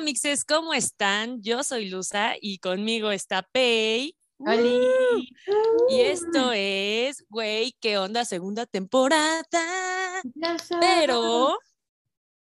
Amixes, 0.00 0.46
¿cómo 0.46 0.72
están? 0.72 1.42
Yo 1.42 1.62
soy 1.62 1.90
Luza 1.90 2.32
y 2.40 2.56
conmigo 2.56 3.10
está 3.10 3.42
Pei. 3.42 4.16
Y 5.90 6.00
esto 6.00 6.52
es, 6.54 7.26
güey, 7.28 7.76
¿qué 7.80 7.98
onda? 7.98 8.24
Segunda 8.24 8.64
temporada. 8.64 10.22
Pero, 10.80 11.58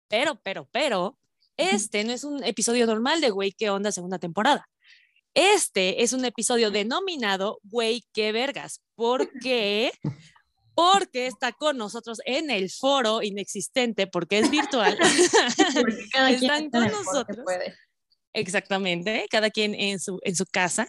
pero, 0.07 0.37
pero, 0.41 0.69
pero, 0.71 1.19
este 1.57 2.05
no 2.05 2.13
es 2.13 2.23
un 2.23 2.45
episodio 2.45 2.87
normal 2.87 3.21
de 3.21 3.31
güey, 3.31 3.51
¿qué 3.51 3.71
onda? 3.71 3.91
Segunda 3.91 4.21
temporada. 4.21 4.69
Este 5.35 6.05
es 6.05 6.13
un 6.13 6.25
episodio 6.25 6.71
denominado 6.71 7.59
güey, 7.65 8.05
qué 8.13 8.31
vergas, 8.31 8.83
porque 8.95 9.91
porque 10.79 11.27
está 11.27 11.51
con 11.51 11.77
nosotros 11.77 12.21
en 12.25 12.53
el 12.53 12.71
foro 12.71 13.21
inexistente, 13.21 14.07
porque 14.07 14.39
es 14.39 14.49
virtual. 14.49 14.97
Están 16.31 16.71
con 16.71 16.87
nosotros. 16.87 17.45
Exactamente, 18.33 19.27
cada 19.29 19.51
quien 19.51 19.75
en 19.75 19.99
su, 19.99 20.21
en 20.23 20.37
su 20.37 20.47
casa. 20.47 20.89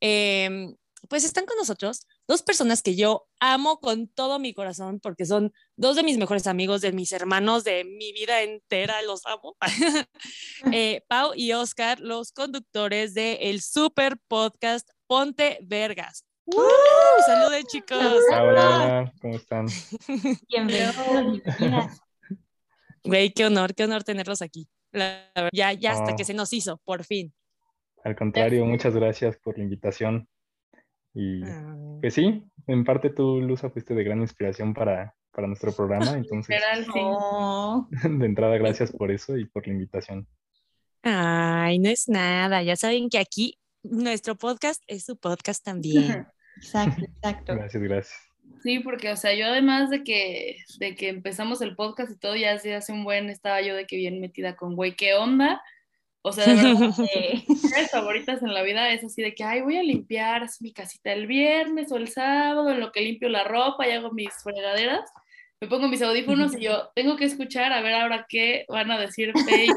Em, 0.00 0.74
pues 1.10 1.22
están 1.22 1.44
con 1.44 1.58
nosotros 1.58 2.06
dos 2.26 2.42
personas 2.42 2.80
que 2.80 2.96
yo 2.96 3.28
amo 3.38 3.78
con 3.78 4.08
todo 4.08 4.38
mi 4.38 4.54
corazón, 4.54 5.00
porque 5.00 5.26
son 5.26 5.52
dos 5.76 5.96
de 5.96 6.02
mis 6.02 6.16
mejores 6.16 6.46
amigos, 6.46 6.80
de 6.80 6.92
mis 6.92 7.12
hermanos, 7.12 7.62
de 7.62 7.84
mi 7.84 8.14
vida 8.14 8.40
entera, 8.40 9.02
los 9.02 9.20
amo. 9.26 9.54
eh, 10.72 11.02
Pau 11.08 11.32
y 11.36 11.52
Oscar, 11.52 12.00
los 12.00 12.32
conductores 12.32 13.12
del 13.12 13.36
el 13.42 13.60
super 13.60 14.16
podcast 14.28 14.88
Ponte 15.06 15.58
Vergas. 15.62 16.24
¡Uh! 16.46 16.62
¡Saluden, 17.26 17.64
chicos! 17.66 17.98
Hola, 18.32 19.12
¿cómo 19.20 19.34
están? 19.36 19.66
Bienvenidos. 20.48 20.94
Güey, 23.04 23.32
qué 23.32 23.46
honor, 23.46 23.74
qué 23.74 23.84
honor 23.84 24.04
tenerlos 24.04 24.42
aquí. 24.42 24.68
ya, 25.52 25.72
ya 25.72 25.92
hasta 25.92 26.14
que 26.14 26.24
se 26.24 26.34
nos 26.34 26.52
hizo, 26.52 26.78
por 26.84 27.04
fin. 27.04 27.34
Al 28.04 28.14
contrario, 28.14 28.64
muchas 28.64 28.94
gracias 28.94 29.36
por 29.38 29.58
la 29.58 29.64
invitación. 29.64 30.28
Y 31.14 31.42
Ah. 31.44 31.76
pues 32.00 32.14
sí, 32.14 32.44
en 32.66 32.84
parte 32.84 33.10
tú, 33.10 33.40
Luza, 33.40 33.70
fuiste 33.70 33.94
de 33.94 34.04
gran 34.04 34.20
inspiración 34.20 34.72
para, 34.74 35.14
para 35.32 35.48
nuestro 35.48 35.72
programa. 35.72 36.12
Entonces, 36.12 36.54
Literal, 36.54 36.84
sí. 36.84 36.90
Oh. 37.02 37.88
de 37.90 38.26
entrada, 38.26 38.56
gracias 38.58 38.92
por 38.92 39.10
eso 39.10 39.36
y 39.36 39.46
por 39.46 39.66
la 39.66 39.72
invitación. 39.72 40.28
Ay, 41.02 41.78
no 41.80 41.88
es 41.88 42.08
nada. 42.08 42.62
Ya 42.62 42.76
saben 42.76 43.08
que 43.08 43.18
aquí 43.18 43.58
nuestro 43.82 44.36
podcast 44.36 44.82
es 44.86 45.04
su 45.04 45.16
podcast 45.16 45.64
también. 45.64 46.26
Exacto, 46.56 47.04
exacto. 47.16 47.54
Gracias, 47.54 47.82
gracias. 47.82 48.26
Sí, 48.62 48.80
porque, 48.80 49.10
o 49.10 49.16
sea, 49.16 49.34
yo 49.34 49.46
además 49.46 49.90
de 49.90 50.02
que, 50.02 50.56
de 50.78 50.94
que 50.94 51.08
empezamos 51.08 51.60
el 51.60 51.76
podcast 51.76 52.10
y 52.12 52.18
todo, 52.18 52.36
ya 52.36 52.52
hace, 52.52 52.74
hace 52.74 52.92
un 52.92 53.04
buen, 53.04 53.30
estaba 53.30 53.60
yo 53.60 53.74
de 53.74 53.86
que 53.86 53.96
bien 53.96 54.20
metida 54.20 54.56
con, 54.56 54.74
güey, 54.74 54.96
¿qué 54.96 55.14
onda? 55.14 55.62
O 56.22 56.32
sea, 56.32 56.44
de 56.46 56.54
verdad, 56.56 56.74
Eh, 57.14 57.44
mis 57.46 57.90
favoritas 57.92 58.42
en 58.42 58.52
la 58.52 58.62
vida 58.62 58.90
es 58.90 59.04
así 59.04 59.22
de 59.22 59.34
que, 59.34 59.44
ay, 59.44 59.60
voy 59.60 59.76
a 59.76 59.82
limpiar 59.82 60.48
mi 60.60 60.72
casita 60.72 61.12
el 61.12 61.28
viernes 61.28 61.92
o 61.92 61.96
el 61.96 62.08
sábado, 62.08 62.68
en 62.70 62.80
lo 62.80 62.90
que 62.90 63.00
limpio 63.00 63.28
la 63.28 63.44
ropa 63.44 63.86
y 63.86 63.92
hago 63.92 64.10
mis 64.10 64.32
fregaderas, 64.42 65.08
me 65.60 65.68
pongo 65.68 65.86
mis 65.86 66.02
audífonos 66.02 66.56
y 66.56 66.62
yo 66.62 66.90
tengo 66.94 67.16
que 67.16 67.26
escuchar 67.26 67.72
a 67.72 67.80
ver 67.80 67.94
ahora 67.94 68.26
qué 68.28 68.64
van 68.68 68.90
a 68.90 68.98
decir 68.98 69.32
y 69.36 69.68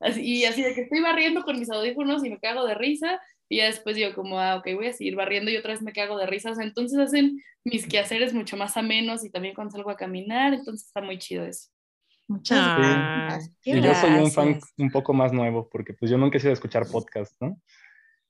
así, 0.00 0.20
y 0.20 0.44
así 0.44 0.62
de 0.62 0.74
que 0.74 0.82
estoy 0.82 1.00
barriendo 1.00 1.42
con 1.42 1.58
mis 1.58 1.70
audífonos 1.70 2.24
y 2.24 2.30
me 2.30 2.38
cago 2.38 2.66
de 2.66 2.74
risa, 2.74 3.18
y 3.48 3.58
ya 3.58 3.66
después 3.66 3.96
digo 3.96 4.14
como, 4.14 4.38
ah, 4.38 4.56
ok, 4.56 4.66
voy 4.74 4.88
a 4.88 4.92
seguir 4.92 5.16
barriendo 5.16 5.50
y 5.50 5.56
otra 5.56 5.72
vez 5.72 5.82
me 5.82 5.92
cago 5.92 6.18
de 6.18 6.26
risa, 6.26 6.50
o 6.50 6.54
sea, 6.54 6.64
entonces 6.64 6.98
hacen 6.98 7.42
mis 7.64 7.86
quehaceres 7.86 8.34
mucho 8.34 8.56
más 8.56 8.76
amenos 8.76 9.24
y 9.24 9.30
también 9.30 9.54
cuando 9.54 9.72
salgo 9.72 9.90
a 9.90 9.96
caminar, 9.96 10.54
entonces 10.54 10.86
está 10.86 11.00
muy 11.00 11.18
chido 11.18 11.44
eso. 11.44 11.70
Muchas 12.28 12.58
Ah, 12.60 13.26
gracias. 13.30 13.56
Y 13.64 13.80
yo 13.80 13.94
soy 13.94 14.10
un 14.10 14.30
fan 14.30 14.60
un 14.76 14.90
poco 14.90 15.14
más 15.14 15.32
nuevo, 15.32 15.68
porque 15.70 15.94
pues 15.94 16.10
yo 16.10 16.18
nunca 16.18 16.36
he 16.36 16.40
sido 16.40 16.50
a 16.50 16.54
escuchar 16.54 16.86
podcast, 16.86 17.34
¿no? 17.40 17.58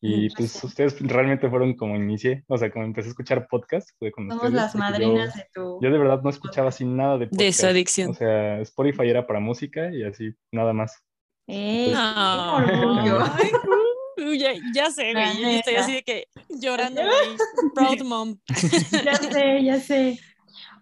Y 0.00 0.30
pues 0.36 0.62
ustedes 0.62 0.96
realmente 1.00 1.50
fueron 1.50 1.74
como 1.74 1.96
inicié, 1.96 2.44
o 2.46 2.56
sea, 2.56 2.70
como 2.70 2.84
empecé 2.84 3.08
a 3.08 3.10
escuchar 3.10 3.48
podcast, 3.48 3.90
fue 3.98 4.12
con 4.12 4.28
Somos 4.28 4.36
ustedes, 4.44 4.54
las 4.54 4.76
madrinas 4.76 5.34
yo, 5.34 5.40
de 5.40 5.48
tu. 5.52 5.80
yo 5.82 5.90
de 5.90 5.98
verdad 5.98 6.22
no 6.22 6.30
escuchaba 6.30 6.68
así 6.68 6.84
nada 6.84 7.18
de 7.18 7.26
podcast. 7.26 7.42
De 7.42 7.52
su 7.52 7.66
adicción. 7.66 8.10
O 8.10 8.14
sea, 8.14 8.60
Spotify 8.60 9.08
era 9.08 9.26
para 9.26 9.40
música 9.40 9.92
y 9.92 10.04
así, 10.04 10.32
nada 10.52 10.72
más. 10.72 11.02
Ay, 11.48 11.92
¡Qué 11.92 12.72
orgullo! 12.72 13.18
Uy, 14.18 14.38
ya, 14.38 14.52
ya 14.74 14.90
sé, 14.90 15.12
güey. 15.12 15.40
Yo 15.40 15.48
estoy 15.48 15.74
así 15.76 15.92
de 15.92 16.02
que 16.02 16.28
llorando, 16.48 17.00
güey. 17.02 17.36
Proud 17.74 18.02
mom. 18.04 18.38
Ya 19.04 19.14
sé, 19.16 19.64
ya 19.64 19.80
sé. 19.80 20.20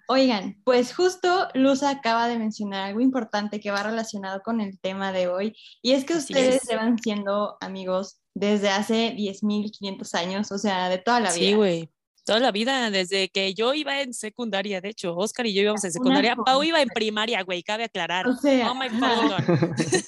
Oigan, 0.08 0.60
pues 0.64 0.94
justo 0.94 1.48
Luz 1.54 1.82
acaba 1.82 2.28
de 2.28 2.38
mencionar 2.38 2.84
algo 2.88 3.00
importante 3.00 3.58
que 3.58 3.72
va 3.72 3.82
relacionado 3.82 4.40
con 4.42 4.60
el 4.60 4.78
tema 4.78 5.10
de 5.10 5.26
hoy, 5.26 5.56
y 5.82 5.92
es 5.92 6.04
que 6.04 6.14
Así 6.14 6.32
ustedes 6.32 6.62
es. 6.62 6.68
llevan 6.68 6.96
siendo 6.98 7.56
amigos 7.60 8.20
desde 8.32 8.68
hace 8.70 9.16
10.500 9.16 10.14
años, 10.14 10.52
o 10.52 10.58
sea, 10.58 10.88
de 10.88 10.98
toda 10.98 11.18
la 11.20 11.32
vida. 11.32 11.46
Sí, 11.46 11.54
güey. 11.54 11.90
Toda 12.24 12.38
la 12.40 12.52
vida, 12.52 12.90
desde 12.90 13.28
que 13.28 13.54
yo 13.54 13.74
iba 13.74 14.00
en 14.00 14.12
secundaria, 14.14 14.80
de 14.80 14.90
hecho, 14.90 15.16
Oscar 15.16 15.46
y 15.46 15.54
yo 15.54 15.62
íbamos 15.62 15.82
en 15.84 15.88
Una 15.88 15.92
secundaria. 15.92 16.36
Pau 16.36 16.62
iba 16.62 16.80
en 16.80 16.88
primaria, 16.88 17.42
güey, 17.42 17.62
cabe 17.62 17.84
aclarar. 17.84 18.26
O 18.28 18.36
sea, 18.36 18.70
Oh 18.70 18.74
my 18.74 18.88
God. 18.88 19.32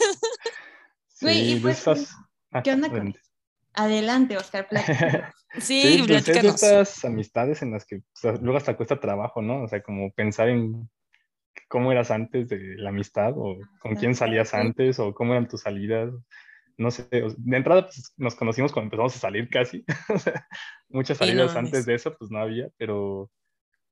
Güey, 1.21 1.51
y 1.51 1.55
de 1.55 1.61
pues, 1.61 1.79
esas- 1.79 2.11
¿qué 2.65 2.73
onda 2.73 2.89
con 2.91 3.15
adelante. 3.75 4.37
Oscar, 4.37 4.67
platícanos. 4.69 5.35
Sí, 5.59 5.81
Sí, 5.83 6.05
pues 6.07 6.29
es 6.29 6.43
de 6.43 6.49
estas 6.49 7.05
amistades 7.05 7.63
en 7.63 7.71
las 7.73 7.87
que 7.87 8.01
pues, 8.21 8.41
luego 8.43 8.59
hasta 8.59 8.77
cuesta 8.77 9.01
trabajo, 9.01 9.41
¿no? 9.43 9.63
O 9.63 9.69
sea, 9.69 9.83
como 9.83 10.11
pensar 10.13 10.49
en 10.49 10.91
cómo 11.69 11.93
eras 11.93 12.11
antes 12.11 12.49
de 12.49 12.77
la 12.77 12.91
amistad 12.91 13.33
o 13.37 13.57
con 13.81 13.95
quién 13.97 14.15
salías 14.15 14.55
antes 14.55 14.99
o 14.99 15.13
cómo 15.15 15.33
eran 15.33 15.49
tus 15.49 15.63
salidas. 15.63 16.13
No 16.77 16.91
sé, 16.91 17.09
o- 17.25 17.35
de 17.37 17.57
entrada 17.57 17.83
pues, 17.87 18.13
nos 18.17 18.35
conocimos 18.37 18.73
cuando 18.73 18.87
empezamos 18.87 19.17
a 19.17 19.19
salir 19.19 19.49
casi. 19.49 19.85
O 20.15 20.19
sea, 20.19 20.47
Muchas 20.91 21.21
no 21.21 21.27
salidas 21.27 21.57
antes 21.57 21.87
de 21.87 21.95
eso 21.95 22.17
pues 22.17 22.31
no 22.31 22.39
había, 22.39 22.69
pero 22.79 23.31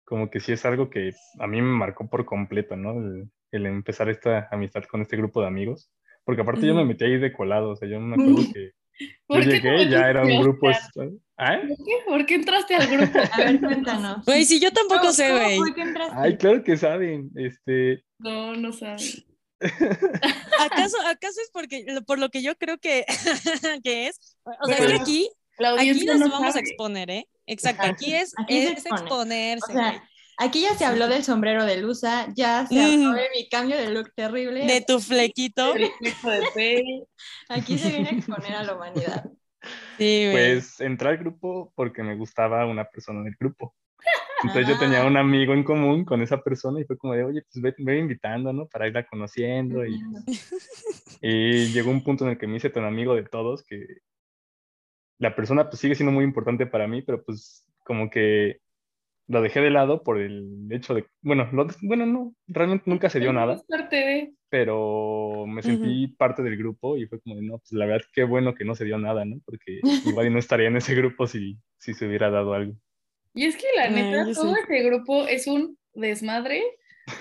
como 0.04 0.30
que 0.30 0.40
sí 0.40 0.52
es 0.52 0.64
algo 0.64 0.88
que 0.88 1.12
a 1.40 1.46
mí 1.46 1.60
me 1.60 1.76
marcó 1.76 2.08
por 2.08 2.24
completo, 2.24 2.76
¿no? 2.76 2.92
El, 2.92 3.30
el 3.50 3.66
empezar 3.66 4.08
esta 4.08 4.48
amistad 4.50 4.84
con 4.84 5.02
este 5.02 5.16
grupo 5.16 5.40
de 5.40 5.48
amigos. 5.48 5.90
Porque 6.26 6.42
aparte 6.42 6.66
yo 6.66 6.74
me 6.74 6.84
metí 6.84 7.04
ahí 7.04 7.18
de 7.18 7.32
colado, 7.32 7.70
o 7.70 7.76
sea, 7.76 7.88
yo 7.88 7.98
me 8.00 8.14
acuerdo 8.22 8.52
que 8.52 8.72
yo 8.98 9.06
¿Por 9.26 9.40
qué 9.40 9.46
llegué 9.46 9.88
ya 9.88 10.10
era 10.10 10.22
un 10.24 10.40
grupo... 10.42 10.68
Oscar? 10.68 11.08
¿Ah? 11.38 11.58
¿Por 11.60 11.76
qué? 11.76 11.92
¿Por 12.06 12.26
qué 12.26 12.34
entraste 12.34 12.74
al 12.74 12.86
grupo? 12.88 13.18
A 13.32 13.36
ver, 13.38 13.60
cuéntanos. 13.60 14.24
Güey, 14.26 14.44
sí, 14.44 14.58
yo 14.60 14.70
tampoco 14.72 15.00
¿Cómo- 15.02 15.12
sé, 15.12 15.30
güey. 15.30 15.58
Ay, 16.14 16.36
claro 16.36 16.64
que 16.64 16.76
saben. 16.76 17.30
Este, 17.36 18.02
No, 18.18 18.54
no 18.56 18.72
sabes. 18.72 19.24
¿Acaso, 19.60 20.96
¿Acaso 21.06 21.40
es 21.42 21.50
porque, 21.52 21.84
por 22.06 22.18
lo 22.18 22.28
que 22.30 22.42
yo 22.42 22.56
creo 22.56 22.78
que, 22.78 23.04
que 23.84 24.08
es? 24.08 24.36
O 24.44 24.66
sea, 24.66 24.76
es 24.76 24.80
que 24.82 24.86
Pero- 24.88 25.00
aquí, 25.02 25.28
aquí 25.78 26.04
nos 26.06 26.18
no 26.20 26.30
vamos 26.30 26.56
a 26.56 26.60
exponer, 26.60 27.10
¿eh? 27.10 27.26
Exacto, 27.46 27.86
aquí 27.86 28.14
es, 28.14 28.32
aquí 28.38 28.58
es 28.58 28.70
expone. 28.72 29.00
exponerse, 29.00 29.72
O 29.72 29.74
sea. 29.74 30.02
Aquí 30.36 30.60
ya 30.62 30.70
se 30.72 30.78
Sí. 30.78 30.84
habló 30.84 31.08
del 31.08 31.24
sombrero 31.24 31.64
de 31.64 31.76
Lusa, 31.78 32.26
ya 32.34 32.66
se 32.66 32.80
habló 32.80 33.10
Mm. 33.10 33.14
de 33.14 33.28
mi 33.34 33.48
cambio 33.48 33.76
de 33.76 33.90
look 33.90 34.12
terrible. 34.14 34.66
de 34.66 34.80
tu 34.86 35.00
flequito. 35.00 35.72
Aquí 37.48 37.78
se 37.78 37.88
viene 37.90 38.08
a 38.08 38.12
exponer 38.12 38.54
a 38.54 38.62
la 38.64 38.74
humanidad. 38.74 39.24
Sí, 39.98 40.28
pues 40.30 40.80
entré 40.80 41.08
al 41.08 41.16
grupo 41.18 41.72
porque 41.74 42.02
me 42.02 42.16
gustaba 42.16 42.66
una 42.66 42.84
persona 42.84 43.22
del 43.24 43.34
grupo. 43.38 43.74
Entonces 44.42 44.68
yo 44.68 44.78
tenía 44.78 45.02
Ah. 45.02 45.06
un 45.06 45.16
amigo 45.16 45.54
en 45.54 45.64
común 45.64 46.04
con 46.04 46.20
esa 46.22 46.40
persona 46.42 46.80
y 46.80 46.84
fue 46.84 46.96
como 46.98 47.14
de, 47.14 47.24
oye, 47.24 47.42
pues 47.50 47.62
ve, 47.62 47.74
ve 47.78 47.98
invitando, 47.98 48.52
¿no? 48.52 48.66
Para 48.68 48.86
irla 48.86 49.06
conociendo. 49.06 49.84
Y, 49.86 49.98
y 51.22 51.72
llegó 51.72 51.90
un 51.90 52.04
punto 52.04 52.24
en 52.24 52.32
el 52.32 52.38
que 52.38 52.46
me 52.46 52.56
hice 52.58 52.70
tan 52.70 52.84
amigo 52.84 53.14
de 53.14 53.24
todos 53.24 53.64
que 53.64 53.86
la 55.18 55.34
persona 55.34 55.68
pues 55.68 55.80
sigue 55.80 55.94
siendo 55.94 56.12
muy 56.12 56.24
importante 56.24 56.66
para 56.66 56.86
mí, 56.86 57.00
pero 57.02 57.24
pues 57.24 57.64
como 57.84 58.10
que 58.10 58.60
lo 59.28 59.42
dejé 59.42 59.60
de 59.60 59.70
lado 59.70 60.02
por 60.02 60.18
el 60.20 60.68
hecho 60.70 60.94
de, 60.94 61.06
bueno, 61.22 61.48
lo- 61.52 61.66
bueno, 61.82 62.06
no, 62.06 62.34
realmente 62.46 62.84
nunca 62.88 63.10
se 63.10 63.20
dio 63.20 63.32
nada. 63.32 63.54
Es 63.54 63.64
parte 63.64 63.96
de. 63.96 64.32
pero 64.48 65.44
me 65.46 65.62
sentí 65.62 66.08
parte 66.08 66.42
del 66.42 66.56
grupo 66.56 66.96
y 66.96 67.06
fue 67.06 67.20
como, 67.20 67.36
de, 67.36 67.42
no, 67.42 67.58
pues 67.58 67.72
la 67.72 67.86
verdad, 67.86 68.06
qué 68.12 68.24
bueno 68.24 68.54
que 68.54 68.64
no 68.64 68.74
se 68.74 68.84
dio 68.84 68.98
nada, 68.98 69.24
¿no? 69.24 69.36
Porque 69.44 69.80
igual 70.04 70.32
no 70.32 70.38
estaría 70.38 70.68
en 70.68 70.76
ese 70.76 70.94
grupo 70.94 71.26
si, 71.26 71.58
si 71.78 71.94
se 71.94 72.06
hubiera 72.06 72.30
dado 72.30 72.54
algo. 72.54 72.74
Y 73.34 73.44
es 73.44 73.56
que 73.56 73.66
la 73.76 73.88
neta, 73.90 74.24
todo 74.32 74.54
ese 74.56 74.82
grupo 74.82 75.26
es 75.26 75.46
un 75.46 75.76
desmadre 75.94 76.62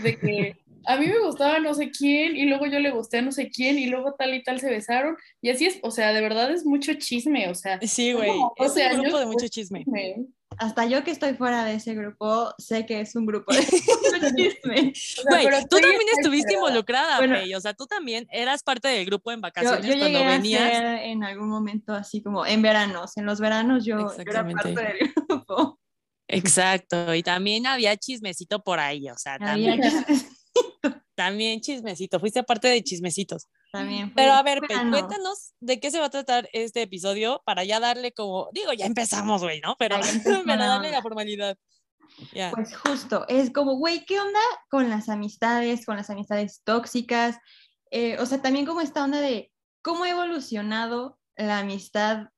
de 0.04 0.16
que 0.18 0.56
a 0.88 0.98
mí 0.98 1.08
me 1.08 1.20
gustaba 1.20 1.60
no 1.60 1.74
sé 1.74 1.92
quién 1.92 2.36
y 2.36 2.46
luego 2.46 2.66
yo 2.66 2.80
le 2.80 2.92
gusté 2.92 3.18
a 3.18 3.22
no 3.22 3.32
sé 3.32 3.50
quién 3.50 3.78
y 3.80 3.88
luego 3.88 4.14
tal 4.18 4.34
y 4.34 4.44
tal 4.44 4.60
se 4.60 4.70
besaron 4.70 5.16
y 5.42 5.50
así 5.50 5.66
es, 5.66 5.80
o 5.84 5.92
sea, 5.92 6.14
de 6.14 6.22
verdad 6.22 6.52
es 6.52 6.66
mucho 6.66 6.94
chisme, 6.96 7.50
o 7.50 7.56
sea, 7.56 7.80
Sí, 7.82 8.14
güey. 8.14 8.30
O 8.32 8.54
es 8.66 8.74
sea, 8.74 8.92
un 8.94 9.02
grupo 9.02 9.10
yo- 9.12 9.20
de 9.20 9.26
mucho 9.28 9.48
chisme. 9.48 9.80
chisme. 9.84 10.26
Hasta 10.58 10.86
yo 10.86 11.04
que 11.04 11.12
estoy 11.12 11.34
fuera 11.34 11.66
de 11.66 11.74
ese 11.76 11.96
grupo, 11.96 12.54
sé 12.58 12.86
que 12.86 13.02
es 13.02 13.14
un 13.16 13.26
grupo 13.26 13.52
de 13.54 13.60
chisme. 14.38 14.94
O 14.94 14.96
sea, 14.96 15.24
Güey, 15.30 15.44
pero 15.46 15.60
tú 15.70 15.78
también 15.80 16.02
estuviste 16.18 16.54
involucrada, 16.54 17.18
Bueno. 17.18 17.36
Pei. 17.36 17.54
O 17.56 17.60
sea, 17.60 17.74
tú 17.74 17.86
también 17.88 18.26
eras 18.32 18.64
parte 18.64 18.88
del 18.88 19.06
grupo 19.06 19.32
en 19.34 19.40
Yo, 19.40 19.42
vacaciones 19.42 19.86
yo 19.86 19.94
llegué 19.94 20.00
cuando 20.00 20.20
a 20.20 20.32
venías. 20.38 20.72
ser 20.72 20.86
en 20.86 21.24
algún 21.26 21.50
momento 21.50 21.92
así 21.94 22.22
como 22.24 22.46
en 22.46 22.62
veranos. 22.62 23.18
En 23.18 23.26
los 23.26 23.42
veranos 23.42 23.84
yo, 23.84 23.98
yo 23.98 24.22
era 24.32 24.48
parte 24.48 24.70
del 24.70 25.14
grupo. 25.28 25.78
Exacto. 26.30 27.14
Y 27.14 27.22
también 27.24 27.68
había 27.68 27.96
chismecito 27.98 28.64
por 28.64 28.80
ahí. 28.80 29.10
O 29.10 29.18
sea, 29.18 29.34
Había 29.42 29.72
también, 29.78 29.82
chismes. 29.82 30.35
también 31.16 31.62
chismecito. 31.62 32.20
Fuiste 32.20 32.44
parte 32.44 32.68
de 32.68 32.84
chismecitos. 32.84 33.48
También. 33.72 34.14
Pero 34.14 34.34
a 34.34 34.44
ver, 34.44 34.62
Pe, 34.62 34.74
bueno, 34.74 34.92
cuéntanos 34.92 35.54
de 35.60 35.80
qué 35.80 35.92
se 35.92 36.00
va 36.00 36.06
a 36.06 36.10
tratar 36.10 36.50
este 36.54 36.82
episodio 36.82 37.42
para 37.46 37.64
ya 37.64 37.80
darle 37.80 38.12
como, 38.12 38.50
digo, 38.54 38.74
ya 38.74 38.86
empezamos, 38.86 39.42
güey, 39.42 39.60
¿no? 39.62 39.76
Pero 39.78 39.98
para 40.46 40.56
la 40.56 40.66
darle 40.68 40.92
la 40.92 41.02
formalidad. 41.02 41.58
Ya. 42.34 42.52
Pues 42.52 42.76
justo, 42.78 43.26
es 43.28 43.52
como, 43.52 43.76
güey, 43.76 44.06
¿qué 44.06 44.20
onda 44.20 44.40
con 44.70 44.90
las 44.90 45.10
amistades, 45.10 45.86
con 45.86 45.98
las 45.98 46.10
amistades 46.10 46.62
tóxicas? 46.64 47.38
Eh, 47.92 48.18
o 48.20 48.26
sea, 48.26 48.42
también 48.42 48.66
como 48.66 48.82
esta 48.82 49.04
onda 49.04 49.20
de 49.20 49.52
cómo 49.82 50.04
ha 50.04 50.10
evolucionado 50.10 51.20
la 51.36 51.60
amistad, 51.60 52.30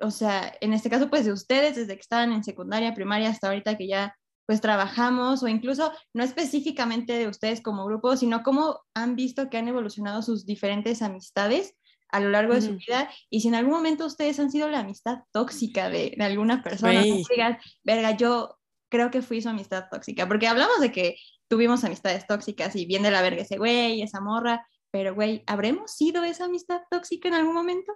o 0.00 0.10
sea, 0.10 0.56
en 0.60 0.72
este 0.72 0.88
caso, 0.88 1.10
pues 1.10 1.24
de 1.24 1.32
ustedes, 1.32 1.76
desde 1.76 1.94
que 1.94 2.00
estaban 2.00 2.32
en 2.32 2.44
secundaria, 2.44 2.94
primaria, 2.94 3.28
hasta 3.28 3.48
ahorita 3.48 3.76
que 3.76 3.86
ya 3.86 4.16
pues 4.46 4.60
trabajamos, 4.60 5.42
o 5.42 5.48
incluso 5.48 5.92
no 6.12 6.24
específicamente 6.24 7.12
de 7.12 7.28
ustedes 7.28 7.60
como 7.60 7.86
grupo, 7.86 8.16
sino 8.16 8.42
cómo 8.42 8.80
han 8.94 9.16
visto 9.16 9.48
que 9.48 9.58
han 9.58 9.68
evolucionado 9.68 10.22
sus 10.22 10.44
diferentes 10.44 11.02
amistades 11.02 11.74
a 12.10 12.20
lo 12.20 12.28
largo 12.28 12.54
de 12.54 12.60
su 12.60 12.76
vida 12.76 13.10
y 13.30 13.40
si 13.40 13.48
en 13.48 13.54
algún 13.54 13.72
momento 13.72 14.04
ustedes 14.04 14.38
han 14.38 14.50
sido 14.50 14.68
la 14.68 14.80
amistad 14.80 15.20
tóxica 15.32 15.88
de, 15.88 16.14
de 16.16 16.24
alguna 16.24 16.62
persona, 16.62 17.00
no 17.00 17.16
digan, 17.30 17.58
verga, 17.82 18.16
yo 18.16 18.58
creo 18.90 19.10
que 19.10 19.22
fui 19.22 19.40
su 19.40 19.48
amistad 19.48 19.86
tóxica, 19.90 20.28
porque 20.28 20.46
hablamos 20.46 20.80
de 20.80 20.92
que 20.92 21.16
tuvimos 21.48 21.84
amistades 21.84 22.26
tóxicas 22.26 22.76
y 22.76 22.84
bien 22.84 23.02
de 23.02 23.10
la 23.10 23.22
verga 23.22 23.42
ese 23.42 23.56
güey, 23.56 24.02
esa 24.02 24.20
morra, 24.20 24.66
pero 24.90 25.14
güey, 25.14 25.42
¿habremos 25.46 25.92
sido 25.92 26.22
esa 26.22 26.44
amistad 26.44 26.82
tóxica 26.90 27.28
en 27.28 27.34
algún 27.34 27.54
momento? 27.54 27.92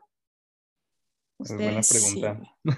Es 1.38 1.52
buena 1.54 1.80
Ustedes. 1.80 1.86
Sí, 1.88 2.20
pregunta. 2.20 2.50
güey. 2.64 2.76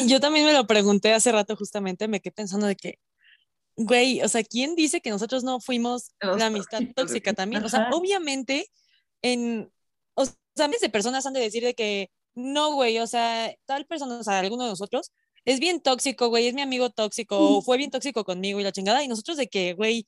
Sí, 0.00 0.08
yo 0.08 0.20
también 0.20 0.44
me 0.46 0.52
lo 0.52 0.66
pregunté 0.66 1.12
hace 1.14 1.32
rato 1.32 1.56
justamente, 1.56 2.08
me 2.08 2.20
quedé 2.20 2.32
pensando 2.32 2.66
de 2.66 2.76
que, 2.76 2.98
güey, 3.76 4.20
o 4.22 4.28
sea, 4.28 4.42
¿quién 4.42 4.74
dice 4.74 5.00
que 5.00 5.10
nosotros 5.10 5.44
no 5.44 5.60
fuimos 5.60 6.10
Los 6.20 6.38
la 6.38 6.46
amistad 6.46 6.80
tóxica 6.96 7.32
también? 7.32 7.64
O 7.64 7.68
sea, 7.68 7.88
obviamente, 7.92 8.66
en, 9.22 9.70
o 10.14 10.24
sea, 10.24 10.66
miles 10.66 10.80
de 10.80 10.88
personas 10.90 11.24
han 11.26 11.32
de 11.34 11.40
decir 11.40 11.62
de 11.62 11.74
que, 11.74 12.10
no, 12.34 12.72
güey, 12.74 12.98
o 12.98 13.06
sea, 13.06 13.54
tal 13.66 13.86
persona, 13.86 14.18
o 14.18 14.24
sea, 14.24 14.38
alguno 14.40 14.64
de 14.64 14.70
nosotros, 14.70 15.12
es 15.44 15.60
bien 15.60 15.80
tóxico, 15.80 16.28
güey, 16.28 16.46
es 16.48 16.54
mi 16.54 16.60
amigo 16.62 16.90
tóxico, 16.90 17.38
o 17.38 17.62
fue 17.62 17.78
bien 17.78 17.90
tóxico 17.90 18.24
conmigo 18.24 18.60
y 18.60 18.64
la 18.64 18.72
chingada, 18.72 19.02
y 19.02 19.08
nosotros 19.08 19.36
de 19.36 19.48
que, 19.48 19.72
güey, 19.74 20.06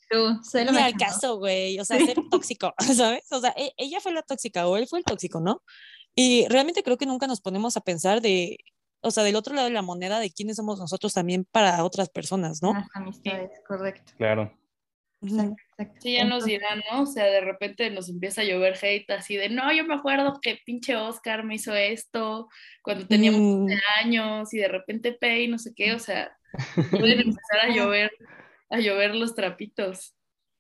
ni 0.53 0.79
al 0.79 0.95
caso, 0.97 1.39
güey, 1.39 1.79
o 1.81 1.85
sea, 1.85 1.99
Sí. 1.99 2.07
ser 2.07 2.19
tóxico, 2.31 2.75
¿sabes? 2.97 3.25
O 3.31 3.41
sea, 3.41 3.55
e- 3.57 3.73
ella 3.77 4.01
fue 4.01 4.13
la 4.13 4.23
tóxica 4.23 4.67
o 4.67 4.77
él 4.77 4.87
fue 4.89 4.99
el 4.99 5.05
tóxico, 5.05 5.41
¿no? 5.41 5.63
Y 6.23 6.47
realmente 6.49 6.83
creo 6.83 6.99
que 6.99 7.07
nunca 7.07 7.27
nos 7.27 7.41
ponemos 7.41 7.79
a 7.79 7.81
pensar 7.81 8.21
de, 8.21 8.59
o 9.01 9.11
sea, 9.11 9.25
del 9.25 9.37
otro 9.37 9.55
lado 9.55 9.69
de 9.69 9.73
la 9.73 9.81
moneda, 9.81 10.21
de 10.21 10.31
quiénes 10.31 10.57
somos 10.57 10.79
nosotros 10.79 11.15
también 11.15 11.47
para 11.51 11.83
otras 11.83 12.11
personas, 12.11 12.61
¿no? 12.63 12.75
Las 12.75 12.89
amistades, 12.93 13.51
correcto. 13.67 14.13
Claro. 14.19 14.55
Ujú. 15.23 15.35
Exacto, 15.35 15.63
exacto. 15.79 16.01
Sí, 16.03 16.13
ya 16.13 16.25
nos 16.25 16.45
dirán, 16.45 16.83
¿no? 16.93 17.03
O 17.05 17.07
sea, 17.07 17.25
de 17.25 17.41
repente 17.41 17.89
nos 17.89 18.11
empieza 18.11 18.43
a 18.43 18.45
llover 18.45 18.77
hate 18.83 19.11
así 19.13 19.37
de, 19.37 19.49
no, 19.49 19.73
yo 19.73 19.85
me 19.85 19.95
acuerdo 19.95 20.39
que 20.43 20.59
pinche 20.67 20.95
Oscar 20.95 21.43
me 21.43 21.55
hizo 21.55 21.75
esto 21.75 22.49
cuando 22.83 23.07
teníamos 23.07 23.41
Mm, 23.41 23.67
12 23.69 23.81
años 24.03 24.53
y 24.53 24.59
de 24.59 24.69
repente 24.69 25.13
Pei, 25.13 25.49
no 25.49 25.59
sé 25.59 25.73
qué, 25.75 25.95
o 25.95 25.99
sea, 25.99 26.37
pueden 26.91 27.21
empezar 27.21 27.61
a 27.63 27.69
llover, 27.75 28.11
a 28.69 28.79
llover 28.79 29.15
los 29.15 29.35
trapitos. 29.35 30.15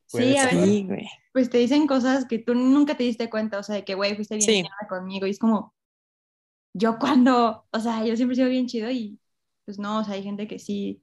Sí, 0.07 0.39
a 0.39 0.47
ver, 0.47 0.65
sí, 0.65 0.87
güey. 0.87 1.07
Pues 1.33 1.51
te 1.51 1.59
dicen 1.59 1.87
cosas 1.87 2.27
que 2.27 2.39
tú 2.39 2.55
nunca 2.55 2.97
te 2.97 3.05
diste 3.05 3.31
cuenta, 3.31 3.59
o 3.59 3.63
sea, 3.63 3.77
de 3.77 3.85
que, 3.85 3.95
güey, 3.95 4.17
fuiste 4.17 4.37
bien 4.37 4.57
Sí. 4.57 4.65
conmigo 4.89 5.27
y 5.27 5.31
es 5.31 5.39
como, 5.39 5.75
yo 6.73 6.99
cuando, 6.99 7.67
o 7.73 7.81
sea, 7.81 8.05
yo 8.07 8.17
siempre 8.17 8.35
he 8.35 8.37
sido 8.37 8.49
bien 8.49 8.67
chido 8.67 8.91
y 8.91 9.21
pues 9.65 9.79
no, 9.79 10.01
o 10.01 10.05
sea, 10.05 10.15
hay 10.15 10.23
gente 10.23 10.49
que 10.49 10.59
sí 10.59 11.03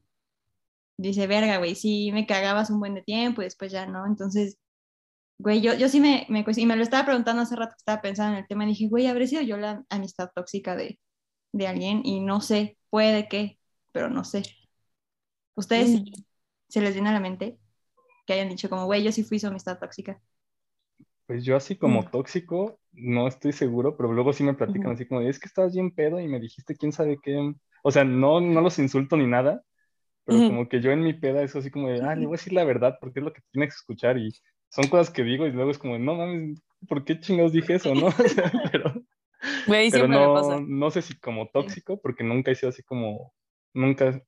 dice, 0.97 1.27
verga, 1.27 1.57
güey, 1.57 1.75
sí 1.75 2.12
me 2.13 2.25
cagabas 2.27 2.69
un 2.69 2.79
buen 2.79 2.95
de 2.95 3.01
tiempo 3.03 3.41
y 3.41 3.45
después 3.45 3.71
ya 3.71 3.85
no, 3.85 4.06
entonces, 4.06 4.57
güey, 5.39 5.62
yo, 5.62 5.75
yo 5.75 5.89
sí 5.89 6.00
me, 6.01 6.25
me, 6.29 6.45
y 6.57 6.65
me 6.65 6.75
lo 6.77 6.83
estaba 6.83 7.06
preguntando 7.06 7.44
hace 7.44 7.56
rato 7.56 7.74
que 7.74 7.79
estaba 7.79 8.01
pensando 8.03 8.33
en 8.38 8.44
el 8.44 8.47
tema 8.50 8.65
y 8.65 8.69
dije, 8.69 8.88
güey, 8.89 9.07
¿habré 9.07 9.27
sido 9.27 9.41
yo 9.44 9.57
la 9.57 9.85
amistad 9.89 10.31
tóxica 10.35 10.75
de, 10.75 11.00
de 11.53 11.68
alguien? 11.68 12.01
Y 12.06 12.21
no 12.21 12.41
sé, 12.41 12.77
puede 12.91 13.27
que, 13.29 13.59
pero 13.94 14.09
no 14.09 14.24
sé. 14.25 14.44
¿Ustedes 15.56 15.91
Mm. 15.91 16.03
sí 16.03 16.25
se 16.69 16.81
les 16.81 16.94
viene 16.94 17.09
a 17.09 17.13
la 17.13 17.19
mente 17.19 17.59
que 18.27 18.33
hayan 18.35 18.50
dicho 18.50 18.69
como, 18.69 18.85
güey, 18.88 19.03
yo 19.03 19.13
sí 19.13 19.24
fui 19.25 19.39
su 19.39 19.47
amistad 19.47 19.79
tóxica? 19.79 20.21
Pues 21.25 21.44
yo 21.44 21.56
así 21.57 21.77
como 21.77 22.06
Mm. 22.06 22.09
tóxico, 22.09 22.79
no 22.94 23.27
estoy 23.27 23.51
seguro, 23.51 23.97
pero 23.97 24.13
luego 24.13 24.31
sí 24.33 24.44
me 24.44 24.53
platican 24.53 24.94
así 24.94 25.06
como, 25.07 25.21
es 25.21 25.39
que 25.39 25.47
estabas 25.47 25.74
bien 25.74 25.91
pedo 25.94 26.19
y 26.21 26.27
me 26.27 26.39
dijiste 26.39 26.75
quién 26.75 26.91
sabe 26.94 27.18
qué. 27.21 27.53
O 27.83 27.91
sea, 27.91 28.03
no, 28.06 28.39
no 28.41 28.62
los 28.62 28.79
insulto 28.79 29.18
ni 29.18 29.27
nada, 29.27 29.62
pero 30.25 30.44
como 30.45 30.69
que 30.69 30.81
yo 30.81 30.91
en 30.91 31.03
mi 31.03 31.13
peda 31.13 31.44
es 31.44 31.56
así 31.56 31.71
como 31.71 31.89
de, 31.89 32.03
ah, 32.03 32.15
le 32.15 32.27
voy 32.27 32.35
a 32.35 32.38
decir 32.39 32.53
la 32.53 32.65
verdad 32.65 32.97
porque 33.01 33.19
es 33.19 33.25
lo 33.25 33.33
que 33.33 33.41
tienes 33.51 33.69
que 33.71 33.77
escuchar 33.77 34.18
y 34.19 34.31
son 34.69 34.89
cosas 34.89 35.12
que 35.12 35.24
digo 35.24 35.47
y 35.47 35.51
luego 35.51 35.71
es 35.71 35.79
como, 35.79 35.97
no 36.00 36.15
mames, 36.15 36.62
¿por 36.89 37.06
qué 37.06 37.19
chingados 37.19 37.53
dije 37.53 37.75
eso, 37.75 37.95
no? 37.95 38.09
Pero, 38.71 38.94
Güey, 39.65 39.91
pero 39.91 40.07
me 40.07 40.29
no, 40.29 40.29
pasa. 40.29 40.68
no 40.68 40.91
sé 40.91 41.01
si 41.01 41.18
como 41.19 41.50
tóxico, 41.50 42.00
porque 42.01 42.24
nunca 42.24 42.51
he 42.51 42.56
sido 42.56 42.69
así 42.69 42.83
como, 42.83 43.33
nunca 43.74 44.21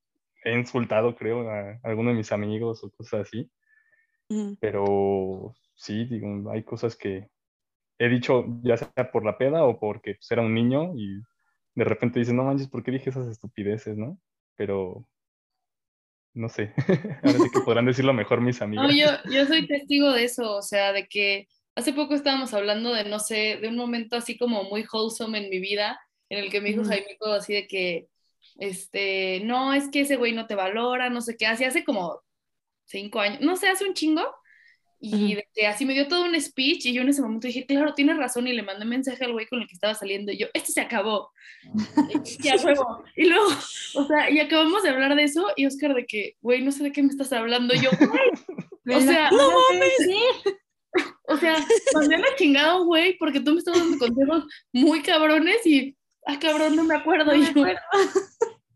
he 0.43 0.53
insultado, 0.57 1.15
creo, 1.15 1.49
a 1.49 1.79
alguno 1.83 2.09
de 2.11 2.15
mis 2.17 2.31
amigos 2.31 2.83
o 2.83 2.91
cosas 2.91 3.21
así. 3.27 3.51
Pero 4.59 5.55
sí, 5.75 6.05
digo, 6.05 6.51
hay 6.51 6.63
cosas 6.63 6.95
que 6.95 7.29
he 7.97 8.07
dicho, 8.07 8.45
ya 8.63 8.77
sea 8.77 9.11
por 9.11 9.25
la 9.25 9.37
peda 9.37 9.63
o 9.65 9.79
porque 9.79 10.15
pues, 10.15 10.31
era 10.31 10.41
un 10.41 10.53
niño 10.53 10.93
y 10.95 11.21
de 11.75 11.83
repente 11.83 12.19
dices, 12.19 12.33
no 12.33 12.43
manches, 12.43 12.67
¿por 12.67 12.83
qué 12.83 12.91
dije 12.91 13.09
esas 13.09 13.27
estupideces, 13.27 13.97
no? 13.97 14.19
Pero 14.55 15.05
no 16.33 16.47
sé, 16.47 16.73
ahora 17.23 17.39
sí 17.39 17.49
que 17.51 17.61
podrán 17.61 17.85
decirlo 17.85 18.13
mejor 18.13 18.41
mis 18.41 18.61
amigas. 18.61 18.85
No, 18.85 18.91
yo, 18.93 19.07
yo 19.31 19.45
soy 19.45 19.67
testigo 19.67 20.11
de 20.11 20.25
eso, 20.25 20.57
o 20.57 20.61
sea, 20.61 20.93
de 20.93 21.07
que 21.07 21.47
hace 21.75 21.93
poco 21.93 22.13
estábamos 22.13 22.53
hablando 22.53 22.93
de, 22.93 23.03
no 23.05 23.19
sé, 23.19 23.57
de 23.61 23.67
un 23.67 23.75
momento 23.75 24.15
así 24.15 24.37
como 24.37 24.63
muy 24.63 24.85
wholesome 24.91 25.43
en 25.43 25.49
mi 25.49 25.59
vida, 25.59 25.99
en 26.29 26.39
el 26.39 26.51
que 26.51 26.61
me 26.61 26.69
dijo. 26.69 26.83
Jaime 26.83 27.17
así 27.35 27.53
de 27.53 27.67
que, 27.67 28.07
este, 28.57 29.41
no, 29.43 29.73
es 29.73 29.89
que 29.89 30.01
ese 30.01 30.17
güey 30.17 30.33
no 30.33 30.45
te 30.45 30.55
valora, 30.55 31.09
no 31.09 31.21
sé 31.21 31.35
qué, 31.37 31.47
así 31.47 31.63
hace 31.63 31.83
como 31.83 32.21
cinco 32.89 33.19
años, 33.19 33.41
no 33.41 33.55
sé, 33.55 33.69
hace 33.69 33.85
un 33.85 33.93
chingo, 33.93 34.23
y 35.01 35.35
de 35.35 35.47
que 35.55 35.65
así 35.65 35.85
me 35.85 35.93
dio 35.93 36.09
todo 36.09 36.25
un 36.25 36.39
speech, 36.39 36.87
y 36.87 36.93
yo 36.93 37.01
en 37.03 37.09
ese 37.09 37.21
momento 37.21 37.47
dije, 37.47 37.65
claro, 37.65 37.93
tienes 37.93 38.17
razón, 38.17 38.47
y 38.47 38.53
le 38.53 38.63
mandé 38.63 38.83
mensaje 38.83 39.23
al 39.23 39.31
güey 39.31 39.47
con 39.47 39.61
el 39.61 39.67
que 39.67 39.73
estaba 39.73 39.93
saliendo, 39.93 40.31
y 40.31 40.37
yo, 40.37 40.47
este 40.53 40.73
se 40.73 40.81
acabó, 40.81 41.31
y 42.43 42.47
a 42.49 42.55
huevo, 42.57 43.03
y 43.15 43.25
luego, 43.25 43.47
o 43.95 44.05
sea, 44.05 44.29
y 44.29 44.39
acabamos 44.39 44.83
de 44.83 44.89
hablar 44.89 45.15
de 45.15 45.23
eso, 45.23 45.47
y 45.55 45.65
Oscar 45.65 45.93
de 45.93 46.05
que, 46.05 46.35
güey, 46.41 46.61
no 46.61 46.71
sé 46.71 46.83
de 46.83 46.91
qué 46.91 47.01
me 47.01 47.09
estás 47.09 47.31
hablando, 47.31 47.73
y 47.73 47.79
yo, 47.79 47.89
güey, 47.97 48.29
O 48.95 49.01
sea, 49.01 49.29
no 49.31 49.49
mames. 49.71 49.93
o 51.27 51.37
sea, 51.37 51.57
mandé 51.93 52.17
la 52.17 52.35
chingada, 52.37 52.79
un 52.79 52.87
güey, 52.87 53.17
porque 53.17 53.39
tú 53.39 53.53
me 53.53 53.59
estás 53.59 53.77
dando 53.77 53.97
consejos 53.97 54.45
muy 54.73 55.01
cabrones 55.01 55.65
y, 55.65 55.95
ah, 56.25 56.39
cabrón, 56.39 56.75
no 56.75 56.83
me 56.83 56.95
acuerdo. 56.95 57.35
y 57.35 57.45
yo, 57.45 57.65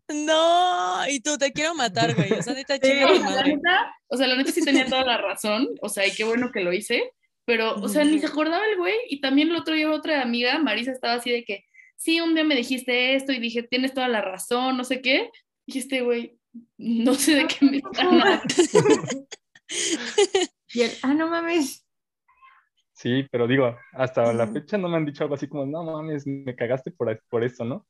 No, 0.08 1.08
y 1.08 1.20
tú 1.20 1.38
te 1.38 1.52
quiero 1.52 1.74
matar, 1.74 2.14
güey. 2.14 2.32
O 2.32 2.42
sea, 2.42 2.54
neta, 2.54 2.74
Sí, 2.74 2.80
chinga 2.82 3.10
la 3.30 3.42
neta, 3.42 3.94
o 4.08 4.16
sea, 4.16 4.26
la 4.26 4.36
neta 4.36 4.52
sí 4.52 4.62
tenía 4.62 4.86
toda 4.86 5.04
la 5.04 5.18
razón, 5.18 5.68
o 5.80 5.88
sea, 5.88 6.06
y 6.06 6.12
qué 6.12 6.24
bueno 6.24 6.50
que 6.52 6.60
lo 6.60 6.72
hice, 6.72 7.12
pero, 7.44 7.74
o 7.74 7.88
sea, 7.88 8.04
ni 8.04 8.18
se 8.18 8.26
acordaba 8.26 8.64
el 8.66 8.76
güey, 8.76 8.94
y 9.08 9.20
también 9.20 9.50
el 9.50 9.56
otro 9.56 9.74
día 9.74 9.90
otra 9.90 10.22
amiga, 10.22 10.58
Marisa, 10.58 10.92
estaba 10.92 11.14
así 11.14 11.30
de 11.30 11.44
que, 11.44 11.64
sí, 11.96 12.20
un 12.20 12.34
día 12.34 12.44
me 12.44 12.56
dijiste 12.56 13.14
esto, 13.14 13.32
y 13.32 13.38
dije, 13.38 13.62
tienes 13.62 13.94
toda 13.94 14.08
la 14.08 14.20
razón, 14.20 14.76
no 14.76 14.84
sé 14.84 15.00
qué, 15.00 15.30
y 15.66 15.78
este 15.78 16.02
güey, 16.02 16.38
no 16.76 17.14
sé 17.14 17.34
de 17.36 17.46
qué 17.46 17.64
me 17.64 17.78
están 17.78 18.06
hablando. 18.20 18.44
Y 20.74 20.82
él, 20.82 20.90
ah, 21.02 21.14
no 21.14 21.28
mames. 21.28 21.86
Sí, 22.92 23.26
pero 23.30 23.46
digo, 23.46 23.76
hasta 23.92 24.32
la 24.32 24.46
fecha 24.48 24.76
no 24.76 24.88
me 24.88 24.96
han 24.96 25.06
dicho 25.06 25.22
algo 25.22 25.36
así 25.36 25.48
como, 25.48 25.64
no 25.64 25.84
mames, 25.84 26.26
me 26.26 26.54
cagaste 26.54 26.90
por, 26.90 27.22
por 27.28 27.44
esto, 27.44 27.64
¿no? 27.64 27.86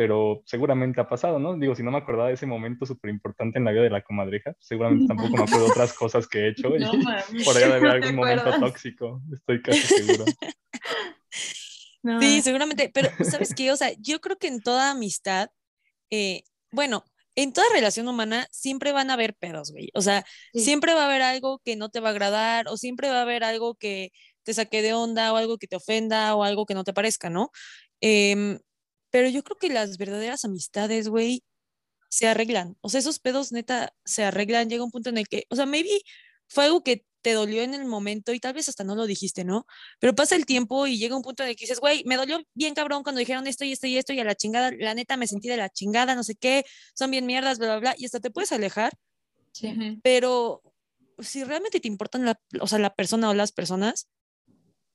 Pero 0.00 0.40
seguramente 0.46 0.98
ha 0.98 1.06
pasado, 1.06 1.38
¿no? 1.38 1.58
Digo, 1.58 1.74
si 1.74 1.82
no 1.82 1.90
me 1.90 1.98
acordaba 1.98 2.28
de 2.28 2.34
ese 2.34 2.46
momento 2.46 2.86
súper 2.86 3.10
importante 3.10 3.58
en 3.58 3.66
la 3.66 3.70
vida 3.70 3.82
de 3.82 3.90
la 3.90 4.00
comadreja, 4.02 4.54
seguramente 4.58 5.06
tampoco 5.06 5.36
me 5.36 5.42
acuerdo 5.42 5.66
de 5.66 5.70
otras 5.72 5.92
cosas 5.92 6.26
que 6.26 6.38
he 6.38 6.48
hecho 6.52 6.74
y 6.74 6.78
No 6.80 6.94
mames. 6.94 7.44
por 7.44 7.54
ahí 7.54 7.64
debe 7.64 7.74
haber 7.74 7.90
algún 7.90 8.14
momento 8.16 8.40
acuerdas. 8.44 8.60
tóxico, 8.60 9.20
estoy 9.30 9.60
casi 9.60 9.80
seguro. 9.82 10.24
No, 12.02 12.18
Sí, 12.18 12.40
seguramente, 12.40 12.90
pero 12.94 13.10
¿sabes 13.30 13.54
qué? 13.54 13.70
O 13.72 13.76
sea, 13.76 13.90
yo 13.98 14.22
creo 14.22 14.38
que 14.38 14.46
en 14.48 14.62
toda 14.62 14.90
amistad, 14.90 15.50
eh, 16.10 16.44
bueno, 16.72 17.04
en 17.34 17.52
toda 17.52 17.66
relación 17.74 18.08
humana 18.08 18.46
siempre 18.50 18.92
van 18.92 19.10
a 19.10 19.14
haber 19.14 19.34
pedos, 19.34 19.70
güey. 19.70 19.90
O 19.92 20.00
sea, 20.00 20.24
Sí. 20.54 20.60
siempre 20.60 20.94
va 20.94 21.02
a 21.02 21.04
haber 21.04 21.20
algo 21.20 21.58
que 21.62 21.76
no 21.76 21.90
te 21.90 22.00
va 22.00 22.08
a 22.08 22.12
agradar 22.12 22.68
o 22.68 22.78
siempre 22.78 23.10
va 23.10 23.18
a 23.18 23.22
haber 23.22 23.44
algo 23.44 23.74
que 23.74 24.12
te 24.44 24.54
saque 24.54 24.80
de 24.80 24.94
onda 24.94 25.30
o 25.34 25.36
algo 25.36 25.58
que 25.58 25.66
te 25.66 25.76
ofenda 25.76 26.34
o 26.36 26.42
algo 26.42 26.64
que 26.64 26.72
no 26.72 26.84
te 26.84 26.94
parezca, 26.94 27.28
¿no? 27.28 27.50
Em, 28.00 28.58
pero 29.10 29.28
yo 29.28 29.42
creo 29.42 29.56
que 29.58 29.68
las 29.68 29.98
verdaderas 29.98 30.44
amistades, 30.44 31.08
güey, 31.08 31.44
se 32.08 32.26
arreglan. 32.26 32.76
O 32.80 32.88
sea, 32.88 33.00
esos 33.00 33.18
pedos 33.20 33.52
neta 33.52 33.94
se 34.04 34.24
arreglan. 34.24 34.68
Llega 34.68 34.84
un 34.84 34.90
punto 34.90 35.10
en 35.10 35.18
el 35.18 35.28
que, 35.28 35.44
o 35.48 35.56
sea, 35.56 35.66
maybe 35.66 36.02
fue 36.48 36.64
algo 36.64 36.82
que 36.82 37.04
te 37.22 37.32
dolió 37.32 37.62
en 37.62 37.74
el 37.74 37.84
momento 37.84 38.32
y 38.32 38.40
tal 38.40 38.54
vez 38.54 38.68
hasta 38.68 38.84
no 38.84 38.94
lo 38.94 39.06
dijiste, 39.06 39.44
¿no? 39.44 39.66
Pero 39.98 40.14
pasa 40.14 40.36
el 40.36 40.46
tiempo 40.46 40.86
y 40.86 40.98
llega 40.98 41.16
un 41.16 41.22
punto 41.22 41.42
en 41.42 41.50
el 41.50 41.56
que 41.56 41.64
dices, 41.64 41.80
güey, 41.80 42.02
me 42.06 42.16
dolió 42.16 42.40
bien 42.54 42.74
cabrón 42.74 43.02
cuando 43.02 43.18
dijeron 43.18 43.46
esto 43.46 43.64
y 43.64 43.72
esto 43.72 43.86
y 43.86 43.98
esto 43.98 44.12
y 44.12 44.20
a 44.20 44.24
la 44.24 44.34
chingada, 44.34 44.70
la 44.78 44.94
neta 44.94 45.16
me 45.16 45.26
sentí 45.26 45.48
de 45.48 45.56
la 45.56 45.68
chingada, 45.68 46.14
no 46.14 46.24
sé 46.24 46.34
qué, 46.34 46.64
son 46.94 47.10
bien 47.10 47.26
mierdas, 47.26 47.58
bla, 47.58 47.68
bla, 47.68 47.78
bla, 47.78 47.94
y 47.98 48.06
hasta 48.06 48.20
te 48.20 48.30
puedes 48.30 48.52
alejar, 48.52 48.94
sí. 49.52 50.00
Pero 50.02 50.62
si 51.18 51.44
realmente 51.44 51.80
te 51.80 51.88
importan 51.88 52.24
la, 52.24 52.40
o 52.60 52.66
sea, 52.66 52.78
la 52.78 52.94
persona 52.94 53.28
o 53.28 53.34
las 53.34 53.52
personas, 53.52 54.08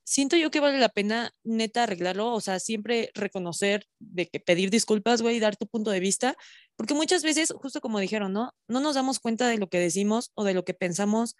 siento 0.05 0.37
yo 0.37 0.51
que 0.51 0.59
vale 0.59 0.77
la 0.77 0.89
pena 0.89 1.33
neta 1.43 1.83
arreglarlo, 1.83 2.31
o 2.31 2.39
sea, 2.39 2.59
siempre 2.59 3.11
reconocer 3.15 3.87
de 3.99 4.27
que 4.27 4.39
pedir 4.39 4.69
disculpas, 4.69 5.21
güey, 5.21 5.39
dar 5.39 5.57
tu 5.57 5.67
punto 5.67 5.89
de 5.91 5.99
vista, 5.99 6.37
porque 6.77 6.93
muchas 6.93 7.23
veces, 7.23 7.53
justo 7.57 7.81
como 7.81 7.99
dijeron, 7.99 8.31
¿no? 8.31 8.53
No 8.67 8.79
nos 8.79 8.95
damos 8.95 9.19
cuenta 9.19 9.47
de 9.47 9.57
lo 9.57 9.67
que 9.67 9.79
decimos 9.79 10.31
o 10.35 10.43
de 10.43 10.53
lo 10.53 10.63
que 10.63 10.75
pensamos 10.75 11.35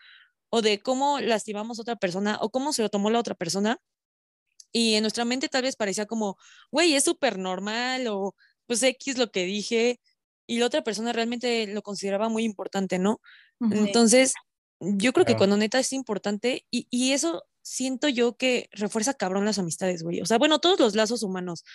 o 0.50 0.62
de 0.62 0.82
cómo 0.82 1.20
lastimamos 1.20 1.78
a 1.78 1.84
otra 1.84 1.96
persona 1.96 2.40
o 2.42 2.50
cómo 2.50 2.74
se 2.74 2.82
lo 2.82 2.90
tomó 2.90 3.10
la 3.12 3.20
otra 3.20 3.36
persona. 3.36 3.78
Y 4.72 4.96
en 4.96 5.04
nuestra 5.04 5.26
mente 5.26 5.48
tal 5.48 5.62
vez 5.62 5.76
parecía 5.76 6.06
como, 6.08 6.38
güey, 6.72 6.96
es 6.96 7.04
súper 7.04 7.38
normal 7.38 8.08
o 8.08 8.36
pues 8.66 8.82
X 8.84 9.18
lo 9.18 9.32
que 9.32 9.46
dije 9.46 10.00
y 10.48 10.60
la 10.60 10.66
otra 10.66 10.84
persona 10.84 11.14
realmente 11.14 11.68
lo 11.68 11.82
consideraba 11.84 12.30
muy 12.30 12.44
importante, 12.44 13.00
¿no? 13.00 13.22
Entonces, 13.72 14.34
yo 14.80 15.14
creo 15.14 15.26
que 15.26 15.38
cuando 15.38 15.56
neta 15.56 15.80
es 15.80 15.94
importante 15.94 16.66
y, 16.72 16.88
y 16.90 17.14
eso 17.14 17.44
siento 17.66 18.08
yo 18.10 18.38
que 18.38 18.70
refuerza 18.72 19.16
cabrón 19.16 19.44
las 19.44 19.58
amistades, 19.58 20.04
güey. 20.04 20.22
O 20.22 20.26
sea, 20.26 20.38
bueno, 20.38 20.60
todos 20.60 20.80
los 20.80 20.96
lazos 20.96 21.24
humanos. 21.24 21.66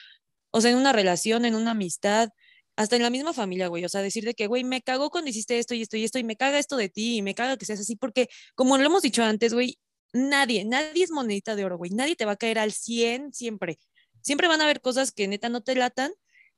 O 0.53 0.61
sea, 0.61 0.71
en 0.71 0.77
una 0.77 0.93
relación, 0.93 1.45
en 1.45 1.57
una 1.57 1.73
amistad, 1.73 2.31
hasta 2.77 2.97
en 2.97 3.03
la 3.03 3.11
misma 3.11 3.33
familia, 3.33 3.67
güey. 3.67 3.85
O 3.85 3.89
sea, 3.89 4.01
decir 4.01 4.25
de 4.25 4.35
que, 4.35 4.47
güey, 4.47 4.63
me 4.63 4.83
cagó 4.83 5.11
cuando 5.11 5.31
hiciste 5.31 5.59
esto 5.59 5.75
y 5.75 5.83
esto 5.83 5.97
y 5.97 6.05
esto 6.05 6.19
y 6.19 6.25
me 6.25 6.37
caga 6.37 6.59
esto 6.59 6.77
de 6.77 6.89
ti 6.89 7.17
y 7.17 7.23
me 7.23 7.35
caga 7.35 7.57
que 7.57 7.67
seas 7.67 7.81
así, 7.81 7.97
porque 7.97 8.29
como 8.55 8.79
lo 8.79 8.85
hemos 8.85 9.03
dicho 9.03 9.25
antes, 9.25 9.53
güey, 9.53 9.79
nadie, 10.13 10.65
nadie 10.65 11.05
es 11.05 11.11
monedita 11.11 11.57
de 11.57 11.65
oro, 11.65 11.77
güey. 11.77 11.91
Nadie 11.91 12.15
te 12.17 12.25
va 12.25 12.33
a 12.33 12.37
caer 12.37 12.61
al 12.61 12.73
100 12.73 13.33
siempre. 13.33 13.81
Siempre 14.23 14.47
van 14.47 14.61
a 14.61 14.65
haber 14.65 14.81
cosas 14.81 15.11
que 15.11 15.27
neta 15.27 15.49
no 15.49 15.63
te 15.63 15.75
latan, 15.75 16.13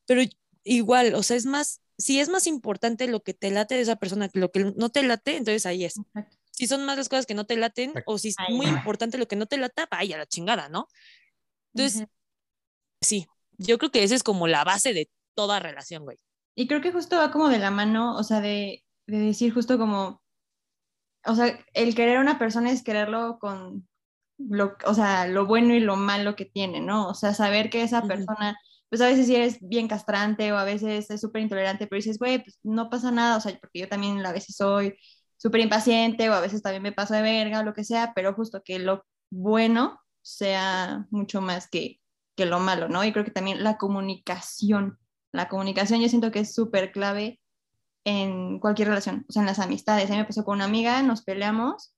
pero 0.06 0.20
igual, 0.62 1.14
o 1.14 1.22
sea, 1.22 1.36
es 1.38 1.46
más, 1.46 1.80
si 1.96 2.20
es 2.20 2.28
más 2.28 2.46
importante 2.46 3.08
lo 3.08 3.22
que 3.22 3.32
te 3.32 3.50
late 3.50 3.76
de 3.76 3.80
esa 3.80 3.96
persona 3.96 4.28
que 4.28 4.40
lo 4.40 4.50
que 4.50 4.72
no 4.76 4.90
te 4.90 5.02
late, 5.02 5.36
entonces 5.36 5.64
ahí 5.64 5.84
es. 5.84 5.94
Si 6.52 6.66
son 6.66 6.84
más 6.84 6.96
las 6.96 7.08
cosas 7.08 7.26
que 7.26 7.34
no 7.34 7.44
te 7.44 7.56
laten 7.56 7.92
o 8.06 8.18
si 8.18 8.28
es 8.28 8.36
muy 8.48 8.66
importante 8.66 9.18
lo 9.18 9.26
que 9.26 9.36
no 9.36 9.46
te 9.46 9.56
lata, 9.58 9.88
vaya 9.90 10.18
la 10.18 10.26
chingada, 10.26 10.68
¿no? 10.68 10.86
Entonces, 11.74 12.06
sí, 13.00 13.26
yo 13.58 13.78
creo 13.78 13.90
que 13.90 14.02
esa 14.02 14.14
es 14.14 14.22
como 14.22 14.46
la 14.46 14.64
base 14.64 14.92
de 14.92 15.10
toda 15.34 15.60
relación, 15.60 16.04
güey. 16.04 16.18
Y 16.54 16.68
creo 16.68 16.80
que 16.80 16.92
justo 16.92 17.16
va 17.16 17.30
como 17.30 17.48
de 17.48 17.58
la 17.58 17.70
mano, 17.70 18.16
o 18.16 18.22
sea, 18.22 18.40
de, 18.40 18.84
de 19.06 19.18
decir 19.18 19.52
justo 19.54 19.78
como, 19.78 20.22
o 21.24 21.34
sea, 21.34 21.58
el 21.74 21.94
querer 21.94 22.18
a 22.18 22.20
una 22.20 22.38
persona 22.38 22.70
es 22.70 22.82
quererlo 22.82 23.38
con 23.38 23.88
lo, 24.38 24.76
o 24.86 24.94
sea, 24.94 25.26
lo 25.26 25.46
bueno 25.46 25.74
y 25.74 25.80
lo 25.80 25.96
malo 25.96 26.36
que 26.36 26.44
tiene, 26.46 26.80
¿no? 26.80 27.08
O 27.08 27.14
sea, 27.14 27.34
saber 27.34 27.70
que 27.70 27.82
esa 27.82 28.06
persona, 28.06 28.56
pues 28.88 29.00
a 29.00 29.06
veces 29.06 29.26
sí 29.26 29.36
eres 29.36 29.58
bien 29.60 29.88
castrante 29.88 30.52
o 30.52 30.56
a 30.58 30.64
veces 30.64 31.10
es 31.10 31.20
súper 31.20 31.42
intolerante, 31.42 31.86
pero 31.86 31.98
dices, 31.98 32.18
güey, 32.18 32.42
pues 32.42 32.58
no 32.62 32.90
pasa 32.90 33.10
nada, 33.10 33.36
o 33.36 33.40
sea, 33.40 33.58
porque 33.60 33.80
yo 33.80 33.88
también 33.88 34.24
a 34.26 34.32
veces 34.32 34.56
soy 34.56 34.96
súper 35.42 35.60
impaciente 35.60 36.30
o 36.30 36.34
a 36.34 36.40
veces 36.40 36.62
también 36.62 36.84
me 36.84 36.92
paso 36.92 37.14
de 37.14 37.22
verga 37.22 37.58
o 37.58 37.64
lo 37.64 37.74
que 37.74 37.82
sea, 37.82 38.12
pero 38.14 38.32
justo 38.32 38.62
que 38.64 38.78
lo 38.78 39.04
bueno 39.28 39.98
sea 40.22 41.08
mucho 41.10 41.40
más 41.40 41.68
que, 41.68 41.98
que 42.36 42.46
lo 42.46 42.60
malo, 42.60 42.88
¿no? 42.88 43.02
Y 43.02 43.12
creo 43.12 43.24
que 43.24 43.32
también 43.32 43.64
la 43.64 43.76
comunicación, 43.76 45.00
la 45.32 45.48
comunicación 45.48 46.00
yo 46.00 46.08
siento 46.08 46.30
que 46.30 46.38
es 46.38 46.54
súper 46.54 46.92
clave 46.92 47.40
en 48.04 48.60
cualquier 48.60 48.86
relación, 48.86 49.26
o 49.28 49.32
sea, 49.32 49.42
en 49.42 49.46
las 49.46 49.58
amistades. 49.58 50.08
A 50.08 50.12
mí 50.12 50.18
me 50.18 50.26
pasó 50.26 50.44
con 50.44 50.58
una 50.58 50.64
amiga, 50.66 51.02
nos 51.02 51.22
peleamos 51.22 51.92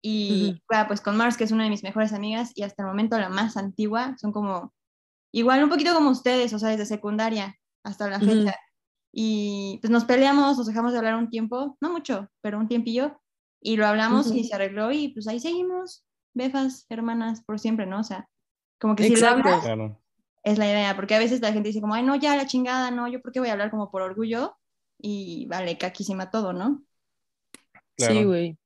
y 0.00 0.62
pues 0.86 1.00
con 1.00 1.16
Mars, 1.16 1.36
que 1.36 1.42
es 1.42 1.50
una 1.50 1.64
de 1.64 1.70
mis 1.70 1.82
mejores 1.82 2.12
amigas 2.12 2.52
y 2.54 2.62
hasta 2.62 2.84
el 2.84 2.86
momento 2.86 3.18
la 3.18 3.28
más 3.28 3.56
antigua, 3.56 4.14
son 4.20 4.30
como, 4.30 4.72
igual 5.32 5.64
un 5.64 5.70
poquito 5.70 5.94
como 5.94 6.10
ustedes, 6.10 6.52
o 6.52 6.60
sea, 6.60 6.68
desde 6.68 6.86
secundaria 6.86 7.56
hasta 7.82 8.08
la 8.08 8.20
fecha. 8.20 8.54
Y 9.20 9.78
pues 9.80 9.90
nos 9.90 10.04
peleamos, 10.04 10.58
nos 10.58 10.66
dejamos 10.68 10.92
de 10.92 10.98
hablar 10.98 11.16
un 11.16 11.28
tiempo, 11.28 11.76
no 11.80 11.90
mucho, 11.90 12.30
pero 12.40 12.56
un 12.56 12.68
tiempillo, 12.68 13.20
y 13.60 13.76
lo 13.76 13.84
hablamos 13.84 14.30
y 14.30 14.44
se 14.44 14.54
arregló 14.54 14.92
y 14.92 15.08
pues 15.08 15.26
ahí 15.26 15.40
seguimos, 15.40 16.04
befas, 16.34 16.86
hermanas, 16.88 17.42
por 17.42 17.58
siempre, 17.58 17.84
¿no? 17.84 17.98
O 17.98 18.04
sea, 18.04 18.28
como 18.78 18.94
que 18.94 19.02
si 19.02 19.16
lo 19.16 19.26
hablas, 19.26 19.66
es 20.44 20.56
la 20.56 20.66
idea, 20.66 20.94
porque 20.94 21.16
a 21.16 21.18
veces 21.18 21.40
la 21.40 21.52
gente 21.52 21.70
dice 21.70 21.80
como, 21.80 21.94
ay, 21.94 22.04
no, 22.04 22.14
ya 22.14 22.36
la 22.36 22.46
chingada, 22.46 22.92
no, 22.92 23.08
yo 23.08 23.20
por 23.20 23.32
qué 23.32 23.40
voy 23.40 23.48
a 23.48 23.54
hablar 23.54 23.72
como 23.72 23.90
por 23.90 24.02
orgullo 24.02 24.56
y 25.00 25.46
vale, 25.46 25.76
caquísima 25.78 26.30
todo, 26.30 26.52
¿no? 26.52 26.84
Sí, 27.96 28.22
güey. 28.22 28.56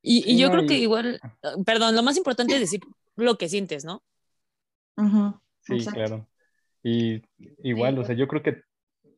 Y, 0.00 0.38
yo 0.38 0.50
creo 0.50 0.66
que 0.66 0.78
igual, 0.78 1.20
ah, 1.42 1.52
perdón, 1.66 1.94
lo 1.94 2.02
más 2.02 2.16
importante 2.16 2.54
es 2.54 2.60
decir 2.60 2.80
lo 3.16 3.36
que 3.36 3.50
sientes, 3.50 3.84
¿no? 3.84 4.02
sí, 5.60 5.84
claro. 5.84 6.26
Y 6.82 7.20
igual, 7.62 7.98
o 7.98 8.04
sea, 8.06 8.16
yo 8.16 8.26
creo 8.26 8.42
que 8.42 8.62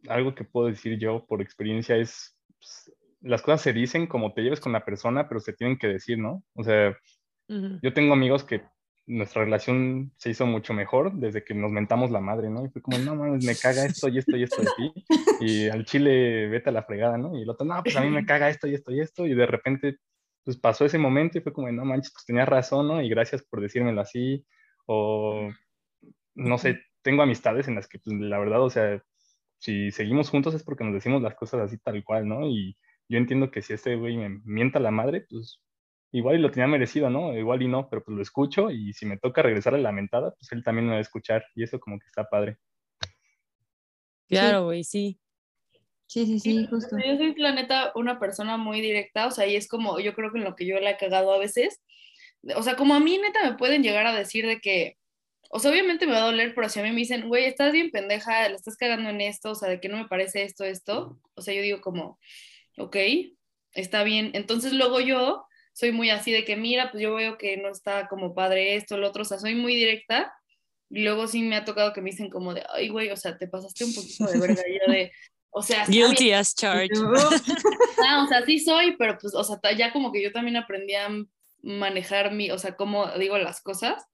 algo 0.09 0.35
que 0.35 0.45
puedo 0.45 0.69
decir 0.69 0.99
yo 0.99 1.25
por 1.27 1.43
experiencia 1.43 1.97
es, 1.97 2.37
pues, 2.59 2.93
las 3.21 3.43
cosas 3.43 3.63
se 3.63 3.73
dicen 3.73 4.07
como 4.07 4.35
te 4.35 4.43
lleves 4.43 4.61
con 4.61 4.73
la 4.73 4.85
persona, 4.85 5.29
pero 5.29 5.41
se 5.41 5.53
tienen 5.53 5.79
que 5.79 5.89
decir, 5.89 6.19
¿no? 6.19 6.43
O 6.55 6.63
sea, 6.63 6.97
yo 7.49 7.93
tengo 7.93 8.15
amigos 8.15 8.45
que 8.45 8.63
nuestra 9.07 9.45
relación 9.45 10.13
se 10.17 10.31
hizo 10.31 10.47
mucho 10.47 10.73
mejor 10.73 11.13
desde 11.15 11.45
que 11.45 11.55
nos 11.55 11.71
mentamos 11.71 12.11
la 12.11 12.21
madre, 12.21 12.49
¿no? 12.49 12.65
Y 12.65 12.71
fue 12.71 12.81
como, 12.81 12.99
no 12.99 13.15
mames, 13.15 13.45
me 13.45 13.55
caga 13.55 13.85
esto 13.85 14.09
y 14.09 14.19
esto 14.19 14.37
y 14.37 14.43
esto 14.43 14.63
de 14.63 14.69
ti. 14.77 15.05
Y 15.41 15.69
al 15.69 15.85
chile, 15.85 16.49
vete 16.49 16.71
a 16.71 16.73
la 16.73 16.85
fregada, 16.85 17.19
¿no? 17.19 17.37
Y 17.37 17.43
el 17.43 17.51
otro, 17.51 17.67
no, 17.67 17.83
pues 17.83 17.97
a 17.97 18.01
mí 18.01 18.09
me 18.09 18.25
caga 18.27 18.49
esto 18.49 18.67
y 18.67 18.75
esto 18.75 18.93
y 18.93 19.01
esto. 19.01 19.27
Y 19.27 19.35
de 19.35 19.47
repente, 19.47 19.99
pues 20.45 20.57
pasó 20.57 20.85
ese 20.85 20.97
momento 20.97 21.37
y 21.37 21.41
fue 21.41 21.53
como, 21.53 21.71
no 21.71 21.85
manches, 21.85 22.13
pues 22.13 22.25
tenías 22.25 22.49
razón, 22.49 22.89
¿no? 22.89 23.03
Y 23.03 23.09
gracias 23.09 23.43
por 23.43 23.61
decírmelo 23.61 24.01
así. 24.01 24.47
O, 24.87 25.51
no 26.35 26.59
sé, 26.59 26.81
tengo 27.03 27.23
amistades 27.23 27.69
en 27.69 27.75
las 27.75 27.89
que, 27.89 27.99
pues, 27.99 28.17
la 28.17 28.39
verdad, 28.39 28.63
o 28.63 28.71
sea, 28.71 29.03
si 29.65 29.91
seguimos 29.93 30.29
juntos 30.29 30.53
es 30.53 30.63
porque 30.63 30.85
nos 30.85 30.93
decimos 30.93 31.23
las 31.23 31.35
cosas 31.35 31.63
así 31.63 31.79
tal 31.79 32.05
cual, 32.05 32.29
¿no? 32.29 32.47
Y 32.47 32.77
yo 33.09 33.17
entiendo 33.17 33.51
que 33.51 33.63
si 33.63 33.73
este 33.73 33.97
güey 33.97 34.15
me 34.19 34.29
mienta 34.45 34.79
la 34.79 34.91
madre, 34.91 35.25
pues 35.31 35.63
igual 36.13 36.37
y 36.37 36.41
lo 36.41 36.51
tenía 36.51 36.67
merecido, 36.67 37.09
¿no? 37.09 37.33
Igual 37.33 37.63
y 37.63 37.69
no, 37.69 37.89
pero 37.89 38.05
pues 38.05 38.15
lo 38.15 38.23
escucho 38.23 38.71
y 38.71 38.93
si 38.93 39.07
me 39.07 39.17
toca 39.17 39.41
regresar 39.41 39.75
a 39.75 39.79
la 39.79 39.91
mentada, 39.91 40.35
pues 40.35 40.53
él 40.53 40.63
también 40.63 40.85
me 40.85 40.93
va 40.93 40.99
a 40.99 41.01
escuchar 41.01 41.47
y 41.55 41.63
eso 41.63 41.81
como 41.81 41.99
que 41.99 42.05
está 42.07 42.29
padre. 42.29 42.59
Claro, 44.29 44.65
güey, 44.65 44.85
sí. 44.85 45.19
Sí, 46.05 46.27
sí, 46.27 46.41
sí, 46.41 46.67
justo. 46.67 46.99
Yo 46.99 47.17
soy, 47.17 47.35
la 47.37 47.55
neta, 47.55 47.93
una 47.95 48.21
persona 48.21 48.59
muy 48.59 48.83
directa, 48.83 49.27
o 49.27 49.31
sea, 49.31 49.47
y 49.47 49.57
es 49.57 49.67
como, 49.67 49.99
yo 49.99 50.15
creo 50.15 50.31
que 50.31 50.39
en 50.39 50.45
lo 50.45 50.55
que 50.55 50.67
yo 50.67 50.79
le 50.79 50.91
he 50.91 50.97
cagado 50.99 51.33
a 51.33 51.39
veces, 51.39 51.83
o 52.55 52.63
sea, 52.63 52.77
como 52.77 52.95
a 52.95 53.01
mí, 53.01 53.17
neta, 53.17 53.51
me 53.51 53.57
pueden 53.57 53.83
llegar 53.83 54.07
a 54.07 54.15
decir 54.15 54.47
de 54.47 54.61
que, 54.61 54.99
o 55.57 55.61
sea, 55.61 55.71
obviamente 55.71 56.05
me 56.05 56.15
va 56.15 56.19
a 56.19 56.27
doler, 56.27 56.53
pero 56.53 56.69
si 56.69 56.81
a 56.81 56.83
mí 56.83 56.91
me 56.91 56.97
dicen, 56.97 57.29
güey, 57.29 57.45
estás 57.45 57.71
bien 57.71 57.93
pendeja, 57.93 58.49
le 58.49 58.57
estás 58.57 58.77
cagando 58.77 59.11
en 59.11 59.21
esto, 59.21 59.53
o 59.53 59.55
sea, 59.55 59.69
de 59.69 59.79
que 59.81 59.89
no 59.89 59.97
me 59.97 60.09
parece 60.09 60.43
esto, 60.43 60.65
esto, 60.65 61.21
o 61.35 61.43
sea, 61.43 61.55
yo 61.55 61.63
digo 61.63 61.81
como, 61.81 62.19
ok, 62.77 62.97
está 63.73 64.03
bien. 64.03 64.33
Entonces 64.35 64.73
luego 64.73 64.99
yo 64.99 65.47
soy 65.73 65.93
muy 65.93 66.11
así 66.11 66.33
de 66.33 66.45
que, 66.45 66.57
mira, 66.57 66.91
pues 66.91 67.05
yo 67.05 67.15
veo 67.15 67.39
que 67.39 67.57
no 67.57 67.69
está 67.69 68.09
como 68.09 68.35
padre 68.35 68.75
esto, 68.75 68.99
lo 68.99 69.07
otro, 69.07 69.23
o 69.23 69.25
sea, 69.25 69.39
soy 69.39 69.55
muy 69.55 69.77
directa. 69.77 70.35
Y 70.91 71.05
luego 71.05 71.29
sí 71.29 71.41
me 71.43 71.55
ha 71.55 71.65
tocado 71.65 71.93
que 71.93 72.01
me 72.01 72.11
dicen 72.11 72.31
como 72.31 72.53
de, 72.53 72.65
ay, 72.75 72.89
güey, 72.89 73.11
o 73.11 73.17
sea, 73.17 73.39
te 73.39 73.47
pasaste 73.47 73.85
un 73.85 73.95
poquito 73.95 74.27
de 74.27 74.41
verdad, 74.41 74.63
de, 74.89 75.13
o 75.51 75.63
sea... 75.63 75.87
Guilty 75.87 76.33
as 76.33 76.53
charged. 76.57 76.99
Ah, 78.05 78.25
o 78.25 78.27
sea, 78.27 78.45
sí 78.45 78.59
soy, 78.59 78.97
pero 78.97 79.17
pues, 79.19 79.37
o 79.37 79.45
sea, 79.45 79.57
ya 79.77 79.93
como 79.93 80.11
que 80.11 80.21
yo 80.21 80.33
también 80.33 80.57
aprendí 80.57 80.95
a 80.95 81.09
manejar 81.63 82.33
mi, 82.33 82.51
o 82.51 82.59
sea, 82.59 82.75
cómo 82.75 83.07
digo 83.19 83.39
las 83.39 83.63
cosas. 83.63 84.05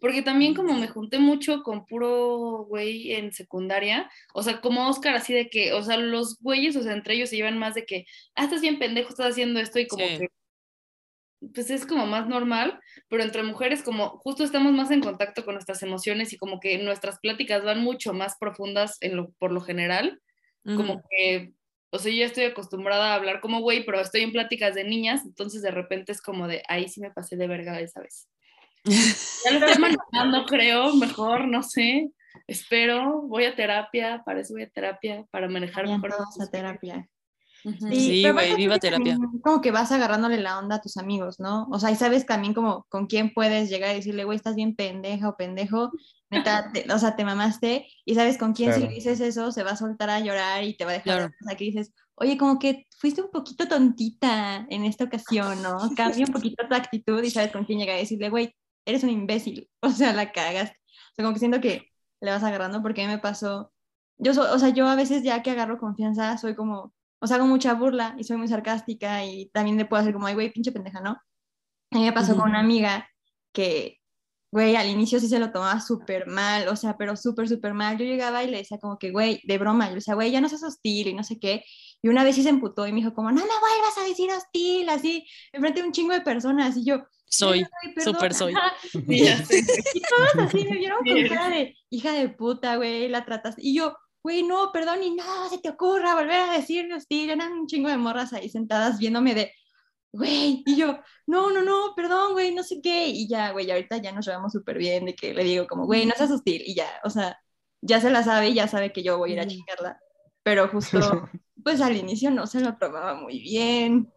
Porque 0.00 0.22
también 0.22 0.54
como 0.54 0.74
me 0.74 0.88
junté 0.88 1.18
mucho 1.18 1.62
con 1.62 1.84
puro 1.86 2.64
güey 2.68 3.12
en 3.14 3.32
secundaria, 3.32 4.10
o 4.34 4.42
sea, 4.42 4.60
como 4.60 4.88
Oscar, 4.88 5.16
así 5.16 5.34
de 5.34 5.48
que, 5.48 5.72
o 5.72 5.82
sea, 5.82 5.96
los 5.96 6.38
güeyes, 6.40 6.76
o 6.76 6.82
sea, 6.82 6.92
entre 6.92 7.14
ellos 7.14 7.30
se 7.30 7.36
llevan 7.36 7.58
más 7.58 7.74
de 7.74 7.84
que, 7.84 8.06
ah, 8.34 8.44
estás 8.44 8.60
bien 8.60 8.78
pendejo, 8.78 9.10
estás 9.10 9.32
haciendo 9.32 9.60
esto 9.60 9.78
y 9.78 9.86
como 9.86 10.04
que 10.04 10.28
pues 11.54 11.70
es 11.70 11.86
como 11.86 12.06
más 12.06 12.26
normal, 12.26 12.80
pero 13.08 13.22
entre 13.22 13.42
mujeres 13.42 13.82
como 13.82 14.18
justo 14.18 14.42
estamos 14.42 14.72
más 14.72 14.90
en 14.90 15.00
contacto 15.00 15.44
con 15.44 15.54
nuestras 15.54 15.82
emociones 15.82 16.32
y 16.32 16.36
como 16.36 16.58
que 16.58 16.78
nuestras 16.78 17.20
pláticas 17.20 17.64
van 17.64 17.80
mucho 17.80 18.12
más 18.12 18.36
profundas 18.38 18.96
en 19.00 19.16
lo, 19.16 19.30
por 19.32 19.52
lo 19.52 19.60
general, 19.60 20.20
como 20.64 21.02
que, 21.08 21.54
o 21.90 21.98
sea, 21.98 22.12
yo 22.12 22.18
ya 22.18 22.26
estoy 22.26 22.44
acostumbrada 22.44 23.12
a 23.12 23.14
hablar 23.14 23.40
como 23.40 23.60
güey, 23.60 23.86
pero 23.86 24.00
estoy 24.00 24.20
en 24.20 24.32
pláticas 24.32 24.74
de 24.74 24.84
niñas, 24.84 25.22
entonces 25.24 25.62
de 25.62 25.70
repente 25.70 26.12
es 26.12 26.20
como 26.20 26.46
de, 26.46 26.62
ahí 26.68 26.88
sí 26.88 27.00
me 27.00 27.10
pasé 27.10 27.36
de 27.36 27.46
verga 27.46 27.80
esa 27.80 28.00
vez. 28.00 28.28
ya 29.44 29.50
lo 29.52 29.66
estoy 29.66 29.82
manejando, 29.82 30.44
creo, 30.46 30.94
mejor, 30.94 31.46
no 31.46 31.62
sé, 31.62 32.10
espero, 32.46 33.22
voy 33.22 33.44
a 33.44 33.54
terapia, 33.54 34.22
para 34.24 34.40
eso 34.40 34.54
voy 34.54 34.62
a 34.62 34.70
terapia, 34.70 35.24
para 35.30 35.48
manejar 35.48 35.86
mejor. 35.86 36.12
a 36.12 36.46
terapia. 36.50 37.08
Sí, 37.90 38.28
güey, 38.30 38.54
viva 38.54 38.78
terapia. 38.78 39.18
Como 39.42 39.60
que 39.60 39.70
vas 39.70 39.90
agarrándole 39.90 40.40
la 40.40 40.58
onda 40.58 40.76
a 40.76 40.80
tus 40.80 40.96
amigos, 40.96 41.40
¿no? 41.40 41.66
O 41.70 41.78
sea, 41.78 41.90
y 41.90 41.96
sabes 41.96 42.24
también 42.24 42.54
como 42.54 42.86
con 42.88 43.06
quién 43.06 43.34
puedes 43.34 43.68
llegar 43.68 43.92
y 43.92 43.96
decirle, 43.96 44.24
güey, 44.24 44.36
estás 44.36 44.54
bien 44.54 44.76
pendeja 44.76 45.28
o 45.28 45.36
pendejo, 45.36 45.90
neta, 46.30 46.72
o 46.94 46.98
sea, 46.98 47.16
te 47.16 47.24
mamaste, 47.24 47.86
y 48.04 48.14
sabes 48.14 48.38
con 48.38 48.52
quién 48.52 48.72
si 48.72 48.80
le 48.80 48.88
dices 48.88 49.20
eso, 49.20 49.50
se 49.50 49.64
va 49.64 49.72
a 49.72 49.76
soltar 49.76 50.10
a 50.10 50.20
llorar 50.20 50.62
y 50.64 50.76
te 50.76 50.84
va 50.84 50.92
a 50.92 50.94
dejar, 50.94 51.30
o 51.30 51.44
sea, 51.44 51.56
que 51.56 51.64
dices, 51.64 51.92
oye, 52.14 52.36
como 52.36 52.58
que 52.58 52.86
fuiste 52.98 53.22
un 53.22 53.30
poquito 53.30 53.66
tontita 53.66 54.66
en 54.70 54.84
esta 54.84 55.04
ocasión, 55.04 55.62
¿no? 55.62 55.78
Cambia 55.96 56.26
un 56.26 56.32
poquito 56.32 56.66
tu 56.68 56.74
actitud 56.74 57.22
y 57.22 57.30
sabes 57.30 57.52
con 57.52 57.64
quién 57.64 57.78
llegar 57.78 57.96
y 57.96 58.00
decirle, 58.00 58.30
güey, 58.30 58.54
eres 58.88 59.04
un 59.04 59.10
imbécil, 59.10 59.70
o 59.82 59.90
sea, 59.90 60.12
la 60.12 60.32
cagas. 60.32 60.70
O 60.70 61.14
sea, 61.16 61.24
como 61.24 61.34
que 61.34 61.40
siento 61.40 61.60
que 61.60 61.88
le 62.20 62.30
vas 62.30 62.42
agarrando 62.44 62.82
porque 62.82 63.02
a 63.02 63.06
mí 63.06 63.12
me 63.12 63.18
pasó, 63.18 63.72
yo, 64.18 64.32
o 64.32 64.58
sea, 64.58 64.70
yo 64.70 64.88
a 64.88 64.96
veces 64.96 65.22
ya 65.22 65.42
que 65.42 65.50
agarro 65.50 65.78
confianza, 65.78 66.36
soy 66.38 66.54
como 66.54 66.94
o 67.20 67.26
sea, 67.26 67.36
hago 67.36 67.46
mucha 67.46 67.74
burla 67.74 68.14
y 68.18 68.24
soy 68.24 68.36
muy 68.36 68.48
sarcástica 68.48 69.24
y 69.24 69.50
también 69.50 69.76
le 69.76 69.84
puedo 69.84 70.00
hacer 70.00 70.12
como, 70.14 70.26
ay, 70.26 70.34
güey, 70.34 70.52
pinche 70.52 70.72
pendeja, 70.72 71.00
¿no? 71.00 71.10
A 71.90 71.96
mí 71.98 72.04
me 72.04 72.12
pasó 72.12 72.36
con 72.36 72.50
una 72.50 72.60
amiga 72.60 73.08
que, 73.52 73.98
güey, 74.52 74.76
al 74.76 74.88
inicio 74.88 75.20
sí 75.20 75.28
se 75.28 75.38
lo 75.40 75.52
tomaba 75.52 75.80
súper 75.80 76.26
mal, 76.28 76.68
o 76.68 76.76
sea, 76.76 76.96
pero 76.96 77.16
súper, 77.16 77.48
súper 77.48 77.74
mal. 77.74 77.98
Yo 77.98 78.04
llegaba 78.04 78.44
y 78.44 78.50
le 78.50 78.58
decía 78.58 78.78
como 78.78 78.98
que, 78.98 79.10
güey, 79.10 79.40
de 79.44 79.58
broma, 79.58 79.88
yo 79.88 79.96
decía, 79.96 80.14
güey, 80.14 80.30
ya 80.30 80.40
no 80.40 80.48
seas 80.48 80.62
hostil 80.64 81.08
y 81.08 81.14
no 81.14 81.24
sé 81.24 81.38
qué. 81.40 81.64
Y 82.02 82.08
una 82.08 82.24
vez 82.24 82.36
sí 82.36 82.42
se 82.42 82.48
emputó 82.48 82.86
y 82.86 82.92
me 82.92 83.00
dijo 83.00 83.14
como, 83.14 83.30
no 83.30 83.40
me 83.40 83.42
vuelvas 83.42 83.98
a 83.98 84.04
decir 84.04 84.30
hostil, 84.30 84.88
así, 84.88 85.26
enfrente 85.52 85.80
de 85.80 85.86
un 85.86 85.92
chingo 85.92 86.12
de 86.12 86.20
personas. 86.20 86.76
Y 86.76 86.84
yo, 86.84 87.02
Soy, 87.30 87.66
súper 88.02 88.34
soy. 88.34 88.54
Y 88.94 90.00
todos 90.02 90.46
así 90.46 90.64
me 90.64 90.78
vieron 90.78 91.04
con 91.04 91.28
cara 91.28 91.50
de 91.50 91.76
hija 91.90 92.12
de 92.12 92.28
puta, 92.28 92.76
güey, 92.76 93.08
la 93.08 93.24
trataste. 93.24 93.60
Y 93.62 93.74
yo, 93.74 93.96
güey, 94.22 94.42
no, 94.42 94.70
perdón, 94.72 95.02
y 95.02 95.14
no 95.14 95.48
se 95.48 95.58
te 95.58 95.68
ocurra 95.70 96.14
volver 96.14 96.40
a 96.40 96.52
decirme 96.52 96.94
hostil. 96.94 97.30
Eran 97.30 97.52
un 97.52 97.66
chingo 97.66 97.88
de 97.88 97.98
morras 97.98 98.32
ahí 98.32 98.48
sentadas 98.48 98.98
viéndome 98.98 99.34
de, 99.34 99.52
güey. 100.12 100.62
Y 100.66 100.76
yo, 100.76 100.98
no, 101.26 101.50
no, 101.50 101.62
no, 101.62 101.92
perdón, 101.94 102.32
güey, 102.32 102.54
no 102.54 102.62
sé 102.62 102.80
qué. 102.82 103.08
Y 103.08 103.28
ya, 103.28 103.52
güey, 103.52 103.70
ahorita 103.70 103.98
ya 103.98 104.12
nos 104.12 104.26
llevamos 104.26 104.52
súper 104.52 104.78
bien 104.78 105.06
de 105.06 105.14
que 105.14 105.34
le 105.34 105.44
digo 105.44 105.66
como, 105.66 105.84
güey, 105.86 106.06
no 106.06 106.14
seas 106.16 106.30
hostil. 106.30 106.62
Y 106.64 106.74
ya, 106.74 106.88
o 107.04 107.10
sea, 107.10 107.38
ya 107.82 108.00
se 108.00 108.10
la 108.10 108.22
sabe 108.22 108.48
y 108.48 108.54
ya 108.54 108.68
sabe 108.68 108.92
que 108.92 109.02
yo 109.02 109.18
voy 109.18 109.30
a 109.30 109.34
ir 109.34 109.40
a 109.40 109.46
chingarla. 109.46 110.00
Pero 110.42 110.68
justo, 110.68 110.98
pues 111.68 111.82
al 111.82 111.98
inicio 111.98 112.30
no 112.30 112.46
se 112.46 112.60
lo 112.60 112.78
tomaba 112.78 113.14
muy 113.14 113.40
bien. 113.40 114.10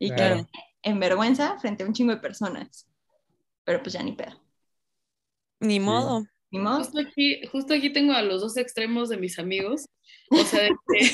Y 0.00 0.10
Claro. 0.10 0.44
que 0.52 0.60
en 0.82 0.98
vergüenza 0.98 1.56
frente 1.60 1.84
a 1.84 1.86
un 1.86 1.92
chingo 1.92 2.10
de 2.12 2.20
personas. 2.20 2.90
Pero 3.62 3.80
pues 3.80 3.92
ya 3.92 4.02
ni 4.02 4.10
pedo. 4.10 4.42
Ni 5.60 5.78
modo. 5.78 6.26
Ni 6.50 6.58
modo. 6.58 6.78
Justo 6.78 6.98
aquí, 6.98 7.46
justo 7.52 7.74
aquí 7.74 7.92
tengo 7.92 8.12
a 8.12 8.22
los 8.22 8.40
dos 8.40 8.56
extremos 8.56 9.08
de 9.08 9.18
mis 9.18 9.38
amigos. 9.38 9.86
O 10.30 10.42
sea, 10.42 10.64
de 10.64 10.70
que, 10.70 11.10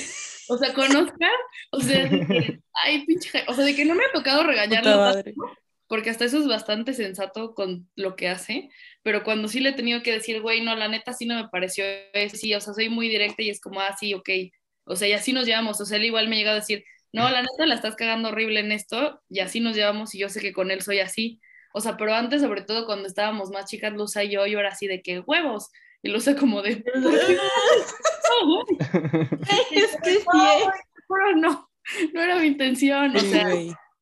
o 0.49 0.57
sea, 0.57 0.73
con 0.73 0.97
Oscar, 0.97 1.31
o 1.73 1.81
sea, 1.81 2.09
de 2.09 2.27
que, 2.27 2.61
ay, 2.85 3.05
pinche, 3.05 3.45
o 3.47 3.53
sea, 3.53 3.67
de 3.67 3.77
que 3.77 3.85
no 3.85 3.95
me 3.95 4.05
ha 4.05 4.13
tocado 4.15 4.45
regañarlo 4.45 5.13
porque 5.89 6.09
hasta 6.09 6.25
eso 6.25 6.39
es 6.39 6.47
bastante 6.47 6.95
sensato 6.95 7.53
con 7.53 7.91
lo 7.97 8.15
que 8.15 8.29
hace, 8.29 8.71
pero 9.03 9.25
cuando 9.25 9.49
sí 9.49 9.59
le 9.59 9.71
he 9.71 9.73
tenido 9.73 10.05
que 10.05 10.13
decir, 10.13 10.41
güey, 10.41 10.61
no, 10.61 10.77
la 10.77 10.87
neta 10.87 11.13
sí 11.13 11.27
no 11.27 11.35
me 11.35 11.49
pareció, 11.49 11.85
eso 12.13 12.37
sí, 12.37 12.55
o 12.55 12.61
sea, 12.61 12.75
soy 12.75 12.89
muy 12.89 13.09
directa 13.09 13.43
y 13.43 13.51
es 13.51 13.61
como, 13.61 13.81
ah, 13.81 13.97
sí, 13.99 14.15
ok, 14.15 14.31
o 14.85 14.97
sea, 14.97 15.09
y 15.09 15.13
así 15.13 15.33
nos 15.33 15.47
llevamos, 15.47 15.81
o 15.81 15.85
sea, 15.85 15.97
él 15.99 16.05
igual 16.05 16.29
me 16.29 16.37
llega 16.37 16.53
a 16.53 16.57
decir, 16.57 16.85
no, 17.13 17.29
la 17.29 17.43
neta 17.43 17.67
la 17.67 17.75
estás 17.75 17.97
cagando 17.97 18.29
horrible 18.29 18.61
en 18.61 18.73
esto, 18.73 19.21
y 19.29 19.41
así 19.41 19.61
nos 19.61 19.77
llevamos, 19.77 20.15
y 20.15 20.19
yo 20.19 20.29
sé 20.29 20.41
que 20.41 20.53
con 20.53 20.71
él 20.71 20.83
soy 20.83 21.01
así, 21.01 21.41
o 21.73 21.81
sea, 21.81 21.97
pero 21.97 22.15
antes, 22.15 22.43
sobre 22.43 22.63
todo 22.63 22.87
cuando 22.87 23.07
estábamos 23.07 23.51
más 23.51 23.67
chicas, 23.67 23.93
Luza 23.93 24.25
y 24.25 24.31
yo, 24.31 24.47
yo 24.47 24.59
era 24.59 24.71
así 24.71 24.87
de 24.87 25.03
que 25.03 25.21
huevos, 25.21 25.71
y 26.03 26.11
Luza 26.11 26.37
como 26.37 26.63
de, 26.63 26.77
"¿Por 26.93 27.27
qué 27.27 27.37
no, 27.37 28.47
güey?". 28.47 28.65
es 29.71 29.97
que 30.03 30.11
sí 30.11 30.25
pero 31.09 31.37
no, 31.37 31.69
no 32.13 32.23
era 32.23 32.37
mi 32.37 32.47
intención, 32.47 33.17
o 33.17 33.21
sea, 33.21 33.49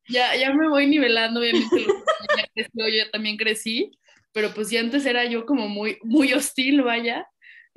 ya, 0.07 0.35
ya 0.35 0.53
me 0.53 0.69
voy 0.69 0.87
nivelando, 0.87 1.39
obviamente 1.39 1.79
Luza 1.79 2.03
ya 2.37 2.47
creció, 2.53 2.87
yo 2.87 3.09
también 3.11 3.37
crecí, 3.37 3.91
pero 4.31 4.53
pues 4.53 4.69
ya 4.69 4.79
antes 4.79 5.05
era 5.05 5.25
yo 5.25 5.45
como 5.45 5.67
muy, 5.67 5.97
muy 6.03 6.33
hostil, 6.33 6.83
vaya, 6.83 7.27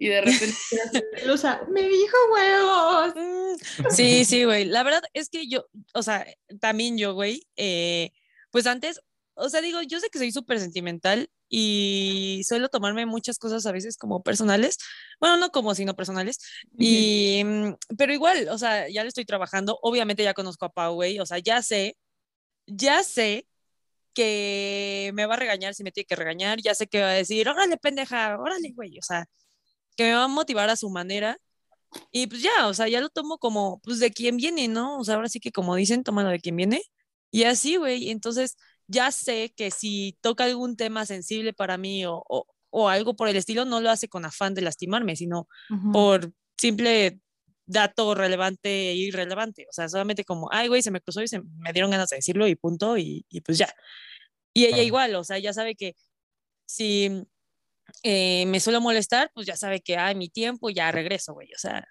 y 0.02 0.08
de 0.08 0.20
repente 0.20 0.56
Lusa, 1.26 1.62
me 1.68 1.88
dijo 1.88 2.16
huevos. 2.32 3.14
Mm, 3.14 3.90
Sí, 3.90 4.24
sí, 4.24 4.42
güey. 4.42 4.64
La 4.64 4.82
verdad 4.82 5.02
es 5.12 5.28
que 5.28 5.46
yo, 5.48 5.66
o 5.94 6.02
sea, 6.02 6.26
también 6.60 6.98
yo, 6.98 7.14
güey, 7.14 7.46
eh, 7.54 8.10
pues 8.50 8.66
antes, 8.66 9.00
o 9.34 9.48
sea, 9.48 9.60
digo, 9.60 9.80
yo 9.82 10.00
sé 10.00 10.08
que 10.10 10.18
soy 10.18 10.32
súper 10.32 10.58
sentimental 10.58 11.30
y 11.48 12.42
suelo 12.48 12.68
tomarme 12.68 13.06
muchas 13.06 13.38
cosas 13.38 13.64
a 13.64 13.70
veces 13.70 13.96
como 13.96 14.24
personales, 14.24 14.76
bueno, 15.20 15.36
no 15.36 15.50
como, 15.50 15.72
sino 15.76 15.94
personales, 15.94 16.38
y, 16.76 17.42
mm, 17.44 17.74
pero 17.96 18.12
igual, 18.12 18.48
o 18.48 18.58
sea, 18.58 18.88
ya 18.88 19.02
le 19.02 19.08
estoy 19.08 19.24
trabajando, 19.24 19.78
obviamente 19.82 20.24
ya 20.24 20.34
conozco 20.34 20.64
a 20.64 20.70
Pau, 20.72 20.94
güey, 20.94 21.20
o 21.20 21.26
sea, 21.26 21.38
ya 21.38 21.62
sé, 21.62 21.96
ya 22.66 23.04
sé 23.04 23.46
que 24.14 25.12
me 25.14 25.26
va 25.26 25.34
a 25.34 25.38
regañar 25.38 25.74
si 25.74 25.84
me 25.84 25.92
tiene 25.92 26.06
que 26.06 26.16
regañar, 26.16 26.60
ya 26.60 26.74
sé 26.74 26.88
que 26.88 27.02
va 27.02 27.10
a 27.10 27.14
decir, 27.14 27.48
órale, 27.48 27.76
pendeja, 27.76 28.36
órale, 28.38 28.72
güey, 28.74 28.98
o 28.98 29.02
sea, 29.02 29.26
que 29.96 30.04
me 30.04 30.14
va 30.14 30.24
a 30.24 30.28
motivar 30.28 30.70
a 30.70 30.76
su 30.76 30.90
manera. 30.90 31.38
Y 32.10 32.26
pues 32.26 32.42
ya, 32.42 32.68
o 32.68 32.74
sea, 32.74 32.88
ya 32.88 33.00
lo 33.00 33.10
tomo 33.10 33.38
como, 33.38 33.80
pues 33.82 33.98
de 33.98 34.10
quien 34.10 34.36
viene, 34.36 34.68
¿no? 34.68 34.98
O 34.98 35.04
sea, 35.04 35.16
ahora 35.16 35.28
sí 35.28 35.40
que 35.40 35.52
como 35.52 35.74
dicen, 35.76 36.04
tómalo 36.04 36.30
de 36.30 36.40
quien 36.40 36.56
viene. 36.56 36.82
Y 37.30 37.44
así, 37.44 37.76
güey, 37.76 38.10
entonces 38.10 38.56
ya 38.86 39.10
sé 39.10 39.52
que 39.56 39.70
si 39.70 40.16
toca 40.20 40.44
algún 40.44 40.76
tema 40.76 41.06
sensible 41.06 41.52
para 41.52 41.76
mí 41.78 42.04
o, 42.06 42.22
o, 42.28 42.46
o 42.70 42.88
algo 42.88 43.14
por 43.14 43.28
el 43.28 43.36
estilo, 43.36 43.64
no 43.64 43.80
lo 43.80 43.90
hace 43.90 44.08
con 44.08 44.24
afán 44.24 44.54
de 44.54 44.62
lastimarme, 44.62 45.16
sino 45.16 45.48
por 45.92 46.32
simple 46.58 47.20
dato 47.66 48.14
relevante 48.14 48.90
e 48.90 48.94
irrelevante. 48.94 49.66
O 49.68 49.72
sea, 49.72 49.88
solamente 49.88 50.24
como, 50.24 50.48
ay, 50.50 50.68
güey, 50.68 50.82
se 50.82 50.90
me 50.90 51.00
cruzó 51.00 51.22
y 51.22 51.28
se 51.28 51.40
me 51.40 51.72
dieron 51.72 51.90
ganas 51.90 52.10
de 52.10 52.16
decirlo 52.16 52.46
y 52.48 52.56
punto, 52.56 52.96
y, 52.96 53.24
y 53.28 53.40
pues 53.42 53.58
ya. 53.58 53.72
Y 54.54 54.66
ella 54.66 54.82
igual, 54.82 55.14
o 55.14 55.24
sea, 55.24 55.38
ya 55.38 55.52
sabe 55.52 55.74
que 55.74 55.94
si 56.66 57.24
eh, 58.02 58.46
me 58.46 58.60
suelo 58.60 58.80
molestar, 58.80 59.30
pues 59.34 59.46
ya 59.46 59.56
sabe 59.56 59.80
que, 59.80 59.96
ay, 59.96 60.14
mi 60.14 60.28
tiempo, 60.28 60.70
ya 60.70 60.90
regreso, 60.90 61.34
güey. 61.34 61.48
O 61.54 61.58
sea, 61.58 61.84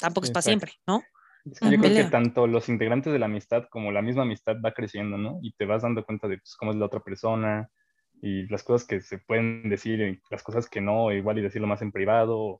tampoco 0.00 0.26
es 0.26 0.30
para 0.32 0.42
siempre, 0.42 0.72
¿no? 0.86 1.02
Es 1.50 1.60
que 1.60 1.70
yo 1.70 1.78
creo 1.78 1.94
que 1.94 2.04
tanto 2.04 2.46
los 2.46 2.68
integrantes 2.70 3.12
de 3.12 3.18
la 3.18 3.26
amistad 3.26 3.64
como 3.70 3.92
la 3.92 4.00
misma 4.00 4.22
amistad 4.22 4.56
va 4.64 4.72
creciendo, 4.72 5.18
¿no? 5.18 5.38
Y 5.42 5.52
te 5.52 5.66
vas 5.66 5.82
dando 5.82 6.04
cuenta 6.04 6.26
de 6.26 6.38
pues, 6.38 6.56
cómo 6.56 6.70
es 6.70 6.78
la 6.78 6.86
otra 6.86 7.00
persona 7.00 7.70
y 8.22 8.46
las 8.48 8.62
cosas 8.62 8.86
que 8.86 9.00
se 9.02 9.18
pueden 9.18 9.68
decir 9.68 10.00
y 10.00 10.20
las 10.30 10.42
cosas 10.42 10.68
que 10.70 10.80
no, 10.80 11.12
igual 11.12 11.38
y 11.38 11.42
decirlo 11.42 11.66
más 11.66 11.82
en 11.82 11.92
privado. 11.92 12.58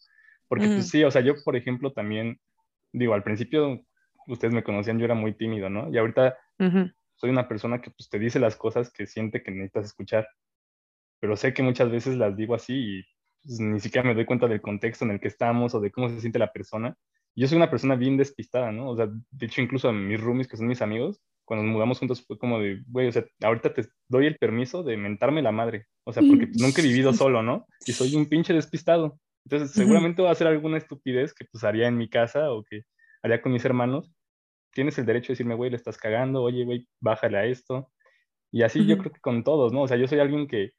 Porque 0.49 0.67
Ujú. 0.67 0.77
pues 0.77 0.89
sí, 0.89 1.03
o 1.03 1.11
sea, 1.11 1.23
yo 1.23 1.35
por 1.45 1.57
ejemplo 1.57 1.93
también, 1.93 2.39
digo, 2.93 3.15
al 3.15 3.23
principio 3.23 3.81
ustedes 4.27 4.53
me 4.53 4.63
conocían, 4.63 4.99
yo 4.99 5.07
era 5.07 5.15
muy 5.15 5.35
tímido, 5.35 5.71
¿no? 5.71 5.91
Y 5.91 5.97
ahorita 5.97 6.37
Ujú. 6.59 6.91
soy 7.15 7.31
una 7.31 7.49
persona 7.49 7.81
que 7.81 7.91
pues 7.91 8.11
te 8.11 8.19
dice 8.19 8.39
las 8.39 8.57
cosas 8.57 8.93
que 8.93 9.07
siente 9.07 9.43
que 9.43 9.51
necesitas 9.51 9.87
escuchar, 9.87 10.29
pero 11.25 11.39
sé 11.39 11.55
que 11.55 11.63
muchas 11.63 11.91
veces 11.91 12.19
las 12.19 12.37
digo 12.37 12.55
así 12.55 12.75
y 12.99 13.03
pues, 13.43 13.59
ni 13.59 13.81
siquiera 13.81 14.07
me 14.07 14.15
doy 14.15 14.27
cuenta 14.27 14.47
del 14.47 14.61
contexto 14.61 15.07
en 15.07 15.13
el 15.13 15.21
que 15.21 15.29
estamos 15.29 15.75
o 15.75 15.81
de 15.81 15.91
cómo 15.91 16.11
se 16.11 16.21
siente 16.21 16.39
la 16.39 16.53
persona. 16.53 16.99
Yo 17.35 17.49
soy 17.49 17.57
una 17.57 17.71
persona 17.71 17.95
bien 17.95 18.19
despistada, 18.19 18.71
¿no? 18.73 18.91
O 18.91 18.95
sea, 18.95 19.09
de 19.09 19.47
hecho 19.47 19.63
incluso 19.63 19.89
a 19.89 19.93
mis 19.95 20.21
roomies, 20.21 20.49
que 20.49 20.59
son 20.59 20.67
mis 20.67 20.83
amigos, 20.83 21.23
cuando 21.47 21.65
nos 21.65 21.73
mudamos 21.73 21.99
juntos 21.99 22.23
fue 22.27 22.37
como 22.37 22.59
de, 22.59 22.83
güey, 22.89 23.09
o 23.09 23.13
sea, 23.13 23.25
ahorita 23.43 23.73
te 23.73 23.87
doy 24.07 24.27
el 24.27 24.37
permiso 24.37 24.83
de 24.83 24.99
mentarme 24.99 25.41
la 25.41 25.51
madre, 25.51 25.87
o 26.05 26.13
sea, 26.13 26.23
porque 26.29 26.47
pues, 26.47 26.61
nunca 26.61 26.83
he 26.83 26.85
vivido 26.85 27.15
solo, 27.15 27.43
¿no? 27.43 27.67
Y 27.87 27.95
soy 27.95 28.15
un 28.15 28.27
pinche 28.27 28.53
despistado. 28.53 29.19
Entonces, 29.47 29.71
seguramente 29.71 30.21
voy 30.21 30.29
a 30.29 30.33
hacer 30.33 30.47
alguna 30.47 30.77
estupidez 30.77 31.33
que 31.33 31.47
pues 31.51 31.65
haría 31.65 31.89
en 31.89 31.97
mi 31.97 32.11
casa 32.11 32.53
o 32.53 32.65
que 32.65 32.83
haría 33.23 33.41
con 33.41 33.51
mis 33.51 33.65
hermanos. 33.65 34.13
Tienes 34.75 34.99
el 34.99 35.07
derecho 35.07 35.29
de 35.29 35.33
decirme, 35.37 35.55
güey, 35.55 35.71
le 35.71 35.77
estás 35.77 35.97
cagando, 35.97 36.43
oye, 36.43 36.67
güey, 36.67 36.87
bájale 37.01 37.39
a 37.39 37.47
esto. 37.47 37.91
Y 38.53 38.63
así 38.63 38.85
yo 38.85 38.93
Ujú. 38.97 39.05
creo 39.05 39.13
que 39.15 39.21
con 39.21 39.43
todos, 39.43 39.73
¿no? 39.73 39.85
O 39.85 39.89
sea, 39.89 39.97
yo 39.97 40.07
soy 40.07 40.19
alguien 40.19 40.47
que 40.47 40.73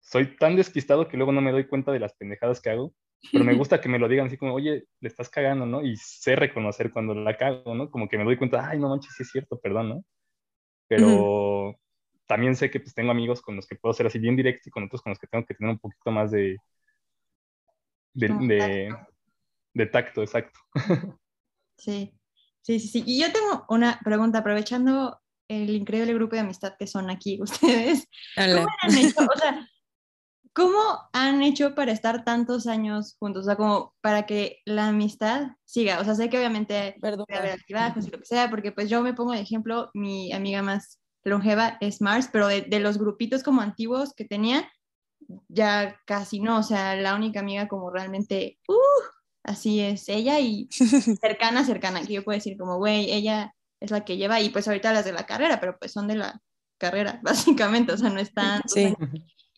soy 0.00 0.36
tan 0.36 0.56
despistado 0.56 1.08
que 1.08 1.16
luego 1.16 1.32
no 1.32 1.40
me 1.40 1.52
doy 1.52 1.66
cuenta 1.66 1.92
de 1.92 2.00
las 2.00 2.14
pendejadas 2.14 2.60
que 2.60 2.70
hago, 2.70 2.94
pero 3.32 3.44
me 3.44 3.54
gusta 3.56 3.80
que 3.80 3.88
me 3.88 3.98
lo 3.98 4.08
digan 4.08 4.26
así 4.26 4.36
como, 4.36 4.54
oye, 4.54 4.84
le 5.00 5.08
estás 5.08 5.28
cagando, 5.28 5.66
¿no? 5.66 5.84
Y 5.84 5.96
sé 5.96 6.36
reconocer 6.36 6.90
cuando 6.92 7.14
la 7.14 7.36
cago, 7.36 7.74
¿no? 7.74 7.90
Como 7.90 8.08
que 8.08 8.18
me 8.18 8.24
doy 8.24 8.36
cuenta, 8.36 8.68
ay, 8.68 8.78
no 8.78 8.88
manches, 8.88 9.14
sí 9.16 9.22
es 9.22 9.30
cierto, 9.30 9.58
perdón, 9.58 9.88
¿no? 9.88 10.04
Pero 10.88 11.76
también 12.26 12.56
sé 12.56 12.70
que 12.70 12.80
pues 12.80 12.94
tengo 12.94 13.10
amigos 13.10 13.40
con 13.40 13.56
los 13.56 13.66
que 13.66 13.76
puedo 13.76 13.92
ser 13.94 14.06
así 14.06 14.18
bien 14.18 14.36
directo 14.36 14.68
y 14.68 14.70
con 14.70 14.84
otros 14.84 15.02
con 15.02 15.10
los 15.10 15.18
que 15.18 15.26
tengo 15.26 15.44
que 15.46 15.54
tener 15.54 15.72
un 15.72 15.78
poquito 15.78 16.10
más 16.10 16.30
de, 16.30 16.56
de, 18.14 18.28
de, 18.28 18.96
de 19.74 19.86
tacto, 19.86 20.22
exacto. 20.22 20.58
Sí, 21.78 22.12
sí, 22.60 22.80
sí, 22.80 22.88
sí. 22.88 23.04
Y 23.06 23.20
yo 23.20 23.32
tengo 23.32 23.64
una 23.68 24.00
pregunta, 24.04 24.38
aprovechando 24.38 25.20
el 25.48 25.70
increíble 25.70 26.12
grupo 26.12 26.34
de 26.34 26.40
amistad 26.40 26.74
que 26.78 26.86
son 26.86 27.08
aquí 27.08 27.38
ustedes. 27.42 28.06
¿Cómo 28.34 28.66
han 28.82 28.98
hecho, 28.98 29.20
o 29.20 29.38
sea, 29.38 29.68
cómo 30.58 31.08
han 31.12 31.40
hecho 31.42 31.76
para 31.76 31.92
estar 31.92 32.24
tantos 32.24 32.66
años 32.66 33.16
juntos? 33.20 33.42
O 33.42 33.44
sea, 33.44 33.56
como 33.56 33.94
para 34.00 34.26
que 34.26 34.58
la 34.64 34.88
amistad 34.88 35.52
siga. 35.64 36.00
O 36.00 36.04
sea, 36.04 36.16
sé 36.16 36.28
que 36.28 36.36
obviamente 36.36 36.96
Perdón. 37.00 37.26
altibajos 37.30 38.06
y 38.06 38.10
lo 38.10 38.18
que 38.18 38.24
sea, 38.24 38.50
porque 38.50 38.72
pues 38.72 38.90
yo 38.90 39.00
me 39.00 39.14
pongo 39.14 39.32
de 39.32 39.40
ejemplo, 39.40 39.90
mi 39.94 40.32
amiga 40.32 40.60
más 40.62 40.98
longeva 41.22 41.78
es 41.80 42.00
Mars, 42.00 42.28
pero 42.32 42.48
de, 42.48 42.62
de 42.62 42.80
los 42.80 42.98
grupitos 42.98 43.44
como 43.44 43.60
antiguos 43.60 44.14
que 44.14 44.24
tenía, 44.24 44.68
ya 45.48 45.96
casi 46.04 46.40
no. 46.40 46.58
O 46.58 46.62
sea, 46.64 46.96
la 46.96 47.14
única 47.14 47.38
amiga 47.38 47.68
como 47.68 47.90
realmente, 47.90 48.58
uh, 48.66 49.04
así 49.44 49.80
es 49.80 50.08
ella 50.08 50.40
y 50.40 50.68
cercana, 51.20 51.64
cercana, 51.64 52.02
que 52.02 52.14
yo 52.14 52.24
puedo 52.24 52.36
decir 52.36 52.58
como, 52.58 52.78
güey, 52.78 53.12
ella 53.12 53.54
es 53.80 53.92
la 53.92 54.04
que 54.04 54.16
lleva, 54.16 54.40
y 54.40 54.50
pues 54.50 54.66
ahorita 54.66 54.92
las 54.92 55.04
de 55.04 55.12
la 55.12 55.24
carrera, 55.24 55.60
pero 55.60 55.78
pues 55.78 55.92
son 55.92 56.08
de 56.08 56.16
la 56.16 56.42
carrera, 56.78 57.20
básicamente, 57.22 57.92
o 57.92 57.96
sea, 57.96 58.10
no 58.10 58.18
están. 58.18 58.60
Sí. 58.66 58.92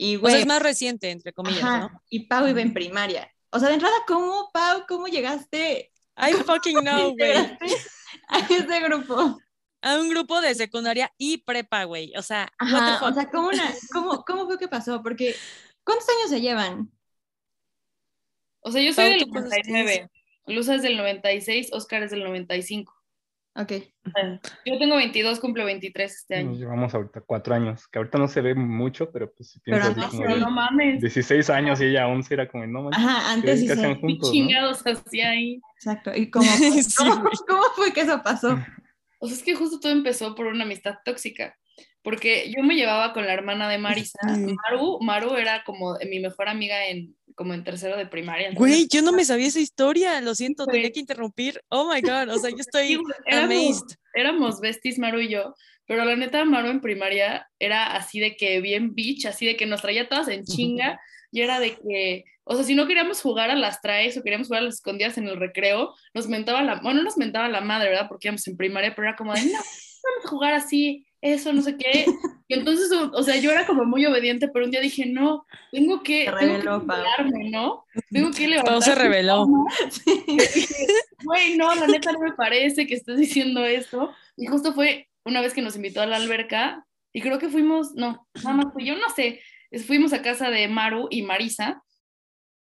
Y 0.03 0.17
O 0.17 0.27
sea, 0.31 0.39
es 0.39 0.47
más 0.47 0.63
reciente, 0.63 1.11
entre 1.11 1.35
comillas, 1.35 1.63
ajá, 1.63 1.79
¿no? 1.81 2.03
y 2.09 2.21
Pau 2.21 2.49
iba 2.49 2.63
en 2.63 2.73
primaria. 2.73 3.31
O 3.51 3.59
sea, 3.59 3.69
de 3.69 3.75
entrada, 3.75 3.95
¿cómo, 4.07 4.49
Pau, 4.51 4.87
cómo 4.89 5.09
llegaste 5.09 5.93
I 6.17 6.33
fucking 6.33 6.79
know, 6.81 7.15
güey. 7.15 7.33
a 8.29 8.39
ese 8.49 8.81
grupo? 8.81 9.39
A 9.83 9.99
un 9.99 10.09
grupo 10.09 10.41
de 10.41 10.55
secundaria 10.55 11.13
y 11.19 11.39
prepa, 11.45 11.85
güey. 11.85 12.15
O 12.17 12.23
sea, 12.23 12.51
Ajá, 12.57 13.05
o 13.05 13.13
sea, 13.13 13.31
¿cómo, 13.31 13.51
cómo, 13.93 14.25
¿cómo 14.25 14.47
fue 14.47 14.59
que 14.59 14.69
pasó? 14.69 15.03
Porque, 15.03 15.37
¿cuántos 15.85 16.09
años 16.09 16.31
se 16.31 16.41
llevan? 16.41 16.91
O 18.61 18.73
sea, 18.73 18.81
yo 18.81 18.95
soy 18.95 19.05
Pau, 19.05 19.13
del 19.13 19.21
¿tú 19.21 19.29
cuántos 19.29 19.51
99, 19.53 20.11
Luza 20.47 20.77
es 20.77 20.83
del 20.83 20.97
96, 20.97 21.75
Oscar 21.75 22.05
es 22.05 22.11
del 22.11 22.25
95. 22.25 23.00
Ok. 23.57 23.73
Yo 24.65 24.79
tengo 24.79 24.97
22, 24.97 25.41
cumplo 25.41 25.65
23 25.65 26.13
este 26.13 26.37
año. 26.37 26.51
Nos 26.51 26.59
llevamos 26.59 26.95
ahorita 26.95 27.21
cuatro 27.21 27.55
años, 27.55 27.89
que 27.89 27.99
ahorita 27.99 28.19
no 28.19 28.29
se 28.29 28.41
ve 28.41 28.55
mucho, 28.55 29.11
pero 29.11 29.33
pues 29.33 29.51
si 29.51 29.61
piensas 29.61 29.95
Pero 29.95 30.07
así 30.07 30.17
No, 30.17 30.23
como 30.23 30.23
pero 30.23 30.35
de 30.35 30.41
no 30.41 30.51
mames. 30.51 31.01
16 31.01 31.51
años 31.51 31.81
y 31.81 31.87
ella 31.87 32.07
11 32.07 32.33
era 32.35 32.49
como, 32.49 32.67
no 32.67 32.83
manches, 32.83 33.05
Ajá, 33.05 33.33
antes 33.33 33.61
sí 33.61 33.67
¿qué 33.67 33.75
se... 33.75 33.81
hacían 33.81 33.95
¿Qué 33.95 34.01
juntos, 34.01 34.29
no? 34.29 34.33
chingados 34.33 34.87
hacía 34.87 35.31
ahí? 35.31 35.61
Exacto. 35.75 36.13
¿Y 36.15 36.31
cómo, 36.31 36.51
Sí, 36.83 37.05
cómo, 37.47 37.63
fue 37.75 37.93
que 37.93 38.03
eso 38.03 38.23
pasó? 38.23 38.59
O 39.19 39.27
sea, 39.27 39.37
es 39.37 39.43
que 39.43 39.55
justo 39.57 39.81
todo 39.81 39.93
empezó 39.93 40.35
por 40.35 40.47
una 40.47 40.65
amistad 40.65 40.99
tóxica. 41.05 41.57
Porque 42.03 42.51
yo 42.57 42.63
me 42.63 42.77
llevaba 42.77 43.13
con 43.13 43.27
la 43.27 43.35
hermana 43.35 43.69
de 43.69 43.77
Marisa. 43.77 44.19
Sí. 44.35 44.55
Maru, 44.71 45.01
Maru 45.03 45.35
era 45.35 45.65
como 45.65 45.97
mi 46.09 46.19
mejor 46.21 46.49
amiga 46.49 46.87
en, 46.87 47.15
como 47.41 47.55
en 47.55 47.65
tercero 47.65 47.97
de 47.97 48.05
primaria. 48.05 48.51
Güey, 48.53 48.87
yo 48.87 49.01
no 49.01 49.13
me 49.13 49.25
sabía 49.25 49.47
esa 49.47 49.61
historia, 49.61 50.21
lo 50.21 50.35
siento, 50.35 50.67
güey. 50.67 50.77
tenía 50.77 50.91
que 50.93 51.01
interrumpir. 51.01 51.59
Oh 51.71 51.91
my 51.91 52.03
god, 52.03 52.29
o 52.29 52.39
sea, 52.39 52.51
yo 52.51 52.57
Sí, 52.57 52.61
estoy 52.61 52.97
güey, 52.97 53.15
éramos, 53.25 53.55
amazed. 53.57 53.97
éramos 54.13 54.61
besties, 54.61 54.99
Maru 54.99 55.21
y 55.21 55.29
yo, 55.31 55.55
pero 55.87 56.05
la 56.05 56.17
neta, 56.17 56.45
Maru 56.45 56.69
en 56.69 56.83
primaria 56.83 57.49
era 57.59 57.97
así 57.97 58.21
de 58.21 58.37
que 58.37 58.61
bien 58.61 58.95
bitch, 58.95 59.25
así 59.25 59.47
de 59.47 59.57
que 59.57 59.65
nos 59.65 59.81
traía 59.81 60.07
todas 60.07 60.29
en 60.29 60.45
chinga, 60.45 61.01
y 61.33 61.41
era 61.41 61.61
de 61.61 61.77
que, 61.77 62.25
o 62.45 62.55
sea, 62.57 62.63
si 62.65 62.75
no 62.75 62.87
queríamos 62.87 63.23
jugar 63.23 63.49
a 63.49 63.55
las 63.55 63.81
traes 63.81 64.19
o 64.19 64.23
queríamos 64.23 64.49
jugar 64.49 64.61
a 64.61 64.67
las 64.67 64.75
escondidas 64.75 65.17
en 65.17 65.27
el 65.27 65.39
recreo, 65.39 65.95
nos 66.13 66.29
mentaba 66.29 66.61
la, 66.61 66.75
bueno, 66.83 66.99
no 66.99 67.05
nos 67.05 67.17
mentaba 67.17 67.49
la 67.49 67.63
madre, 67.63 67.89
¿verdad? 67.89 68.07
Porque 68.07 68.29
íbamos 68.29 68.47
en 68.49 68.59
primaria, 68.59 68.95
pero 68.95 69.09
era 69.09 69.17
como 69.17 69.33
de, 69.33 69.41
no, 69.47 69.53
vamos 69.53 70.27
a 70.27 70.29
jugar 70.29 70.53
así, 70.53 71.07
eso, 71.21 71.53
no 71.53 71.63
sé 71.63 71.77
qué. 71.77 72.07
Y 72.51 72.55
entonces, 72.55 72.91
o, 72.91 73.23
sea, 73.23 73.37
yo 73.37 73.53
era 73.53 73.65
como 73.65 73.85
muy 73.85 74.05
obediente, 74.07 74.49
pero 74.49 74.65
un 74.65 74.73
día 74.73 74.81
dije, 74.81 75.07
no, 75.07 75.47
tengo 75.71 76.03
que, 76.03 76.25
Se 76.25 76.33
tengo 76.33 76.37
que 76.37 76.47
rebeló, 76.47 76.85
Pau. 76.85 76.97
levantarme, 76.97 77.49
¿no? 77.49 77.85
Tengo 78.11 78.33
que 78.33 78.49
levantarme. 78.49 78.81
Pau 78.81 78.83
se 78.83 78.95
reveló. 78.97 79.47
güey, 81.25 81.57
no, 81.57 81.73
la 81.77 81.87
neta 81.87 82.11
no 82.11 82.19
me 82.19 82.33
parece 82.33 82.89
que 82.89 82.95
estés 82.95 83.19
diciendo 83.19 83.65
esto. 83.65 84.13
Y 84.37 84.47
justo 84.47 84.73
fue 84.73 85.09
una 85.25 85.41
vez 85.41 85.55
que 85.55 85.63
nos 85.63 85.77
invitó 85.77 86.01
a 86.01 86.07
la 86.07 86.17
alberca 86.17 86.85
y 87.13 87.21
creo 87.21 87.39
que 87.39 87.49
fuimos, 87.49 87.95
no, 87.95 88.27
nada 88.43 88.57
más 88.57 88.73
fui 88.73 88.85
yo, 88.85 88.97
no 88.97 89.11
sé, 89.11 89.41
fuimos 89.87 90.13
a 90.13 90.23
casa 90.23 90.51
de 90.51 90.69
Maru 90.69 91.07
y 91.11 91.23
Marisa. 91.23 91.83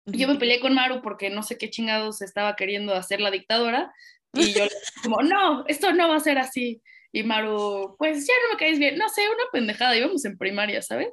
Y 0.06 0.18
yo 0.18 0.28
me 0.28 0.36
peleé 0.36 0.60
con 0.60 0.74
Maru 0.74 1.02
porque 1.02 1.30
no 1.30 1.44
sé 1.44 1.58
qué 1.58 1.70
chingados 1.70 2.22
estaba 2.22 2.56
queriendo 2.56 2.94
hacer 2.94 3.20
la 3.20 3.30
dictadora. 3.30 3.94
Y 4.34 4.54
yo 4.54 4.66
como, 5.04 5.22
no, 5.22 5.66
esto 5.68 5.94
no 5.94 6.10
va 6.10 6.16
a 6.16 6.22
ser 6.22 6.38
así. 6.38 6.82
Y 7.12 7.24
Maru, 7.24 7.96
pues 7.98 8.28
ya 8.28 8.34
no 8.44 8.54
me 8.54 8.60
caes 8.60 8.80
bien. 8.80 8.98
No 8.98 9.08
sé, 9.10 9.22
una 9.22 9.44
pendejada, 9.52 9.98
íbamos 9.98 10.24
en 10.26 10.38
primaria, 10.38 10.82
¿sabes? 10.82 11.10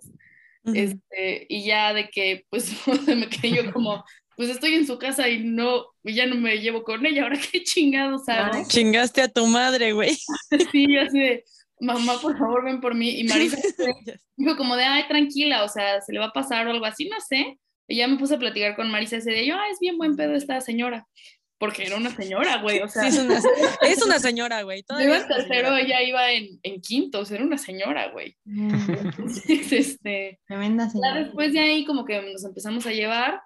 Ujú. 0.65 0.77
Este, 0.77 1.47
y 1.49 1.65
ya 1.65 1.93
de 1.93 2.09
que, 2.09 2.45
pues, 2.51 2.73
me 3.07 3.29
quedé 3.29 3.63
yo 3.63 3.73
como, 3.73 4.05
pues 4.37 4.49
estoy 4.49 4.75
en 4.75 4.87
su 4.87 4.99
casa 4.99 5.29
y 5.29 5.45
no, 5.45 5.87
y 6.03 6.15
ya 6.15 6.27
no 6.27 6.37
me 6.37 6.59
llevo 6.59 6.83
con 6.83 7.05
ella, 7.07 7.25
ahora 7.25 7.39
qué 7.53 7.63
chingados 7.63 8.29
hago. 8.29 8.51
Ay. 8.55 8.65
Chingaste 8.67 9.23
a 9.23 9.29
tu 9.29 9.47
madre, 9.47 9.93
güey. 9.93 10.17
Sí, 10.73 10.87
yo 10.93 11.03
así 11.03 11.19
de, 11.19 11.45
mamá, 11.81 12.19
por 12.21 12.37
favor, 12.39 12.65
ven 12.65 12.81
por 12.81 12.95
mí. 12.95 13.21
Y 13.21 13.25
Marisa 13.25 13.57
dijo 14.37 14.57
como 14.57 14.77
de, 14.77 14.85
ay, 14.85 15.07
tranquila, 15.09 15.65
o 15.65 15.69
sea, 15.69 16.01
se 16.01 16.13
le 16.13 16.19
va 16.19 16.27
a 16.27 16.33
pasar 16.33 16.67
o 16.67 16.71
algo 16.71 16.85
así, 16.85 17.09
no 17.09 17.21
sé. 17.21 17.59
Y 17.87 17.97
ya 17.97 18.09
me 18.09 18.17
puse 18.17 18.35
a 18.35 18.39
platicar 18.39 18.77
con 18.77 18.91
Marisa 18.91 19.17
ese 19.17 19.31
día, 19.31 19.45
yo, 19.45 19.55
ah, 19.57 19.69
es 19.71 19.79
bien 19.79 19.99
buen 19.99 20.17
pedo 20.17 20.35
esta 20.35 20.61
señora. 20.61 21.07
Porque 21.59 21.85
era 21.87 21.97
una 21.97 22.11
señora, 22.15 22.61
güey, 22.61 22.81
o 22.81 22.89
sea, 22.89 23.03
Sí, 23.03 23.17
es 23.17 23.19
una, 23.25 23.39
es 23.83 24.03
una 24.03 24.19
señora, 24.19 24.63
güey. 24.63 24.85
yo 24.91 25.01
iba 25.01 25.19
en 25.19 25.29
tercero, 25.29 25.77
ella 25.77 26.03
iba 26.03 26.31
en, 26.33 26.59
en 26.63 26.81
quinto, 26.81 27.21
o 27.21 27.25
sea, 27.25 27.37
era 27.37 27.47
una 27.47 27.59
señora, 27.59 28.11
güey. 28.11 28.37
Entonces, 28.45 29.73
este, 29.73 30.41
Tremenda 30.47 30.87
Ya 30.87 30.91
señora. 30.91 31.15
después 31.25 31.53
de 31.53 31.61
ahí 31.61 31.85
como 31.85 32.05
que 32.05 32.21
nos 32.23 32.45
empezamos 32.45 32.87
a 32.87 32.91
llevar, 32.93 33.41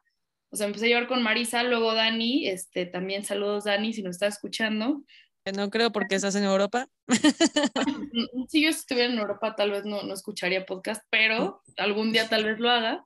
o 0.51 0.57
sea, 0.57 0.67
empecé 0.67 0.87
a 0.87 0.89
llevar 0.89 1.07
con 1.09 1.23
Marisa, 1.23 1.63
luego 1.63 1.95
Dani, 1.95 2.49
este, 2.49 2.87
también 2.87 3.25
saludos 3.25 3.65
Dani 3.65 3.93
si 3.93 4.03
nos 4.03 4.17
está 4.17 4.27
escuchando. 4.27 5.03
Que 5.45 5.53
No 5.53 5.69
creo 5.71 5.93
porque 5.93 6.15
estás 6.15 6.35
en 6.35 6.45
Europa. 6.45 6.89
Si 8.49 8.63
yo 8.63 8.71
estuviera 8.71 9.13
en 9.13 9.19
Europa 9.19 9.55
tal 9.55 9.71
vez 9.71 9.85
no, 9.85 10.03
no 10.03 10.15
escucharía 10.15 10.65
podcast, 10.65 11.03
pero 11.11 11.63
algún 11.77 12.13
día 12.13 12.29
tal 12.29 12.45
vez 12.45 12.59
lo 12.59 12.71
haga. 12.71 13.05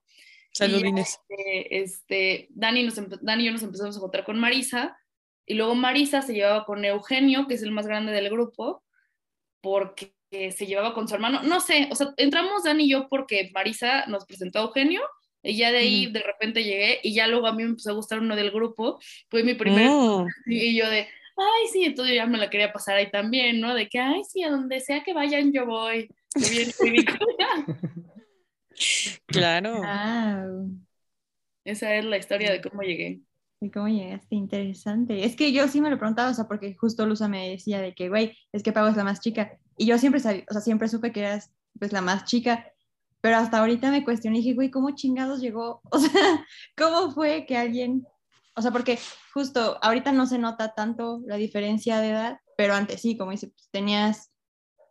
Saludines. 0.52 1.18
Eh, 1.28 1.66
este, 1.70 2.48
Dani, 2.50 2.84
nos 2.84 2.94
Dani 3.22 3.42
y 3.42 3.46
yo 3.46 3.52
nos 3.52 3.62
empezamos 3.62 3.96
a 3.96 3.98
encontrar 3.98 4.24
con 4.24 4.38
Marisa, 4.38 4.96
y 5.46 5.54
luego 5.54 5.74
Marisa 5.74 6.22
se 6.22 6.34
llevaba 6.34 6.64
con 6.64 6.84
Eugenio, 6.84 7.46
que 7.48 7.54
es 7.54 7.62
el 7.62 7.72
más 7.72 7.86
grande 7.86 8.12
del 8.12 8.30
grupo, 8.30 8.84
porque 9.60 10.14
se 10.30 10.66
llevaba 10.66 10.94
con 10.94 11.08
su 11.08 11.14
hermano. 11.14 11.42
No 11.42 11.60
sé, 11.60 11.88
o 11.90 11.94
sea, 11.94 12.14
entramos 12.16 12.64
Dani 12.64 12.84
y 12.84 12.90
yo 12.90 13.08
porque 13.08 13.50
Marisa 13.52 14.06
nos 14.06 14.24
presentó 14.24 14.60
a 14.60 14.62
Eugenio, 14.62 15.02
y 15.42 15.56
ya 15.56 15.72
de 15.72 15.78
ahí 15.78 16.04
Ujú. 16.04 16.12
de 16.12 16.22
repente 16.22 16.62
llegué, 16.64 17.00
y 17.02 17.14
ya 17.14 17.26
luego 17.26 17.46
a 17.48 17.52
mí 17.52 17.64
me 17.64 17.70
empezó 17.70 17.90
a 17.90 17.94
gustar 17.94 18.20
uno 18.20 18.36
del 18.36 18.50
grupo, 18.50 19.00
fue 19.28 19.42
mi 19.42 19.54
primer, 19.54 19.90
Mm. 19.90 20.26
y 20.46 20.76
yo 20.76 20.88
de, 20.88 21.08
ay, 21.36 21.66
sí, 21.72 21.84
entonces 21.84 22.14
ya 22.14 22.26
me 22.26 22.38
la 22.38 22.50
quería 22.50 22.72
pasar 22.72 22.96
ahí 22.96 23.10
también, 23.10 23.60
¿no? 23.60 23.74
De 23.74 23.88
que, 23.88 23.98
ay, 23.98 24.22
sí, 24.24 24.42
a 24.42 24.50
donde 24.50 24.80
sea 24.80 25.02
que 25.02 25.14
vayan 25.14 25.52
yo 25.52 25.66
voy. 25.66 26.08
Bien. 26.34 26.70
Claro. 29.26 29.76
Wow. 29.76 30.70
Esa 31.64 31.94
es 31.94 32.04
la 32.04 32.18
historia 32.18 32.50
de 32.50 32.60
cómo 32.60 32.82
llegué. 32.82 33.20
¿Y 33.60 33.70
cómo 33.70 33.88
llegaste? 33.88 34.34
Interesante. 34.34 35.24
Es 35.24 35.36
que 35.36 35.52
yo 35.52 35.68
sí 35.68 35.80
me 35.80 35.90
lo 35.90 35.98
preguntaba, 35.98 36.30
o 36.30 36.34
sea, 36.34 36.48
porque 36.48 36.74
justo 36.74 37.06
Luza 37.06 37.28
me 37.28 37.50
decía 37.50 37.80
de 37.80 37.94
que, 37.94 38.08
güey, 38.08 38.36
es 38.50 38.62
que 38.64 38.72
Pau 38.72 38.88
es 38.88 38.96
la 38.96 39.04
más 39.04 39.20
chica. 39.20 39.56
Y 39.76 39.86
yo 39.86 39.98
siempre 39.98 40.20
sabía, 40.20 40.44
o 40.50 40.52
sea, 40.52 40.60
siempre 40.60 40.88
supe 40.88 41.12
que 41.12 41.20
eras, 41.20 41.52
pues, 41.78 41.92
la 41.92 42.00
más 42.00 42.24
chica. 42.24 42.66
Pero 43.20 43.36
hasta 43.36 43.60
ahorita 43.60 43.92
me 43.92 44.02
cuestioné 44.02 44.38
y 44.38 44.40
dije, 44.40 44.54
güey, 44.54 44.70
¿cómo 44.72 44.90
chingados 44.96 45.40
llegó? 45.40 45.80
O 45.92 45.98
sea, 46.00 46.44
¿cómo 46.76 47.12
fue 47.12 47.46
que 47.46 47.56
alguien, 47.56 48.04
o 48.56 48.62
sea, 48.62 48.72
porque 48.72 48.98
justo 49.32 49.78
ahorita 49.80 50.10
no 50.10 50.26
se 50.26 50.38
nota 50.38 50.74
tanto 50.74 51.22
la 51.26 51.36
diferencia 51.36 52.00
de 52.00 52.10
edad, 52.10 52.40
pero 52.56 52.74
antes 52.74 53.00
sí, 53.00 53.16
como 53.16 53.30
dice, 53.30 53.48
pues, 53.48 53.68
tenías 53.70 54.32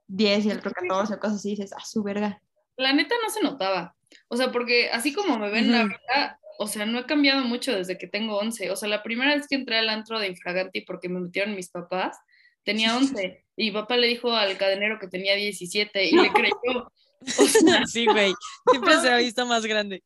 10 0.07 0.45
y 0.45 0.51
el 0.51 0.59
otro 0.59 0.71
14 0.71 1.15
o 1.15 1.19
cosas 1.19 1.37
así, 1.37 1.49
y 1.49 1.55
dices, 1.55 1.73
ah, 1.75 1.83
su 1.85 2.03
verga. 2.03 2.41
La 2.81 2.93
neta 2.93 3.15
no 3.23 3.29
se 3.29 3.41
notaba. 3.41 3.95
O 4.27 4.37
sea, 4.37 4.51
porque 4.51 4.89
así 4.91 5.13
como 5.13 5.37
me 5.37 5.49
ven 5.49 5.69
Ujú. 5.69 5.81
ahorita, 5.81 6.39
o 6.59 6.67
sea, 6.67 6.85
no 6.85 6.99
he 6.99 7.05
cambiado 7.05 7.43
mucho 7.45 7.75
desde 7.75 7.97
que 7.97 8.07
tengo 8.07 8.37
11. 8.37 8.71
O 8.71 8.75
sea, 8.75 8.89
la 8.89 9.03
primera 9.03 9.35
vez 9.35 9.47
que 9.47 9.55
entré 9.55 9.77
al 9.77 9.89
antro 9.89 10.19
de 10.19 10.27
Infraganti 10.27 10.81
porque 10.81 11.09
me 11.09 11.19
metieron 11.19 11.55
mis 11.55 11.69
papás, 11.69 12.17
tenía 12.63 12.95
11. 12.97 13.45
Y 13.55 13.71
papá 13.71 13.97
le 13.97 14.07
dijo 14.07 14.31
al 14.33 14.57
cadenero 14.57 14.99
que 14.99 15.07
tenía 15.07 15.35
17 15.35 16.05
y 16.05 16.11
le 16.11 16.29
creyó. 16.33 16.91
O 17.21 17.47
sea, 17.47 17.85
Sí, 17.87 18.05
güey. 18.05 18.33
Siempre 18.69 18.99
se 18.99 19.09
ha 19.09 19.17
visto 19.17 19.45
más 19.45 19.65
grande. 19.65 20.03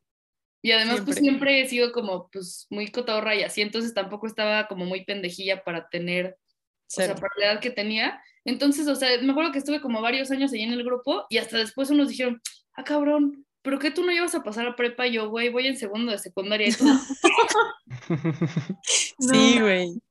y 0.62 0.72
además, 0.72 1.02
pues 1.06 1.18
Siempre. 1.18 1.22
siempre 1.22 1.62
he 1.62 1.68
sido 1.70 1.92
como, 1.92 2.30
pues, 2.32 2.68
muy 2.70 2.92
cotorra 2.92 3.36
y 3.36 3.44
así. 3.44 3.62
Entonces 3.62 3.94
tampoco 3.94 4.28
estaba 4.28 4.68
como 4.68 4.86
muy 4.86 5.04
pendejilla 5.06 5.64
para 5.64 5.88
tener 5.90 6.38
o 6.38 6.88
sea, 6.88 7.08
Cero. 7.08 7.16
para 7.20 7.32
la 7.38 7.46
edad 7.54 7.60
que 7.62 7.72
tenía. 7.72 8.22
Entonces, 8.46 8.88
o 8.88 8.96
sea, 8.96 9.10
me 9.22 9.32
acuerdo 9.32 9.52
que 9.52 9.58
estuve 9.58 9.82
como 9.82 10.02
varios 10.02 10.30
años 10.30 10.54
ahí 10.54 10.62
en 10.62 10.72
el 10.74 10.84
grupo 10.84 11.26
y 11.30 11.38
hasta 11.40 11.58
después 11.58 11.90
unos 11.90 12.10
dijeron, 12.10 12.40
ah, 12.76 12.84
cabrón, 12.84 13.46
¿pero 13.62 13.80
qué 13.80 13.92
tú 13.92 14.04
no 14.04 14.12
ibas 14.12 14.36
a 14.36 14.44
pasar 14.44 14.68
a 14.68 14.76
prepa? 14.76 15.08
Y 15.08 15.14
yo, 15.14 15.30
güey, 15.30 15.50
voy 15.50 15.68
en 15.68 15.78
segundo 15.78 16.12
de 16.12 16.20
secundaria. 16.20 16.70
Y 16.70 16.72
tú, 16.74 16.86
Sí, 19.20 19.60
güey. 19.60 20.02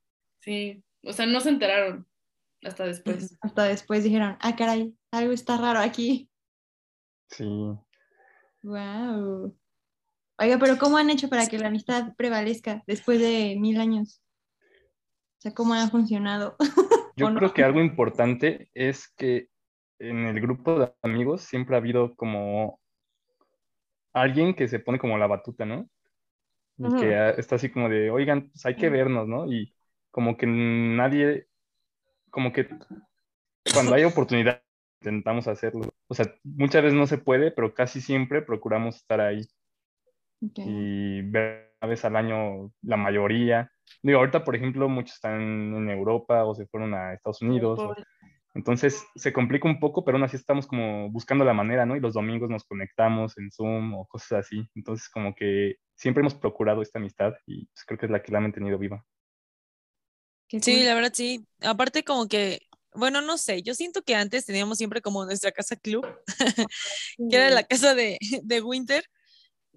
sí, 0.41 0.83
o 1.03 1.13
sea, 1.13 1.27
no 1.27 1.41
se 1.41 1.51
enteraron 1.51 2.07
hasta 2.63 2.87
después. 2.87 3.37
Hasta 3.41 3.65
después 3.65 4.05
dijeron, 4.05 4.37
ah, 4.41 4.57
caray, 4.57 4.95
algo 5.11 5.33
está 5.33 5.57
raro 5.57 5.81
aquí. 5.81 6.29
Sí. 7.29 7.45
Wow. 8.63 9.57
Oiga, 10.39 10.59
pero 10.59 10.79
¿cómo 10.79 10.97
han 10.97 11.11
hecho 11.11 11.29
para 11.29 11.47
que 11.47 11.59
la 11.59 11.69
amistad 11.69 12.15
prevalezca 12.17 12.83
después 12.87 13.21
de 13.21 13.57
mil 13.59 13.79
años? 13.79 14.21
O 15.39 15.41
sea, 15.41 15.55
¿cómo 15.55 15.75
ha 15.75 15.89
funcionado? 15.89 16.57
Yo 17.17 17.33
creo 17.35 17.53
que 17.55 17.63
algo 17.63 17.81
importante 17.81 18.71
es 18.75 19.09
que 19.09 19.49
en 19.99 20.27
el 20.27 20.41
grupo 20.41 20.79
de 20.79 20.93
amigos 21.03 21.43
siempre 21.43 21.75
ha 21.77 21.79
habido 21.79 22.15
como 22.17 22.81
alguien 24.13 24.55
que 24.55 24.69
se 24.69 24.79
pone 24.81 24.99
como 24.99 25.19
la 25.19 25.27
batuta, 25.27 25.65
¿no? 25.67 25.89
Y 26.79 26.95
que 26.95 27.31
está 27.39 27.57
así 27.57 27.71
como 27.71 27.89
de, 27.89 28.11
oigan, 28.11 28.51
pues 28.51 28.67
hay 28.67 28.77
que 28.77 28.91
vernos, 28.91 29.29
¿no? 29.29 29.47
Y 29.53 29.75
como 30.11 30.37
que 30.37 30.47
nadie, 30.49 31.49
como 32.31 32.53
que 32.53 32.69
cuando 33.73 33.95
hay 33.95 34.05
oportunidad 34.05 34.63
intentamos 35.01 35.49
hacerlo. 35.49 35.93
O 36.09 36.15
sea, 36.15 36.35
muchas 36.45 36.83
veces 36.83 36.99
no 36.99 37.07
se 37.07 37.19
puede, 37.19 37.51
pero 37.51 37.75
casi 37.75 38.01
siempre 38.01 38.43
procuramos 38.43 38.97
estar 38.97 39.21
ahí 39.21 39.43
y 40.63 41.23
ver 41.23 41.75
una 41.81 41.89
vez 41.91 42.05
al 42.05 42.17
año 42.17 42.73
la 42.83 42.97
mayoría. 42.97 43.71
Digo, 44.03 44.19
ahorita, 44.19 44.45
por 44.45 44.57
ejemplo, 44.57 44.89
muchos 44.89 45.15
están 45.17 45.41
en 45.43 45.91
Europa 45.91 46.45
o 46.45 46.55
se 46.55 46.67
fueron 46.67 46.95
a 46.95 47.15
Estados 47.15 47.43
Unidos. 47.43 47.85
o- 47.85 47.99
entonces 48.55 49.05
se 49.17 49.33
complica 49.33 49.69
un 49.69 49.81
poco, 49.81 50.05
pero 50.05 50.17
aún 50.17 50.25
así 50.25 50.37
estamos 50.37 50.67
como 50.67 51.11
buscando 51.11 51.45
la 51.45 51.53
manera, 51.55 51.85
¿no? 51.87 51.97
Y 51.97 52.01
los 52.01 52.15
domingos 52.15 52.49
nos 52.49 52.65
conectamos 52.65 53.37
en 53.37 53.51
Zoom 53.51 53.95
o 53.95 54.07
cosas 54.07 54.47
así. 54.47 54.69
Entonces 54.77 55.09
como 55.09 55.35
que 55.35 55.77
siempre 55.97 56.21
hemos 56.21 56.35
procurado 56.35 56.81
esta 56.81 56.99
amistad 57.01 57.35
y 57.47 57.67
pues, 57.67 57.85
creo 57.85 57.99
que 57.99 58.07
es 58.07 58.13
la 58.13 58.23
que 58.23 58.31
la 58.33 58.39
ha 58.39 58.43
mantenido 58.43 58.79
viva. 58.79 59.05
Sí, 60.49 60.85
la 60.85 60.95
verdad 60.95 61.13
sí. 61.13 61.45
Aparte 61.61 62.05
como 62.05 62.29
que, 62.29 62.61
bueno, 62.93 63.21
no 63.21 63.39
sé, 63.39 63.63
yo 63.63 63.75
siento 63.75 64.03
que 64.03 64.15
antes 64.15 64.47
teníamos 64.47 64.79
siempre 64.79 65.01
como 65.03 65.25
nuestra 65.25 65.51
casa 65.51 65.75
club, 65.75 66.07
que 67.29 67.37
era 67.37 67.51
la 67.51 67.65
casa 67.65 67.95
de, 67.95 68.19
de 68.43 68.61
Winter, 68.61 69.05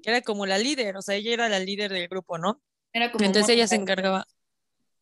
que 0.04 0.12
era 0.12 0.22
como 0.22 0.46
la 0.46 0.60
líder, 0.60 0.98
o 0.98 1.02
sea, 1.02 1.16
ella 1.16 1.34
era 1.34 1.50
la 1.50 1.60
líder 1.60 1.92
del 1.92 2.08
grupo, 2.08 2.38
¿no? 2.38 2.62
Era 2.94 3.12
como 3.12 3.26
Entonces 3.26 3.56
ella 3.56 3.68
se 3.68 3.78
Mónica. 3.78 3.94
encargaba. 3.94 4.26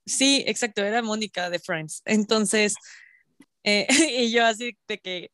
Sí, 0.05 0.43
exacto, 0.47 0.83
era 0.83 1.01
Mónica 1.01 1.49
de 1.49 1.59
Friends. 1.59 2.01
Entonces, 2.05 2.75
Eh, 3.65 3.87
y 4.19 4.31
yo 4.31 4.45
así 4.45 4.77
de 4.87 4.99
que, 4.99 5.31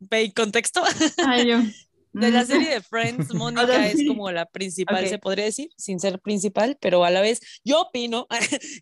ve 0.00 0.32
contexto. 0.34 0.82
Ay, 1.26 1.46
yo. 1.48 1.58
De 2.12 2.30
la 2.30 2.42
mm. 2.42 2.46
serie 2.46 2.70
de 2.70 2.80
Friends, 2.80 3.34
Mónica 3.34 3.86
es 3.86 3.98
sí. 3.98 4.06
como 4.06 4.32
la 4.32 4.46
principal, 4.46 5.04
Ok. 5.04 5.10
se 5.10 5.18
podría 5.18 5.44
decir, 5.44 5.70
sin 5.76 6.00
ser 6.00 6.18
principal, 6.20 6.76
pero 6.80 7.04
a 7.04 7.10
la 7.10 7.20
vez 7.20 7.40
yo 7.64 7.82
opino, 7.82 8.26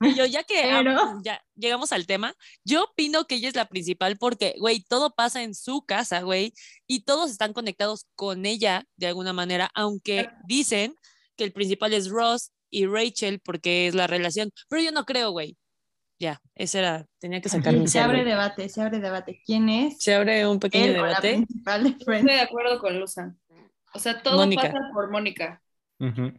y 0.00 0.14
yo 0.14 0.24
ya 0.26 0.44
que 0.44 0.62
ah, 0.62 0.80
Pero- 0.82 1.20
ya 1.24 1.44
llegamos 1.56 1.92
al 1.92 2.06
tema, 2.06 2.34
yo 2.64 2.84
opino 2.84 3.26
que 3.26 3.34
ella 3.34 3.48
es 3.48 3.56
la 3.56 3.68
principal 3.68 4.16
porque, 4.16 4.54
güey, 4.58 4.80
todo 4.80 5.12
pasa 5.14 5.42
en 5.42 5.54
su 5.54 5.84
casa, 5.84 6.22
güey, 6.22 6.54
y 6.86 7.00
todos 7.00 7.30
están 7.30 7.52
conectados 7.52 8.06
con 8.14 8.46
ella 8.46 8.86
de 8.96 9.08
alguna 9.08 9.32
manera, 9.32 9.70
aunque 9.74 10.30
dicen 10.46 10.94
que 11.36 11.44
el 11.44 11.52
principal 11.52 11.92
es 11.94 12.08
Ross 12.08 12.52
y 12.70 12.86
Rachel 12.86 13.40
porque 13.40 13.88
es 13.88 13.94
la 13.94 14.06
relación, 14.06 14.52
pero 14.68 14.82
yo 14.82 14.92
no 14.92 15.04
creo, 15.04 15.32
güey. 15.32 15.56
Ya, 16.18 16.40
ese 16.54 16.78
era, 16.78 17.06
tenía 17.18 17.40
que 17.42 17.48
sacar 17.50 17.74
mi 17.74 17.86
Se 17.88 18.00
abre 18.00 18.24
debate, 18.24 18.68
se 18.70 18.80
abre 18.80 19.00
debate. 19.00 19.42
¿Quién 19.44 19.68
es 19.68 19.98
Se 20.02 20.14
abre 20.14 20.46
un 20.46 20.58
pequeño 20.58 20.84
él 20.86 20.96
o 20.98 21.02
la 21.02 21.08
debate. 21.08 21.32
principal 21.34 21.82
de 21.84 21.88
Estoy 21.90 22.22
de 22.22 22.40
acuerdo 22.40 22.78
con 22.78 22.98
Luzan. 22.98 23.38
O 23.92 23.98
sea, 23.98 24.22
todo 24.22 24.38
Mónica. 24.38 24.62
pasa 24.62 24.78
por 24.94 25.10
Mónica. 25.10 25.62
Ujú. 26.00 26.32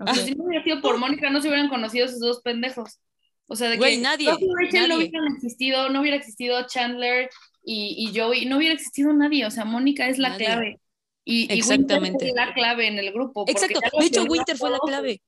O 0.00 0.06
sea, 0.14 0.24
si 0.24 0.34
no 0.34 0.44
hubiera 0.44 0.64
sido 0.64 0.80
por 0.80 0.96
Mónica, 0.98 1.28
no 1.30 1.40
se 1.42 1.48
hubieran 1.48 1.68
conocido 1.68 2.06
esos 2.06 2.20
dos 2.20 2.40
pendejos. 2.42 3.00
O 3.46 3.56
sea, 3.56 3.68
de 3.68 3.74
que 3.74 3.78
Güey, 3.78 3.96
nadie, 3.98 4.30
Ross 4.30 4.40
y 4.42 4.46
Rachel 4.64 4.82
no 4.82 4.88
nadie. 4.96 5.08
hubieran 5.08 5.34
existido, 5.34 5.88
no 5.90 6.00
hubiera 6.00 6.16
existido 6.16 6.66
Chandler 6.66 7.30
y, 7.64 7.94
y 8.08 8.18
Joey, 8.18 8.46
no 8.46 8.58
hubiera 8.58 8.74
existido 8.74 9.12
nadie. 9.12 9.44
O 9.46 9.50
sea, 9.50 9.64
Mónica 9.64 10.08
es 10.08 10.18
la 10.18 10.30
Nadie. 10.30 10.46
clave. 10.46 10.80
Y, 11.24 11.40
y 11.40 11.40
Winter 11.42 11.58
Exactamente. 11.58 12.28
es 12.28 12.34
la 12.34 12.54
clave 12.54 12.86
en 12.86 12.98
el 12.98 13.12
grupo. 13.12 13.44
porque 13.44 13.52
Exacto. 13.52 13.80
ya 13.82 13.88
los 13.92 14.00
De 14.00 14.06
hecho, 14.06 14.20
demás 14.22 14.30
Winter 14.38 14.56
fue 14.56 14.70
la 14.70 14.76
todos 14.78 14.88
clave. 14.90 15.20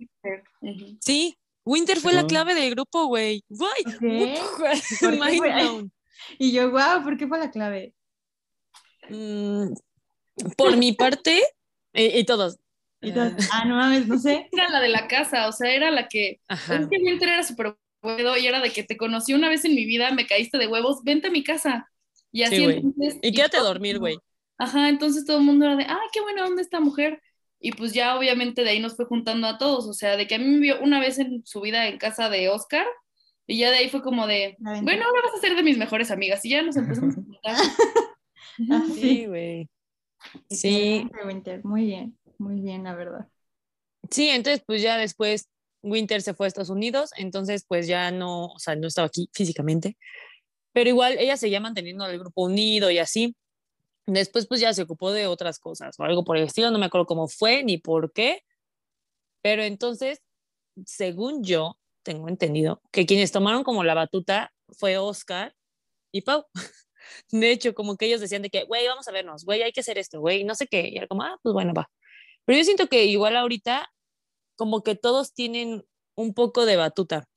Ujú. 0.61 0.97
Sí, 1.01 1.37
Winter 1.65 1.99
fue 1.99 2.13
la 2.13 2.27
clave 2.27 2.55
del 2.55 2.71
grupo, 2.71 3.07
güey. 3.07 3.45
Güey. 3.49 3.85
Ok. 3.85 4.01
¿Por 5.01 5.19
qué 5.19 5.19
Mind 5.19 5.37
fue? 5.39 5.53
blown. 5.53 5.93
Y 6.39 6.53
yo, 6.53 6.71
wow, 6.71 7.03
¿por 7.03 7.17
qué 7.17 7.27
fue 7.27 7.39
la 7.39 7.51
clave? 7.51 7.95
Mm, 9.09 9.73
por 10.57 10.77
mi 10.77 10.93
parte, 10.93 11.43
y, 11.93 12.19
y 12.19 12.25
todos. 12.25 12.59
Y 13.03 13.13
todos, 13.13 13.33
ah, 13.53 13.65
no 13.65 13.77
mames, 13.77 14.07
no 14.07 14.19
sé. 14.19 14.49
Era 14.53 14.69
la 14.69 14.81
de 14.81 14.89
la 14.89 15.09
casa, 15.09 15.49
o 15.49 15.53
sea, 15.53 15.73
era 15.73 15.91
la 15.91 16.09
que 16.09 16.41
Ajá. 16.49 16.77
Es 16.77 16.87
que 16.89 16.99
Winter 16.99 17.29
era 17.31 17.43
súper 17.43 17.77
bueno 18.03 18.37
y 18.37 18.47
era 18.47 18.61
de 18.61 18.71
que 18.71 18.83
te 18.83 18.97
conocí 18.97 19.33
una 19.33 19.49
vez 19.49 19.65
en 19.65 19.75
mi 19.75 19.87
vida, 19.87 20.11
me 20.13 20.27
caíste 20.27 20.59
de 20.59 20.67
huevos, 20.67 21.03
vente 21.03 21.29
a 21.29 21.31
mi 21.31 21.43
casa. 21.43 21.91
Y 22.33 22.43
así 22.43 22.57
Sí, 22.57 22.65
entonces. 22.65 23.19
Y 23.23 23.33
quédate 23.33 23.57
a 23.57 23.63
dormir, 23.63 23.99
güey. 23.99 24.19
Ajá, 24.59 24.89
entonces 24.91 25.25
todo 25.25 25.39
el 25.39 25.45
mundo 25.45 25.65
era 25.65 25.77
de, 25.77 25.85
ah, 25.85 26.01
qué 26.13 26.21
buena 26.21 26.45
onda 26.45 26.61
esta 26.61 26.81
mujer. 26.81 27.21
Y 27.61 27.73
pues 27.73 27.93
ya 27.93 28.17
obviamente 28.17 28.65
de 28.65 28.71
ahí 28.71 28.81
nos 28.81 28.97
fue 28.97 29.05
juntando 29.05 29.47
a 29.47 29.59
todos, 29.59 29.87
o 29.87 29.93
sea, 29.93 30.17
de 30.17 30.27
que 30.27 30.37
a 30.37 30.39
mí 30.39 30.47
me 30.47 30.59
vio 30.59 30.81
una 30.81 30.99
vez 30.99 31.19
en 31.19 31.45
su 31.45 31.61
vida 31.61 31.87
en 31.89 31.99
casa 31.99 32.31
de 32.31 32.49
Oscar 32.49 32.87
y 33.47 33.59
ya 33.59 33.71
de 33.71 33.79
ahí 33.79 33.91
fue 33.91 34.01
como 34.03 34.27
de, 34.27 34.57
bueno, 34.59 35.05
ahora 35.05 35.21
vas 35.25 35.35
a 35.37 35.41
ser 35.41 35.55
de 35.57 35.63
mis 35.63 35.77
mejores 35.77 36.11
amigas 36.11 36.45
y 36.45 36.51
ya 36.51 36.63
nos 36.63 36.77
empezamos 36.77 37.17
a 37.17 37.23
juntar. 37.23 37.57
Ah, 38.71 38.85
Sí, 38.95 39.27
güey. 39.27 39.69
Sí. 40.51 41.09
Muy 41.63 41.85
bien, 41.87 42.19
muy 42.39 42.61
bien, 42.61 42.85
la 42.85 42.95
verdad. 42.95 43.29
sí, 44.11 44.29
entonces 44.29 44.63
pues 44.67 44.83
ya 44.83 44.99
después 44.99 45.49
Winter 45.83 46.21
se 46.21 46.35
fue 46.35 46.47
a 46.47 46.49
Estados 46.49 46.69
Unidos, 46.69 47.11
entonces 47.17 47.65
pues 47.67 47.87
ya 47.87 48.11
no, 48.11 48.47
o 48.47 48.59
sea, 48.59 48.77
no 48.77 48.89
estaba 48.89 49.07
aquí 49.07 49.31
físicamente, 49.33 49.97
pero 50.73 50.91
igual 50.91 51.17
ella 51.19 51.37
seguía 51.37 51.61
manteniendo 51.61 52.07
el 52.07 52.19
grupo 52.19 52.43
unido 52.45 52.91
y 52.91 52.99
así. 52.99 53.35
Después 54.07 54.47
pues 54.47 54.61
ya 54.61 54.73
se 54.73 54.83
ocupó 54.83 55.13
de 55.13 55.27
otras 55.27 55.59
cosas 55.59 55.99
o 55.99 56.05
algo 56.05 56.25
por 56.25 56.37
el 56.37 56.45
estilo, 56.45 56.71
no 56.71 56.79
me 56.79 56.87
acuerdo 56.87 57.07
cómo 57.07 57.29
fue 57.29 57.63
ni 57.63 57.79
por 57.79 58.13
qué, 58.13 58.43
pero 59.43 59.63
entonces, 59.63 60.21
según 60.85 61.45
yo, 61.45 61.79
tengo 62.03 62.29
entendido 62.29 62.83
que 62.93 63.07
quienes 63.07 63.33
tomaron 63.33 63.65
como 63.65 63.85
la 63.85 63.95
batuta 63.95 64.53
fue 64.71 64.99
Oscar 64.99 65.55
y 66.13 66.23
Pau. 66.23 66.47
De 67.31 67.51
hecho, 67.51 67.75
como 67.75 67.97
que 67.97 68.07
ellos 68.07 68.21
decían 68.21 68.43
de 68.43 68.51
que, 68.51 68.65
güey, 68.65 68.87
vamos 68.87 69.09
a 69.09 69.13
vernos, 69.13 69.45
güey, 69.45 69.63
hay 69.63 69.73
que 69.73 69.81
hacer 69.81 69.99
esto, 69.99 70.21
güey, 70.21 70.45
no 70.45 70.55
sé 70.55 70.67
qué. 70.67 70.89
Y 70.89 70.97
era 70.99 71.07
como, 71.07 71.23
ah, 71.23 71.39
pues 71.43 71.53
bueno, 71.53 71.73
va. 71.75 71.91
Pero 72.45 72.59
yo 72.59 72.65
siento 72.65 72.89
que 72.89 73.07
igual 73.07 73.37
ahorita, 73.37 73.91
como 74.57 74.83
que 74.83 74.97
todos 74.97 75.35
tienen 75.35 75.85
un 76.17 76.35
poco 76.35 76.67
de 76.67 76.77
batuta, 76.77 77.29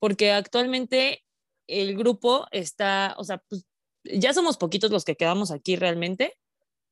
porque 0.00 0.32
actualmente 0.32 1.24
el 1.68 1.96
grupo 1.96 2.46
está, 2.52 3.14
o 3.18 3.24
sea, 3.24 3.38
pues 3.48 3.66
ya 4.04 4.32
somos 4.34 4.56
poquitos 4.56 4.90
los 4.90 5.04
que 5.04 5.16
quedamos 5.16 5.50
aquí 5.50 5.76
realmente. 5.76 6.36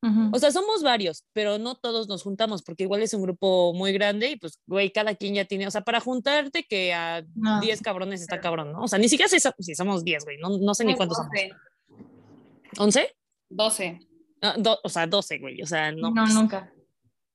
Ujú. 0.05 0.31
O 0.35 0.39
sea, 0.41 0.51
somos 0.51 0.83
varios, 0.83 1.25
pero 1.33 1.59
no 1.59 1.77
todos 1.77 2.09
nos 2.09 2.25
juntamos, 2.25 2.63
porque 2.65 2.83
igual 2.83 3.03
es 3.03 3.15
un 3.15 3.23
grupo 3.23 3.73
muy 3.73 3.93
grande 3.93 4.31
y 4.33 4.37
pues, 4.37 4.59
güey, 4.67 4.91
cada 4.91 5.15
quien 5.15 5.35
ya 5.35 5.45
tiene, 5.45 5.67
o 5.69 5.71
sea, 5.71 5.83
para 5.83 6.01
juntarte 6.01 6.65
que 6.65 6.93
a 6.93 7.25
No. 7.37 7.61
10 7.61 7.81
cabrones 7.83 8.21
está 8.21 8.41
cabrón, 8.41 8.73
¿no? 8.73 8.83
O 8.83 8.89
sea, 8.89 8.99
ni 8.99 9.09
siquiera 9.09 9.29
sé 9.29 9.39
si 9.61 9.75
somos 9.77 10.03
10, 10.03 10.25
güey, 10.25 10.39
no, 10.39 10.59
no 10.59 10.75
sé 10.75 10.85
ni 10.85 10.97
cuántos 10.97 11.19
somos. 11.19 11.31
12. 11.33 11.53
¿11? 12.77 13.13
12. 13.51 14.01
Ah, 14.41 14.57
do- 14.59 14.81
o 14.83 14.89
sea, 14.89 15.07
12, 15.07 15.39
güey, 15.39 15.63
o 15.63 15.67
sea, 15.67 15.93
no. 15.93 16.11
No, 16.11 16.23
pues, 16.25 16.35
nunca. 16.35 16.73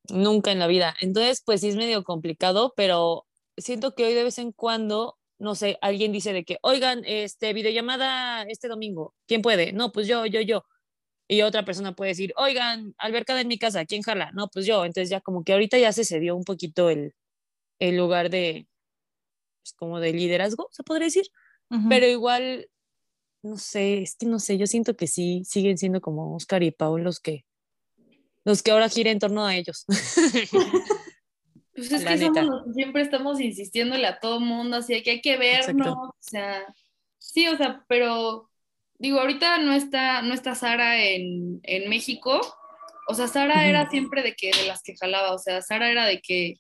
Nunca 0.10 0.52
en 0.52 0.60
la 0.60 0.68
vida. 0.68 0.94
Entonces, 1.00 1.42
pues 1.46 1.62
sí 1.62 1.70
es 1.70 1.76
medio 1.78 2.04
complicado, 2.04 2.74
pero 2.76 3.26
siento 3.56 3.96
que 3.96 4.06
hoy 4.06 4.14
de 4.14 4.24
vez 4.24 4.40
en 4.40 4.52
cuando, 4.52 5.18
no 5.40 5.56
sé, 5.56 5.78
alguien 5.82 6.12
dice 6.12 6.34
de 6.34 6.44
que, 6.44 6.58
oigan, 6.62 7.04
este, 7.06 7.54
videollamada 7.54 8.44
este 8.44 8.68
domingo, 8.68 9.14
¿quién 9.28 9.42
puede? 9.42 9.72
No, 9.72 9.92
pues 9.92 10.08
yo, 10.08 10.26
yo, 10.26 10.42
yo. 10.42 10.64
Y 11.28 11.42
otra 11.42 11.66
persona 11.66 11.96
puede 11.96 12.10
decir, 12.10 12.34
oigan, 12.38 12.96
albercada 12.98 13.42
en 13.42 13.48
mi 13.48 13.58
casa, 13.58 13.86
¿quién 13.86 14.02
jala? 14.02 14.32
No, 14.34 14.48
pues 14.48 14.66
yo. 14.66 14.86
Entonces 14.86 15.10
ya 15.10 15.22
como 15.22 15.44
que 15.44 15.54
ahorita 15.54 15.78
ya 15.78 15.92
se 15.92 16.06
cedió 16.06 16.36
un 16.36 16.44
poquito 16.44 16.90
el, 16.90 17.14
el 17.80 17.98
lugar 17.98 18.30
de, 18.30 18.68
pues 19.62 19.74
como 19.74 20.00
de 20.00 20.14
liderazgo, 20.14 20.70
se 20.72 20.84
podría 20.84 21.06
decir. 21.06 21.28
Ujú. 21.70 21.90
Pero 21.90 22.08
igual, 22.08 22.70
no 23.44 23.58
sé, 23.58 24.02
es 24.02 24.16
que 24.16 24.26
no 24.26 24.40
sé, 24.40 24.58
yo 24.58 24.68
siento 24.68 24.96
que 24.96 25.08
sí, 25.08 25.44
siguen 25.46 25.78
siendo 25.78 26.02
como 26.02 26.36
Oscar 26.36 26.64
y 26.64 26.72
Paul 26.72 27.04
los 27.04 27.20
que, 27.20 27.46
los 28.46 28.64
que 28.64 28.72
ahora 28.72 28.90
gira 28.90 29.12
en 29.12 29.20
torno 29.20 29.46
a 29.46 29.56
ellos. 29.56 29.86
Pues 31.78 31.92
es 31.92 32.04
La 32.04 32.12
que 32.14 32.18
somos 32.18 32.34
neta. 32.36 32.46
los 32.48 32.66
que 32.66 32.74
siempre 32.74 33.02
estamos 33.04 33.40
insistiéndole 33.40 34.08
a 34.08 34.20
todo 34.20 34.40
mundo, 34.40 34.78
así 34.78 35.02
que 35.04 35.12
hay 35.12 35.22
que 35.22 35.38
vernos, 35.38 35.68
Exacto. 35.88 35.94
o 35.94 36.16
sea, 36.20 36.66
sí, 37.20 37.48
o 37.48 37.56
sea, 37.56 37.84
pero 37.88 38.50
digo, 39.00 39.20
ahorita 39.20 39.60
no 39.60 39.74
está, 39.74 40.22
no 40.24 40.34
está 40.34 40.56
Sara 40.56 41.00
en, 41.04 41.60
en 41.64 41.88
México, 41.90 42.42
o 43.08 43.14
sea, 43.14 43.28
Sara 43.28 43.68
era 43.68 43.88
siempre 43.90 44.24
de 44.24 44.34
que, 44.34 44.52
de 44.52 44.66
las 44.68 44.82
que 44.82 44.96
jalaba, 44.98 45.34
o 45.34 45.38
sea, 45.38 45.62
Sara 45.62 45.92
era 45.92 46.06
de 46.06 46.20
que 46.20 46.56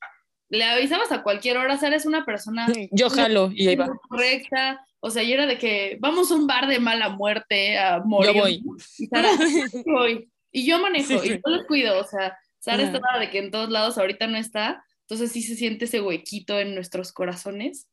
le 0.49 0.63
avisabas 0.63 1.11
a 1.11 1.23
cualquier 1.23 1.57
hora, 1.57 1.77
Sara 1.77 1.95
es 1.95 2.05
una 2.05 2.23
persona 2.23 2.67
Yo 2.91 3.09
jalo 3.09 3.49
y 3.53 3.67
ahí 3.67 3.75
va. 3.75 3.89
correcta, 4.07 4.85
o 4.99 5.09
sea, 5.09 5.23
y 5.23 5.33
era 5.33 5.47
de 5.47 5.57
que 5.57 5.97
vamos 5.99 6.31
a 6.31 6.35
un 6.35 6.45
bar 6.47 6.67
de 6.67 6.79
mala 6.79 7.09
muerte 7.09 7.77
a 7.79 7.99
morir. 8.05 8.33
Yo 8.35 8.39
voy. 8.41 8.63
Y 8.99 9.07
Sara, 9.07 9.29
voy. 9.85 10.31
Y 10.51 10.65
yo 10.65 10.79
manejo, 10.79 11.07
Sí. 11.19 11.27
y 11.27 11.29
yo 11.31 11.39
los 11.45 11.65
cuido, 11.65 11.99
o 11.99 12.03
sea, 12.03 12.37
Sara 12.59 12.83
Ajá. 12.83 12.91
estaba 12.97 13.19
de 13.19 13.29
que 13.31 13.39
en 13.39 13.49
todos 13.51 13.69
lados 13.69 13.97
ahorita 13.97 14.27
no 14.27 14.37
está, 14.37 14.83
entonces 15.09 15.31
sí 15.31 15.41
se 15.41 15.55
siente 15.55 15.85
ese 15.85 16.01
huequito 16.01 16.59
en 16.59 16.75
nuestros 16.75 17.11
corazones. 17.13 17.87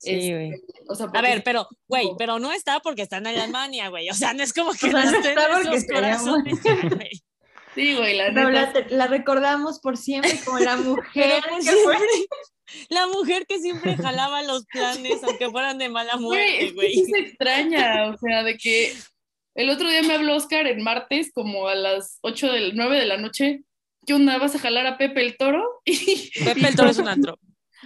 Sí, 0.00 0.10
Este, 0.12 0.34
güey. 0.34 0.50
o 0.88 0.94
sea, 0.94 1.06
A 1.12 1.20
ver, 1.22 1.42
pero, 1.44 1.68
güey, 1.88 2.08
pero 2.18 2.38
no 2.38 2.52
está 2.52 2.80
porque 2.80 3.02
está 3.02 3.18
en 3.18 3.26
Alemania, 3.26 3.88
güey. 3.88 4.08
O 4.10 4.14
sea, 4.14 4.32
no 4.32 4.42
es 4.42 4.52
como 4.52 4.72
que 4.72 4.86
O 4.86 4.90
sea, 4.90 5.04
no 5.04 5.10
no 5.10 5.18
está 5.18 5.32
en 5.32 5.62
porque 5.62 5.76
estaría 5.76 6.00
corazones, 6.18 6.62
güey. 6.62 7.10
Sí, 7.74 7.94
güey, 7.96 8.16
la 8.16 8.32
Pero 8.32 8.50
neta. 8.50 8.72
la, 8.80 8.86
la 8.96 9.06
recordamos 9.08 9.78
por 9.80 9.96
siempre 9.96 10.38
como 10.44 10.58
la 10.60 10.76
mujer 10.78 11.42
fue. 11.84 11.96
la 12.90 13.06
mujer 13.08 13.46
que 13.46 13.58
siempre 13.60 13.96
jalaba 13.96 14.42
los 14.42 14.64
planes, 14.66 15.22
aunque 15.22 15.50
fueran 15.50 15.78
de 15.78 15.88
mala 15.88 16.14
Güey, 16.16 16.20
muerte, 16.20 16.70
güey. 16.74 16.92
sí 16.94 17.04
se 17.06 17.18
extraña, 17.18 18.10
o 18.10 18.16
sea, 18.18 18.42
de 18.42 18.56
que 18.56 18.94
el 19.54 19.70
otro 19.70 19.88
día 19.88 20.02
me 20.02 20.14
habló 20.14 20.36
Oscar 20.36 20.66
en 20.66 20.82
martes, 20.82 21.30
como 21.32 21.68
a 21.68 21.74
las 21.74 22.18
8 22.22 22.52
del 22.52 22.76
9 22.76 22.96
de 22.98 23.06
la 23.06 23.16
noche. 23.16 23.62
¿Qué 24.08 24.14
onda? 24.14 24.38
¿Vas 24.38 24.54
a 24.54 24.58
jalar 24.58 24.86
a 24.86 24.96
Pepe 24.96 25.20
el 25.20 25.36
toro? 25.36 25.62
Y 25.84 26.30
Pepe 26.42 26.66
el 26.68 26.74
Toro 26.74 26.88
es 26.88 26.98
un 26.98 27.08
antro. 27.08 27.38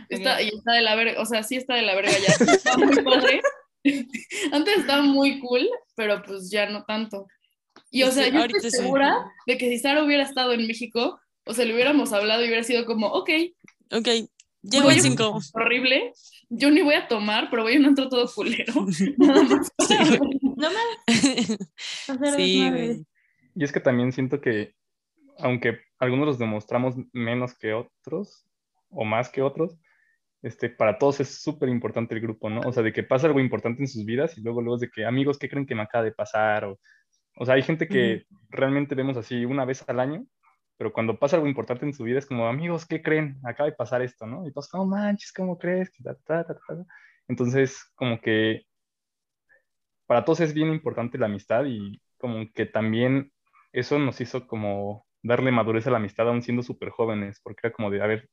está, 0.09 0.41
y 0.41 0.49
está 0.49 0.73
de 0.73 0.81
la 0.83 0.95
verga, 0.95 1.21
o 1.21 1.27
sea, 1.27 1.43
sí 1.43 1.57
está 1.57 1.75
de 1.75 1.83
la 1.83 1.97
verga 1.97 2.13
ya. 2.13 2.53
Está 2.53 2.79
muy 2.79 2.95
padre. 3.03 3.41
Antes 4.53 4.77
estaba 4.79 5.03
muy 5.03 5.41
cool, 5.41 5.69
pero 5.97 6.23
pues 6.23 6.49
ya 6.49 6.71
no 6.71 6.85
tanto. 6.85 7.27
Y 7.91 8.05
o 8.05 8.13
sea, 8.13 8.27
Sí, 8.27 8.31
yo 8.31 8.39
estoy 8.45 8.71
sí. 8.71 8.71
segura 8.71 9.17
de 9.49 9.59
que 9.59 9.69
si 9.69 9.81
Sara 9.81 10.05
hubiera 10.05 10.23
estado 10.23 10.53
en 10.53 10.65
México, 10.69 11.19
o 11.45 11.55
sea, 11.55 11.65
le 11.65 11.75
hubiéramos 11.75 12.13
hablado 12.13 12.43
y 12.45 12.47
hubiera 12.47 12.63
sido 12.63 12.87
como, 12.87 13.09
ok, 13.09 13.31
Ok, 13.91 14.09
llego 14.63 14.91
en 14.93 15.03
cinco. 15.03 15.41
horrible, 15.55 16.13
yo 16.51 16.71
ni 16.71 16.83
voy 16.83 16.95
a 16.95 17.09
tomar, 17.09 17.51
pero 17.51 17.65
voy 17.65 17.75
a 17.75 17.79
un 17.81 17.87
antro 17.87 18.09
todo 18.09 18.31
culero. 18.33 18.73
Nada 19.19 19.43
más. 19.43 19.73
No 20.57 20.71
me 22.19 22.29
hacer 22.29 22.41
Sí, 22.41 22.71
güey. 22.71 23.05
Y 23.57 23.65
es 23.65 23.73
que 23.73 23.81
también 23.81 24.13
siento 24.13 24.41
que, 24.41 24.75
aunque 25.39 25.81
algunos 25.99 26.27
los 26.27 26.39
demostramos 26.39 26.97
menos 27.13 27.57
que 27.57 27.73
otros, 27.73 28.47
o 28.91 29.05
más 29.05 29.31
que 29.31 29.43
otros, 29.43 29.79
este, 30.43 30.69
para 30.69 30.99
todos 30.99 31.21
es 31.21 31.41
súper 31.41 31.69
importante 31.69 32.15
el 32.15 32.21
grupo, 32.21 32.51
¿no? 32.51 32.61
O 32.63 32.73
sea, 32.73 32.83
de 32.83 32.93
que 32.93 33.05
pasa 33.05 33.29
algo 33.29 33.41
importante 33.41 33.81
en 33.83 33.89
sus 33.89 34.05
vidas 34.05 34.37
y 34.37 34.43
luego 34.43 34.61
luego 34.61 34.77
es 34.77 34.81
de 34.83 34.91
que, 34.91 35.05
amigos, 35.05 35.39
¿qué 35.39 35.49
creen 35.49 35.67
que 35.67 35.75
me 35.75 35.83
acaba 35.83 36.05
de 36.05 36.13
pasar? 36.13 36.65
O, 36.65 36.81
o 37.37 37.47
sea, 37.47 37.55
hay 37.55 37.63
gente 37.63 37.89
que 37.89 38.27
realmente 38.51 38.95
vemos 38.95 39.17
así 39.17 39.45
una 39.45 39.65
vez 39.65 39.89
al 39.89 40.01
año, 40.01 40.27
pero 40.77 40.93
cuando 40.93 41.19
pasa 41.19 41.37
algo 41.37 41.49
importante 41.49 41.87
en 41.87 41.95
su 41.95 42.03
vida 42.05 42.19
es 42.19 42.27
como, 42.27 42.49
amigos, 42.49 42.87
¿qué 42.87 43.03
creen? 43.03 43.39
Acaba 43.45 43.71
de 43.71 43.77
pasar 43.77 44.03
esto, 44.03 44.27
¿no? 44.27 44.47
Y 44.47 44.53
todos, 44.53 44.69
no 44.75 44.85
manches, 44.85 45.33
¿cómo 45.33 45.57
crees? 45.59 45.93
Entonces, 47.29 47.85
como 47.95 48.21
que 48.21 48.67
para 50.07 50.25
todos 50.25 50.41
es 50.41 50.53
bien 50.53 50.69
importante 50.69 51.19
la 51.19 51.27
amistad 51.27 51.65
y 51.67 52.03
como 52.19 52.51
que 52.53 52.67
también 52.67 53.33
eso 53.73 53.99
nos 53.99 54.21
hizo 54.21 54.47
como 54.47 55.07
darle 55.23 55.53
madurez 55.53 55.87
a 55.87 55.91
la 55.91 55.99
amistad 55.99 56.29
aún 56.29 56.43
siendo 56.43 56.63
súper 56.63 56.91
jóvenes, 56.91 57.41
porque 57.43 57.61
era 57.67 57.73
como 57.73 57.91
de, 57.91 58.03
a 58.03 58.07
ver, 58.07 58.29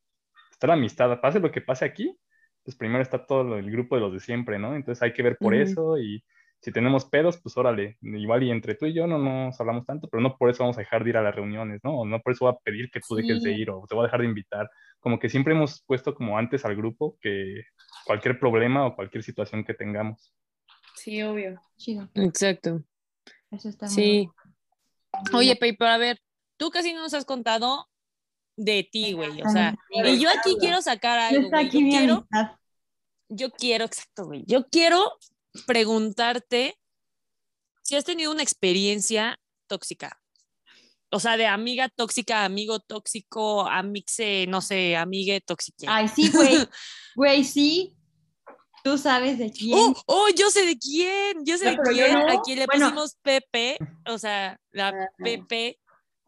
está 0.51 0.67
la 0.67 0.73
amistad, 0.73 1.19
pase 1.21 1.39
lo 1.39 1.51
que 1.51 1.61
pase 1.61 1.85
aquí, 1.85 2.17
pues 2.63 2.75
primero 2.75 3.01
está 3.01 3.25
todo 3.25 3.57
el 3.57 3.71
grupo 3.71 3.95
de 3.95 4.01
los 4.01 4.13
de 4.13 4.19
siempre, 4.19 4.59
¿no? 4.59 4.75
Entonces 4.75 5.01
hay 5.01 5.13
que 5.13 5.23
ver 5.23 5.37
por 5.37 5.53
eso 5.53 5.97
y 5.97 6.23
si 6.61 6.73
tenemos 6.73 7.05
pedos, 7.05 7.39
pues 7.41 7.55
órale, 7.55 7.97
igual 8.01 8.43
y 8.43 8.51
entre 8.51 8.75
tú 8.75 8.85
y 8.85 8.93
yo 8.93 9.07
no 9.07 9.17
nos 9.17 9.59
hablamos 9.61 9.85
tanto, 9.85 10.09
pero 10.09 10.21
no 10.21 10.35
por 10.37 10.49
eso 10.49 10.63
vamos 10.63 10.77
a 10.77 10.81
dejar 10.81 11.03
de 11.03 11.11
ir 11.11 11.17
a 11.17 11.21
las 11.21 11.33
reuniones, 11.33 11.79
¿no? 11.83 11.99
O 11.99 12.05
no 12.05 12.19
por 12.19 12.33
eso 12.33 12.45
voy 12.45 12.53
a 12.53 12.57
pedir 12.63 12.91
que 12.91 12.99
tú 12.99 13.15
dejes 13.15 13.41
de 13.41 13.53
Sí. 13.53 13.61
ir 13.61 13.69
o 13.69 13.85
te 13.87 13.95
voy 13.95 14.03
a 14.03 14.07
dejar 14.07 14.21
de 14.21 14.27
invitar. 14.27 14.69
Como 14.99 15.19
que 15.19 15.29
siempre 15.29 15.53
hemos 15.53 15.81
puesto 15.83 16.13
como 16.13 16.37
antes 16.37 16.65
al 16.65 16.75
grupo 16.75 17.17
que 17.21 17.63
cualquier 18.05 18.37
problema 18.37 18.85
o 18.85 18.95
cualquier 18.95 19.23
situación 19.23 19.63
que 19.63 19.73
tengamos. 19.73 20.33
Sí, 20.95 21.23
obvio. 21.23 21.61
Chido. 21.77 22.09
Exacto. 22.15 22.83
Eso 23.51 23.69
está 23.69 23.85
muy 23.85 23.95
Sí. 23.95 24.29
Oye, 25.33 25.55
Pei, 25.55 25.75
pero 25.77 25.91
a 25.91 25.97
ver, 25.97 26.19
tú 26.59 26.69
casi 26.69 26.93
no 26.93 27.01
nos 27.01 27.13
has 27.15 27.25
contado 27.25 27.89
de 28.57 28.83
ti, 28.91 29.13
güey. 29.13 29.41
O 29.41 29.49
sea, 29.49 29.73
y 29.89 30.19
yo 30.19 30.29
aquí 30.29 30.57
quiero 30.59 30.81
sacar 30.81 31.17
algo. 31.17 31.49
güey. 31.49 31.65
aquí 31.65 31.79
Yo 31.81 31.89
quiero, 31.97 32.13
amistad. 32.29 32.55
yo 33.29 33.51
quiero, 33.51 33.85
exacto, 33.85 34.25
güey. 34.25 34.43
Yo 34.45 34.67
quiero 34.67 35.17
preguntarte 35.65 36.77
si 37.81 37.95
has 37.95 38.03
tenido 38.05 38.31
una 38.31 38.43
experiencia 38.43 39.39
tóxica. 39.67 40.19
O 41.11 41.19
sea, 41.19 41.37
de 41.37 41.47
amiga 41.47 41.89
tóxica, 41.89 42.43
amigo 42.45 42.79
tóxico, 42.79 43.65
amixe, 43.67 44.45
no 44.47 44.61
sé, 44.61 44.95
amigue 44.95 45.41
tóxica. 45.41 45.87
Ay, 45.95 46.07
sí, 46.07 46.29
güey. 46.31 46.57
Güey, 47.15 47.43
sí. 47.43 47.95
Tú 48.83 48.97
sabes 48.97 49.37
de 49.39 49.51
quién. 49.51 49.77
Oh, 49.77 49.93
oh, 50.05 50.27
yo 50.37 50.49
sé 50.51 50.65
de 50.65 50.77
quién, 50.77 51.43
yo 51.43 51.57
sé 51.57 51.75
No, 51.75 51.83
de 51.83 51.91
quién. 51.91 52.13
no. 52.13 52.29
A 52.31 52.41
quien 52.41 52.59
le 52.59 52.65
Bueno. 52.65 52.85
pusimos 52.85 53.15
Pepe, 53.21 53.77
o 54.05 54.17
sea, 54.17 54.57
la. 54.71 54.93
Pepe, 55.17 55.79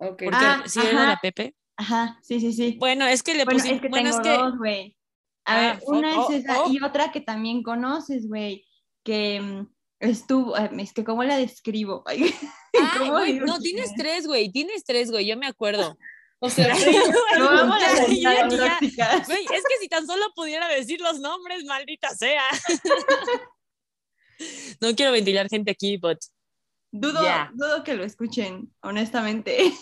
Ok. 0.01 0.23
porque 0.23 0.29
Ah, 0.33 0.63
si 0.65 0.79
era 0.79 0.89
ajá. 0.89 1.07
la 1.09 1.19
Pepe. 1.21 1.55
Ajá, 1.77 2.19
sí, 2.23 2.39
sí, 2.39 2.53
sí. 2.53 2.75
Bueno, 2.79 3.05
es 3.07 3.21
que 3.23 3.33
le 3.35 3.45
Bueno, 3.45 3.59
pusimos, 3.59 3.75
es 3.77 3.81
que 3.81 3.89
bueno, 3.89 4.09
tengo 4.09 4.21
es 4.21 4.27
que 4.27 4.37
dos, 4.37 4.57
güey. 4.57 4.97
A 5.45 5.53
Ah, 5.55 5.59
ver, 5.73 5.79
una 5.87 6.19
oh, 6.19 6.31
es 6.31 6.43
esa 6.43 6.61
oh. 6.63 6.71
y 6.71 6.83
otra 6.83 7.11
que 7.11 7.21
también 7.21 7.63
conoces, 7.63 8.27
güey, 8.27 8.65
que 9.03 9.39
mm, 9.41 9.67
estuvo, 9.99 10.55
es 10.57 10.93
que 10.93 11.03
cómo 11.03 11.23
la 11.23 11.37
describo. 11.37 12.03
Ay, 12.07 12.33
¿cómo 12.97 13.19
no, 13.45 13.59
tienes 13.59 13.91
es? 13.91 13.95
tres, 13.95 14.27
güey, 14.27 14.51
tienes 14.51 14.83
tres, 14.83 15.11
güey, 15.11 15.25
yo 15.27 15.37
me 15.37 15.47
acuerdo. 15.47 15.97
O 16.39 16.49
sea, 16.49 16.75
ya. 18.19 18.47
tóxicas. 18.49 19.27
Güey, 19.27 19.43
es 19.43 19.63
que 19.63 19.77
si 19.79 19.87
tan 19.87 20.07
solo 20.07 20.25
pudiera 20.35 20.67
decir 20.67 20.99
los 20.99 21.19
nombres, 21.19 21.63
maldita 21.65 22.09
sea. 22.15 22.43
No 24.81 24.95
quiero 24.95 25.11
ventilar 25.11 25.47
gente 25.49 25.69
aquí, 25.69 25.97
but 25.97 26.17
Dudo, 26.91 27.21
dudo 27.53 27.83
que 27.83 27.93
lo 27.95 28.03
escuchen, 28.03 28.73
honestamente. 28.81 29.57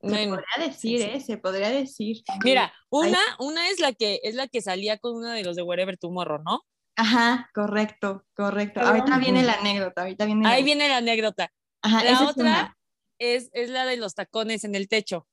Se 0.00 0.28
podría 0.28 0.66
decir. 0.68 1.02
¿eh? 1.02 1.20
Se 1.20 1.38
podría 1.38 1.70
decir. 1.70 2.22
mira, 2.44 2.72
una, 2.88 3.18
una 3.40 3.68
es 3.68 3.80
la 3.80 3.92
que 3.92 4.20
es 4.22 4.34
la 4.36 4.46
que 4.46 4.62
salía 4.62 4.98
con 4.98 5.16
uno 5.16 5.30
de 5.30 5.42
los 5.42 5.56
de 5.56 5.62
Wherever 5.62 5.98
Tomorrow, 5.98 6.40
¿no? 6.44 6.62
Ajá, 6.96 7.50
correcto, 7.52 8.24
correcto. 8.34 8.80
Ahorita 8.80 9.18
viene 9.18 9.42
la 9.42 9.54
anécdota, 9.54 10.02
ahorita 10.02 10.24
viene 10.24 10.44
la- 10.44 10.50
Ahí 10.50 10.62
viene 10.62 10.88
la 10.88 10.98
anécdota. 10.98 11.52
Ajá, 11.82 12.04
La 12.04 12.10
es 12.12 12.20
otra 12.20 12.76
es, 13.18 13.50
es 13.52 13.70
la 13.70 13.86
de 13.86 13.96
los 13.96 14.14
tacones 14.14 14.62
en 14.64 14.74
el 14.76 14.88
techo. 14.88 15.28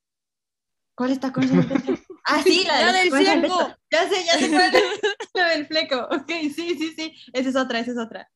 ¿Cuál 0.96 1.12
está 1.12 1.32
con 1.32 1.44
esa 1.44 1.54
noticia? 1.56 1.94
Ah, 2.24 2.42
sí, 2.42 2.64
la, 2.66 2.80
La 2.80 2.92
del 2.92 3.08
tacones 3.10 3.28
en 3.28 3.32
el 3.34 3.40
fleco. 3.40 3.66
techo. 3.66 3.78
Ya 3.92 4.08
sé, 4.08 4.24
ya 4.24 4.32
sé 4.38 4.48
cuál 4.50 4.74
es. 4.74 4.82
La 5.34 5.48
del 5.50 5.66
fleco. 5.66 6.08
Ok, 6.10 6.28
sí, 6.54 6.76
sí, 6.76 6.92
sí. 6.96 7.14
Esa 7.32 7.48
es 7.50 7.56
otra, 7.56 7.78
esa 7.78 7.92
es 7.92 7.98
otra. 7.98 8.28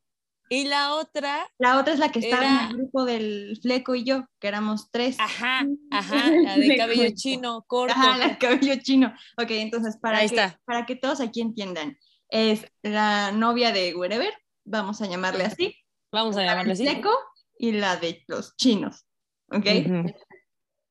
Y 0.52 0.64
la 0.66 0.94
otra, 0.96 1.48
La 1.58 1.78
otra 1.78 1.92
es 1.94 2.00
la 2.00 2.10
que 2.10 2.18
estaba 2.18 2.42
Era- 2.42 2.64
en 2.64 2.70
el 2.70 2.76
grupo 2.76 3.04
del 3.04 3.56
fleco 3.62 3.94
y 3.94 4.02
yo, 4.02 4.26
que 4.40 4.48
éramos 4.48 4.90
tres. 4.90 5.16
ajá, 5.20 5.64
ajá, 5.92 6.30
la 6.30 6.56
de 6.56 6.76
cabello 6.76 7.08
chino, 7.14 7.62
corto. 7.68 7.94
Ajá, 7.96 8.18
la 8.18 8.36
cabello 8.36 8.74
chino. 8.82 9.14
Ok, 9.38 9.50
entonces, 9.50 9.96
para, 9.96 10.18
Ahí 10.18 10.28
que, 10.28 10.34
está. 10.34 10.60
para 10.64 10.86
que 10.86 10.96
todos 10.96 11.20
aquí 11.20 11.40
entiendan, 11.40 11.96
es 12.28 12.66
la 12.82 13.30
novia 13.30 13.70
de 13.72 13.94
Wherever, 13.94 14.32
vamos 14.64 15.00
a 15.00 15.06
llamarle 15.06 15.44
así, 15.44 15.76
Vamos 16.12 16.36
a 16.36 16.40
la 16.40 16.46
llamarle 16.46 16.72
así. 16.72 16.82
fleco 16.84 17.10
y 17.56 17.70
la 17.72 17.96
de 17.96 18.24
los 18.26 18.56
chinos. 18.56 19.06
¿Ok? 19.52 19.62
Que 19.62 20.14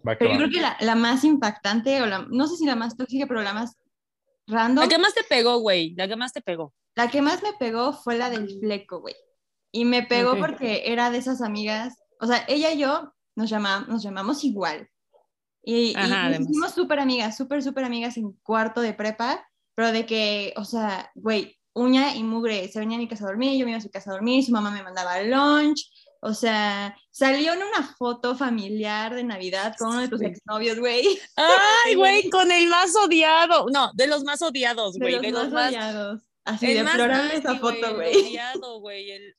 Pero 0.03 0.31
yo 0.31 0.37
creo 0.37 0.49
que 0.49 0.61
la, 0.61 0.77
la 0.79 0.95
más 0.95 1.25
impactante, 1.25 2.01
o 2.01 2.05
la, 2.05 2.25
no 2.29 2.47
sé 2.47 2.55
si 2.55 2.65
la 2.65 2.77
más 2.77 2.95
tóxica, 2.95 3.27
pero 3.27 3.41
la 3.41 3.51
más 3.53 3.75
random, 4.47 4.85
La 4.85 4.89
que 4.89 4.97
más 4.97 5.13
te 5.13 5.23
pegó, 5.25 5.57
güey, 5.59 5.93
la 5.95 6.07
que 6.07 6.15
más 6.15 6.31
te 6.31 6.41
pegó. 6.41 6.73
la 6.95 7.09
que 7.09 7.21
más 7.21 7.43
me 7.43 7.51
pegó 7.59 7.91
fue 7.91 8.17
la 8.17 8.29
del 8.29 8.47
fleco, 8.61 9.01
güey. 9.01 9.15
Y 9.71 9.85
me 9.85 10.03
pegó 10.03 10.31
Ok. 10.31 10.39
porque 10.39 10.83
era 10.85 11.11
de 11.11 11.17
esas 11.19 11.41
amigas, 11.41 11.97
o 12.19 12.27
sea, 12.27 12.43
ella 12.47 12.71
y 12.73 12.79
yo 12.79 13.13
nos, 13.35 13.49
llama, 13.49 13.85
nos 13.87 14.01
llamamos 14.03 14.43
igual. 14.43 14.89
Y, 15.63 15.91
y 15.91 15.95
Ajá, 15.95 16.07
nos 16.07 16.17
además. 16.17 16.49
hicimos 16.49 16.71
súper 16.73 16.99
amigas, 16.99 17.37
súper, 17.37 17.61
súper 17.61 17.83
amigas 17.83 18.17
en 18.17 18.31
cuarto 18.43 18.81
de 18.81 18.93
prepa, 18.93 19.45
pero 19.75 19.91
de 19.91 20.05
que, 20.05 20.53
o 20.57 20.65
sea, 20.65 21.11
güey, 21.15 21.57
uña 21.73 22.15
y 22.15 22.23
mugre, 22.23 22.67
se 22.69 22.79
venía 22.79 22.97
a 22.97 22.99
mi 22.99 23.07
casa 23.07 23.25
a 23.25 23.27
dormir, 23.27 23.57
yo 23.57 23.65
me 23.65 23.71
iba 23.71 23.77
a 23.77 23.81
su 23.81 23.91
casa 23.91 24.09
a 24.09 24.13
dormir, 24.13 24.43
su 24.43 24.51
mamá 24.51 24.71
me 24.71 24.83
mandaba 24.83 25.21
lunch, 25.21 25.89
o 26.21 26.33
sea, 26.33 26.95
salió 27.11 27.53
en 27.53 27.59
una 27.63 27.95
foto 27.97 28.35
familiar 28.35 29.15
de 29.15 29.23
Navidad 29.23 29.75
con 29.77 29.89
uno 29.89 29.99
de 30.01 30.09
tus 30.09 30.21
exnovios, 30.21 30.77
güey. 30.79 31.05
Ay, 31.37 31.95
güey, 31.95 32.29
con 32.29 32.51
el 32.51 32.67
más 32.67 32.93
odiado. 32.95 33.67
No, 33.71 33.91
de 33.93 34.07
los 34.07 34.23
más 34.25 34.41
odiados, 34.41 34.95
De 34.95 34.99
güey, 34.99 35.13
los 35.13 35.21
de 35.21 35.31
los 35.31 35.49
más 35.51 35.69
odiados. 35.69 36.21
Así, 36.45 36.71
el 36.71 36.85
deplorable 36.85 37.35
esa 37.35 37.55
foto, 37.57 37.95
güey, 37.95 39.11
el, 39.11 39.35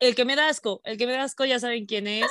el 0.00 0.14
que 0.14 0.24
me 0.24 0.34
da 0.34 0.48
asco, 0.48 0.80
el 0.84 0.96
que 0.96 1.06
me 1.06 1.12
da 1.12 1.22
asco 1.22 1.44
ya 1.44 1.60
saben 1.60 1.86
quién 1.86 2.06
es, 2.06 2.26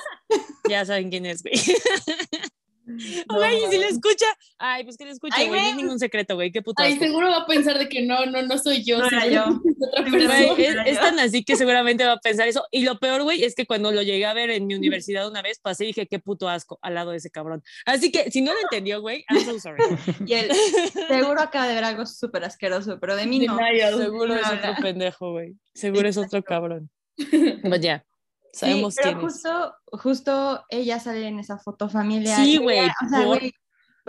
ya 0.69 0.85
saben 0.85 1.09
quién 1.09 1.25
es, 1.25 1.43
güey. 1.43 1.53
Güey, 2.85 3.63
y 3.63 3.69
si 3.69 3.77
le 3.77 3.87
escucha, 3.87 4.25
ay, 4.57 4.83
pues 4.83 4.97
que 4.97 5.05
le 5.05 5.11
Ay, 5.31 5.47
güey, 5.47 5.61
no 5.61 5.67
es 5.67 5.75
ningún 5.75 5.99
secreto, 5.99 6.35
güey, 6.35 6.51
qué 6.51 6.61
puto 6.61 6.81
Ay, 6.81 6.93
asco. 6.93 7.05
seguro 7.05 7.29
va 7.29 7.37
a 7.37 7.45
pensar 7.45 7.77
de 7.77 7.87
que 7.87 8.01
no, 8.01 8.25
no, 8.25 8.41
no 8.41 8.57
soy 8.57 8.83
yo. 8.83 8.97
No 8.97 9.07
era 9.07 9.27
yo. 9.27 9.43
es 9.65 9.87
otra 9.87 10.03
persona. 10.03 10.25
Güey, 10.25 10.65
es, 10.65 10.71
era 10.71 10.83
es 10.83 10.95
yo. 10.95 11.01
tan 11.01 11.19
así 11.19 11.43
que 11.43 11.55
seguramente 11.55 12.05
va 12.05 12.13
a 12.13 12.19
pensar 12.19 12.47
eso. 12.47 12.65
Y 12.71 12.83
lo 12.83 12.99
peor, 12.99 13.23
güey, 13.23 13.43
es 13.43 13.55
que 13.55 13.65
cuando 13.65 13.91
lo 13.91 14.01
llegué 14.01 14.25
a 14.25 14.33
ver 14.33 14.49
en 14.49 14.67
mi 14.67 14.75
universidad 14.75 15.27
una 15.27 15.41
vez, 15.41 15.59
pasé 15.59 15.85
y 15.85 15.87
dije, 15.87 16.07
qué 16.07 16.19
puto 16.19 16.49
asco 16.49 16.79
al 16.81 16.95
lado 16.95 17.11
de 17.11 17.17
ese 17.17 17.29
cabrón. 17.29 17.63
Así 17.85 18.11
que 18.11 18.31
si 18.31 18.41
no 18.41 18.53
lo 18.53 18.59
entendió, 18.59 19.01
güey, 19.01 19.23
I'm 19.29 19.45
so 19.45 19.59
sorry. 19.59 19.81
Y 20.25 20.33
él 20.33 20.51
seguro 21.07 21.41
acaba 21.41 21.67
de 21.67 21.75
ver 21.75 21.83
algo 21.83 22.05
súper 22.05 22.43
asqueroso, 22.43 22.99
pero 22.99 23.15
de 23.15 23.25
mí 23.25 23.39
no. 23.39 23.57
Seguro 23.97 24.35
es 24.35 24.47
otro 24.47 24.75
pendejo, 24.81 25.31
güey. 25.31 25.55
Seguro 25.73 26.07
es 26.07 26.17
otro 26.17 26.43
cabrón. 26.43 26.89
Pues 27.61 27.81
ya, 27.81 28.03
Sí, 28.53 28.59
sabemos 28.59 28.95
pero 28.95 29.17
quién 29.17 29.17
es. 29.17 29.33
justo, 29.33 29.75
justo 29.91 30.65
ella 30.69 30.99
sale 30.99 31.27
en 31.27 31.39
esa 31.39 31.57
foto 31.57 31.89
familiar. 31.89 32.43
Sí, 32.43 32.57
güey, 32.57 32.79
O 32.79 33.09
sea, 33.09 33.25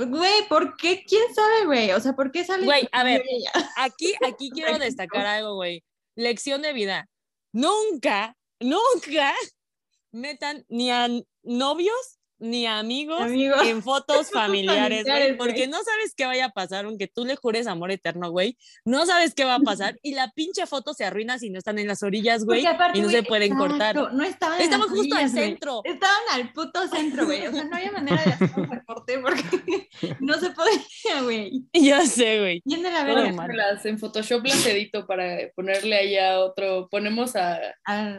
güey, 0.07 0.49
¿por 0.49 0.77
qué? 0.77 1.05
¿Quién 1.07 1.35
sabe, 1.35 1.67
güey? 1.67 1.93
O 1.93 2.01
sea, 2.01 2.15
¿por 2.15 2.33
qué 2.33 2.45
sale? 2.45 2.65
Güey, 2.65 2.89
a 2.93 3.05
ver. 3.05 3.23
ella? 3.29 3.53
Aquí, 3.77 4.13
aquí 4.27 4.51
quiero 4.51 4.79
destacar 4.79 5.27
algo, 5.27 5.55
güey. 5.55 5.85
Lección 6.15 6.63
de 6.63 6.73
vida. 6.73 7.09
Nunca, 7.53 8.37
nunca 8.61 9.35
metan 10.13 10.65
ni 10.69 10.91
a 10.91 11.09
novios 11.43 12.19
ni 12.43 12.67
a 12.67 12.79
amigos 12.79 13.21
Amigos. 13.23 13.61
en 13.67 13.83
fotos 13.83 14.31
familiares, 14.33 15.05
güey, 15.07 15.37
porque 15.37 15.67
no 15.69 15.77
sabes 15.79 16.15
qué 16.17 16.27
vaya 16.27 16.47
a 16.47 16.51
pasar, 16.51 16.85
aunque 16.85 17.07
tú 17.07 17.25
le 17.25 17.37
jures 17.37 17.67
amor 17.67 17.91
eterno, 17.93 18.31
güey. 18.31 18.59
No 18.85 19.07
sabes 19.07 19.35
qué 19.35 19.45
va 19.45 19.55
a 19.55 19.61
pasar 19.61 19.99
y 20.03 20.15
la 20.15 20.31
pinche 20.35 20.67
foto 20.67 20.93
se 20.95 21.05
arruina 21.05 21.39
si 21.39 21.51
no 21.51 21.59
están 21.59 21.79
en 21.79 21.87
las 21.87 22.03
orillas, 22.03 22.45
güey, 22.45 22.65
y 22.95 23.01
no 23.01 23.09
se 23.11 23.23
pueden 23.23 23.55
cortar. 23.57 23.95
No 24.13 24.23
estaban 24.25 24.61
en 24.61 24.73
justo 24.81 24.95
al 25.15 25.25
orillas, 25.25 25.33
centro. 25.33 25.81
Estaban 25.85 26.23
al 26.33 26.53
puto 26.53 26.87
centro, 26.89 27.25
güey. 27.27 27.47
O 27.47 27.53
sea, 27.53 27.65
no 27.65 27.77
había 27.77 27.93
manera 27.93 28.23
de 28.25 28.33
hacer 28.33 28.51
un 28.57 28.71
recorte 28.71 29.19
porque 29.21 29.89
no 30.21 30.35
se 30.35 30.51
podía, 30.51 31.23
güey. 31.23 31.63
Ya 31.73 32.05
sé, 32.07 32.41
güey. 32.41 32.61
¿Quién 32.63 32.83
de 32.83 32.91
la 32.91 33.05
verga? 33.05 33.47
Las, 33.55 33.85
en 33.87 33.99
Photoshop 33.99 34.45
las 34.47 34.65
edito 34.67 35.07
para 35.07 35.37
ponerle 35.55 35.97
allá 35.97 36.41
otro. 36.41 36.89
Ponemos 36.91 37.37
a, 37.37 37.59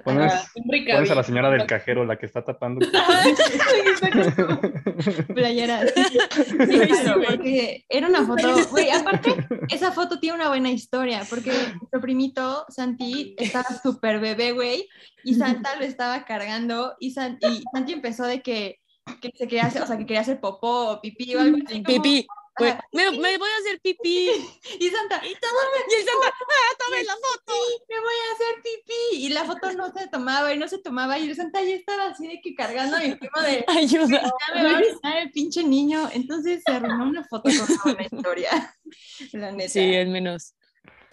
Pones- 0.03 0.32
a 0.32 0.45
Pones 0.55 1.11
a 1.11 1.15
la 1.15 1.24
señora 1.24 1.49
del 1.49 1.65
cajero, 1.65 2.05
la 2.05 2.17
que 2.17 2.26
está 2.26 2.43
tapando. 2.43 2.86
playera. 5.34 5.86
Sí, 5.88 6.03
Güey, 6.55 6.70
sí, 6.88 6.88
claro, 7.03 7.22
porque 7.28 7.86
era 7.89 8.07
una 8.07 8.26
foto, 8.26 8.55
güey, 8.72 8.89
aparte, 8.89 9.36
esa 9.70 9.91
foto 9.91 10.20
tiene 10.20 10.36
una 10.36 10.49
buena 10.49 10.72
historia, 10.72 11.26
porque 11.30 11.51
nuestro 11.80 12.01
primito, 12.01 12.66
Santi, 12.70 13.36
estaba 13.38 13.66
súper 13.82 14.20
bebé, 14.20 14.51
güey, 14.53 14.88
y 15.24 15.36
Santa 15.36 15.76
lo 15.76 15.84
estaba 15.86 16.26
cargando, 16.26 16.95
y, 16.99 17.11
San- 17.11 17.38
y 17.41 17.64
Santi 17.74 17.93
empezó 17.93 18.26
de 18.26 18.41
que, 18.41 18.80
que 19.22 19.32
se 19.36 19.47
quería 19.47 19.66
hacer, 19.66 19.82
o 19.82 19.88
sea, 19.88 19.97
que 19.97 20.05
quería 20.05 20.22
hacer 20.22 20.39
popó 20.39 20.91
o 20.91 21.01
pipí 21.01 21.36
o 21.36 21.39
algo 21.41 21.57
así. 21.66 21.84
como- 21.84 22.01
Pipí. 22.03 22.28
Ajá. 22.56 22.88
me, 22.91 23.12
me 23.12 23.38
voy 23.38 23.49
a 23.49 23.60
hacer 23.60 23.80
pipí. 23.82 24.30
Y 24.80 24.89
Santa, 24.89 25.22
Y 25.24 25.30
el 25.30 25.39
Santa, 25.39 26.28
¡ah, 26.28 26.78
tome 26.86 27.04
la 27.04 27.14
foto! 27.14 27.54
me 27.89 27.99
voy 27.99 28.14
a 28.30 28.34
hacer 28.34 28.64
pipí. 28.64 29.26
Y 29.26 29.30
la 29.30 29.45
foto 29.45 29.72
no 29.74 29.91
se 29.91 30.08
tomaba 30.08 30.54
y 30.54 30.58
no 30.58 30.68
se 30.68 30.78
tomaba, 30.80 31.18
y 31.20 31.30
el 31.30 31.36
Santa 31.36 31.62
ya 31.64 31.76
estaba 31.76 32.08
así 32.08 32.28
de 32.28 32.41
que 32.41 32.54
cargando 32.56 32.97
y 33.01 33.06
encima 33.06 33.41
de, 33.43 33.66
Ayuda. 33.68 34.22
ya 34.22 34.62
me 34.62 34.64
va 34.64 34.82
a 35.04 35.20
el 35.20 35.32
pinche 35.32 35.64
niño. 35.64 36.10
Entonces 36.14 36.62
se 36.66 36.72
arruinó 36.72 37.04
una 37.06 37.24
foto 37.24 37.49
con 37.49 37.93
buena 37.93 38.04
historia. 38.12 38.76
La 39.34 39.51
neta. 39.51 39.70
Sí, 39.70 39.95
al 39.95 40.08
menos. 40.08 40.54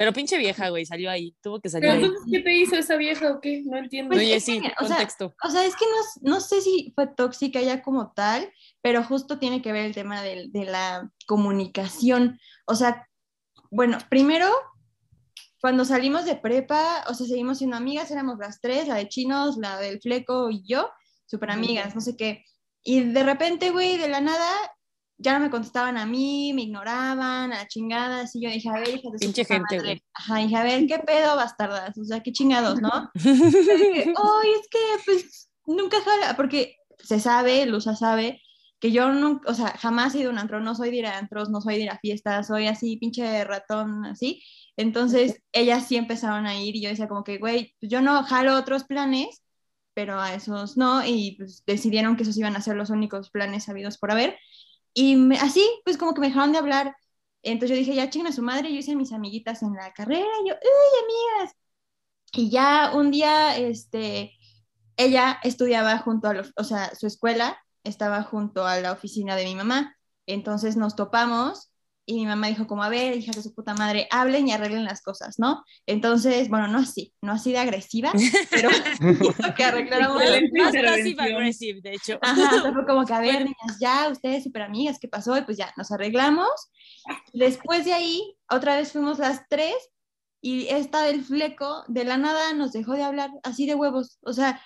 Pero 0.01 0.15
pinche 0.15 0.39
vieja, 0.39 0.71
güey, 0.71 0.87
salió 0.87 1.11
ahí. 1.11 1.37
Tuvo 1.43 1.61
que 1.61 1.69
salir 1.69 1.91
Pero 1.91 2.07
entonces, 2.07 2.27
¿qué 2.33 2.41
te 2.41 2.55
hizo 2.55 2.75
esa 2.75 2.97
vieja 2.97 3.33
o 3.33 3.39
qué? 3.39 3.63
No 3.67 3.77
entiendo. 3.77 4.15
Pues, 4.15 4.21
Oye, 4.21 4.37
es 4.37 4.47
que, 4.47 4.53
sí, 4.53 4.59
o 4.59 4.87
sea, 4.87 4.97
contexto. 4.97 5.35
O 5.45 5.51
sea, 5.51 5.67
es 5.67 5.77
que 5.77 5.85
no, 5.85 6.33
no 6.33 6.41
sé 6.41 6.63
si 6.63 6.91
fue 6.95 7.07
tóxica 7.07 7.61
ya 7.61 7.83
como 7.83 8.11
tal, 8.13 8.51
pero 8.83 9.05
justo 9.05 9.39
tiene 9.39 9.63
que 9.63 9.73
ver 9.73 9.87
el 9.87 9.95
tema 9.95 10.23
del- 10.23 10.51
de, 10.53 10.65
la 10.65 11.11
comunicación. 11.27 12.39
O 12.67 12.75
sea, 12.75 13.07
bueno, 13.71 13.99
primero, 14.09 14.49
cuando 15.61 15.85
salimos 15.85 16.25
de 16.25 16.37
prepa, 16.37 17.05
o 17.09 17.15
sea, 17.15 17.27
seguimos 17.27 17.59
siendo 17.59 17.77
amigas, 17.77 18.11
éramos 18.11 18.39
las 18.39 18.61
tres, 18.61 18.89
la 18.89 18.95
de 18.97 19.09
chinos, 19.09 19.57
la 19.59 19.79
del 19.79 20.01
fleco 20.01 20.51
y 20.51 20.63
yo, 20.67 20.91
súper 21.27 21.51
amigas, 21.51 21.95
no 21.95 22.01
sé 22.01 22.17
qué. 22.17 22.45
Y 22.83 23.01
de 23.13 23.23
repente, 23.23 23.71
güey, 23.71 23.99
de 23.99 24.09
la 24.09 24.21
nada, 24.23 24.51
ya 25.19 25.35
no 25.35 25.41
me 25.45 25.51
contestaban 25.51 25.99
a 25.99 26.07
mí, 26.07 26.53
me 26.55 26.63
ignoraban, 26.63 27.53
a 27.53 27.59
la 27.59 27.69
chingada, 27.69 28.23
así 28.23 28.41
yo 28.43 28.49
dije, 28.49 28.71
a 28.71 28.73
ver, 28.81 28.89
hija 28.89 29.11
de 29.13 29.19
Pinche 29.19 29.45
gente, 29.45 29.79
güey. 29.79 30.03
Ajá, 30.15 30.37
dije, 30.37 30.57
a 30.57 30.63
ver, 30.63 30.87
¿qué 30.87 30.99
pedo, 30.99 31.37
bastardas? 31.37 31.97
O 31.99 32.05
sea, 32.05 32.21
qué 32.23 32.33
chingados, 32.33 32.81
¿no? 32.81 33.11
dije, 33.15 34.15
"Ay, 34.17 34.51
es 34.59 34.69
que 34.71 34.79
pues 35.05 35.51
nunca 35.67 36.01
jala, 36.01 36.37
porque 36.37 36.77
se 36.99 37.21
sabe, 37.21 37.67
Luza 37.67 37.95
sabe, 37.97 38.41
que 38.81 38.93
yo 38.93 39.13
nunca, 39.13 39.51
o 39.51 39.55
sea, 39.55 39.69
jamás 39.79 40.15
he 40.15 40.21
ido 40.21 40.31
a 40.31 40.33
un 40.33 40.39
antro, 40.39 40.61
no 40.61 40.75
soy 40.75 40.91
de 40.91 40.97
ir 40.99 41.07
a 41.07 41.19
antros, 41.19 41.51
no 41.51 41.61
soy 41.61 41.77
de 41.77 41.83
ir 41.85 41.91
a 41.91 41.99
fiestas, 41.99 42.47
soy 42.49 42.67
así, 42.67 42.97
pinche 42.97 43.45
ratón, 43.45 44.05
así. 44.07 44.43
Entonces, 44.77 45.43
ellas 45.53 45.87
sí 45.87 45.97
empezaron 45.97 46.47
a 46.47 46.57
ir 46.61 46.77
y 46.77 46.83
yo 46.83 46.89
decía 46.91 47.09
como 47.09 47.25
que, 47.25 47.39
güey, 47.39 47.75
yo 47.83 48.01
no 48.03 48.23
jalo 48.25 48.57
otros 48.57 48.85
planes, 48.85 49.43
pero 49.95 50.21
a 50.21 50.35
esos 50.35 50.77
no, 50.77 51.05
y 51.07 51.37
pues 51.39 51.63
decidieron 51.67 52.17
que 52.17 52.23
esos 52.23 52.39
iban 52.39 52.57
a 52.57 52.63
ser 52.63 52.77
los 52.77 52.91
únicos 52.91 53.31
planes 53.31 53.65
sabidos 53.65 53.99
por 53.99 54.11
haber. 54.13 54.39
Y 54.95 55.17
me- 55.17 55.39
así, 55.39 55.65
pues 55.85 55.97
como 55.99 56.15
que 56.15 56.21
me 56.21 56.29
dejaron 56.29 56.53
de 56.53 56.59
hablar. 56.59 56.97
Entonces 57.43 57.71
yo 57.79 57.81
dije, 57.81 57.95
ya 57.97 58.11
chinga 58.11 58.33
su 58.33 58.43
madre, 58.43 58.73
yo 58.73 58.79
hice 58.79 58.97
mis 58.97 59.13
amiguitas 59.13 59.63
en 59.63 59.75
la 59.75 59.93
carrera, 59.93 60.27
y 60.45 60.49
yo, 60.49 60.55
uy, 60.57 61.05
amigas. 61.43 61.57
Y 62.33 62.51
ya 62.51 62.93
un 62.95 63.11
día, 63.11 63.57
este, 63.57 64.33
ella 64.97 65.39
estudiaba 65.45 65.99
junto 65.99 66.29
a, 66.29 66.35
los, 66.35 66.53
o 66.57 66.65
sea, 66.65 66.95
su 66.95 67.07
escuela 67.07 67.59
estaba 67.85 68.23
junto 68.23 68.67
a 68.67 68.79
la 68.81 68.93
oficina 68.93 69.37
de 69.37 69.45
mi 69.45 69.55
mamá. 69.55 69.97
Entonces 70.27 70.77
nos 70.77 70.97
topamos 70.97 71.71
y 72.11 72.15
mi 72.15 72.27
mamá 72.27 72.49
dijo 72.49 72.67
como, 72.67 72.83
a 72.83 72.89
ver, 72.89 73.17
hija 73.17 73.31
de 73.33 73.43
su 73.43 73.55
puta 73.55 73.73
madre, 73.75 74.09
hablen 74.11 74.49
y 74.49 74.53
arreglen 74.53 74.85
las 74.85 75.01
cosas, 75.01 75.39
¿no? 75.39 75.63
Entonces, 75.87 76.49
bueno, 76.49 76.67
no 76.67 76.79
así, 76.79 77.15
no 77.23 77.31
así 77.33 77.53
de 77.53 77.59
agresiva, 77.59 78.13
pero 78.51 78.69
que 79.57 79.65
arregláramos 79.65 80.21
Más 80.59 80.73
passive 80.73 81.23
aggressive, 81.23 81.81
de 81.81 81.95
hecho. 81.95 82.19
Ajá, 82.21 82.73
fue 82.73 82.85
como 82.85 83.05
que, 83.05 83.15
a 83.15 83.21
ver, 83.21 83.45
niñas, 83.45 83.79
ya, 83.81 84.09
ustedes 84.11 84.43
súper 84.43 84.63
amigas, 84.63 84.99
¿qué 85.01 85.07
pasó? 85.07 85.37
Y 85.37 85.43
pues 85.43 85.57
ya, 85.57 85.73
nos 85.77 85.93
arreglamos. 85.93 86.51
Después 87.33 87.85
de 87.85 87.93
ahí, 87.93 88.37
otra 88.49 88.77
vez 88.77 88.91
fuimos 88.91 89.21
las 89.21 89.47
tres 89.49 89.77
y 90.41 90.67
esta 90.69 91.03
del 91.03 91.23
fleco, 91.23 91.85
de 91.87 92.05
la 92.05 92.17
nada, 92.17 92.55
nos 92.55 92.73
dejó 92.73 92.95
de 92.95 93.05
hablar 93.05 93.31
así 93.45 93.67
de 93.67 93.77
huevos. 93.77 94.19
O 94.23 94.33
sea, 94.33 94.61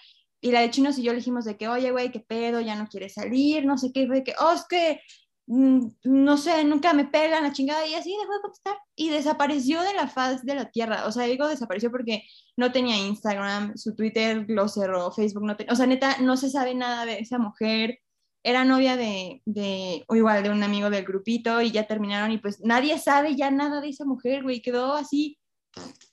y 0.45 0.53
la 0.53 0.61
de 0.61 0.70
chinos 0.70 0.99
y 0.99 1.03
yo 1.03 1.12
le 1.12 1.20
dijimos 1.20 1.47
de 1.47 1.57
que, 1.57 1.68
oye, 1.68 1.90
güey, 1.90 2.12
qué 2.12 2.20
pedo, 2.20 2.61
ya 2.61 2.76
no 2.76 2.86
quiere 2.86 3.09
salir, 3.09 3.64
no 3.64 3.78
sé 3.78 3.92
qué, 3.95 4.07
fue 4.07 4.22
que, 4.22 4.34
oh, 4.38 4.53
es 4.53 4.66
que, 4.68 5.01
mm, 5.47 5.86
no 6.05 6.36
sé, 6.36 6.62
nunca 6.64 6.92
me 6.92 7.07
pelan 7.07 7.45
la 7.45 7.53
chingada, 7.53 7.86
y 7.86 7.95
así 7.95 8.11
dejó 8.11 8.34
de 8.34 8.40
contestar. 8.42 8.76
Y 8.95 9.09
desapareció 9.09 9.80
de 9.80 9.95
la 9.95 10.07
faz 10.07 10.45
de 10.45 10.55
la 10.55 10.70
tierra. 10.70 11.07
O 11.07 11.12
sea, 11.12 11.24
digo 11.24 11.49
desapareció 11.49 11.90
porque 11.90 12.24
no 12.59 12.72
tenía 12.72 12.99
Instagram, 12.99 13.74
su 13.78 13.97
Twitter 13.97 14.45
lo 14.47 14.68
cerró, 14.68 15.11
Facebook 15.12 15.47
no 15.47 15.57
tenía, 15.57 15.72
o 15.72 15.76
sea, 15.76 15.86
neta, 15.86 16.18
no 16.20 16.36
se 16.36 16.51
sabe 16.51 16.74
nada 16.74 17.07
de 17.07 17.20
esa 17.20 17.38
mujer. 17.38 18.01
Era 18.42 18.66
novia 18.66 18.97
de, 18.99 19.40
de, 19.47 20.05
o 20.09 20.14
igual, 20.14 20.42
de 20.42 20.51
un 20.51 20.62
amigo 20.62 20.90
del 20.90 21.07
grupito 21.07 21.62
y 21.62 21.70
ya 21.70 21.86
terminaron 21.86 22.32
y 22.32 22.38
pues 22.38 22.61
nadie 22.62 22.99
sabe 22.99 23.34
ya 23.34 23.51
nada 23.51 23.80
de 23.80 23.88
esa 23.88 24.05
mujer, 24.05 24.42
güey, 24.42 24.61
quedó 24.61 24.92
así 24.92 25.38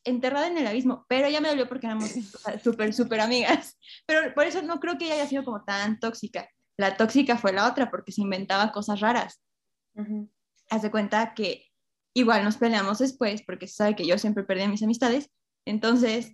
enterrada 0.03 0.47
en 0.47 0.57
el 0.57 0.68
abismo, 0.68 1.05
pero 1.07 1.30
ya 1.30 1.41
me 1.41 1.49
dolió 1.49 1.68
porque 1.68 1.88
éramos 1.88 2.09
súper, 2.64 2.93
súper 2.93 3.20
amigas. 3.22 3.78
Pero 4.05 4.34
por 4.34 4.45
eso 4.45 4.62
no 4.62 4.80
creo 4.80 4.97
que 4.97 5.05
ella 5.05 5.16
haya 5.16 5.28
sido 5.28 5.43
como 5.43 5.64
tan 5.64 5.99
tóxica. 5.99 6.49
La 6.78 6.97
tóxica 6.97 7.38
fue 7.38 7.53
la 7.53 7.68
otra 7.68 7.91
porque 7.91 8.12
se 8.12 8.22
inventaba 8.22 8.72
cosas 8.72 8.99
raras. 8.99 9.41
Ujú. 9.95 10.32
Haz 10.70 10.82
de 10.82 10.91
cuenta 10.91 11.34
que 11.34 11.66
igual 12.14 12.43
nos 12.43 12.57
peleamos 12.57 12.99
después 12.99 13.43
porque 13.45 13.68
se 13.68 13.76
sabe 13.76 13.95
que 13.95 14.05
yo 14.07 14.18
siempre 14.18 14.43
perdía 14.43 14.68
mis 14.68 14.84
amistades. 14.84 15.30
Entonces, 15.66 16.34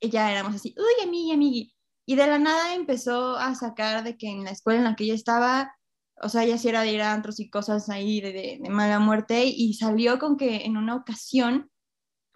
ya 0.00 0.32
éramos 0.32 0.54
así, 0.56 0.74
uy, 0.76 1.04
amigui, 1.06 1.32
amigui. 1.32 1.72
Y 2.08 2.16
de 2.16 2.26
la 2.26 2.38
nada 2.38 2.74
empezó 2.74 3.36
a 3.36 3.54
sacar 3.54 4.02
de 4.04 4.16
que 4.16 4.28
en 4.28 4.44
la 4.44 4.50
escuela 4.50 4.78
en 4.78 4.84
la 4.84 4.94
que 4.96 5.04
ella 5.04 5.14
estaba, 5.14 5.72
o 6.22 6.28
sea, 6.28 6.44
ella 6.44 6.58
sí 6.58 6.68
era 6.68 6.82
de 6.82 6.92
ir 6.92 7.02
a 7.02 7.12
antros 7.12 7.40
y 7.40 7.50
cosas 7.50 7.88
ahí 7.90 8.20
de, 8.20 8.32
de- 8.32 8.58
de 8.62 8.70
mala 8.70 8.98
muerte, 8.98 9.44
y 9.46 9.74
salió 9.74 10.18
con 10.18 10.36
que 10.36 10.64
en 10.64 10.76
una 10.76 10.94
ocasión 10.96 11.70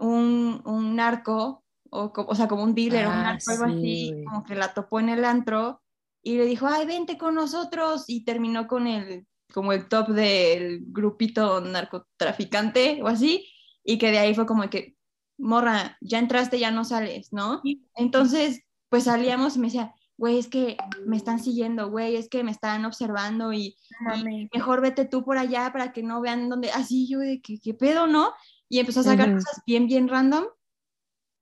un, 0.01 0.63
un 0.65 0.97
narco, 0.97 1.65
o, 1.91 2.13
o 2.15 2.35
sea, 2.35 2.49
como 2.49 2.63
un 2.63 2.75
dealer 2.75 3.07
un 3.07 3.13
Ah, 3.13 3.23
narco, 3.23 3.51
algo 3.51 3.67
sí, 3.81 4.11
así, 4.13 4.25
como 4.25 4.45
que 4.45 4.55
la 4.55 4.75
topó 4.75 5.01
en 5.01 5.09
el 5.09 5.25
antro 5.25 5.83
y 6.23 6.37
le 6.37 6.45
dijo, 6.47 6.67
ay, 6.67 6.87
vente 6.87 7.17
con 7.17 7.35
nosotros, 7.35 8.05
y 8.07 8.25
terminó 8.25 8.67
con 8.67 8.87
el, 8.87 9.27
como 9.53 9.73
el 9.73 9.89
top 9.89 10.09
del 10.09 10.81
grupito 10.87 11.61
narcotraficante 11.61 13.01
o 13.03 13.09
así, 13.09 13.47
y 13.85 13.99
que 13.99 14.11
de 14.11 14.19
ahí 14.19 14.35
fue 14.35 14.47
como 14.47 14.69
que, 14.69 14.97
morra, 15.39 15.97
ya 16.01 16.19
entraste, 16.19 16.59
ya 16.59 16.71
no 16.71 16.85
sales, 16.85 17.33
¿no? 17.33 17.63
Entonces, 17.95 18.63
pues 18.91 19.05
salíamos 19.05 19.57
y 19.57 19.59
me 19.61 19.67
decía, 19.69 19.95
güey, 20.19 20.39
es 20.39 20.49
que 20.49 20.77
me 21.07 21.17
están 21.17 21.41
siguiendo, 21.41 21.91
güey, 21.91 22.17
es 22.17 22.29
que 22.29 22.45
me 22.45 22.51
están 22.51 22.85
observando 22.85 23.55
y, 23.55 23.77
y 24.17 24.49
mejor 24.53 24.83
vete 24.83 25.07
tú 25.07 25.25
por 25.25 25.39
allá 25.39 25.73
para 25.73 25.93
que 25.93 26.03
no 26.03 26.21
vean 26.21 26.51
dónde, 26.51 26.71
así 26.71 27.09
yo 27.09 27.21
de 27.21 27.41
que, 27.41 27.59
¿qué 27.59 27.73
pedo, 27.73 28.07
no? 28.07 28.35
Y 28.71 28.79
empezó 28.79 29.01
a 29.01 29.03
sacar 29.03 29.29
Ujú. 29.29 29.39
cosas 29.39 29.63
bien, 29.67 29.87
bien 29.89 30.09
random. 30.09 30.45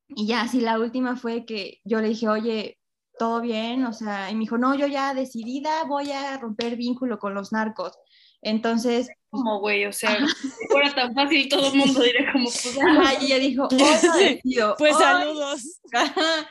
Y 0.08 0.26
ya, 0.26 0.40
así 0.40 0.60
la 0.60 0.78
última 0.80 1.14
fue 1.14 1.44
que 1.44 1.80
yo 1.84 2.00
le 2.00 2.08
dije, 2.08 2.26
oye, 2.28 2.78
¿todo 3.18 3.42
bien? 3.42 3.84
O 3.84 3.92
sea, 3.92 4.30
y 4.30 4.34
me 4.34 4.40
dijo, 4.40 4.56
no, 4.56 4.74
yo 4.74 4.86
ya 4.86 5.12
decidida 5.12 5.84
voy 5.84 6.10
a 6.10 6.38
romper 6.38 6.76
vínculo 6.76 7.18
con 7.18 7.34
los 7.34 7.52
narcos. 7.52 7.92
Entonces, 8.40 9.08
Como, 9.28 9.60
güey, 9.60 9.84
o 9.84 9.92
sea, 9.92 10.16
si 10.26 10.48
fuera 10.70 10.94
tan 10.94 11.14
fácil, 11.14 11.48
todo 11.50 11.70
el 11.70 11.78
mundo 11.78 12.00
diría 12.02 12.32
como, 12.32 12.50
pues, 12.50 12.78
ajá, 12.78 13.22
y 13.22 13.26
ella 13.26 13.38
dijo, 13.38 13.68
lo 13.70 13.78
decido, 14.18 14.74
Pues 14.78 14.94
hoy". 14.94 15.02
saludos. 15.02 15.80
Ajá. 15.92 16.48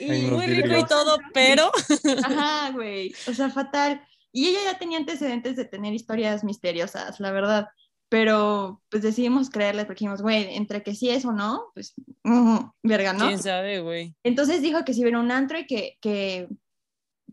Y, 0.00 0.22
Muy 0.22 0.46
rico 0.46 0.76
y 0.76 0.84
todo, 0.86 1.16
pero 1.32 1.70
Ajá, 2.24 2.70
güey. 2.72 3.14
O 3.28 3.32
sea, 3.32 3.50
fatal. 3.50 4.04
Y 4.32 4.48
ella 4.48 4.58
ya 4.72 4.78
tenía 4.78 4.98
antecedentes 4.98 5.54
de 5.54 5.64
tener 5.64 5.94
historias 5.94 6.42
misteriosas, 6.42 7.20
la 7.20 7.30
verdad. 7.30 7.68
Pero 8.08 8.80
pues 8.90 9.02
decidimos 9.02 9.50
creerle 9.50 9.84
porque 9.84 10.00
dijimos, 10.00 10.22
güey, 10.22 10.54
entre 10.56 10.82
que 10.82 10.94
sí 10.94 11.10
es 11.10 11.24
o 11.24 11.32
no, 11.32 11.66
pues, 11.74 11.94
ujú, 12.24 12.72
verga, 12.82 13.12
¿no? 13.12 13.26
quién 13.26 13.38
sabe, 13.38 13.80
güey. 13.80 14.14
Entonces 14.24 14.62
dijo 14.62 14.84
que 14.84 14.94
si 14.94 15.00
iba 15.02 15.16
a 15.16 15.20
un 15.20 15.30
antro 15.30 15.58
y 15.58 15.66
que, 15.66 15.98
que, 16.00 16.48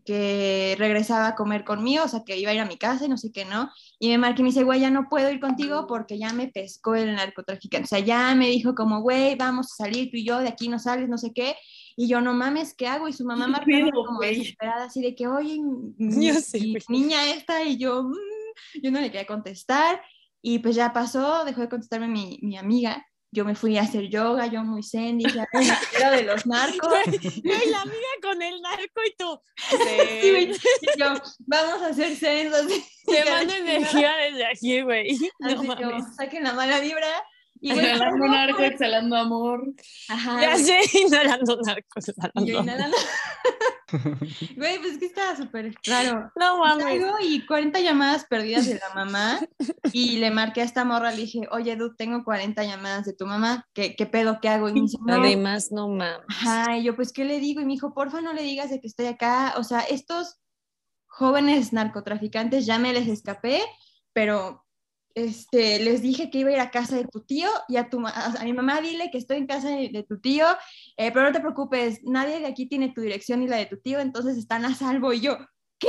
que 0.04 0.76
regresaba 0.78 1.28
a 1.28 1.34
comer 1.34 1.64
conmigo, 1.64 2.04
o 2.04 2.08
sea, 2.08 2.22
que 2.24 2.36
iba 2.38 2.50
a 2.50 2.54
ir 2.54 2.60
a 2.60 2.66
mi 2.66 2.76
casa 2.76 3.06
y 3.06 3.08
no 3.08 3.16
sé 3.16 3.32
qué, 3.32 3.44
¿no? 3.44 3.70
Y 3.98 4.08
me 4.08 4.18
marca 4.18 4.40
y 4.40 4.42
me 4.44 4.50
dice, 4.50 4.62
güey, 4.62 4.80
ya 4.80 4.90
no 4.90 5.08
puedo 5.08 5.30
ir 5.30 5.40
contigo 5.40 5.86
porque 5.86 6.18
ya 6.18 6.32
me 6.32 6.48
pescó 6.48 6.94
el 6.94 7.14
narcotraficante. 7.14 7.84
O 7.84 7.88
sea, 7.88 7.98
ya 7.98 8.34
me 8.34 8.48
dijo 8.48 8.74
como, 8.74 9.00
güey, 9.00 9.34
vamos 9.34 9.72
a 9.72 9.84
salir 9.84 10.10
tú 10.10 10.16
y 10.18 10.24
yo, 10.24 10.38
de 10.38 10.48
aquí 10.48 10.68
no 10.68 10.78
sales, 10.78 11.08
no 11.08 11.18
sé 11.18 11.32
qué. 11.34 11.56
Y 11.96 12.08
yo, 12.08 12.20
no 12.20 12.34
mames, 12.34 12.74
¿qué 12.74 12.86
hago? 12.86 13.08
Y 13.08 13.12
su 13.14 13.24
mamá 13.24 13.46
¿Qué 13.46 13.52
marcando 13.52 13.90
pedo, 13.90 14.04
como 14.04 14.18
güey? 14.18 14.36
desesperada, 14.38 14.84
así 14.84 15.00
de 15.00 15.14
que, 15.14 15.26
oye, 15.26 15.58
mi, 15.98 16.30
niña 16.88 17.30
esta, 17.32 17.62
y 17.64 17.78
yo, 17.78 18.04
"Mm", 18.04 18.14
yo 18.82 18.90
no 18.90 19.00
le 19.00 19.10
quería 19.10 19.26
contestar. 19.26 20.00
Y 20.48 20.60
pues 20.60 20.76
ya 20.76 20.92
pasó, 20.92 21.44
dejó 21.44 21.62
de 21.62 21.68
contestarme 21.68 22.06
mi, 22.06 22.38
mi 22.40 22.56
amiga. 22.56 23.04
Yo 23.32 23.44
me 23.44 23.56
fui 23.56 23.76
a 23.78 23.82
hacer 23.82 24.08
yoga, 24.08 24.46
yo 24.46 24.62
muy 24.62 24.84
zen, 24.84 25.18
dije, 25.18 25.40
"Ay, 25.52 25.66
me 25.66 25.76
quiero 25.90 26.10
de 26.12 26.22
los 26.22 26.46
narcos. 26.46 26.88
Güey, 27.44 27.68
la 27.68 27.80
amiga 27.80 28.12
con 28.22 28.40
el 28.40 28.62
narco 28.62 29.00
y 29.04 29.16
tú. 29.18 29.40
Sí. 29.70 30.54
Sí. 30.54 30.68
Y 30.82 31.00
yo, 31.00 31.14
vamos 31.48 31.82
a 31.82 31.88
hacer 31.88 32.14
zen. 32.14 32.52
Te 33.06 33.28
mando 33.28 33.54
energía 33.54 34.14
desde 34.18 34.46
aquí, 34.46 34.82
güey. 34.82 35.18
No 35.40 35.80
yo, 35.80 35.98
saquen 36.16 36.44
la 36.44 36.52
mala 36.52 36.78
vibra. 36.78 37.24
Inhalando 37.60 38.24
un 38.24 38.34
arco, 38.34 38.62
exhalando 38.62 39.16
amor. 39.16 39.72
ajá, 40.08 40.40
Ya 40.40 40.56
sé, 40.56 40.80
inhalando 41.06 41.58
narcos. 41.64 42.12
y 42.34 42.46
yo 42.46 42.60
inhalando. 42.60 42.96
Güey, 44.56 44.78
pues 44.78 44.94
es 44.94 44.98
que 44.98 45.06
estaba 45.06 45.36
súper 45.36 45.72
raro. 45.86 46.32
No 46.34 46.58
mames. 46.58 47.00
Y 47.22 47.46
40 47.46 47.78
llamadas 47.80 48.24
perdidas 48.24 48.66
de 48.66 48.74
la 48.80 48.94
mamá 48.94 49.38
y 49.92 50.16
le 50.18 50.32
marqué 50.32 50.60
a 50.62 50.64
esta 50.64 50.84
morra, 50.84 51.12
le 51.12 51.18
dije, 51.18 51.42
oye, 51.52 51.76
Dude, 51.76 51.94
tengo 51.96 52.24
40 52.24 52.64
llamadas 52.64 53.06
de 53.06 53.12
tu 53.12 53.26
mamá, 53.26 53.64
¿qué, 53.74 53.94
qué 53.94 54.06
pedo, 54.06 54.40
qué 54.42 54.48
hago? 54.48 54.68
Y 54.68 54.72
me 54.72 54.80
dice, 54.80 54.98
no, 55.06 55.14
Además, 55.14 55.68
no 55.70 55.88
mames. 55.88 56.26
Ajá, 56.28 56.76
y 56.76 56.82
yo, 56.82 56.96
pues, 56.96 57.12
¿qué 57.12 57.24
le 57.24 57.38
digo? 57.38 57.60
Y 57.60 57.64
me 57.64 57.74
dijo, 57.74 57.94
porfa, 57.94 58.20
no 58.20 58.32
le 58.32 58.42
digas 58.42 58.70
de 58.70 58.80
que 58.80 58.88
estoy 58.88 59.06
acá. 59.06 59.54
O 59.56 59.62
sea, 59.62 59.80
estos 59.80 60.40
jóvenes 61.06 61.72
narcotraficantes 61.72 62.66
ya 62.66 62.78
me 62.80 62.92
les 62.92 63.06
escapé, 63.06 63.62
pero 64.12 64.65
este, 65.16 65.78
les 65.78 66.02
dije 66.02 66.30
que 66.30 66.38
iba 66.38 66.50
a 66.50 66.52
ir 66.52 66.60
a 66.60 66.70
casa 66.70 66.94
de 66.94 67.06
tu 67.06 67.22
tío 67.22 67.48
y 67.68 67.76
a, 67.76 67.88
tu, 67.88 68.06
a 68.06 68.44
mi 68.44 68.52
mamá 68.52 68.82
dile 68.82 69.10
que 69.10 69.16
estoy 69.16 69.38
en 69.38 69.46
casa 69.46 69.70
de, 69.70 69.88
de 69.88 70.02
tu 70.02 70.20
tío, 70.20 70.44
eh, 70.98 71.10
pero 71.10 71.24
no 71.24 71.32
te 71.32 71.40
preocupes, 71.40 72.00
nadie 72.04 72.38
de 72.38 72.46
aquí 72.46 72.66
tiene 72.66 72.92
tu 72.92 73.00
dirección 73.00 73.40
ni 73.40 73.48
la 73.48 73.56
de 73.56 73.64
tu 73.64 73.78
tío, 73.78 73.98
entonces 73.98 74.36
están 74.36 74.66
a 74.66 74.74
salvo. 74.74 75.14
Y 75.14 75.20
yo, 75.20 75.38
¿qué? 75.78 75.88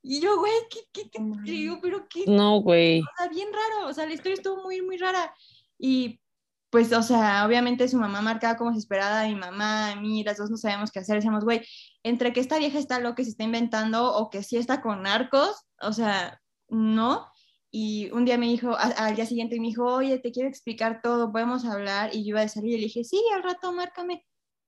Y 0.00 0.20
yo, 0.20 0.38
güey, 0.38 0.52
¿qué, 0.70 0.78
qué, 0.92 1.10
qué? 1.10 1.52
Y 1.52 1.66
yo, 1.66 1.80
pero 1.82 2.06
qué, 2.08 2.22
No, 2.28 2.60
güey. 2.60 3.00
o 3.00 3.04
sea, 3.18 3.28
bien 3.28 3.48
raro, 3.52 3.88
o 3.88 3.92
sea, 3.92 4.06
la 4.06 4.14
historia 4.14 4.34
estuvo 4.34 4.62
muy, 4.62 4.80
muy 4.80 4.96
rara. 4.96 5.34
Y 5.76 6.20
pues, 6.70 6.92
o 6.92 7.02
sea, 7.02 7.44
obviamente 7.44 7.88
su 7.88 7.98
mamá 7.98 8.22
marcaba 8.22 8.56
como 8.56 8.70
desesperada 8.70 9.22
a 9.22 9.26
mi 9.26 9.34
mamá, 9.34 9.90
a 9.90 9.96
mí, 9.96 10.22
las 10.22 10.36
dos 10.36 10.50
no 10.50 10.56
sabíamos 10.56 10.92
qué 10.92 11.00
hacer, 11.00 11.16
decíamos, 11.16 11.42
güey, 11.42 11.66
entre 12.04 12.32
que 12.32 12.38
esta 12.38 12.58
vieja 12.58 12.78
está 12.78 13.00
loca 13.00 13.22
y 13.22 13.24
se 13.24 13.32
está 13.32 13.42
inventando 13.42 14.14
o 14.14 14.30
que 14.30 14.44
sí 14.44 14.56
está 14.56 14.80
con 14.80 15.02
narcos, 15.02 15.64
o 15.80 15.92
sea, 15.92 16.40
no. 16.68 17.26
Y 17.70 18.10
un 18.12 18.24
día 18.24 18.38
me 18.38 18.46
dijo, 18.46 18.70
a- 18.70 18.92
al 19.06 19.16
día 19.16 19.26
siguiente 19.26 19.58
me 19.60 19.66
dijo, 19.66 19.84
oye, 19.84 20.18
te 20.18 20.32
quiero 20.32 20.48
explicar 20.48 21.00
todo, 21.02 21.32
podemos 21.32 21.64
hablar. 21.64 22.10
Y 22.14 22.22
yo 22.24 22.30
iba 22.30 22.42
a 22.42 22.48
salir 22.48 22.72
y 22.74 22.76
le 22.78 22.84
dije, 22.84 23.04
sí, 23.04 23.20
al 23.34 23.42
rato 23.42 23.72
márcame. 23.72 24.24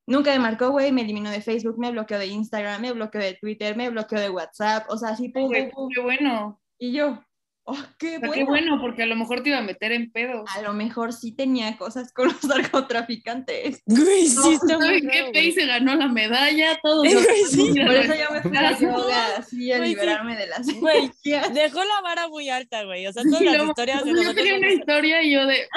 Nunca 0.06 0.32
me 0.32 0.38
marcó, 0.38 0.70
güey, 0.70 0.90
me 0.90 1.02
eliminó 1.02 1.30
de 1.30 1.42
Facebook, 1.42 1.78
me 1.78 1.90
bloqueó 1.90 2.18
de 2.18 2.26
Instagram, 2.28 2.80
me 2.80 2.92
bloqueó 2.92 3.20
de 3.20 3.34
Twitter, 3.34 3.76
me 3.76 3.90
bloqueó 3.90 4.18
de 4.18 4.30
WhatsApp, 4.30 4.86
o 4.90 4.96
sea, 4.96 5.10
así, 5.10 5.28
pum. 5.28 5.50
Qué 5.94 6.00
bueno. 6.00 6.60
Y 6.78 6.92
yo, 6.92 7.22
oh, 7.68 7.76
qué 7.98 8.18
bueno. 8.18 8.32
qué 8.34 8.44
bueno, 8.44 8.80
porque 8.80 9.02
a 9.02 9.06
lo 9.06 9.16
mejor 9.16 9.42
te 9.42 9.50
iba 9.50 9.58
a 9.58 9.62
meter 9.62 9.92
en 9.92 10.10
pedos. 10.10 10.48
A 10.56 10.62
lo 10.62 10.72
mejor 10.72 11.12
sí 11.12 11.32
tenía 11.32 11.76
cosas 11.76 12.12
con 12.12 12.28
los 12.28 12.42
narcotraficantes. 12.44 13.82
Güey, 13.86 14.26
sí 14.28 14.54
está 14.54 14.76
muy 14.78 14.86
¿Saben 14.86 15.08
qué? 15.10 15.30
güey. 15.30 15.52
se 15.52 15.66
ganó 15.66 15.94
la 15.94 16.08
medalla, 16.08 16.78
todos. 16.82 17.06
Eh, 17.06 17.14
güey, 17.14 17.44
sí. 17.44 17.74
Por 17.80 17.94
eso 17.94 18.14
yo 18.14 18.30
me 18.32 18.42
fui 18.42 18.56
a 18.56 18.78
yoga, 18.78 19.26
así 19.38 19.72
a 19.72 19.78
Güey, 19.78 19.88
sí. 19.90 19.94
liberarme 19.94 20.36
de 20.36 20.46
las 20.46 20.66
Güey. 20.80 21.10
Dejó 21.52 21.84
la 21.84 22.00
vara 22.02 22.28
muy 22.28 22.48
alta, 22.48 22.84
güey. 22.84 23.06
O 23.06 23.12
sea, 23.12 23.22
todas 23.24 23.40
las 23.42 23.62
historias 23.68 24.04
de 24.04 24.10
yo 24.10 24.16
nosotros. 24.16 24.34
quería 24.34 24.56
una 24.56 24.72
historia 24.72 25.22
y 25.22 25.32
yo 25.32 25.46
de, 25.46 25.68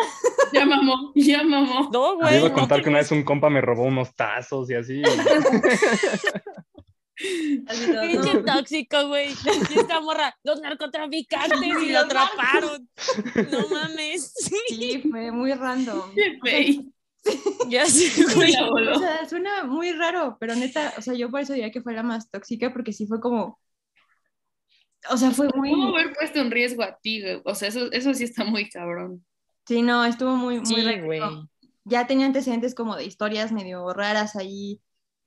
ya 0.53 0.65
mamó, 0.65 1.11
ya 1.15 1.43
mamó. 1.43 1.89
No, 1.91 2.13
Yo 2.13 2.15
güey. 2.17 2.37
iba 2.37 2.45
a 2.47 2.49
no 2.49 2.55
contar 2.55 2.81
que 2.81 2.89
una 2.89 2.99
vez 2.99 3.11
un 3.11 3.23
compa 3.23 3.49
me 3.49 3.61
robó 3.61 3.83
unos 3.83 4.15
tazos 4.15 4.69
y 4.69 4.75
así. 4.75 5.01
Pinche 7.21 8.37
tóxico, 8.45 9.07
güey. 9.07 9.29
Y 9.69 9.79
esta 9.79 9.99
morra, 10.01 10.35
los 10.43 10.61
narcotraficantes 10.61 11.61
y 11.83 11.91
lo 11.91 11.99
atraparon. 11.99 12.89
No 13.51 13.67
mames. 13.69 14.33
Sí, 14.67 15.03
fue 15.09 15.31
muy 15.31 15.53
random. 15.53 16.13
Pei. 16.43 16.91
Ya 17.69 17.85
sé, 17.85 18.09
güey. 18.35 18.55
O 18.55 18.99
sea, 18.99 19.27
suena 19.29 19.63
muy 19.63 19.91
raro, 19.91 20.37
pero 20.39 20.55
neta, 20.55 20.93
o 20.97 21.01
sea, 21.01 21.13
yo 21.13 21.29
por 21.29 21.41
eso 21.41 21.53
diría 21.53 21.71
que 21.71 21.81
fue 21.81 21.93
la 21.93 22.03
más 22.03 22.29
tóxica, 22.29 22.73
porque 22.73 22.93
sí 22.93 23.05
fue 23.05 23.19
como. 23.19 23.59
O 25.09 25.17
sea, 25.17 25.31
fue 25.31 25.47
muy. 25.55 25.71
¿Cómo 25.71 25.95
haber 25.95 26.13
puesto 26.13 26.39
en 26.39 26.51
riesgo 26.51 26.83
a 26.83 26.97
ti? 26.97 27.21
güey? 27.21 27.41
O 27.45 27.53
sea, 27.55 27.67
eso, 27.67 27.91
eso 27.91 28.13
sí 28.13 28.23
está 28.23 28.43
muy 28.43 28.69
cabrón. 28.69 29.25
Sí, 29.67 29.81
no, 29.83 30.03
estuvo 30.05 30.35
muy, 30.35 30.57
muy 30.57 30.65
Sí, 30.65 30.81
raro. 30.81 31.05
güey. 31.05 31.21
Ya 31.83 32.07
tenía 32.07 32.25
antecedentes 32.25 32.75
como 32.75 32.95
de 32.95 33.05
historias 33.05 33.51
medio 33.51 33.91
raras 33.93 34.35
ahí, 34.35 34.81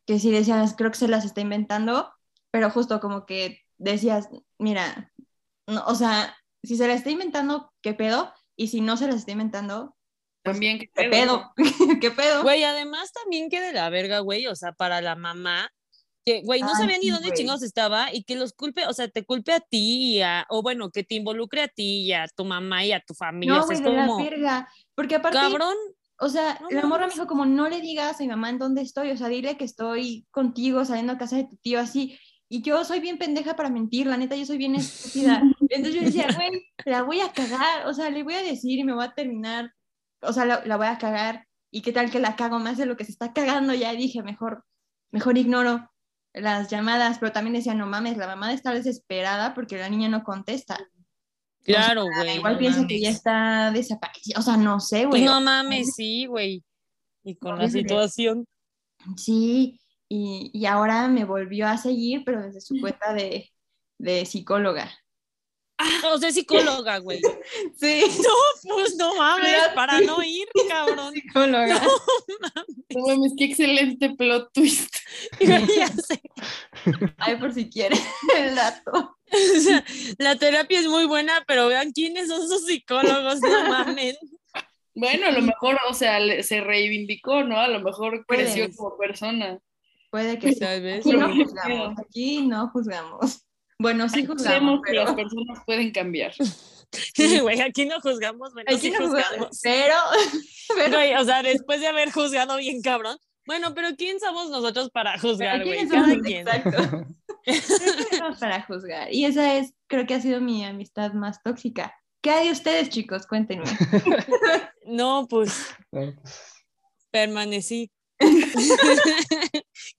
que 0.06 0.18
sí 0.18 0.30
decías, 0.30 0.74
creo 0.76 0.90
que 0.90 0.98
se 0.98 1.08
las 1.08 1.24
está 1.24 1.40
inventando, 1.40 2.12
pero 2.50 2.70
justo 2.70 3.00
como 3.00 3.26
que 3.26 3.60
decías, 3.78 4.28
mira, 4.58 5.12
no, 5.66 5.84
o 5.86 5.94
sea, 5.94 6.36
si 6.62 6.76
se 6.76 6.86
la 6.86 6.94
está 6.94 7.10
inventando, 7.10 7.72
¿qué 7.82 7.94
pedo? 7.94 8.32
Y 8.56 8.68
si 8.68 8.80
no 8.80 8.96
se 8.96 9.06
las 9.06 9.16
está 9.16 9.32
inventando, 9.32 9.96
También, 10.42 10.78
¿qué 10.78 10.88
¿qué 10.94 11.08
pedo? 11.08 11.52
¿Qué 12.00 12.10
pedo? 12.10 12.42
Güey, 12.42 12.64
además 12.64 13.12
también 13.12 13.48
que 13.50 13.60
de 13.60 13.72
la 13.72 13.88
verga, 13.90 14.20
güey. 14.20 14.46
O 14.46 14.54
sea, 14.54 14.72
para 14.72 15.00
la 15.00 15.16
mamá, 15.16 15.70
que, 16.24 16.42
güey, 16.42 16.64
no 16.64 16.74
Ay, 16.74 16.74
sabía 16.74 16.98
ni 16.98 17.10
dónde 17.10 17.28
güey. 17.28 17.38
chingados 17.38 17.62
estaba 17.62 18.12
y 18.12 18.24
que 18.24 18.36
los 18.36 18.52
culpe, 18.54 18.86
o 18.86 18.92
sea, 18.92 19.08
te 19.08 19.24
culpe 19.24 19.52
a 19.52 19.60
ti 19.60 20.16
y 20.18 20.22
a, 20.22 20.46
o 20.50 20.62
bueno, 20.62 20.90
que 20.90 21.04
te 21.04 21.14
involucre 21.16 21.62
a 21.62 21.68
ti 21.68 22.02
y 22.02 22.12
a 22.12 22.26
tu 22.28 22.44
mamá 22.44 22.84
y 22.84 22.92
a 22.92 23.00
tu 23.00 23.14
familia. 23.14 23.58
no, 23.58 23.60
o 23.60 23.66
sea, 23.66 23.76
güey, 23.76 23.78
es 23.78 23.82
de 23.84 23.90
como, 23.90 24.18
la 24.18 24.24
verga. 24.24 24.68
Porque 24.94 25.16
aparte, 25.16 25.38
cabrón, 25.38 25.74
o 26.24 26.28
sea, 26.30 26.58
No 26.58 26.70
la 26.70 26.86
morra 26.86 27.06
me 27.06 27.08
mames. 27.08 27.14
dijo 27.14 27.26
como, 27.26 27.44
no 27.46 27.68
le 27.68 27.80
digas 27.80 28.18
a 28.20 28.22
mi 28.22 28.28
mamá 28.28 28.50
en 28.50 28.58
dónde 28.58 28.82
estoy, 28.82 29.10
o 29.10 29.16
sea, 29.16 29.28
dile 29.28 29.56
que 29.56 29.64
estoy 29.64 30.26
contigo 30.30 30.84
saliendo 30.84 31.12
a 31.12 31.18
casa 31.18 31.36
de 31.36 31.44
tu 31.44 31.56
tío, 31.58 31.80
así. 31.80 32.18
Y 32.48 32.62
yo 32.62 32.84
soy 32.84 33.00
bien 33.00 33.18
pendeja 33.18 33.56
para 33.56 33.70
mentir, 33.70 34.06
la 34.06 34.16
neta, 34.16 34.36
yo 34.36 34.46
soy 34.46 34.58
bien 34.58 34.74
estúpida. 34.74 35.42
Entonces 35.68 35.94
yo 35.94 36.02
decía, 36.02 36.28
güey, 36.34 36.66
la 36.86 37.02
voy 37.02 37.20
a 37.20 37.32
cagar, 37.32 37.86
o 37.86 37.94
sea, 37.94 38.10
le 38.10 38.22
voy 38.22 38.34
a 38.34 38.42
decir 38.42 38.78
y 38.78 38.84
me 38.84 38.94
voy 38.94 39.04
a 39.04 39.14
terminar, 39.14 39.70
o 40.22 40.32
sea, 40.32 40.44
la, 40.46 40.64
la 40.64 40.76
voy 40.76 40.86
a 40.86 40.98
cagar. 40.98 41.46
Y 41.70 41.82
qué 41.82 41.92
tal 41.92 42.10
que 42.10 42.20
la 42.20 42.36
cago 42.36 42.58
más 42.58 42.78
de 42.78 42.86
lo 42.86 42.96
que 42.96 43.04
se 43.04 43.12
está 43.12 43.32
cagando, 43.32 43.74
ya 43.74 43.92
dije, 43.92 44.22
mejor, 44.22 44.64
mejor 45.12 45.36
ignoro 45.36 45.90
las 46.32 46.70
llamadas, 46.70 47.18
pero 47.18 47.32
también 47.32 47.54
decía, 47.54 47.74
no 47.74 47.86
mames, 47.86 48.16
la 48.16 48.26
mamá 48.26 48.52
estar 48.52 48.74
desesperada 48.74 49.54
porque 49.54 49.78
la 49.78 49.88
niña 49.88 50.08
no 50.08 50.24
contesta. 50.24 50.78
Claro, 51.64 52.04
güey. 52.04 52.36
Igual 52.36 52.52
no 52.54 52.58
piensa 52.58 52.86
que 52.86 53.00
ya 53.00 53.10
está 53.10 53.70
desaparecida, 53.72 54.38
o 54.38 54.42
sea, 54.42 54.56
no 54.56 54.80
sé, 54.80 55.06
Pues 55.08 55.22
güey. 55.22 55.24
no 55.24 55.40
mames, 55.40 55.94
sí, 55.96 56.26
güey. 56.26 56.64
Y 57.24 57.36
con 57.36 57.58
la 57.58 57.68
situación. 57.68 58.46
Sí, 59.16 59.80
y, 60.08 60.50
y 60.52 60.66
ahora 60.66 61.08
me 61.08 61.24
volvió 61.24 61.66
a 61.68 61.76
seguir, 61.78 62.22
pero 62.24 62.42
desde 62.42 62.60
su 62.60 62.76
cuenta 62.80 63.12
de, 63.14 63.50
de 63.98 64.26
psicóloga. 64.26 64.90
O 66.12 66.18
sea, 66.18 66.30
psicóloga, 66.32 66.98
güey. 66.98 67.20
Sí, 67.76 68.02
No, 68.22 68.74
pues 68.74 68.96
no 68.96 69.14
mames, 69.16 69.68
para 69.74 70.00
no 70.00 70.22
ir, 70.22 70.46
cabrón. 70.68 71.12
psicóloga. 71.12 71.82
No 72.90 73.06
mames, 73.06 73.32
qué 73.36 73.44
excelente 73.44 74.10
plot 74.10 74.52
twist. 74.52 74.94
Ya 75.40 75.88
sé. 75.88 76.20
Ay, 77.18 77.36
por 77.36 77.52
si 77.52 77.68
quiere 77.68 77.96
el 78.36 78.54
dato. 78.54 78.90
O 78.92 79.60
sea, 79.60 79.84
la 80.18 80.36
terapia 80.36 80.78
es 80.80 80.86
muy 80.86 81.06
buena, 81.06 81.44
pero 81.46 81.66
vean 81.66 81.92
quiénes 81.92 82.28
son 82.28 82.46
sus 82.48 82.66
psicólogos, 82.66 83.40
no 83.40 83.68
mames. 83.68 84.16
Bueno, 84.94 85.26
a 85.26 85.32
lo 85.32 85.42
mejor, 85.42 85.76
o 85.88 85.94
sea, 85.94 86.18
se 86.42 86.60
reivindicó, 86.60 87.42
¿no? 87.42 87.58
A 87.58 87.66
lo 87.66 87.80
mejor 87.80 88.24
creció 88.26 88.70
como 88.76 88.96
persona. 88.96 89.58
Puede 90.10 90.38
que 90.38 90.52
sí. 90.52 90.60
Tal 90.60 90.82
vez. 90.82 91.00
Aquí 91.04 91.16
no 91.16 91.34
juzgamos, 91.34 91.98
aquí 91.98 92.46
no 92.46 92.68
juzgamos. 92.68 93.43
Bueno, 93.78 94.08
sí 94.08 94.24
juzgamos, 94.24 94.42
Sabemos 94.42 94.80
que 94.82 94.92
pero 94.92 95.04
las 95.04 95.14
personas 95.14 95.58
pueden 95.66 95.92
cambiar. 95.92 96.32
Güey, 97.42 97.60
aquí 97.60 97.86
no 97.86 98.00
juzgamos, 98.00 98.52
bueno, 98.52 98.68
aquí 98.70 98.82
sí 98.82 98.90
no 98.92 98.98
juzgamos. 98.98 99.48
juzgamos. 99.48 99.60
Pero, 99.64 99.94
pero 100.76 100.96
Güey, 100.96 101.14
o 101.16 101.24
sea, 101.24 101.42
después 101.42 101.80
de 101.80 101.88
haber 101.88 102.12
juzgado 102.12 102.56
bien 102.56 102.82
cabrón. 102.82 103.18
Bueno, 103.46 103.74
pero 103.74 103.88
¿quién 103.96 104.20
somos 104.20 104.48
nosotros 104.48 104.90
para 104.90 105.18
juzgar, 105.18 105.62
¿quiénes 105.64 105.88
güey? 105.88 106.02
somos? 106.02 106.06
Cada 106.06 106.20
quien. 106.22 106.48
Exacto. 106.48 107.06
¿Quiénes 107.44 108.08
somos 108.16 108.38
para 108.38 108.62
juzgar. 108.62 109.12
Y 109.12 109.24
esa 109.24 109.56
es, 109.56 109.74
creo 109.88 110.06
que 110.06 110.14
ha 110.14 110.20
sido 110.20 110.40
mi 110.40 110.64
amistad 110.64 111.12
más 111.14 111.42
tóxica. 111.42 111.94
¿Qué 112.22 112.30
hay 112.30 112.46
de 112.46 112.52
ustedes, 112.52 112.88
chicos? 112.90 113.26
Cuéntenme. 113.26 113.64
No, 114.86 115.26
pues 115.28 115.74
No, 115.90 116.14
pues, 116.14 116.14
permanecí. 117.10 117.90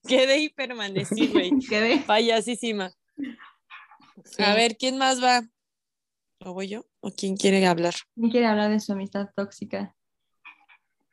Quedé 0.07 0.39
y 0.39 0.49
permanecí, 0.49 1.27
güey. 1.27 1.51
Quedé. 1.69 1.97
Payasísima. 1.99 2.91
A 4.39 4.53
ver, 4.53 4.77
¿quién 4.77 4.97
más 4.97 5.21
va? 5.23 5.43
¿O 6.39 6.53
voy 6.53 6.67
yo? 6.69 6.85
¿O 6.99 7.11
quién 7.11 7.37
quiere 7.37 7.65
hablar? 7.65 7.93
¿Quién 8.15 8.29
quiere 8.31 8.45
hablar 8.47 8.69
de 8.71 8.79
su 8.79 8.93
amistad 8.93 9.29
tóxica? 9.35 9.95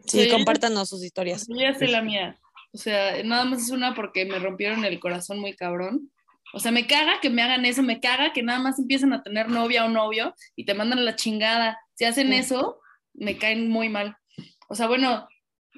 Sí, 0.07 0.25
Sí. 0.25 0.29
compártanos 0.31 0.89
sus 0.89 1.05
historias. 1.05 1.47
Yo 1.49 1.55
ya 1.57 1.75
sé 1.75 1.89
la 1.89 2.03
mía. 2.03 2.39
O 2.73 2.79
sea, 2.79 3.23
nada 3.23 3.45
más 3.45 3.63
es 3.63 3.71
una 3.71 3.95
porque 3.95 4.25
me 4.25 4.39
rompieron 4.39 4.85
el 4.85 4.99
corazón 4.99 5.39
muy 5.39 5.55
cabrón. 5.55 6.11
O 6.55 6.59
sea, 6.61 6.71
me 6.73 6.87
caga 6.87 7.21
que 7.21 7.31
me 7.31 7.43
hagan 7.43 7.65
eso, 7.65 7.83
me 7.83 8.01
caga 8.01 8.33
que 8.33 8.43
nada 8.43 8.59
más 8.59 8.79
empiezan 8.79 9.13
a 9.13 9.23
tener 9.23 9.49
novia 9.49 9.85
o 9.85 9.89
novio 9.89 10.35
y 10.57 10.65
te 10.65 10.75
mandan 10.75 10.99
a 10.99 11.03
la 11.03 11.17
chingada. 11.17 11.79
Si 11.95 12.05
hacen 12.05 12.29
Sí. 12.29 12.35
eso, 12.39 12.81
me 13.15 13.39
caen 13.39 13.69
muy 13.71 13.89
mal. 13.89 14.17
O 14.69 14.75
sea, 14.75 14.87
bueno, 14.87 15.29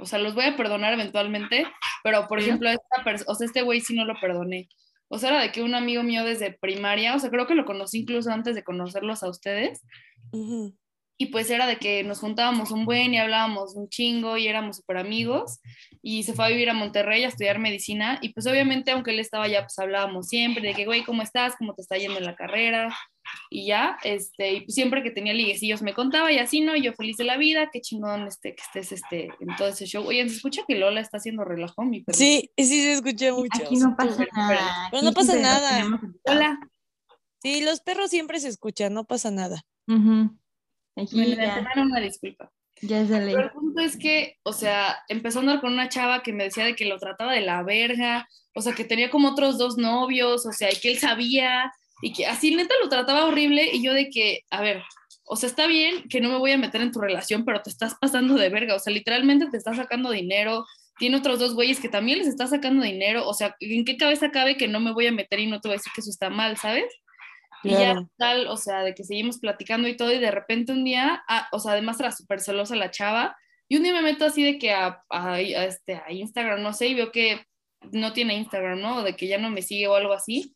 o 0.00 0.06
sea, 0.06 0.18
los 0.18 0.34
voy 0.34 0.44
a 0.46 0.56
perdonar 0.56 0.92
eventualmente, 0.94 1.66
pero 2.02 2.26
por 2.28 2.40
Sí. 2.40 2.46
ejemplo, 2.48 2.70
esta 2.70 3.24
o 3.30 3.34
sea, 3.34 3.46
este 3.46 3.62
güey 3.62 3.80
sí 3.80 3.94
no 3.94 4.04
lo 4.04 4.14
perdoné. 4.20 4.68
O 5.08 5.18
sea, 5.18 5.30
era 5.30 5.40
de 5.40 5.52
que 5.52 5.62
un 5.62 5.74
amigo 5.74 6.02
mío 6.02 6.24
desde 6.24 6.52
primaria, 6.52 7.14
o 7.14 7.18
sea, 7.18 7.30
creo 7.30 7.46
que 7.46 7.54
lo 7.54 7.64
conocí 7.64 8.00
incluso 8.00 8.30
antes 8.30 8.54
de 8.54 8.64
conocerlos 8.64 9.22
a 9.22 9.28
ustedes, 9.28 9.82
y 11.16 11.26
pues 11.26 11.48
era 11.50 11.66
de 11.66 11.76
que 11.76 12.02
nos 12.02 12.18
juntábamos 12.18 12.72
un 12.72 12.84
buen 12.86 13.14
y 13.14 13.18
hablábamos 13.18 13.76
un 13.76 13.88
chingo 13.88 14.36
y 14.36 14.48
éramos 14.48 14.78
súper 14.78 14.96
amigos 14.96 15.60
y 16.02 16.24
se 16.24 16.32
fue 16.34 16.46
a 16.46 16.48
vivir 16.48 16.68
a 16.70 16.74
Monterrey 16.74 17.22
a 17.22 17.28
estudiar 17.28 17.60
medicina. 17.60 18.18
Y 18.20 18.30
pues 18.30 18.46
obviamente 18.46 18.90
aunque 18.90 19.12
él 19.12 19.20
estaba 19.20 19.44
allá 19.44 19.62
pues 19.62 19.78
hablábamos 19.78 20.26
siempre 20.28 20.66
de 20.66 20.74
que 20.74 20.86
güey 20.86 21.04
¿cómo 21.04 21.22
estás? 21.22 21.54
¿cómo 21.56 21.74
te 21.74 21.82
está 21.82 21.96
yendo 21.96 22.18
en 22.18 22.24
la 22.24 22.34
carrera? 22.34 22.94
Y 23.50 23.66
ya, 23.66 23.98
este, 24.04 24.54
y 24.54 24.70
siempre 24.70 25.02
que 25.02 25.10
tenía 25.10 25.32
liguecillos 25.32 25.82
me 25.82 25.94
contaba 25.94 26.30
y 26.32 26.38
así, 26.38 26.60
¿no? 26.60 26.76
Yo 26.76 26.92
feliz 26.92 27.16
de 27.16 27.24
la 27.24 27.36
vida, 27.36 27.70
qué 27.72 27.80
chingón 27.80 28.26
este, 28.26 28.54
que 28.54 28.62
estés 28.62 28.92
este, 28.92 29.30
en 29.40 29.56
todo 29.56 29.68
ese 29.68 29.86
show. 29.86 30.06
Oye, 30.06 30.28
se 30.28 30.36
escucha 30.36 30.62
que 30.66 30.76
Lola 30.76 31.00
está 31.00 31.18
haciendo 31.18 31.44
relajo, 31.44 31.82
mi 31.84 32.02
perro. 32.02 32.18
Sí, 32.18 32.50
sí 32.56 32.66
se 32.66 32.92
escucha 32.94 33.32
mucho. 33.32 33.62
Aquí 33.62 33.76
no 33.76 33.96
pasa 33.96 34.24
nada. 34.34 34.88
Pero 34.90 35.02
no 35.02 35.12
pasa 35.12 35.36
nada. 35.36 36.00
Hola. 36.24 36.58
Sí, 37.42 37.62
los 37.62 37.80
perros 37.80 38.08
siempre 38.08 38.40
se 38.40 38.48
escuchan, 38.48 38.94
no 38.94 39.04
pasa 39.04 39.30
nada. 39.30 39.62
Me 39.86 41.06
ya, 41.06 41.60
le 41.74 41.82
una 41.82 42.00
disculpa. 42.00 42.50
ya 42.80 43.00
es 43.00 43.08
de 43.08 43.20
ley. 43.20 43.34
Pero 43.34 43.48
el 43.48 43.52
punto 43.52 43.80
es 43.80 43.98
que, 43.98 44.38
o 44.44 44.52
sea, 44.52 44.96
empezó 45.08 45.38
a 45.38 45.42
andar 45.42 45.60
con 45.60 45.72
una 45.72 45.88
chava 45.88 46.22
que 46.22 46.32
me 46.32 46.44
decía 46.44 46.64
de 46.64 46.74
que 46.74 46.86
lo 46.86 46.98
trataba 46.98 47.32
de 47.32 47.40
la 47.40 47.62
verga, 47.62 48.28
o 48.54 48.62
sea, 48.62 48.74
que 48.74 48.84
tenía 48.84 49.10
como 49.10 49.30
otros 49.30 49.58
dos 49.58 49.76
novios, 49.76 50.46
o 50.46 50.52
sea, 50.52 50.72
y 50.72 50.76
que 50.76 50.92
él 50.92 50.98
sabía, 50.98 51.72
y 52.04 52.12
que 52.12 52.26
así 52.26 52.54
neta 52.54 52.74
lo 52.82 52.88
trataba 52.88 53.24
horrible, 53.24 53.70
y 53.72 53.82
yo 53.82 53.92
de 53.94 54.10
que, 54.10 54.42
a 54.50 54.60
ver, 54.60 54.82
o 55.26 55.36
sea, 55.36 55.48
está 55.48 55.66
bien 55.66 56.06
que 56.10 56.20
no 56.20 56.28
me 56.28 56.36
voy 56.38 56.52
a 56.52 56.58
meter 56.58 56.80
en 56.82 56.92
tu 56.92 57.00
relación, 57.00 57.44
pero 57.44 57.62
te 57.62 57.70
estás 57.70 57.94
pasando 58.00 58.34
de 58.34 58.48
verga, 58.50 58.74
o 58.74 58.78
sea, 58.78 58.92
literalmente 58.92 59.46
te 59.50 59.56
está 59.56 59.72
sacando 59.74 60.10
dinero, 60.10 60.64
tiene 60.98 61.16
otros 61.16 61.38
dos 61.38 61.54
güeyes 61.54 61.80
que 61.80 61.88
también 61.88 62.18
les 62.18 62.28
está 62.28 62.46
sacando 62.46 62.84
dinero, 62.84 63.26
o 63.26 63.32
sea, 63.32 63.56
¿en 63.60 63.84
qué 63.84 63.96
cabeza 63.96 64.30
cabe 64.30 64.56
que 64.56 64.68
no 64.68 64.80
me 64.80 64.92
voy 64.92 65.06
a 65.06 65.12
meter 65.12 65.40
y 65.40 65.46
no 65.46 65.60
te 65.60 65.68
voy 65.68 65.74
a 65.74 65.78
decir 65.78 65.92
que 65.94 66.02
eso 66.02 66.10
está 66.10 66.28
mal, 66.30 66.56
¿sabes? 66.58 66.84
Y 67.62 67.70
ya 67.80 67.94
tal, 68.18 68.46
o 68.48 68.56
sea, 68.58 68.82
de 68.82 68.94
que 68.94 69.04
seguimos 69.04 69.38
platicando 69.38 69.88
y 69.88 69.96
todo, 69.96 70.12
y 70.12 70.18
de 70.18 70.30
repente 70.30 70.72
un 70.72 70.84
día, 70.84 71.24
ah, 71.26 71.48
o 71.52 71.58
sea, 71.58 71.72
además 71.72 71.98
era 71.98 72.12
súper 72.12 72.40
celosa 72.40 72.76
la 72.76 72.90
chava, 72.90 73.34
y 73.66 73.74
Y 73.74 73.78
un 73.78 73.82
día 73.84 73.94
me 73.94 74.02
meto 74.02 74.26
así 74.26 74.42
de 74.44 74.58
que 74.58 74.72
a, 74.72 75.02
a- 75.08 75.34
a 75.36 75.40
este, 75.40 75.94
a 75.94 76.12
Instagram, 76.12 76.60
no 76.62 76.74
sé, 76.74 76.88
y 76.88 76.94
veo 76.94 77.10
que 77.10 77.40
no 77.92 78.12
tiene 78.12 78.34
Instagram, 78.34 78.78
¿no? 78.80 78.96
O 78.98 79.02
de 79.02 79.16
que 79.16 79.26
ya 79.26 79.38
no 79.38 79.48
me 79.48 79.62
sigue 79.62 79.88
o 79.88 79.94
algo 79.94 80.12
así. 80.12 80.54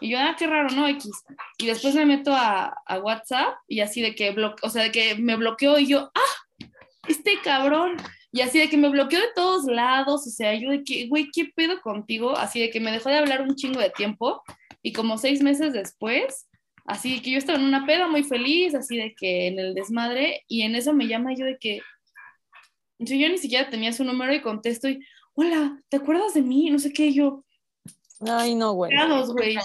Y 0.00 0.10
yo, 0.10 0.18
ah, 0.18 0.36
qué 0.38 0.46
raro, 0.46 0.68
¿no? 0.74 0.86
X. 0.88 1.10
Y 1.58 1.66
después 1.66 1.94
me 1.94 2.04
meto 2.04 2.34
a, 2.34 2.74
a 2.86 2.98
WhatsApp 2.98 3.54
y 3.66 3.80
así 3.80 4.02
de 4.02 4.14
que, 4.14 4.34
blo- 4.34 4.54
o 4.62 4.68
sea, 4.70 4.84
de 4.84 4.92
que 4.92 5.14
me 5.16 5.36
bloqueó 5.36 5.78
y 5.78 5.86
yo, 5.86 6.10
ah, 6.14 6.66
este 7.08 7.38
cabrón. 7.42 7.96
Y 8.32 8.42
así 8.42 8.58
de 8.58 8.68
que 8.68 8.76
me 8.76 8.90
bloqueó 8.90 9.18
de 9.18 9.28
todos 9.34 9.64
lados, 9.64 10.26
o 10.26 10.30
sea, 10.30 10.54
yo 10.54 10.70
de 10.70 10.84
que, 10.84 11.08
güey, 11.08 11.30
¿qué 11.32 11.46
pedo 11.54 11.80
contigo? 11.80 12.36
Así 12.36 12.60
de 12.60 12.68
que 12.68 12.80
me 12.80 12.92
dejó 12.92 13.08
de 13.08 13.16
hablar 13.16 13.40
un 13.40 13.54
chingo 13.54 13.80
de 13.80 13.88
tiempo 13.88 14.42
y 14.82 14.92
como 14.92 15.16
seis 15.16 15.40
meses 15.42 15.72
después, 15.72 16.46
así 16.84 17.14
de 17.14 17.22
que 17.22 17.30
yo 17.30 17.38
estaba 17.38 17.58
en 17.58 17.64
una 17.64 17.86
peda 17.86 18.08
muy 18.08 18.24
feliz, 18.24 18.74
así 18.74 18.98
de 18.98 19.14
que 19.14 19.46
en 19.46 19.58
el 19.58 19.74
desmadre, 19.74 20.44
y 20.48 20.62
en 20.62 20.74
eso 20.74 20.92
me 20.92 21.06
llama 21.08 21.34
yo 21.34 21.46
de 21.46 21.56
que, 21.56 21.80
yo, 22.98 23.16
ni 23.28 23.38
siquiera 23.38 23.70
tenía 23.70 23.94
su 23.94 24.04
número 24.04 24.34
y 24.34 24.42
contesto 24.42 24.88
y, 24.88 25.00
hola, 25.32 25.80
¿te 25.88 25.96
acuerdas 25.96 26.34
de 26.34 26.42
mí? 26.42 26.68
No 26.68 26.78
sé 26.78 26.92
qué, 26.92 27.14
yo, 27.14 27.45
Ay, 28.20 28.54
no, 28.54 28.72
güey. 28.72 28.92
güey. 29.32 29.56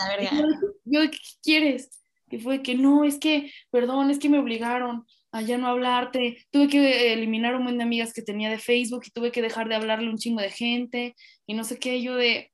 Yo, 0.85 1.01
¿qué 1.09 1.17
quieres? 1.43 2.01
Y 2.29 2.39
fue 2.39 2.61
que 2.61 2.75
no, 2.75 3.03
es 3.03 3.17
que, 3.19 3.51
perdón, 3.69 4.09
es 4.09 4.19
que 4.19 4.29
me 4.29 4.39
obligaron 4.39 5.05
a 5.31 5.41
ya 5.41 5.57
no 5.57 5.67
hablarte. 5.67 6.45
Tuve 6.49 6.67
que 6.67 7.13
eliminar 7.13 7.55
un 7.55 7.63
buen 7.63 7.77
de 7.77 7.83
amigas 7.83 8.13
que 8.13 8.21
tenía 8.21 8.49
de 8.49 8.57
Facebook 8.57 9.03
y 9.05 9.11
tuve 9.11 9.31
que 9.31 9.41
dejar 9.41 9.67
de 9.69 9.75
hablarle 9.75 10.07
a 10.07 10.11
un 10.11 10.17
chingo 10.17 10.41
de 10.41 10.49
gente 10.49 11.15
y 11.45 11.53
no 11.53 11.63
sé 11.63 11.77
qué. 11.79 12.01
Yo 12.01 12.15
de. 12.15 12.51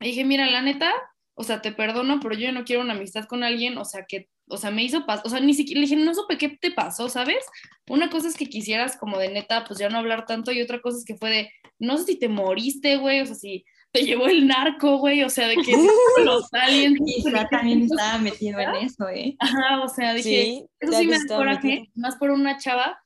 y 0.00 0.06
dije, 0.06 0.24
mira, 0.24 0.50
la 0.50 0.62
neta, 0.62 0.92
o 1.34 1.44
sea, 1.44 1.62
te 1.62 1.72
perdono, 1.72 2.20
pero 2.20 2.34
yo 2.34 2.52
no 2.52 2.64
quiero 2.64 2.82
una 2.82 2.94
amistad 2.94 3.24
con 3.24 3.42
alguien, 3.42 3.78
o 3.78 3.84
sea, 3.84 4.04
que, 4.06 4.28
o 4.48 4.56
sea, 4.56 4.70
me 4.70 4.82
hizo 4.84 5.06
pasar, 5.06 5.26
o 5.26 5.30
sea, 5.30 5.40
ni 5.40 5.54
siquiera, 5.54 5.80
le 5.80 5.86
dije, 5.86 5.96
no 5.96 6.14
supe 6.14 6.36
qué 6.38 6.50
te 6.50 6.70
pasó, 6.70 7.08
¿sabes? 7.08 7.44
Una 7.88 8.10
cosa 8.10 8.28
es 8.28 8.36
que 8.36 8.48
quisieras 8.48 8.96
como 8.96 9.18
de 9.18 9.30
neta, 9.30 9.64
pues 9.64 9.78
ya 9.78 9.88
no 9.88 9.98
hablar 9.98 10.26
tanto, 10.26 10.52
y 10.52 10.60
otra 10.60 10.80
cosa 10.80 10.98
es 10.98 11.04
que 11.04 11.16
fue 11.16 11.30
de, 11.30 11.50
no 11.78 11.96
sé 11.98 12.04
si 12.04 12.18
te 12.18 12.28
moriste, 12.28 12.96
güey, 12.96 13.20
o 13.20 13.26
sea, 13.26 13.34
si 13.34 13.64
te 13.92 14.02
llevó 14.04 14.26
el 14.26 14.46
narco, 14.46 14.96
güey, 14.96 15.22
o 15.22 15.28
sea, 15.30 15.48
de 15.48 15.56
que 15.56 15.72
los 16.24 16.52
aliens. 16.52 16.98
Quizá 17.04 17.46
también 17.48 17.82
estaba 17.82 18.18
metido 18.18 18.58
en 18.58 18.74
eso, 18.76 19.08
¿eh? 19.08 19.36
Ajá, 19.38 19.82
o 19.82 19.88
sea, 19.88 20.14
dije, 20.14 20.42
Sí, 20.44 20.66
eso 20.80 20.92
sí 20.92 21.06
me 21.06 21.18
da 21.18 21.36
coraje, 21.36 21.68
metido. 21.68 21.92
más 21.96 22.16
por 22.16 22.30
una 22.30 22.58
chava, 22.58 22.98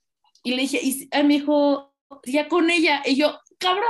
y 0.43 0.53
le 0.55 0.62
dije, 0.62 0.80
y 0.82 1.09
me 1.24 1.34
dijo, 1.34 1.93
ya 2.24 2.49
con 2.49 2.70
ella, 2.70 3.03
y 3.05 3.16
yo, 3.16 3.39
cabrón, 3.59 3.84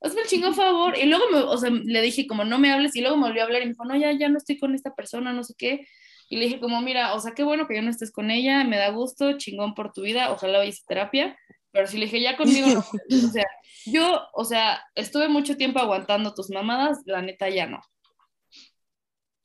hazme 0.00 0.22
el 0.22 0.26
chingo 0.26 0.52
favor, 0.54 0.96
y 0.98 1.04
luego, 1.06 1.24
me, 1.30 1.38
o 1.38 1.58
sea, 1.58 1.70
le 1.70 2.00
dije 2.00 2.26
como, 2.26 2.44
no 2.44 2.58
me 2.58 2.72
hables, 2.72 2.96
y 2.96 3.02
luego 3.02 3.16
me 3.16 3.26
volvió 3.26 3.42
a 3.42 3.44
hablar, 3.44 3.62
y 3.62 3.66
me 3.66 3.72
dijo, 3.72 3.84
no, 3.84 3.96
ya, 3.96 4.12
ya 4.12 4.28
no 4.28 4.38
estoy 4.38 4.58
con 4.58 4.74
esta 4.74 4.94
persona, 4.94 5.32
no 5.34 5.44
sé 5.44 5.54
qué, 5.58 5.86
y 6.30 6.36
le 6.36 6.46
dije 6.46 6.60
como, 6.60 6.80
mira, 6.80 7.12
o 7.14 7.20
sea, 7.20 7.32
qué 7.34 7.42
bueno 7.42 7.68
que 7.68 7.74
ya 7.74 7.82
no 7.82 7.90
estés 7.90 8.10
con 8.10 8.30
ella, 8.30 8.64
me 8.64 8.78
da 8.78 8.88
gusto, 8.88 9.36
chingón 9.36 9.74
por 9.74 9.92
tu 9.92 10.00
vida, 10.00 10.32
ojalá 10.32 10.58
vayas 10.58 10.80
a 10.82 10.86
terapia, 10.88 11.36
pero 11.72 11.86
si 11.86 11.96
le 11.98 12.04
dije, 12.04 12.20
ya 12.20 12.36
conmigo, 12.36 12.68
no, 12.68 12.80
o 13.28 13.30
sea, 13.32 13.46
yo, 13.86 14.20
o 14.34 14.44
sea, 14.44 14.82
estuve 14.94 15.28
mucho 15.28 15.56
tiempo 15.56 15.80
aguantando 15.80 16.34
tus 16.34 16.50
mamadas, 16.50 16.98
la 17.06 17.22
neta 17.22 17.48
ya 17.48 17.66
no. 17.66 17.80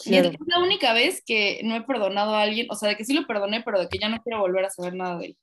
Y 0.05 0.15
es 0.15 0.32
la 0.45 0.59
única 0.59 0.93
vez 0.93 1.23
que 1.25 1.61
no 1.63 1.75
he 1.75 1.82
perdonado 1.82 2.36
a 2.36 2.43
alguien, 2.43 2.67
o 2.69 2.75
sea, 2.75 2.89
de 2.89 2.97
que 2.97 3.05
sí 3.05 3.13
lo 3.13 3.25
perdoné, 3.25 3.63
pero 3.63 3.80
de 3.80 3.88
que 3.89 3.97
ya 3.97 4.09
no 4.09 4.21
quiero 4.21 4.39
volver 4.39 4.65
a 4.65 4.69
saber 4.69 4.93
nada 4.93 5.17
de 5.17 5.25
él. 5.25 5.38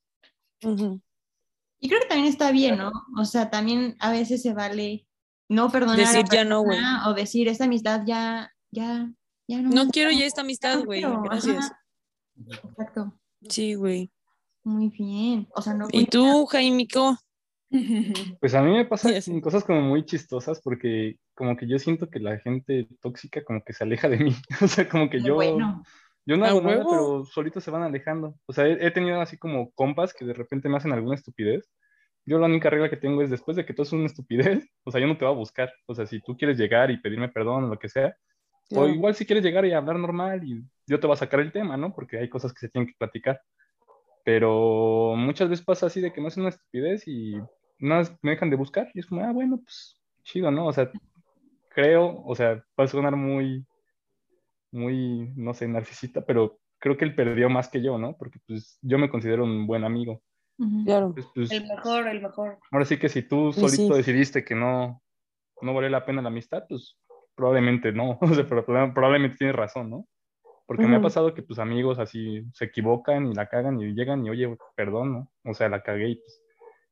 Y 1.80 1.88
creo 1.88 2.00
que 2.00 2.06
también 2.06 2.28
está 2.28 2.52
bien, 2.52 2.78
¿no? 2.78 2.92
O 3.18 3.24
sea, 3.24 3.50
también 3.50 3.96
a 3.98 4.12
veces 4.12 4.42
se 4.42 4.54
vale 4.54 5.06
no 5.48 5.70
perdonar 5.70 5.98
a 5.98 6.02
la 6.02 6.08
Decir 6.08 6.26
ya 6.30 6.44
no, 6.44 6.62
güey. 6.62 6.78
o 7.06 7.14
decir 7.14 7.48
esta 7.48 7.64
amistad 7.64 8.02
ya, 8.06 8.52
ya, 8.70 9.10
ya 9.48 9.60
no. 9.60 9.70
No 9.70 9.88
quiero 9.90 10.10
ya 10.10 10.24
esta 10.24 10.42
amistad, 10.42 10.78
no 10.78 10.84
güey. 10.84 11.00
quiero, 11.00 11.22
Gracias. 11.22 11.56
ajá. 11.56 11.80
Exacto. 12.68 13.20
Sí, 13.48 13.74
güey. 13.74 14.10
Muy 14.64 14.88
bien. 14.88 15.46
O 15.54 15.62
sea, 15.62 15.74
no. 15.74 15.86
¿Y 15.92 16.06
tú, 16.06 16.46
Jaimico? 16.46 17.16
Pues 18.40 18.54
a 18.54 18.62
mí 18.62 18.70
me 18.70 18.84
pasa 18.84 19.10
Ya 19.10 19.20
sé. 19.20 19.40
cosas 19.40 19.64
como 19.64 19.80
muy 19.80 20.04
chistosas 20.04 20.60
porque 20.62 21.18
como 21.34 21.56
que 21.56 21.66
yo 21.66 21.78
siento 21.78 22.08
que 22.08 22.20
la 22.20 22.38
gente 22.38 22.86
tóxica 23.00 23.42
como 23.42 23.64
que 23.64 23.72
se 23.72 23.82
aleja 23.84 24.08
de 24.08 24.18
mí. 24.18 24.32
O 24.62 24.68
sea, 24.68 24.88
como 24.88 25.10
que 25.10 25.20
yo, 25.20 25.34
Bueno, 25.34 25.82
yo 26.24 26.36
no 26.36 26.44
¿A 26.44 26.48
hago 26.50 26.60
nada, 26.60 26.84
pero 26.88 27.24
solitos 27.24 27.64
se 27.64 27.70
van 27.70 27.82
alejando. 27.82 28.36
O 28.46 28.52
sea, 28.52 28.66
he, 28.66 28.86
he 28.86 28.90
tenido 28.90 29.20
así 29.20 29.36
como 29.38 29.72
compas 29.72 30.14
que 30.14 30.24
de 30.24 30.34
repente 30.34 30.68
me 30.68 30.76
hacen 30.76 30.92
alguna 30.92 31.16
estupidez. 31.16 31.68
Yo 32.26 32.38
la 32.38 32.46
única 32.46 32.70
regla 32.70 32.88
que 32.88 32.96
tengo 32.96 33.22
es 33.22 33.30
después 33.30 33.56
de 33.56 33.66
que 33.66 33.74
tú 33.74 33.82
haces 33.82 33.92
una 33.92 34.06
estupidez, 34.06 34.66
o 34.84 34.90
sea, 34.90 35.00
yo 35.00 35.06
no 35.06 35.18
te 35.18 35.24
voy 35.24 35.34
a 35.34 35.36
buscar. 35.36 35.72
O 35.86 35.94
sea, 35.94 36.06
si 36.06 36.20
tú 36.20 36.36
quieres 36.36 36.56
llegar 36.58 36.90
y 36.90 37.00
pedirme 37.00 37.28
perdón 37.28 37.64
o 37.64 37.68
lo 37.68 37.78
que 37.78 37.88
sea, 37.88 38.16
o 38.70 38.86
igual 38.88 39.14
si 39.14 39.26
quieres 39.26 39.44
llegar 39.44 39.64
y 39.66 39.72
hablar 39.72 39.98
normal 39.98 40.42
y 40.44 40.64
yo 40.86 40.98
te 40.98 41.06
voy 41.06 41.14
a 41.14 41.18
sacar 41.18 41.40
el 41.40 41.52
tema, 41.52 41.76
¿no? 41.76 41.94
Porque 41.94 42.18
hay 42.18 42.28
cosas 42.28 42.52
que 42.52 42.60
se 42.60 42.68
tienen 42.68 42.88
que 42.88 42.94
platicar. 42.98 43.40
Pero 44.24 45.14
muchas 45.16 45.50
veces 45.50 45.64
pasa 45.64 45.86
así 45.86 46.00
de 46.00 46.12
que 46.12 46.20
me 46.20 46.28
hacen 46.28 46.42
una 46.42 46.50
estupidez 46.50 47.06
y 47.06 47.34
nada 47.78 48.00
más 48.00 48.16
me 48.22 48.32
dejan 48.32 48.50
de 48.50 48.56
buscar 48.56 48.90
y 48.94 49.00
es 49.00 49.06
como, 49.06 49.22
ah, 49.22 49.32
bueno, 49.32 49.60
pues 49.62 50.00
chido, 50.22 50.50
¿no? 50.50 50.66
O 50.66 50.72
sea, 50.72 50.90
creo, 51.68 52.22
o 52.24 52.34
sea, 52.34 52.64
va 52.78 52.84
a 52.84 52.86
sonar 52.86 53.16
muy, 53.16 53.66
muy, 54.72 55.30
no 55.36 55.52
sé, 55.52 55.68
narcisista, 55.68 56.24
pero 56.24 56.58
creo 56.78 56.96
que 56.96 57.04
él 57.04 57.14
perdió 57.14 57.50
más 57.50 57.68
que 57.68 57.82
yo, 57.82 57.98
¿no? 57.98 58.16
Porque 58.16 58.38
pues 58.46 58.78
yo 58.82 58.98
me 58.98 59.10
considero 59.10 59.44
un 59.44 59.66
buen 59.66 59.84
amigo. 59.84 60.22
Claro. 60.84 61.12
Pues, 61.12 61.26
pues, 61.34 61.50
El 61.50 61.66
mejor, 61.66 62.06
el 62.06 62.22
mejor. 62.22 62.58
ahora 62.70 62.84
sí 62.84 62.96
que 62.96 63.08
si 63.08 63.22
tú 63.22 63.52
solito 63.52 63.92
sí. 63.92 63.94
decidiste 63.94 64.44
que 64.44 64.54
no, 64.54 65.02
no 65.60 65.74
vale 65.74 65.90
la 65.90 66.06
pena 66.06 66.22
la 66.22 66.28
amistad, 66.28 66.64
pues 66.68 66.96
probablemente 67.34 67.92
no, 67.92 68.18
o 68.20 68.34
sea, 68.34 68.46
pero 68.48 68.64
probablemente 68.64 69.36
tienes 69.36 69.56
razón, 69.56 69.90
¿no? 69.90 70.06
Porque 70.66 70.86
me 70.86 70.96
ha 70.96 71.02
pasado 71.02 71.34
que 71.34 71.42
tus 71.42 71.58
amigos 71.58 71.98
así 71.98 72.42
se 72.54 72.64
equivocan 72.66 73.26
y 73.26 73.34
la 73.34 73.48
cagan 73.48 73.78
y 73.80 73.92
llegan 73.92 74.24
y 74.24 74.30
oye, 74.30 74.56
perdón, 74.74 75.12
¿no? 75.12 75.32
O 75.50 75.54
sea, 75.54 75.68
la 75.68 75.82
cagué 75.82 76.10
y 76.10 76.14
pues 76.16 76.42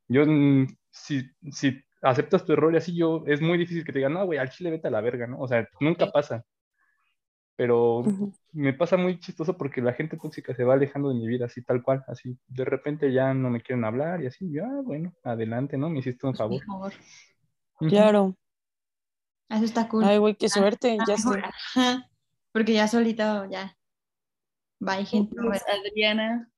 yo, 0.08 0.26
mm, 0.26 0.66
si, 0.90 1.22
si 1.50 1.82
aceptas 2.02 2.44
tu 2.44 2.52
error 2.52 2.74
y 2.74 2.76
así 2.76 2.94
yo, 2.96 3.24
es 3.26 3.40
muy 3.40 3.56
difícil 3.58 3.84
que 3.84 3.92
te 3.92 3.98
digan, 4.00 4.12
no, 4.14 4.26
güey, 4.26 4.38
al 4.38 4.50
chile 4.50 4.70
vete 4.70 4.88
a 4.88 4.90
la 4.90 5.00
verga, 5.00 5.26
¿no? 5.26 5.38
O 5.40 5.48
sea, 5.48 5.66
nunca 5.80 6.10
pasa. 6.10 6.44
Pero 7.56 7.98
Ujú. 8.00 8.32
me 8.52 8.72
pasa 8.74 8.96
muy 8.96 9.18
chistoso 9.18 9.56
porque 9.56 9.80
la 9.80 9.92
gente 9.94 10.16
tóxica 10.16 10.54
se 10.54 10.64
va 10.64 10.74
alejando 10.74 11.08
de 11.08 11.14
mi 11.14 11.26
vida 11.26 11.46
así 11.46 11.62
tal 11.62 11.82
cual, 11.82 12.04
así 12.08 12.36
de 12.48 12.64
repente 12.64 13.12
ya 13.12 13.32
no 13.34 13.50
me 13.50 13.62
quieren 13.62 13.84
hablar 13.84 14.22
y 14.22 14.26
así, 14.26 14.50
yo, 14.52 14.64
ah, 14.64 14.80
bueno, 14.84 15.14
adelante, 15.22 15.78
¿no? 15.78 15.88
Me 15.88 16.00
hiciste 16.00 16.26
un 16.26 16.34
favor. 16.34 16.60
Mejor. 16.66 16.92
Ujú. 17.80 17.88
Claro. 17.90 18.36
Eso 19.48 19.64
está 19.64 19.88
cool. 19.88 20.04
Ay, 20.04 20.18
güey, 20.18 20.34
qué 20.34 20.48
suerte. 20.48 20.98
Ah, 20.98 21.04
Ya 21.06 21.14
ajá, 21.14 22.10
Porque 22.52 22.72
ya 22.72 22.86
solito, 22.88 23.46
ya. 23.50 23.76
Va, 24.86 24.94
hay 24.94 25.06
gente. 25.06 25.34
Pues, 25.40 25.62
Adriana. 25.66 26.48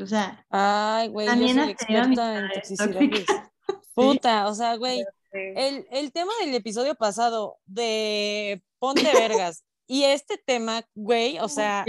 O 0.00 0.06
sea, 0.06 0.44
Ay, 0.50 1.08
güey, 1.08 1.26
yo 1.26 1.32
También 1.32 1.56
soy 1.56 1.70
experta 1.70 2.38
en 2.38 2.48
toxicidades. 2.52 3.26
Puta, 3.94 4.46
o 4.48 4.54
sea, 4.54 4.76
güey, 4.76 5.02
el, 5.32 5.86
el 5.90 6.12
tema 6.12 6.30
del 6.40 6.54
episodio 6.54 6.94
pasado 6.94 7.56
de 7.66 8.62
Ponte 8.78 9.10
Vergas 9.12 9.64
y 9.88 10.04
este 10.04 10.36
tema, 10.44 10.82
güey, 10.94 11.38
o 11.40 11.48
sea, 11.48 11.84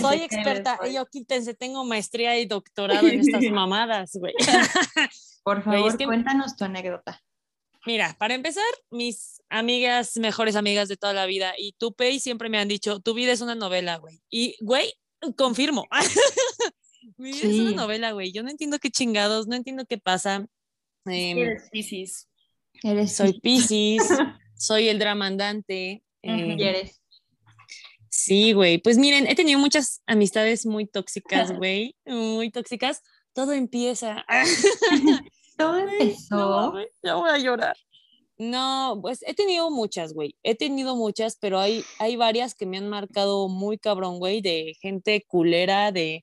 soy 0.00 0.18
experta, 0.18 0.78
y 0.86 0.94
yo 0.94 1.06
quítense, 1.06 1.54
tengo 1.54 1.84
maestría 1.84 2.38
y 2.38 2.44
doctorado 2.46 3.06
en 3.06 3.20
estas 3.20 3.42
mamadas, 3.52 4.10
güey. 4.14 4.34
Por 5.44 5.62
Güey, 5.64 5.76
favor, 5.78 5.90
es 5.90 5.96
que- 5.96 6.04
cuéntanos 6.04 6.56
tu 6.56 6.64
anécdota. 6.64 7.22
Mira, 7.84 8.14
para 8.18 8.34
empezar, 8.34 8.64
mis 8.90 9.42
amigas, 9.48 10.16
mejores 10.16 10.54
amigas 10.54 10.88
de 10.88 10.96
toda 10.96 11.12
la 11.12 11.26
vida 11.26 11.54
y 11.58 11.72
tu 11.72 11.94
Pei 11.94 12.20
siempre 12.20 12.48
me 12.48 12.58
han 12.58 12.68
dicho, 12.68 13.00
tu 13.00 13.14
vida 13.14 13.32
es 13.32 13.40
una 13.40 13.54
novela, 13.54 13.96
güey. 13.96 14.20
Y, 14.30 14.56
güey, 14.60 14.92
confirmo. 15.36 15.86
Mi 17.16 17.32
vida 17.32 17.48
es 17.48 17.58
una 17.58 17.72
novela, 17.72 18.12
güey. 18.12 18.32
Yo 18.32 18.42
no 18.42 18.50
entiendo 18.50 18.78
qué 18.78 18.90
chingados, 18.90 19.48
no 19.48 19.56
entiendo 19.56 19.84
qué 19.86 19.98
pasa. 19.98 20.46
Em, 21.06 21.38
Eres 21.38 21.68
Piscis. 21.70 22.28
Eres 22.84 23.16
soy 23.16 23.32
sí, 23.32 23.40
Piscis, 23.40 24.02
soy 24.56 24.88
el 24.88 24.98
dramandante. 24.98 26.02
em, 26.22 26.58
y 26.58 26.62
eres. 26.62 27.00
Sí, 28.08 28.52
güey. 28.52 28.78
Pues 28.78 28.98
miren, 28.98 29.26
he 29.26 29.34
tenido 29.34 29.58
muchas 29.58 30.02
amistades 30.06 30.66
muy 30.66 30.86
tóxicas, 30.86 31.56
güey. 31.56 31.96
Muy 32.04 32.50
tóxicas. 32.50 33.02
Todo 33.32 33.52
empieza. 33.52 34.24
Todo 35.62 35.72
No, 35.84 35.88
empezó. 35.88 36.36
mames, 36.72 36.88
ya 37.02 37.14
voy 37.14 37.30
a 37.30 37.38
llorar. 37.38 37.76
No, 38.38 38.98
pues 39.00 39.22
he 39.26 39.34
tenido 39.34 39.70
muchas, 39.70 40.14
güey. 40.14 40.34
He 40.42 40.54
tenido 40.56 40.96
muchas, 40.96 41.36
pero 41.40 41.60
hay, 41.60 41.84
hay 41.98 42.16
varias 42.16 42.54
que 42.54 42.66
me 42.66 42.78
han 42.78 42.88
marcado 42.88 43.48
muy 43.48 43.78
cabrón, 43.78 44.18
güey, 44.18 44.40
de 44.40 44.74
gente 44.80 45.24
culera, 45.28 45.92
de 45.92 46.22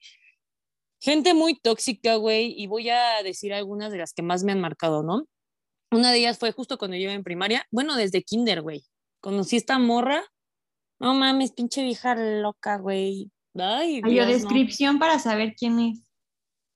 gente 1.00 1.34
muy 1.34 1.56
tóxica, 1.60 2.16
güey. 2.16 2.54
Y 2.58 2.68
voy 2.68 2.90
a 2.90 3.24
decir 3.24 3.54
algunas 3.54 3.92
de 3.92 4.00
las 4.00 4.14
que 4.14 4.22
más 4.22 4.44
me 4.44 4.52
han 4.52 4.60
marcado, 4.60 5.02
¿no? 5.04 5.26
Una 5.92 6.12
de 6.12 6.20
ellas 6.20 6.38
fue 6.38 6.52
justo 6.52 6.78
cuando 6.78 6.98
yo 6.98 7.04
iba 7.04 7.14
en 7.14 7.24
primaria. 7.24 7.66
Bueno, 7.72 7.96
desde 7.96 8.22
kinder, 8.24 8.62
güey. 8.62 8.84
Conocí 9.22 9.56
esta 9.56 9.80
morra. 9.80 10.24
No 11.00 11.14
mames, 11.14 11.52
pinche 11.54 11.84
vieja 11.84 12.16
loca, 12.16 12.78
güey. 12.78 13.32
Ay, 13.56 14.02
Ay, 14.04 14.16
yo, 14.16 14.26
Dios, 14.26 14.28
no. 14.28 14.34
descripción 14.34 15.00
para 15.00 15.20
saber 15.20 15.56
quién 15.58 15.80
es. 15.80 16.02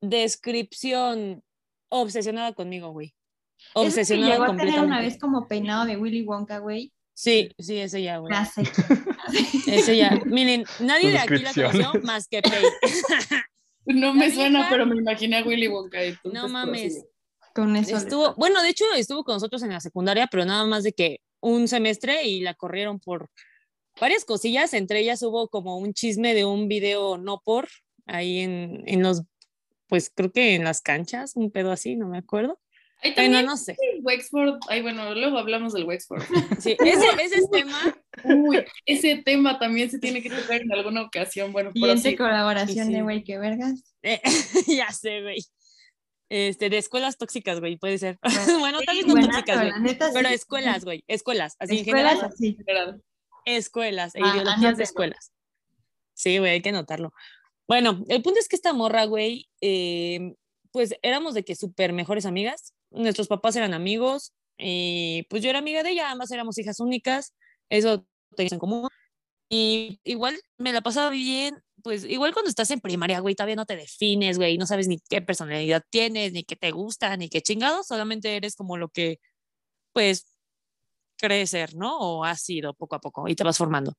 Descripción. 0.01 1.43
Obsesionada 1.95 2.53
conmigo, 2.53 2.91
güey. 2.91 3.13
Es 3.57 3.73
que 3.73 3.79
Obsesionada 3.79 4.33
llegó 4.33 4.43
a 4.45 4.55
tener 4.55 4.79
una 4.79 4.99
vez 4.99 5.19
como 5.19 5.47
peinado 5.47 5.85
de 5.85 5.95
Willy 5.95 6.23
Wonka, 6.23 6.57
güey. 6.57 6.91
Sí, 7.13 7.51
sí, 7.59 7.77
ese 7.77 8.01
ya, 8.01 8.17
güey. 8.17 8.33
Ese 9.67 9.95
ya. 9.97 10.19
Miren, 10.25 10.65
nadie 10.79 11.11
de 11.11 11.19
aquí 11.19 11.37
la 11.37 11.53
conoció 11.53 12.01
más 12.01 12.27
que 12.27 12.41
Pei. 12.41 12.63
No 13.85 14.13
me 14.13 14.29
La 14.29 14.33
suena, 14.33 14.67
pero 14.69 14.85
me 14.85 14.95
imaginé 14.95 15.39
a 15.39 15.43
Willy 15.43 15.67
Wonka. 15.67 15.99
No 16.23 16.47
mames. 16.47 17.05
Con 17.53 17.75
eso. 17.75 17.97
Estuvo, 17.97 18.33
bueno, 18.35 18.63
de 18.63 18.69
hecho 18.69 18.85
estuvo 18.95 19.23
con 19.23 19.35
nosotros 19.35 19.61
en 19.61 19.69
la 19.69 19.81
secundaria, 19.81 20.27
pero 20.27 20.45
nada 20.45 20.65
más 20.65 20.83
de 20.83 20.93
que 20.93 21.19
un 21.41 21.67
semestre 21.67 22.23
y 22.23 22.39
la 22.39 22.53
corrieron 22.53 22.99
por 22.99 23.29
varias 23.99 24.25
cosillas, 24.25 24.73
entre 24.73 25.01
ellas 25.01 25.21
hubo 25.21 25.49
como 25.49 25.77
un 25.77 25.93
chisme 25.93 26.33
de 26.33 26.45
un 26.45 26.67
video 26.69 27.17
no 27.17 27.41
por 27.43 27.67
ahí 28.05 28.39
en, 28.39 28.83
en 28.87 29.03
los, 29.03 29.23
pues 29.93 30.11
creo 30.11 30.31
que 30.31 30.55
en 30.55 30.63
las 30.63 30.81
canchas, 30.81 31.35
un 31.35 31.51
pedo 31.51 31.71
así, 31.71 31.95
no 31.95 32.07
me 32.07 32.17
acuerdo. 32.17 32.59
Ahí 33.03 33.11
Bueno, 33.13 33.33
también 33.33 33.45
no 33.45 33.57
sé. 33.57 33.75
el 33.93 34.01
Wexford, 34.03 34.57
ay 34.69 34.81
bueno, 34.81 35.13
luego 35.13 35.37
hablamos 35.37 35.71
del 35.73 35.83
Wexford. 35.83 36.23
Sí, 36.59 36.75
ese, 36.83 37.05
ese 37.21 37.37
es 37.37 37.51
tema. 37.51 37.77
Uy, 38.23 38.65
ese 38.87 39.17
tema 39.23 39.59
también 39.59 39.91
se 39.91 39.99
tiene 39.99 40.23
que 40.23 40.31
tocar 40.31 40.61
en 40.63 40.73
alguna 40.73 41.03
ocasión. 41.03 41.51
Bueno, 41.53 41.71
Siguiente 41.73 42.09
sí. 42.09 42.15
colaboración 42.15 42.87
sí. 42.87 42.93
de 42.93 43.01
güey, 43.03 43.23
qué 43.23 43.37
vergas. 43.37 43.83
eh, 44.01 44.19
ya 44.67 44.89
sé, 44.91 45.21
güey. 45.21 45.45
Este, 46.27 46.71
de 46.71 46.79
escuelas 46.79 47.19
tóxicas, 47.19 47.59
güey, 47.59 47.77
puede 47.77 47.99
ser. 47.99 48.17
bueno, 48.59 48.79
Sí, 48.79 48.85
tal 48.87 48.95
vez 48.97 49.05
no 49.05 49.13
tóxicas, 49.21 49.57
güey. 49.59 49.97
Pero 50.15 50.29
sí. 50.29 50.33
escuelas, 50.33 50.85
güey, 50.85 51.03
escuelas, 51.07 51.55
así 51.59 51.73
en 51.73 51.79
Escuelas 51.85 52.11
general. 52.13 52.31
así. 52.33 52.57
Gerardo. 52.65 53.01
Escuelas, 53.45 54.15
e 54.15 54.21
Ah, 54.23 54.31
ideologías 54.33 54.75
de 54.77 54.83
escuelas. 54.85 55.31
Sí, 56.15 56.39
güey, 56.39 56.53
hay 56.53 56.61
que 56.63 56.71
notarlo. 56.71 57.13
Bueno, 57.67 58.03
el 58.09 58.21
punto 58.21 58.39
es 58.39 58.47
que 58.49 58.55
esta 58.55 58.73
morra, 58.73 59.05
güey, 59.05 59.47
eh, 59.61 60.35
pues 60.71 60.95
éramos 61.01 61.33
de 61.33 61.43
que 61.43 61.55
súper 61.55 61.93
mejores 61.93 62.25
amigas. 62.25 62.73
Nuestros 62.91 63.27
papás 63.27 63.55
eran 63.55 63.73
amigos 63.73 64.33
y 64.57 65.23
pues 65.29 65.41
yo 65.43 65.49
era 65.49 65.59
amiga 65.59 65.81
de 65.83 65.91
ella, 65.91 66.11
ambas 66.11 66.31
éramos 66.31 66.57
hijas 66.57 66.79
únicas, 66.79 67.33
eso 67.69 68.05
teníamos 68.35 68.53
en 68.53 68.59
común. 68.59 68.89
Y 69.49 69.99
igual 70.05 70.39
me 70.57 70.73
la 70.73 70.81
pasaba 70.81 71.09
bien, 71.11 71.63
pues 71.83 72.05
igual 72.05 72.33
cuando 72.33 72.49
estás 72.49 72.71
en 72.71 72.81
primaria, 72.81 73.19
güey, 73.21 73.35
todavía 73.35 73.55
no 73.57 73.65
te 73.67 73.77
defines, 73.77 74.37
güey, 74.37 74.57
no 74.57 74.67
sabes 74.67 74.87
ni 74.87 74.99
qué 75.09 75.21
personalidad 75.21 75.83
tienes, 75.91 76.33
ni 76.33 76.43
qué 76.43 76.55
te 76.57 76.71
gusta, 76.71 77.17
ni 77.17 77.29
qué 77.29 77.41
chingados, 77.41 77.87
solamente 77.87 78.35
eres 78.37 78.55
como 78.55 78.77
lo 78.77 78.89
que, 78.89 79.19
pues, 79.93 80.27
crees 81.17 81.51
ser, 81.51 81.75
¿no? 81.75 81.97
O 81.99 82.25
has 82.25 82.41
sido 82.43 82.73
poco 82.75 82.95
a 82.97 83.01
poco 83.01 83.27
y 83.29 83.35
te 83.35 83.43
vas 83.45 83.57
formando. 83.59 83.93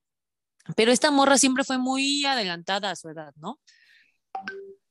Pero 0.76 0.92
esta 0.92 1.10
morra 1.10 1.38
siempre 1.38 1.64
fue 1.64 1.78
muy 1.78 2.24
adelantada 2.24 2.90
a 2.90 2.96
su 2.96 3.08
edad, 3.08 3.34
¿no? 3.36 3.60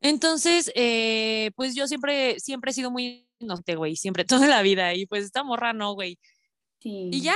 Entonces, 0.01 0.71
eh, 0.76 1.51
pues 1.55 1.76
yo 1.76 1.88
siempre, 1.88 2.39
siempre 2.39 2.71
he 2.71 2.74
sido 2.74 2.91
muy 2.91 3.28
inocente, 3.39 3.76
güey, 3.76 3.95
siempre, 3.95 4.26
toda 4.45 4.47
la 4.47 4.61
vida. 4.61 4.93
Y 4.93 5.05
pues 5.05 5.24
esta 5.26 5.43
morra 5.43 5.74
no, 5.74 5.93
güey. 5.93 6.19
Sí. 6.80 7.09
Y 7.11 7.21
ya, 7.21 7.36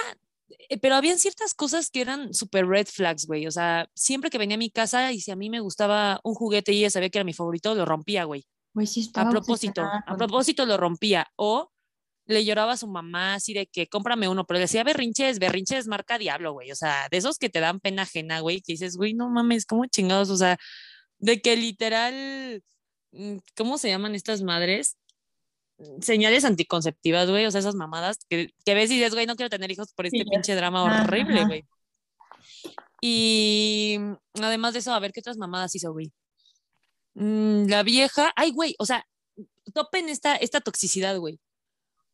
eh, 0.69 0.77
pero 0.77 0.95
habían 0.95 1.19
ciertas 1.19 1.53
cosas 1.53 1.89
que 1.89 2.01
eran 2.01 2.33
super 2.33 2.67
red 2.67 2.87
flags, 2.87 3.25
güey. 3.25 3.47
O 3.47 3.51
sea, 3.51 3.89
siempre 3.95 4.29
que 4.29 4.37
venía 4.37 4.55
a 4.55 4.59
mi 4.59 4.69
casa 4.69 5.11
y 5.13 5.21
si 5.21 5.31
a 5.31 5.35
mí 5.35 5.49
me 5.49 5.61
gustaba 5.61 6.19
un 6.23 6.35
juguete 6.35 6.73
y 6.73 6.79
ella 6.79 6.89
sabía 6.89 7.09
que 7.09 7.17
era 7.17 7.25
mi 7.25 7.33
favorito, 7.33 7.73
lo 7.73 7.85
rompía, 7.85 8.25
güey. 8.25 8.45
Sí 8.85 9.09
A 9.15 9.29
propósito, 9.29 9.81
a 9.81 10.15
propósito 10.17 10.65
lo 10.65 10.77
rompía. 10.77 11.27
O 11.35 11.71
le 12.27 12.45
lloraba 12.45 12.73
a 12.73 12.77
su 12.77 12.87
mamá 12.87 13.35
así 13.35 13.53
de 13.53 13.67
que 13.67 13.87
cómprame 13.87 14.27
uno, 14.27 14.45
pero 14.45 14.57
le 14.57 14.61
decía 14.61 14.83
berrinches, 14.83 15.39
berrinches 15.39 15.87
marca 15.87 16.17
diablo, 16.17 16.53
güey. 16.53 16.71
O 16.71 16.75
sea, 16.75 17.07
de 17.09 17.17
esos 17.17 17.37
que 17.37 17.49
te 17.49 17.59
dan 17.59 17.79
pena 17.79 18.03
ajena, 18.03 18.41
güey, 18.41 18.61
que 18.61 18.73
dices, 18.73 18.97
güey, 18.97 19.13
no 19.13 19.29
mames, 19.29 19.65
¿cómo 19.65 19.85
chingados? 19.85 20.29
O 20.29 20.37
sea, 20.37 20.57
de 21.19 21.41
que 21.41 21.55
literal, 21.55 22.63
mm, 23.11 23.37
¿cómo 23.55 23.77
se 23.77 23.89
llaman 23.89 24.15
estas 24.15 24.41
madres? 24.43 24.97
Señales 26.01 26.43
anticonceptivas, 26.43 27.29
güey, 27.29 27.45
o 27.45 27.51
sea, 27.51 27.59
esas 27.59 27.75
mamadas 27.75 28.17
que, 28.29 28.51
que 28.65 28.73
ves 28.73 28.91
y 28.91 28.95
dices, 28.95 29.13
güey, 29.13 29.25
no 29.25 29.35
quiero 29.35 29.49
tener 29.49 29.71
hijos 29.71 29.93
por 29.93 30.05
este 30.05 30.19
Sí, 30.19 30.25
pinche 30.25 30.55
drama 30.55 30.83
horrible, 30.83 31.45
güey. 31.45 31.65
Y 33.01 33.97
mm, 33.99 34.43
además 34.43 34.73
de 34.73 34.79
eso, 34.79 34.93
a 34.93 34.99
ver 34.99 35.11
qué 35.13 35.21
otras 35.21 35.37
mamadas 35.37 35.73
hizo, 35.75 35.91
güey. 35.93 36.11
Mm, 37.13 37.67
la 37.67 37.83
vieja, 37.83 38.33
ay, 38.35 38.51
güey, 38.51 38.75
o 38.79 38.85
sea, 38.85 39.05
topen 39.73 40.09
esta, 40.09 40.35
esta 40.35 40.61
toxicidad, 40.61 41.17
güey. 41.17 41.39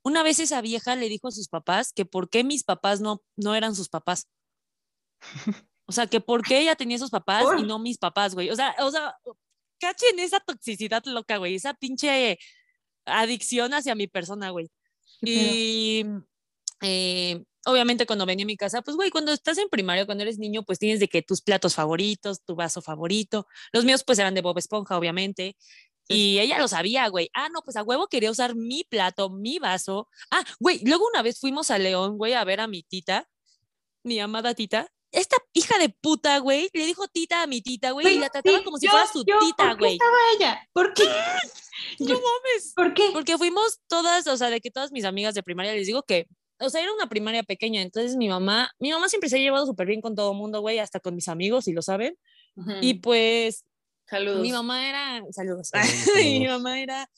Una 0.04 0.24
vez 0.24 0.40
esa 0.40 0.62
vieja 0.62 0.96
le 0.96 1.10
dijo 1.10 1.30
a 1.30 1.32
sus 1.32 1.48
papás 1.48 1.94
que 1.94 2.06
por 2.06 2.30
qué 2.30 2.44
mis 2.44 2.64
papás 2.64 3.02
no, 3.02 3.22
no 3.36 3.56
eran 3.56 3.76
sus 3.76 3.90
papás. 3.90 4.28
O 5.86 5.92
sea, 5.92 6.08
que 6.08 6.22
por 6.22 6.44
qué 6.44 6.60
ella 6.60 6.76
tenía 6.76 6.96
esos 6.96 7.10
papás 7.10 7.44
y 7.60 7.64
no 7.64 7.78
mis 7.78 7.98
papás, 7.98 8.34
güey. 8.36 8.50
O 8.50 8.56
sea, 8.56 8.74
o 8.80 8.90
sea, 8.90 9.16
cachen 9.80 10.18
esa 10.20 10.40
toxicidad 10.40 11.04
loca, 11.06 11.38
güey. 11.38 11.56
Esa 11.56 11.74
pinche 11.74 12.40
adicción 13.06 13.74
hacia 13.74 13.94
mi 13.94 14.08
persona, 14.08 14.50
güey. 14.50 14.72
Y 15.22 16.06
eh, 16.82 17.44
obviamente 17.66 18.06
cuando 18.06 18.26
venía 18.26 18.44
a 18.44 18.48
mi 18.48 18.58
casa, 18.58 18.82
pues 18.82 18.96
güey, 18.96 19.10
cuando 19.10 19.32
estás 19.32 19.58
en 19.58 19.70
primaria, 19.70 20.06
cuando 20.06 20.24
eres 20.24 20.40
niño, 20.40 20.64
pues 20.64 20.80
tienes 20.80 21.00
de 21.00 21.08
que 21.08 21.22
tus 21.22 21.42
platos 21.42 21.76
favoritos, 21.76 22.44
tu 22.44 22.56
vaso 22.56 22.82
favorito. 22.82 23.48
Los 23.72 23.86
míos 23.86 24.04
pues 24.06 24.20
eran 24.20 24.34
de 24.34 24.42
Bob 24.42 24.58
Esponja, 24.58 24.98
obviamente. 24.98 25.56
Y 26.08 26.40
ella 26.40 26.60
lo 26.60 26.68
sabía, 26.68 27.08
güey. 27.08 27.30
Ah, 27.34 27.50
no, 27.50 27.62
pues 27.64 27.76
a 27.78 27.84
huevo 27.84 28.08
quería 28.08 28.30
usar 28.32 28.56
mi 28.56 28.84
plato, 28.84 29.30
mi 29.30 29.60
vaso. 29.60 30.10
Ah, 30.32 30.44
güey, 30.60 30.82
luego 30.84 31.08
una 31.08 31.22
vez 31.22 31.40
fuimos 31.40 31.72
a 31.72 31.78
León, 31.78 32.18
güey, 32.18 32.34
a 32.34 32.44
ver 32.44 32.60
a 32.60 32.68
mi 32.68 32.84
tita, 32.84 33.30
mi 34.04 34.20
amada 34.20 34.54
tita. 34.54 34.90
Esta 35.12 35.38
hija 35.54 35.78
de 35.78 35.90
puta, 35.90 36.40
güey, 36.40 36.70
le 36.74 36.86
dijo 36.88 37.08
tita 37.08 37.44
a 37.44 37.48
mi 37.48 37.62
tita, 37.62 37.92
güey, 37.92 38.16
y 38.16 38.20
la 38.20 38.30
trataba 38.30 38.58
sí, 38.58 38.64
como 38.64 38.78
si 38.78 38.88
yo- 38.88 38.92
fuera 38.92 39.08
su 39.08 39.24
yo, 39.26 39.38
tita, 39.40 39.68
¿por 39.70 39.78
qué 39.78 39.80
güey. 39.80 39.94
estaba 39.94 40.18
ella? 40.36 40.70
¿Por 40.74 40.94
qué? 40.94 41.04
No 42.00 42.16
mames. 42.16 42.74
¿Por 42.76 42.94
qué? 42.94 43.10
Porque 43.14 43.38
fuimos 43.38 43.80
todas, 43.88 44.26
o 44.28 44.36
sea, 44.38 44.50
de 44.50 44.62
que 44.62 44.72
todas 44.72 44.92
mis 44.92 45.06
amigas 45.06 45.36
de 45.36 45.44
primaria, 45.44 45.74
les 45.74 45.86
digo 45.86 46.04
que, 46.04 46.28
o 46.60 46.70
sea, 46.70 46.82
era 46.82 46.94
una 46.94 47.08
primaria 47.08 47.44
pequeña, 47.44 47.82
entonces 47.82 48.16
mi 48.16 48.30
mamá, 48.30 48.72
mi 48.80 48.92
mamá 48.92 49.10
siempre 49.10 49.30
se 49.30 49.36
ha 49.36 49.40
llevado 49.40 49.66
súper 49.66 49.88
bien 49.88 50.02
con 50.02 50.16
todo 50.16 50.32
el 50.32 50.38
mundo, 50.38 50.62
güey, 50.62 50.80
hasta 50.80 51.00
con 51.00 51.14
mis 51.16 51.28
amigos, 51.28 51.68
y 51.68 51.74
lo 51.74 51.82
saben. 51.82 52.18
Ujú. 52.56 52.72
Y 52.82 52.96
pues 52.96 53.66
Saludos. 54.18 54.42
mi 54.42 54.52
mamá 54.52 54.88
era, 54.88 55.24
saludos, 55.32 55.70
Saludos, 55.74 56.16
mi 56.24 56.48
mamá 56.48 56.80
era 56.82 57.10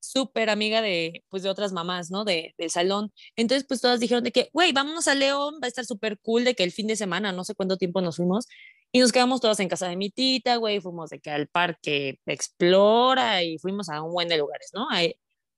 súper 0.00 0.50
amiga 0.50 0.82
de, 0.82 1.22
pues, 1.28 1.42
de 1.42 1.50
otras 1.50 1.72
mamás, 1.72 2.10
¿no? 2.10 2.24
De, 2.24 2.54
del 2.58 2.70
salón. 2.70 3.12
Entonces, 3.36 3.66
pues 3.68 3.80
todas 3.80 4.00
dijeron 4.00 4.24
de 4.24 4.32
que, 4.32 4.48
güey, 4.52 4.72
vámonos 4.72 5.06
a 5.08 5.14
León, 5.14 5.54
va 5.62 5.66
a 5.66 5.68
estar 5.68 5.84
súper 5.84 6.18
cool 6.20 6.44
de 6.44 6.54
que 6.54 6.64
el 6.64 6.72
fin 6.72 6.86
de 6.86 6.96
semana, 6.96 7.32
no 7.32 7.44
sé 7.44 7.54
cuánto 7.54 7.76
tiempo 7.76 8.00
nos 8.00 8.16
fuimos, 8.16 8.46
y 8.92 8.98
nos 9.00 9.12
quedamos 9.12 9.40
todas 9.40 9.60
en 9.60 9.68
casa 9.68 9.88
de 9.88 9.96
mi 9.96 10.10
tita, 10.10 10.56
güey, 10.56 10.80
fuimos 10.80 11.10
de 11.10 11.20
que 11.20 11.30
al 11.30 11.46
parque 11.48 12.18
Explora 12.26 13.42
y 13.44 13.58
fuimos 13.58 13.88
a 13.88 14.02
un 14.02 14.12
buen 14.12 14.28
de 14.28 14.38
lugares, 14.38 14.70
¿no? 14.74 14.88
A- 14.90 15.02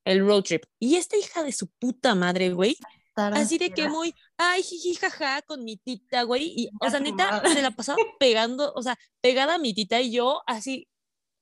el 0.04 0.26
road 0.26 0.42
trip. 0.42 0.64
Y 0.80 0.96
esta 0.96 1.16
hija 1.16 1.42
de 1.44 1.52
su 1.52 1.68
puta 1.78 2.14
madre, 2.16 2.50
güey, 2.52 2.76
Tarde, 3.14 3.40
así 3.40 3.58
de 3.58 3.70
que 3.70 3.88
muy, 3.88 4.14
ay, 4.38 4.62
jiji, 4.62 4.94
jaja, 4.94 5.42
con 5.42 5.64
mi 5.64 5.76
tita, 5.76 6.22
güey, 6.22 6.52
y, 6.56 6.70
o 6.80 6.88
sea, 6.90 6.98
neta, 7.00 7.42
se 7.52 7.60
la 7.60 7.70
pasaba 7.70 7.98
pegando, 8.18 8.72
o 8.74 8.82
sea, 8.82 8.98
pegada 9.20 9.54
a 9.54 9.58
mi 9.58 9.74
tita 9.74 10.00
y 10.00 10.12
yo 10.12 10.42
así, 10.46 10.88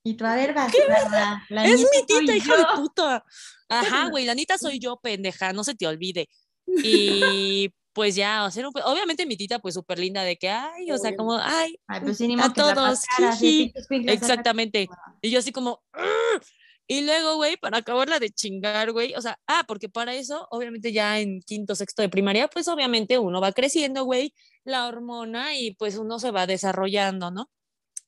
Y 0.03 0.15
tú, 0.15 0.25
a 0.25 0.35
ver, 0.35 0.55
bastarda, 0.55 1.45
la 1.49 1.65
es 1.65 1.81
mi 1.81 2.07
tita, 2.07 2.35
hija 2.35 2.57
de 2.57 2.65
puta. 2.75 3.25
Ajá, 3.69 4.09
güey, 4.09 4.25
la 4.25 4.35
neta 4.35 4.59
soy 4.59 4.79
yo, 4.79 4.99
pendeja, 4.99 5.53
no 5.53 5.63
se 5.63 5.75
te 5.75 5.87
olvide. 5.87 6.29
Y 6.67 7.71
pues 7.93 8.15
ya, 8.17 8.45
o 8.45 8.51
sea, 8.51 8.67
obviamente 8.69 9.27
mi 9.27 9.37
tita, 9.37 9.59
pues 9.59 9.75
súper 9.75 9.99
linda 9.99 10.23
de 10.23 10.37
que, 10.37 10.49
ay, 10.49 10.91
o 10.91 10.99
sea, 10.99 11.15
como, 11.15 11.37
ay, 11.37 11.79
Ay, 11.87 12.01
pues 12.01 12.17
sí, 12.19 12.35
a 12.41 12.53
todos, 12.53 13.01
jiji. 13.39 13.73
exactamente. 14.07 14.89
Y 15.23 15.31
yo 15.31 15.39
así 15.39 15.53
como, 15.53 15.83
"Ugh". 15.95 16.43
Y 16.91 17.03
luego, 17.03 17.37
güey, 17.37 17.57
para 17.57 17.79
acabarla 17.79 18.19
de 18.19 18.31
chingar, 18.31 18.91
güey, 18.91 19.15
o 19.15 19.23
sea, 19.23 19.39
ah, 19.47 19.63
porque 19.69 19.89
para 19.89 20.13
eso, 20.17 20.49
obviamente 20.51 20.93
ya 20.93 21.21
en 21.21 21.41
quinto, 21.41 21.77
sexto 21.77 22.03
de 22.03 22.09
primaria, 22.09 22.49
pues 22.49 22.67
obviamente 22.67 23.17
uno 23.17 23.41
va 23.41 23.53
creciendo, 23.53 24.03
güey, 24.03 24.35
la 24.65 24.89
hormona 24.89 25.55
y 25.55 25.77
pues 25.77 25.97
uno 25.99 26.19
se 26.19 26.33
va 26.33 26.49
desarrollando, 26.49 27.31
¿no? 27.31 27.49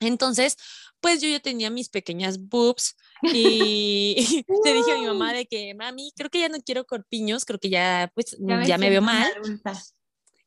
Entonces, 0.01 0.57
pues 0.99 1.21
yo 1.21 1.29
ya 1.29 1.39
tenía 1.39 1.71
mis 1.71 1.91
pequeñas 1.91 2.49
boobs 2.49 2.97
y 3.33 4.17
le 4.65 4.75
dije 4.75 4.91
a 4.91 4.99
mi 4.99 5.07
mamá 5.07 5.33
de 5.33 5.47
que, 5.47 5.75
mami, 5.75 6.13
creo 6.17 6.29
que 6.29 6.41
ya 6.41 6.49
no 6.49 6.59
quiero 6.61 6.85
corpiños, 6.85 7.45
creo 7.45 7.61
que 7.61 7.71
ya, 7.71 8.11
pues, 8.17 8.37
ya 8.41 8.79
me, 8.79 8.91
veo 8.91 9.01
mal. 9.01 9.33
adulta. 9.37 9.81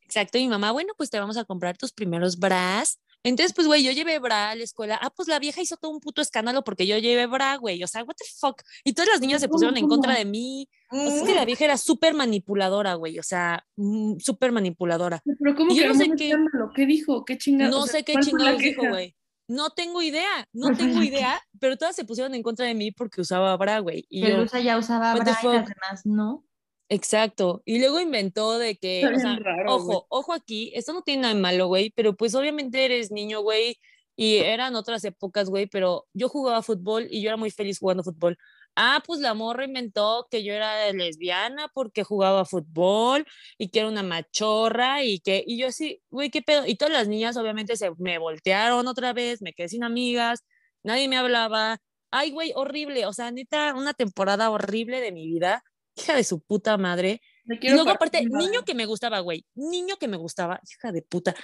Exacto, 0.03 0.37
y 0.37 0.41
mi 0.41 0.49
mamá, 0.49 0.73
bueno, 0.73 0.91
pues 0.97 1.09
te 1.09 1.17
vamos 1.17 1.37
a 1.37 1.45
comprar 1.45 1.77
tus 1.77 1.93
primeros 1.93 2.37
bras. 2.37 2.99
Entonces, 3.25 3.53
pues, 3.53 3.65
güey, 3.65 3.83
yo 3.83 3.91
llevé 3.91 4.19
bra 4.19 4.51
a 4.51 4.55
la 4.55 4.63
escuela. 4.63 4.99
Ah, 5.01 5.09
pues 5.09 5.27
la 5.27 5.39
vieja 5.39 5.59
hizo 5.59 5.77
todo 5.77 5.89
un 5.91 5.99
puto 5.99 6.21
escándalo 6.21 6.63
porque 6.63 6.85
yo 6.85 6.95
llevé 6.99 7.25
bra, 7.25 7.55
güey. 7.57 7.83
O 7.83 7.87
sea, 7.87 8.03
what 8.03 8.13
the 8.15 8.25
fuck. 8.39 8.61
Y 8.83 8.93
todas 8.93 9.09
las 9.09 9.19
niñas 9.19 9.41
se 9.41 9.47
¿Cómo, 9.47 9.53
pusieron 9.55 9.77
en 9.77 9.87
contra 9.87 10.13
de 10.13 10.25
mí. 10.25 10.69
O 10.91 10.95
sea, 10.95 11.15
es 11.17 11.23
que 11.23 11.33
la 11.33 11.43
vieja 11.43 11.65
era 11.65 11.77
súper 11.77 12.13
manipuladora, 12.13 12.93
güey. 12.93 13.17
O 13.17 13.23
sea, 13.23 13.65
mm, 13.77 14.19
súper 14.19 14.51
manipuladora. 14.51 15.23
Pero 15.39 15.55
¿cómo 15.55 15.71
Y 15.73 15.77
yo 15.77 15.81
que 15.83 15.87
no 15.89 15.95
sé 15.95 16.11
qué- 16.15 16.27
escándalo? 16.29 16.71
¿Qué 16.75 16.85
dijo? 16.85 17.25
¿Qué 17.25 17.37
chingada? 17.39 17.71
No 17.71 17.79
O 17.79 17.85
sea, 17.87 17.93
sé 17.99 18.03
qué 18.05 18.13
¿cuál 18.13 18.23
fue 18.25 18.33
la 18.33 18.37
chingados 18.39 18.61
dijo, 18.61 18.87
güey. 18.89 19.15
No 19.47 19.69
tengo 19.71 20.01
idea, 20.01 20.47
no 20.53 20.67
¿Cuál 20.67 20.75
fue 20.75 20.85
tengo 20.85 21.03
idea, 21.03 21.41
pero 21.59 21.77
todas 21.77 21.95
se 21.95 22.05
pusieron 22.05 22.33
en 22.35 22.43
contra 22.43 22.65
de 22.65 22.73
mí 22.73 22.91
porque 22.91 23.21
usaba 23.21 23.55
bra, 23.57 23.79
güey. 23.79 24.05
Y 24.09 24.21
yo, 24.21 24.27
Pelusa 24.27 24.59
ya 24.59 24.77
usaba 24.77 25.13
bra 25.15 25.23
y 25.41 25.45
las 25.47 25.65
demás 25.67 26.05
no. 26.05 26.43
Exacto. 26.89 27.61
Y 27.65 27.79
luego 27.79 27.99
inventó 27.99 28.57
de 28.57 28.77
que, 28.79 29.01
Está 29.01 29.15
o 29.15 29.19
sea, 29.19 29.29
bien 29.31 29.43
raro, 29.43 29.79
güey. 29.81 29.97
ojo, 29.97 30.05
ojo 30.09 30.33
aquí, 30.33 30.71
esto 30.75 30.93
no 30.93 31.01
tiene 31.01 31.23
nada 31.23 31.33
de 31.33 31.39
malo, 31.41 31.67
güey, 31.67 31.91
pero 31.91 32.15
pues 32.15 32.35
obviamente 32.35 32.85
eres 32.85 33.11
niño, 33.11 33.41
güey, 33.41 33.79
y 34.15 34.37
eran 34.37 34.75
otras 34.75 35.03
épocas, 35.03 35.49
güey, 35.49 35.67
pero 35.67 36.07
yo 36.13 36.29
jugaba 36.29 36.61
fútbol 36.61 37.07
y 37.09 37.21
yo 37.21 37.29
era 37.29 37.37
muy 37.37 37.51
feliz 37.51 37.79
jugando 37.79 38.03
fútbol. 38.03 38.37
Ah, 38.77 39.01
pues 39.05 39.19
la 39.21 39.33
morra 39.33 39.65
inventó 39.65 40.27
que 40.29 40.43
yo 40.43 40.53
era 40.53 40.91
lesbiana 40.93 41.69
porque 41.73 42.03
jugaba 42.03 42.45
fútbol 42.45 43.25
y 43.57 43.69
que 43.69 43.79
era 43.79 43.87
una 43.89 44.03
machorra 44.03 45.03
y 45.03 45.19
que, 45.19 45.43
y 45.45 45.57
yo 45.57 45.67
así, 45.67 46.01
güey, 46.09 46.29
qué 46.29 46.41
pedo. 46.41 46.65
Y 46.65 46.75
todas 46.75 46.93
las 46.93 47.07
niñas 47.07 47.37
obviamente 47.37 47.77
se 47.77 47.91
me 47.97 48.17
voltearon 48.17 48.87
otra 48.87 49.13
vez, 49.13 49.41
me 49.41 49.53
quedé 49.53 49.69
sin 49.69 49.83
amigas, 49.83 50.43
nadie 50.83 51.07
me 51.07 51.17
hablaba. 51.17 51.79
Ay, 52.11 52.31
güey, 52.31 52.51
horrible, 52.55 53.05
o 53.05 53.13
sea, 53.13 53.31
neta, 53.31 53.73
una 53.75 53.93
temporada 53.93 54.49
horrible 54.49 55.01
de 55.01 55.11
mi 55.11 55.25
vida 55.27 55.63
hija 55.95 56.15
de 56.15 56.23
su 56.23 56.39
puta 56.41 56.77
madre. 56.77 57.21
Y 57.61 57.69
luego 57.69 57.91
aparte, 57.91 58.25
niño 58.25 58.63
que 58.65 58.73
me 58.73 58.87
gustaba, 58.87 59.19
güey, 59.19 59.45
niño 59.53 59.97
que 59.97 60.07
me 60.07 60.17
gustaba, 60.17 60.59
hija 60.67 60.91
de 60.91 61.03
puta, 61.03 61.35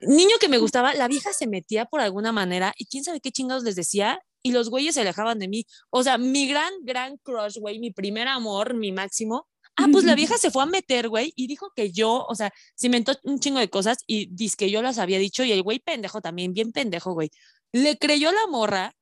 niño 0.00 0.36
que 0.40 0.48
me 0.48 0.56
gustaba, 0.56 0.94
la 0.94 1.06
vieja 1.06 1.34
se 1.34 1.46
metía 1.46 1.84
por 1.84 2.00
alguna 2.00 2.32
manera 2.32 2.72
y 2.78 2.86
quién 2.86 3.04
sabe 3.04 3.20
qué 3.20 3.30
chingados 3.30 3.62
les 3.62 3.76
decía 3.76 4.20
y 4.42 4.52
los 4.52 4.70
güeyes 4.70 4.94
se 4.94 5.02
alejaban 5.02 5.38
de 5.38 5.48
mí. 5.48 5.66
O 5.90 6.02
sea, 6.02 6.16
mi 6.16 6.48
gran, 6.48 6.72
gran 6.82 7.18
crush, 7.18 7.58
güey, 7.58 7.78
mi 7.78 7.90
primer 7.90 8.26
amor, 8.28 8.74
mi 8.74 8.90
máximo. 8.90 9.46
Ah, 9.76 9.86
pues 9.92 10.04
la 10.04 10.14
vieja 10.14 10.36
se 10.38 10.50
fue 10.50 10.62
a 10.62 10.66
meter, 10.66 11.08
güey, 11.08 11.32
y 11.36 11.46
dijo 11.46 11.72
que 11.76 11.92
yo, 11.92 12.24
o 12.26 12.34
sea, 12.34 12.52
se 12.74 12.86
inventó 12.86 13.12
un 13.24 13.38
chingo 13.38 13.58
de 13.58 13.70
cosas 13.70 13.98
y 14.06 14.26
dice 14.34 14.56
que 14.56 14.70
yo 14.70 14.80
las 14.82 14.98
había 14.98 15.18
dicho 15.18 15.44
y 15.44 15.52
el 15.52 15.62
güey 15.62 15.78
pendejo 15.78 16.20
también, 16.20 16.54
bien 16.54 16.72
pendejo, 16.72 17.12
güey. 17.12 17.30
Le 17.72 17.98
creyó 17.98 18.32
la 18.32 18.46
morra 18.48 18.94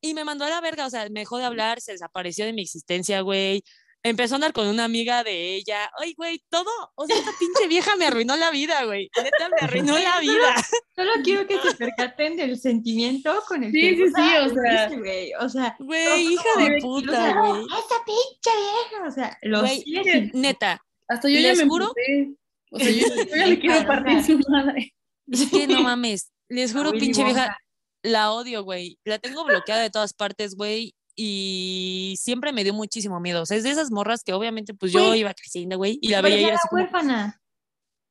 y 0.00 0.14
me 0.14 0.24
mandó 0.24 0.44
a 0.44 0.50
la 0.50 0.60
verga, 0.60 0.86
o 0.86 0.90
sea, 0.90 1.08
me 1.10 1.20
dejó 1.20 1.38
de 1.38 1.44
hablar, 1.44 1.80
se 1.80 1.92
desapareció 1.92 2.44
de 2.44 2.52
mi 2.52 2.62
existencia, 2.62 3.20
güey. 3.22 3.62
Empezó 4.02 4.34
a 4.34 4.36
andar 4.36 4.52
con 4.52 4.68
una 4.68 4.84
amiga 4.84 5.24
de 5.24 5.56
ella. 5.56 5.90
Ay, 6.00 6.14
güey, 6.16 6.40
todo. 6.48 6.70
O 6.94 7.06
sea, 7.06 7.16
esta 7.16 7.32
pinche 7.40 7.66
vieja 7.66 7.96
me 7.96 8.06
arruinó 8.06 8.36
la 8.36 8.52
vida, 8.52 8.84
güey. 8.84 9.10
Neta, 9.16 9.48
me 9.48 9.56
arruinó 9.66 9.98
la 9.98 10.20
vida. 10.20 10.54
Solo 10.94 11.10
quiero 11.24 11.44
que 11.48 11.58
se 11.58 11.74
percaten 11.74 12.36
del 12.36 12.56
sentimiento 12.56 13.42
con 13.48 13.64
el 13.64 13.72
Sí, 13.72 13.80
que 13.80 13.96
sí, 13.96 14.02
Rosa 14.04 14.18
sí, 14.20 14.36
o 14.36 14.54
sea. 14.54 14.88
güey. 14.98 15.32
O 15.40 15.48
sea, 15.48 15.76
Güey, 15.80 16.26
hija 16.34 16.48
de 16.56 16.78
puta, 16.80 17.34
"No, 17.34 17.48
güey. 17.54 17.64
Esa 17.66 18.04
pinche 18.04 18.50
vieja. 18.60 19.08
O 19.08 19.10
sea, 19.10 19.38
lo 19.42 19.60
Güey, 19.62 20.30
Neta, 20.34 20.80
Hasta 21.08 21.28
yo 21.28 21.40
ya 21.40 21.48
les 21.48 21.58
me 21.58 21.64
juro- 21.64 21.86
emputé. 21.96 22.36
O 22.70 22.78
sea, 22.78 22.90
yo, 22.90 23.06
yo 23.24 23.36
ya 23.36 23.46
le 23.46 23.58
quiero 23.58 23.86
partir 23.88 24.22
su 24.24 24.38
madre. 24.48 24.94
es 25.32 25.50
que 25.50 25.66
no 25.66 25.80
mames. 25.82 26.30
Les 26.48 26.72
juro, 26.72 26.92
pinche 26.92 27.24
vieja. 27.24 27.58
La 28.02 28.32
odio, 28.32 28.62
güey. 28.64 28.98
La 29.04 29.18
tengo 29.18 29.44
bloqueada 29.44 29.82
de 29.82 29.90
todas 29.90 30.12
partes, 30.12 30.54
güey. 30.54 30.94
Y 31.18 32.14
siempre 32.20 32.52
me 32.52 32.62
dio 32.62 32.74
muchísimo 32.74 33.20
miedo. 33.20 33.42
O 33.42 33.46
sea, 33.46 33.56
es 33.56 33.62
de 33.64 33.70
esas 33.70 33.90
morras 33.90 34.22
que 34.22 34.32
obviamente, 34.34 34.74
pues 34.74 34.92
yo 34.92 35.14
iba 35.14 35.32
creciendo, 35.34 35.76
güey. 35.78 35.98
Y 36.02 36.08
la 36.08 36.20
veía 36.20 36.22
parecía 36.22 36.40
ir 36.42 36.48
a 36.48 36.50
la 36.52 36.56
así 36.56 36.68
como. 36.68 36.82
huérfana. 36.82 37.40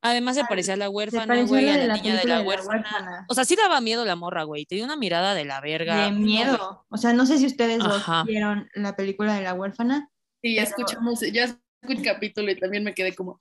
Además, 0.01 0.35
se 0.35 0.43
parecía 0.45 0.73
a 0.75 0.77
la 0.77 0.89
huérfana, 0.89 1.43
güey, 1.45 1.69
a 1.69 1.77
la 1.77 1.95
niña 1.95 2.15
de 2.15 2.27
la 2.27 2.37
de 2.37 2.41
la 2.43 2.47
huérfana. 2.47 2.69
huérfana. 2.81 3.25
O 3.29 3.33
sea, 3.33 3.43
sí 3.45 3.55
daba 3.55 3.81
miedo 3.81 4.05
la 4.05 4.15
morra, 4.15 4.43
güey. 4.43 4.65
Tenía 4.65 4.85
una 4.85 4.95
mirada 4.97 5.33
de 5.33 5.45
la 5.45 5.61
verga. 5.61 6.05
De 6.05 6.11
miedo. 6.11 6.85
O 6.89 6.97
sea, 6.97 7.13
no 7.13 7.25
sé 7.25 7.37
si 7.39 7.45
ustedes 7.47 7.79
Ajá. 7.81 8.23
vieron 8.23 8.69
la 8.75 8.95
película 8.95 9.33
de 9.35 9.41
la 9.41 9.53
huérfana. 9.53 10.11
Sí, 10.43 10.55
ya 10.55 10.63
Pero- 10.63 10.69
escuchamos, 10.77 11.21
ya 11.33 11.59
el 11.93 12.01
capítulo 12.01 12.51
y 12.51 12.59
también 12.59 12.83
me 12.83 12.93
quedé 12.93 13.13
como, 13.15 13.39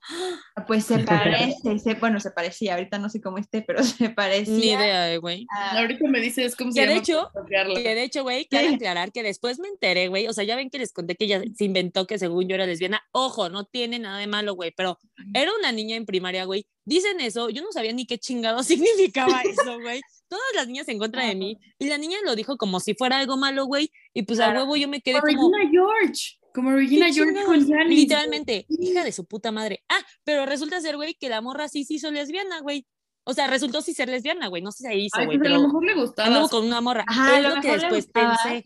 Pues 0.67 0.85
se 0.85 0.99
parece, 0.99 1.79
se- 1.79 1.93
bueno, 1.95 2.19
se 2.19 2.31
parecía, 2.31 2.73
ahorita 2.75 2.97
no 2.99 3.09
sé 3.09 3.21
cómo 3.21 3.37
esté, 3.37 3.61
pero 3.61 3.83
se 3.83 4.09
parecía. 4.09 4.53
Ni 4.53 4.67
idea, 4.71 5.13
eh, 5.13 5.17
güey. 5.17 5.45
a- 5.55 5.79
ahorita 5.79 6.07
me 6.07 6.19
dices 6.19 6.55
cómo 6.55 6.71
se 6.71 6.79
Que 6.81 6.87
de 6.87 6.93
llama. 7.01 7.01
hecho-. 7.01 7.31
Que 7.75 7.95
de 7.95 8.03
hecho, 8.03 8.23
güey, 8.23 8.45
cabe 8.45 8.75
aclarar 8.75 9.11
que 9.11 9.23
después 9.23 9.59
me 9.59 9.67
enteré, 9.67 10.07
güey. 10.07 10.27
O 10.27 10.33
sea, 10.33 10.43
ya 10.43 10.55
ven 10.55 10.69
que 10.69 10.77
les 10.79 10.91
conté 10.93 11.15
que 11.15 11.25
ella 11.25 11.41
se 11.55 11.65
inventó 11.65 12.05
que 12.07 12.17
según 12.19 12.47
yo 12.47 12.55
era 12.55 12.65
lesbiana. 12.65 13.01
Ojo, 13.11 13.49
no 13.49 13.65
tiene 13.65 13.99
nada 13.99 14.19
de 14.19 14.27
malo, 14.27 14.53
güey. 14.55 14.71
Pero 14.75 14.97
era 15.33 15.51
una 15.57 15.71
niña 15.71 15.95
en 15.95 16.05
primaria, 16.05 16.45
güey. 16.45 16.65
Dicen 16.85 17.19
eso, 17.19 17.49
yo 17.49 17.63
no 17.63 17.71
sabía 17.71 17.93
ni 17.93 18.05
qué 18.05 18.17
chingado 18.19 18.61
significaba 18.63 19.41
eso, 19.41 19.79
güey. 19.81 20.01
Todas 20.27 20.45
las 20.55 20.67
niñas 20.67 20.87
en 20.87 20.97
contra 20.99 21.25
de 21.25 21.35
mí. 21.35 21.57
Y 21.79 21.87
la 21.87 21.97
niña 21.97 22.17
lo 22.25 22.35
dijo 22.35 22.57
como 22.57 22.79
si 22.79 22.93
fuera 22.95 23.19
algo 23.19 23.37
malo, 23.37 23.65
güey. 23.65 23.91
Y 24.13 24.23
pues 24.23 24.39
a 24.39 24.49
huevo 24.49 24.75
yo 24.75 24.87
me 24.87 25.01
quedé 25.01 25.19
Como 25.21 25.33
como. 25.35 25.57
Regina 25.57 25.71
George. 25.71 26.37
Como 26.55 26.71
Regina 26.71 27.07
¿qué 27.07 27.13
George 27.13 27.43
con 27.45 27.67
Janis. 27.69 27.97
Literalmente, 27.99 28.65
hija 28.69 29.03
de 29.03 29.11
su 29.11 29.25
puta 29.25 29.51
madre. 29.51 29.83
Ah, 29.89 29.99
pero 30.23 30.45
resulta 30.45 30.79
ser, 30.81 30.95
güey, 30.95 31.13
que 31.15 31.29
la 31.29 31.41
morra 31.41 31.67
sí 31.67 31.83
se 31.83 31.95
hizo 31.95 32.09
lesbiana, 32.11 32.61
güey. 32.61 32.87
O 33.25 33.33
sea, 33.33 33.47
resultó 33.47 33.81
sí 33.81 33.93
ser 33.93 34.07
lesbiana, 34.07 34.47
güey. 34.47 34.61
No 34.61 34.71
sé 34.71 34.83
si 34.83 34.89
se 34.89 34.95
hizo, 34.95 35.25
güey, 35.25 35.37
pues 35.37 35.49
a 35.51 35.53
lo 35.53 35.61
mejor 35.63 35.83
le 35.85 35.93
gustaba. 35.95 36.27
anduvo 36.29 36.47
con 36.49 36.65
una 36.65 36.79
morra. 36.81 37.03
Ajá, 37.07 37.37
es 37.37 37.43
lo 37.43 37.55
lo 37.55 37.61
que 37.61 37.71
después 37.71 38.07
pensé. 38.07 38.65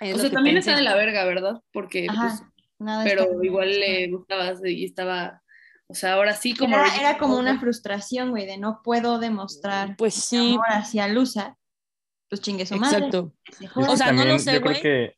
Es 0.00 0.14
O 0.14 0.18
sea, 0.18 0.30
que 0.30 0.34
también 0.34 0.56
pensé. 0.56 0.70
está 0.70 0.76
de 0.78 0.82
la 0.84 0.96
verga, 0.96 1.24
¿verdad? 1.24 1.60
Porque, 1.72 2.06
pues, 2.06 2.42
nada 2.80 3.04
pero 3.04 3.22
está- 3.22 3.44
igual 3.44 3.70
le 3.70 4.08
gustaba 4.10 4.52
y 4.68 4.84
estaba, 4.84 5.42
o 5.86 5.94
sea, 5.94 6.14
ahora 6.14 6.34
sí 6.34 6.54
como 6.56 6.74
Era, 6.76 7.18
como 7.18 7.36
una 7.38 7.60
frustración, 7.60 8.30
güey, 8.30 8.46
de 8.46 8.56
no 8.58 8.80
puedo 8.82 9.18
demostrar 9.20 9.94
Pues 9.96 10.14
sí, 10.14 10.54
amor 10.54 10.66
hacia 10.70 11.06
Lusa. 11.06 11.56
Pues 12.28 12.40
chingue 12.40 12.64
su 12.66 12.76
madre. 12.76 12.96
exacto. 12.96 13.32
se. 13.58 13.68
O 13.92 13.96
sea, 13.96 14.10
no 14.10 14.24
lo 14.24 14.38
sé, 14.38 14.54
yo 14.54 14.60
creo 14.62 14.72
güey. 14.72 14.82
que 14.82 15.16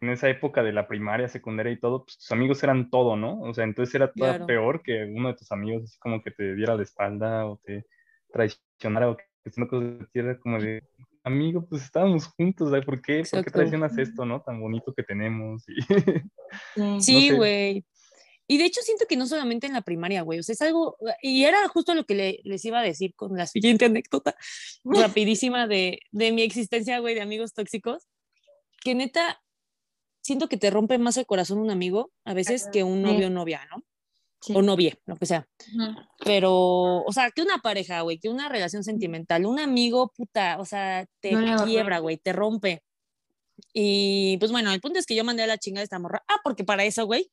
en 0.00 0.10
esa 0.10 0.28
época 0.28 0.62
de 0.62 0.72
la 0.72 0.86
primaria, 0.88 1.28
secundaria 1.28 1.72
y 1.72 1.78
todo, 1.80 2.04
pues 2.04 2.18
tus 2.18 2.32
amigos 2.32 2.62
eran 2.62 2.90
todo, 2.90 3.16
¿no? 3.16 3.40
O 3.40 3.54
sea, 3.54 3.64
entonces 3.64 3.94
era 3.94 4.10
Claro. 4.12 4.46
peor 4.46 4.82
que 4.82 5.04
uno 5.04 5.28
de 5.28 5.34
tus 5.34 5.50
amigos 5.52 5.84
así 5.84 5.98
como 5.98 6.22
que 6.22 6.30
te 6.30 6.54
diera 6.54 6.76
la 6.76 6.82
espalda 6.82 7.46
o 7.46 7.58
te 7.64 7.86
traicionara 8.32 9.10
o 9.10 9.16
que 9.16 9.24
haciendo 9.46 9.70
cosas 9.70 9.98
de 9.98 10.06
tierra 10.12 10.38
como 10.38 10.60
de 10.60 10.82
amigo, 11.24 11.66
pues 11.68 11.82
estábamos 11.82 12.26
juntos, 12.26 12.70
¿sabes? 12.70 12.84
¿Por 12.84 13.00
qué? 13.02 13.22
¿Por 13.30 13.44
qué 13.44 13.50
traicionas 13.50 13.96
esto, 13.98 14.24
no? 14.24 14.40
Tan 14.42 14.60
bonito 14.60 14.94
que 14.94 15.02
tenemos. 15.02 15.64
Y... 15.68 15.76
Sí. 17.00 17.28
Sé. 17.30 17.34
güey. 17.36 17.84
Y 18.50 18.56
de 18.56 18.64
hecho 18.64 18.80
siento 18.80 19.04
que 19.06 19.18
no 19.18 19.26
solamente 19.26 19.66
en 19.66 19.74
la 19.74 19.82
primaria, 19.82 20.22
güey, 20.22 20.38
o 20.38 20.42
sea, 20.42 20.54
es 20.54 20.62
algo, 20.62 20.96
y 21.20 21.44
era 21.44 21.68
justo 21.68 21.94
lo 21.94 22.04
que 22.04 22.14
le- 22.14 22.40
les 22.44 22.64
iba 22.64 22.78
a 22.80 22.82
decir 22.82 23.14
con 23.14 23.36
la 23.36 23.46
siguiente 23.82 23.84
anécdota 23.84 24.34
rapidísima 24.84 25.66
de, 25.66 26.00
de 26.12 26.32
mi 26.32 26.40
existencia, 26.42 26.98
güey, 27.00 27.14
de 27.14 27.20
amigos 27.20 27.52
tóxicos, 27.52 28.08
que 28.80 28.94
neta, 28.94 29.42
siento 30.28 30.50
que 30.50 30.58
te 30.58 30.68
rompe 30.68 30.98
más 30.98 31.16
el 31.16 31.24
corazón 31.24 31.56
un 31.56 31.70
amigo 31.70 32.12
a 32.26 32.34
veces 32.34 32.68
que 32.70 32.84
un 32.84 33.00
novio 33.00 33.28
o 33.28 33.30
novia, 33.30 33.66
¿no? 33.70 33.82
Sí. 34.42 34.52
O 34.54 34.60
novia, 34.60 34.94
lo 35.06 35.16
que 35.16 35.24
sea. 35.24 35.48
Pero, 36.22 36.52
o 36.98 37.12
sea, 37.14 37.30
que 37.30 37.40
una 37.40 37.58
pareja, 37.58 38.02
güey, 38.02 38.18
que 38.18 38.28
una 38.28 38.50
relación 38.50 38.84
sentimental, 38.84 39.46
un 39.46 39.58
amigo, 39.58 40.12
puta, 40.14 40.58
o 40.60 40.66
sea, 40.66 41.06
te 41.20 41.30
quiebra, 41.64 42.00
güey, 42.00 42.18
te 42.18 42.34
rompe. 42.34 42.82
Y 43.72 44.36
pues 44.36 44.52
bueno, 44.52 44.70
el 44.70 44.82
punto 44.82 44.98
es 44.98 45.06
que 45.06 45.16
yo 45.16 45.24
mandé 45.24 45.44
a 45.44 45.46
la 45.46 45.56
chingada 45.56 45.80
a 45.80 45.84
esta 45.84 45.98
morra. 45.98 46.22
Ah, 46.28 46.40
porque 46.44 46.62
para 46.62 46.84
eso, 46.84 47.06
güey, 47.06 47.30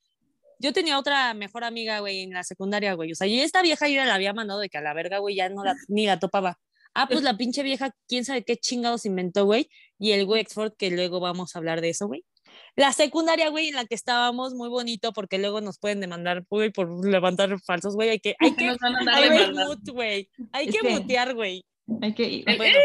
yo 0.57 0.71
tenía 0.71 0.97
otra 0.97 1.33
mejor 1.33 1.65
amiga, 1.65 1.99
güey, 1.99 2.21
en 2.21 2.31
la 2.31 2.45
secundaria, 2.45 2.93
güey. 2.93 3.11
O 3.11 3.15
sea, 3.15 3.27
yo 3.27 3.43
esta 3.43 3.61
vieja 3.61 3.89
yo 3.89 3.95
ya 3.95 4.05
la 4.05 4.15
había 4.15 4.33
mandado 4.33 4.61
de 4.61 4.69
que 4.69 4.77
a 4.77 4.81
la 4.81 4.93
verga, 4.93 5.17
güey, 5.17 5.35
ya 5.35 5.49
no 5.49 5.65
la, 5.65 5.75
ni 5.89 6.05
la 6.05 6.17
topaba. 6.17 6.59
Ah, 6.93 7.07
pues 7.09 7.23
la 7.23 7.35
pinche 7.35 7.61
vieja, 7.61 7.93
quién 8.07 8.23
sabe 8.23 8.45
qué 8.45 8.55
chingados 8.55 9.05
inventó, 9.05 9.43
güey. 9.43 9.69
Y 9.99 10.13
el 10.13 10.25
Wexford, 10.25 10.77
que 10.77 10.91
luego 10.91 11.19
vamos 11.19 11.55
a 11.55 11.59
hablar 11.59 11.81
de 11.81 11.89
eso, 11.89 12.07
güey. 12.07 12.23
La 12.75 12.91
secundaria, 12.91 13.49
güey, 13.49 13.69
en 13.69 13.75
la 13.75 13.85
que 13.85 13.95
estábamos, 13.95 14.53
muy 14.53 14.67
bonito, 14.69 15.13
porque 15.13 15.37
luego 15.37 15.61
nos 15.61 15.79
pueden 15.79 16.01
demandar, 16.01 16.43
güey, 16.49 16.71
por 16.71 17.05
levantar 17.05 17.57
falsos, 17.61 17.95
güey. 17.95 18.09
Hay 18.09 18.19
que, 18.19 18.35
hay 18.39 18.51
que, 18.55 18.75
güey. 19.93 20.29
Hay 20.51 20.67
que 20.67 20.79
que- 20.79 20.89
mutear, 20.89 21.33
güey. 21.35 21.65
Hay 22.01 22.13
que 22.13 22.43
Bueno, 22.57 22.77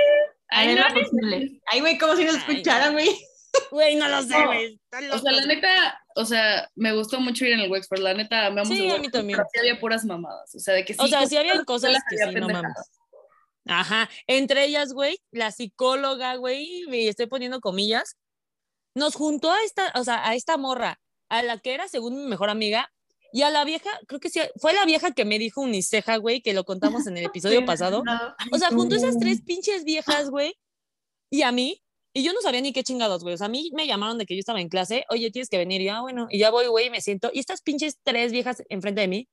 Ay, 0.49 0.69
Haré 0.77 0.81
no, 0.81 1.01
posible. 1.01 1.61
Ay, 1.67 1.81
güey, 1.81 1.97
como 1.99 2.17
si 2.17 2.25
nos 2.25 2.35
Ay, 2.37 2.41
escucharan, 2.49 2.93
güey. 2.93 3.09
güey, 3.71 3.97
no 3.97 4.09
lo 4.09 4.23
sé, 4.23 4.29
No, 4.39 4.47
güey. 4.47 4.81
están 4.93 5.11
O 5.13 5.19
sea, 5.19 5.33
la 5.33 5.47
neta, 5.47 6.01
o 6.17 6.25
sea, 6.25 6.71
me 6.77 6.93
gustó 6.95 7.21
mucho 7.21 7.45
ir 7.47 7.53
en 7.53 7.61
el 7.61 7.71
Wexford, 7.71 8.01
la 8.01 8.15
neta, 8.15 8.47
amamos 8.47 8.69
Sí, 8.69 8.87
el 8.89 8.95
a 8.95 8.99
mí 8.99 9.09
también. 9.09 9.37
pero 9.39 9.49
sí 9.53 9.59
había 9.61 9.81
puras 9.81 10.05
mamadas, 10.05 10.55
o 10.55 10.59
sea, 10.59 10.75
de 10.75 10.85
que 10.85 10.95
sí. 10.95 11.01
O 11.03 11.07
sea, 11.09 11.27
sí 11.27 11.35
las 11.35 11.65
cosas 11.65 11.97
que 12.09 12.17
había 12.23 12.29
sí, 12.29 12.35
no 12.41 12.47
pendejadas. 12.47 12.63
mames. 12.75 12.91
Ajá, 13.67 14.11
entre 14.27 14.65
ellas, 14.65 14.93
güey, 14.93 15.19
la 15.33 15.51
psicóloga, 15.53 16.37
güey, 16.37 16.85
y 16.89 17.09
estoy 17.09 17.27
poniendo 17.27 17.61
comillas, 17.61 18.17
nos 18.95 19.15
juntó 19.15 19.51
a 19.51 19.63
esta, 19.63 19.93
o 19.95 20.05
sea, 20.05 20.29
a 20.29 20.35
esta 20.35 20.57
morra, 20.57 21.01
a 21.29 21.43
la 21.43 21.59
que 21.59 21.75
era 21.75 21.89
según 21.89 22.17
mi 22.17 22.29
mejor 22.29 22.51
amiga, 22.51 22.91
y 23.33 23.43
a 23.43 23.51
la 23.51 23.65
vieja, 23.65 23.91
creo 24.09 24.19
que 24.19 24.31
sí, 24.31 24.41
fue 24.57 24.73
la 24.73 24.85
vieja 24.85 25.13
que 25.13 25.25
me 25.25 25.39
dijo 25.39 25.61
uniceja, 25.61 26.17
güey, 26.17 26.43
que 26.43 26.53
lo 26.53 26.65
contamos 26.65 27.07
en 27.07 27.17
el 27.17 27.27
episodio 27.27 27.65
pasado. 27.67 28.03
O 28.53 28.59
sea, 28.59 28.71
juntó 28.71 28.97
esas 28.97 29.19
tres 29.19 29.43
pinches 29.43 29.85
viejas, 29.85 30.31
güey, 30.31 30.55
y 31.31 31.43
a 31.43 31.53
mí, 31.53 31.83
y 32.13 32.25
yo 32.25 32.33
no 32.33 32.41
sabía 32.41 32.61
ni 32.61 32.73
qué 32.73 32.83
chingados, 32.83 33.23
güey. 33.23 33.35
O 33.35 33.39
sea, 33.39 33.47
a 33.47 33.51
mí 33.51 33.71
me 33.73 33.87
llamaron 33.87 34.19
de 34.19 34.27
que 34.27 34.35
yo 34.35 34.41
estaba 34.41 34.61
en 34.61 34.69
clase, 34.69 35.05
oye, 35.11 35.31
tienes 35.31 35.49
que 35.49 35.59
venir, 35.59 35.81
y 35.81 35.85
yo, 35.85 35.95
ah, 35.95 36.01
bueno, 36.01 36.27
y 36.29 36.39
ya 36.39 36.51
voy, 36.51 36.67
güey, 36.67 36.87
y 36.87 36.91
me 36.91 37.01
siento, 37.01 37.31
y 37.33 37.39
estas 37.39 37.63
pinches 37.63 37.99
tres 38.03 38.33
viejas 38.33 38.63
enfrente 38.69 39.03
de 39.03 39.09
mí, 39.09 39.29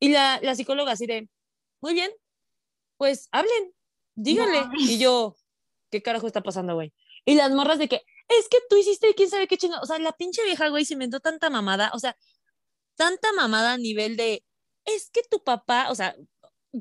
y 0.00 0.08
la, 0.08 0.40
la 0.42 0.54
psicóloga 0.54 0.92
así 0.92 1.06
de, 1.06 1.28
muy 1.82 1.92
bien, 1.92 2.10
pues 2.96 3.28
hablen, 3.32 3.74
díganle. 4.14 4.64
Y 4.78 4.98
yo, 4.98 5.34
¿qué 5.90 6.02
carajo 6.02 6.26
está 6.26 6.40
pasando, 6.40 6.74
güey? 6.74 6.92
Y 7.24 7.34
las 7.34 7.50
morras 7.52 7.78
de 7.78 7.88
que, 7.88 8.02
es 8.28 8.48
que 8.48 8.58
tú 8.68 8.76
hiciste 8.76 9.14
quién 9.14 9.30
sabe 9.30 9.46
qué 9.46 9.56
chingado. 9.56 9.82
O 9.82 9.86
sea, 9.86 9.98
la 9.98 10.12
pinche 10.12 10.44
vieja, 10.44 10.68
güey, 10.68 10.84
se 10.84 10.94
inventó 10.94 11.20
tanta 11.20 11.50
mamada, 11.50 11.90
o 11.94 11.98
sea, 11.98 12.16
tanta 12.96 13.32
mamada 13.32 13.74
a 13.74 13.78
nivel 13.78 14.16
de, 14.16 14.44
es 14.84 15.10
que 15.10 15.22
tu 15.30 15.42
papá, 15.42 15.90
o 15.90 15.94
sea, 15.94 16.14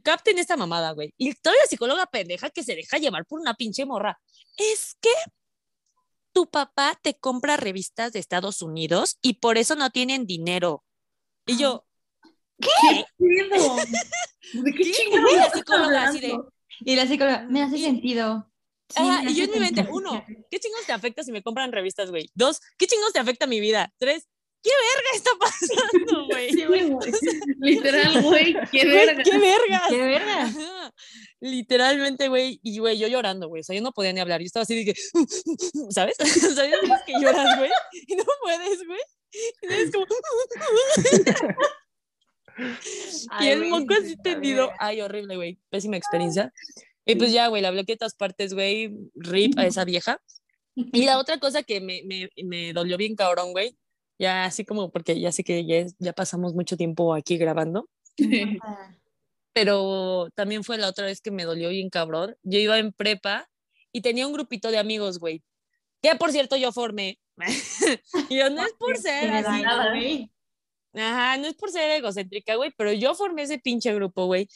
capten 0.04 0.38
esta 0.38 0.58
mamada, 0.58 0.92
güey. 0.92 1.14
Y 1.18 1.34
toda 1.36 1.56
la 1.56 1.68
psicóloga 1.68 2.06
pendeja 2.08 2.50
que 2.50 2.64
se 2.64 2.76
deja 2.76 2.98
llevar 2.98 3.26
por 3.26 3.39
una 3.39 3.56
pinche 3.56 3.86
morra. 3.86 4.20
Es 4.58 4.96
que 5.02 5.10
tu 6.34 6.50
papá 6.50 6.98
te 7.02 7.16
compra 7.16 7.58
revistas 7.58 8.14
de 8.14 8.20
Estados 8.20 8.62
Unidos 8.62 9.18
y 9.22 9.36
por 9.36 9.58
eso 9.58 9.76
no 9.76 9.89
tienen 9.89 10.26
dinero. 10.26 10.84
Y 11.46 11.58
yo, 11.58 11.86
¿qué? 12.60 13.06
Miedo. 13.18 13.76
¿De 14.54 14.72
qué 14.72 14.92
¿Qué? 14.92 15.04
Y 15.10 15.36
la 15.36 15.52
psicóloga 15.52 16.04
así 16.04 16.20
de? 16.20 16.39
Y 16.80 16.96
la 16.96 17.08
psicóloga, 17.08 17.46
me 17.50 17.62
hace 17.62 17.78
sentido. 17.78 18.51
Ajá, 18.96 19.24
y 19.30 19.36
yo 19.36 19.46
en 19.46 19.52
mi 19.52 19.60
mente, 19.60 19.88
uno, 19.92 20.24
¿qué 20.50 20.60
chingos 20.60 20.86
te 20.86 20.92
afecta 20.94 21.24
si 21.24 21.32
me 21.32 21.44
compran 21.44 21.72
revistas, 21.72 22.10
güey? 22.12 22.30
Dos, 22.34 22.60
¿qué 22.78 22.88
chingos 22.88 23.14
te 23.14 23.20
afecta 23.20 23.48
mi 23.48 23.60
vida? 23.60 23.92
Tres, 23.98 24.28
¿qué 24.62 24.70
verga 24.70 25.10
está 25.16 25.32
pasando, 25.39 26.26
güey? 26.30 26.52
Sí, 26.52 26.66
güey. 26.66 26.92
Literal, 27.60 28.22
güey, 28.22 28.56
¿qué 28.72 28.86
verga? 28.86 29.24
¿Qué 29.24 29.38
verga? 29.38 29.82
¿Qué 29.89 29.98
verga? 29.98 30.94
Literalmente, 31.39 32.28
güey, 32.28 32.60
y 32.62 32.80
güey, 32.80 32.98
yo 32.98 33.08
llorando, 33.08 33.48
güey, 33.48 33.62
o 33.62 33.64
sea, 33.64 33.76
yo 33.76 33.82
no 33.82 33.92
podía 33.92 34.14
ni 34.14 34.20
hablar, 34.20 34.42
yo 34.42 34.46
estaba 34.46 34.64
así, 34.64 34.76
dije, 34.76 34.94
¿sabes? 35.89 36.16
O 36.20 36.26
sea, 36.26 36.54
sabes 36.54 37.02
que 37.06 37.14
lloras, 37.20 37.58
güey, 37.58 37.72
y 38.08 38.16
no 38.16 38.24
puedes, 38.42 38.86
güey, 38.86 39.00
y 39.62 39.74
es 39.74 39.92
como... 39.92 40.06
y 43.39 43.48
el 43.48 43.66
moco 43.66 43.94
así 43.94 44.16
tendido, 44.22 44.72
ay, 44.78 45.02
horrible, 45.02 45.36
güey, 45.36 45.60
pésima 45.70 45.98
experiencia. 45.98 46.54
Ay. 46.54 46.91
Y 47.06 47.16
pues 47.16 47.32
ya, 47.32 47.47
güey, 47.47 47.62
la 47.62 47.72
bloqueé 47.72 47.95
de 47.95 47.99
todas 47.99 48.16
partes, 48.16 48.54
güey. 48.54 48.91
Rip 49.16 49.58
a 49.58 49.66
esa 49.66 49.86
vieja. 49.86 50.22
Y 50.76 51.06
la 51.06 51.18
otra 51.18 51.39
cosa 51.39 51.64
que 51.64 51.82
me, 51.82 52.02
me, 52.06 52.30
me 52.43 52.74
dolió 52.74 52.97
bien 52.97 53.16
cabrón, 53.16 53.52
güey. 53.52 53.78
Ya 54.20 54.45
así 54.45 54.66
como, 54.66 54.91
porque 54.91 55.20
ya 55.20 55.32
sé 55.32 55.43
que 55.43 55.66
ya, 55.66 55.86
ya 55.97 56.14
pasamos 56.14 56.54
mucho 56.54 56.78
tiempo 56.78 57.14
aquí 57.14 57.38
grabando. 57.38 57.89
Pero 59.54 60.30
también 60.36 60.64
fue 60.64 60.78
la 60.78 60.88
otra 60.88 61.06
vez 61.06 61.22
que 61.22 61.32
me 61.32 61.43
dolió 61.43 61.70
bien 61.70 61.89
cabrón. 61.89 62.36
Yo 62.43 62.60
iba 62.60 62.78
en 62.78 62.93
prepa 62.93 63.49
y 63.91 64.02
tenía 64.02 64.28
un 64.28 64.34
grupito 64.34 64.72
de 64.72 64.78
amigos, 64.78 65.20
güey. 65.20 65.43
Que 66.02 66.16
por 66.16 66.32
cierto 66.32 66.56
yo 66.56 66.72
formé. 66.72 67.20
y 68.30 68.38
yo 68.38 68.49
no 68.49 68.62
es 68.62 68.74
por 68.74 68.97
ser 68.97 69.32
así. 69.32 70.32
Ajá, 70.93 71.38
no 71.38 71.47
es 71.47 71.56
por 71.56 71.72
ser 71.72 71.89
egocéntrica, 71.91 72.56
güey, 72.56 72.72
pero 72.78 72.91
yo 72.91 73.16
formé 73.16 73.43
ese 73.43 73.60
pinche 73.60 73.93
grupo, 73.93 74.26
güey. 74.26 74.47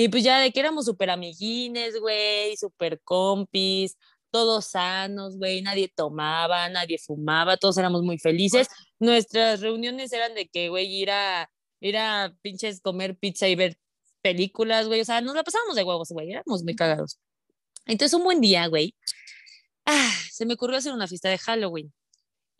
Y 0.00 0.08
pues 0.08 0.24
ya 0.24 0.38
de 0.40 0.50
que 0.50 0.60
éramos 0.60 0.86
súper 0.86 1.10
amiguines, 1.10 2.00
güey, 2.00 2.56
súper 2.56 3.02
compis, 3.04 3.98
todos 4.30 4.64
sanos, 4.64 5.36
güey, 5.36 5.60
nadie 5.60 5.92
tomaba, 5.94 6.70
nadie 6.70 6.96
fumaba, 6.96 7.58
todos 7.58 7.76
éramos 7.76 8.02
muy 8.02 8.18
felices. 8.18 8.68
Nuestras 8.98 9.60
reuniones 9.60 10.10
eran 10.14 10.34
de 10.34 10.48
que, 10.48 10.70
güey, 10.70 10.86
ir 10.86 11.10
a, 11.10 11.50
ir 11.80 11.98
a 11.98 12.34
pinches 12.40 12.80
comer 12.80 13.18
pizza 13.18 13.46
y 13.46 13.56
ver 13.56 13.76
películas, 14.22 14.86
güey, 14.88 15.02
o 15.02 15.04
sea, 15.04 15.20
nos 15.20 15.34
la 15.34 15.44
pasábamos 15.44 15.76
de 15.76 15.82
huevos, 15.82 16.08
güey, 16.12 16.30
éramos 16.30 16.64
muy 16.64 16.74
cagados. 16.74 17.20
Entonces, 17.84 18.14
un 18.14 18.24
buen 18.24 18.40
día, 18.40 18.68
güey, 18.68 18.94
ah, 19.84 20.14
se 20.30 20.46
me 20.46 20.54
ocurrió 20.54 20.78
hacer 20.78 20.94
una 20.94 21.08
fiesta 21.08 21.28
de 21.28 21.36
Halloween. 21.36 21.92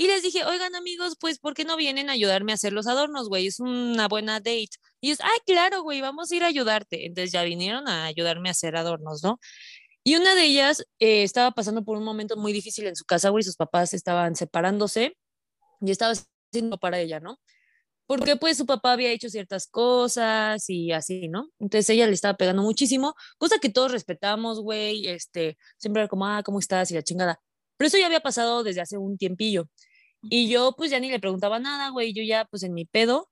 Y 0.01 0.07
les 0.07 0.23
dije, 0.23 0.47
oigan 0.47 0.75
amigos, 0.75 1.15
pues, 1.21 1.39
¿por 1.39 1.53
qué 1.53 1.67
no 1.67 1.77
vienen 1.77 2.09
a 2.09 2.15
ayudarme 2.15 2.53
a 2.53 2.55
hacer 2.55 2.73
los 2.73 2.87
adornos, 2.87 3.29
güey? 3.29 3.49
Es 3.49 3.61
una 3.61 4.09
buena 4.09 4.41
date. 4.41 4.71
Y 5.03 5.09
ellos, 5.09 5.19
ay, 5.23 5.39
claro, 5.45 5.83
güey, 5.83 6.01
vamos 6.01 6.33
a 6.33 6.37
ir 6.37 6.43
a 6.43 6.47
ayudarte. 6.47 7.05
Entonces 7.05 7.33
ya 7.33 7.43
vinieron 7.43 7.87
a 7.87 8.07
ayudarme 8.07 8.49
a 8.49 8.53
hacer 8.53 8.77
adornos, 8.77 9.23
¿no? 9.23 9.39
Y 10.03 10.17
una 10.17 10.35
de 10.35 10.45
ellas 10.45 10.87
eh, 11.01 11.23
estaba 11.23 11.51
pasando 11.51 11.85
por 11.85 11.99
un 11.99 12.05
momento 12.05 12.39
muy 12.39 12.55
difícil 12.55 12.87
en 12.87 12.97
su 12.97 13.05
casa, 13.05 13.29
güey, 13.29 13.45
sus 13.45 13.57
papás 13.57 13.93
estaban 13.93 14.37
separándose 14.37 15.19
y 15.83 15.91
estaba 15.91 16.15
haciendo 16.15 16.79
para 16.79 16.99
ella, 16.99 17.21
¿no? 17.21 17.39
Porque 18.07 18.37
pues 18.37 18.57
su 18.57 18.67
papá 18.67 18.93
había 18.93 19.11
hecho 19.13 19.29
ciertas 19.29 19.67
cosas 19.67 20.65
y 20.71 20.93
así, 20.93 21.29
¿no? 21.29 21.51
Entonces 21.59 21.91
ella 21.91 22.07
le 22.07 22.15
estaba 22.15 22.39
pegando 22.39 22.63
muchísimo, 22.63 23.15
cosa 23.39 23.59
que 23.61 23.69
todos 23.69 23.93
respetamos, 23.93 24.61
güey, 24.63 25.09
este, 25.09 25.59
siempre 25.79 26.03
era 26.03 26.09
como, 26.09 26.27
ah, 26.27 26.43
¿cómo 26.43 26.59
estás? 26.59 26.91
Y 26.91 26.95
la 26.95 27.03
chingada. 27.03 27.39
Pero 27.77 27.89
eso 27.89 27.99
ya 27.99 28.07
había 28.07 28.21
pasado 28.21 28.63
desde 28.63 28.81
hace 28.81 28.99
un 28.99 29.19
tiempillo. 29.19 29.69
Y 30.23 30.49
yo 30.49 30.75
pues 30.77 30.91
ya 30.91 31.01
ni 31.01 31.11
le 31.11 31.21
preguntaba 31.21 31.59
nada, 31.59 31.91
güey, 31.91 32.13
yo 32.13 32.23
ya 32.23 32.45
pues 32.45 32.63
en 32.63 32.75
mi 32.75 32.85
pedo, 32.85 33.31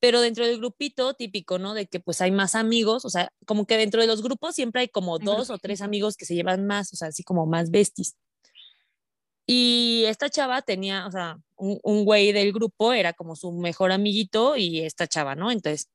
pero 0.00 0.20
dentro 0.20 0.46
del 0.46 0.58
grupito 0.58 1.14
típico, 1.14 1.58
¿no? 1.58 1.74
De 1.74 1.86
que 1.86 2.00
pues 2.00 2.20
hay 2.20 2.30
más 2.30 2.54
amigos, 2.54 3.04
o 3.04 3.10
sea, 3.10 3.32
como 3.46 3.66
que 3.66 3.76
dentro 3.76 4.00
de 4.00 4.06
los 4.06 4.22
grupos 4.22 4.54
siempre 4.54 4.82
hay 4.82 4.88
como 4.88 5.18
dos 5.18 5.50
o 5.50 5.58
tres 5.58 5.80
amigos 5.82 6.16
que 6.16 6.26
se 6.26 6.34
llevan 6.34 6.66
más, 6.66 6.92
o 6.92 6.96
sea, 6.96 7.08
así 7.08 7.24
como 7.24 7.46
más 7.46 7.70
besties. 7.70 8.16
Y 9.46 10.04
esta 10.06 10.28
chava 10.28 10.62
tenía, 10.62 11.06
o 11.06 11.10
sea, 11.10 11.38
un, 11.56 11.80
un 11.82 12.04
güey 12.04 12.32
del 12.32 12.52
grupo 12.52 12.92
era 12.92 13.14
como 13.14 13.34
su 13.34 13.52
mejor 13.52 13.92
amiguito 13.92 14.56
y 14.56 14.80
esta 14.80 15.06
chava, 15.06 15.34
¿no? 15.34 15.50
Entonces, 15.50 15.88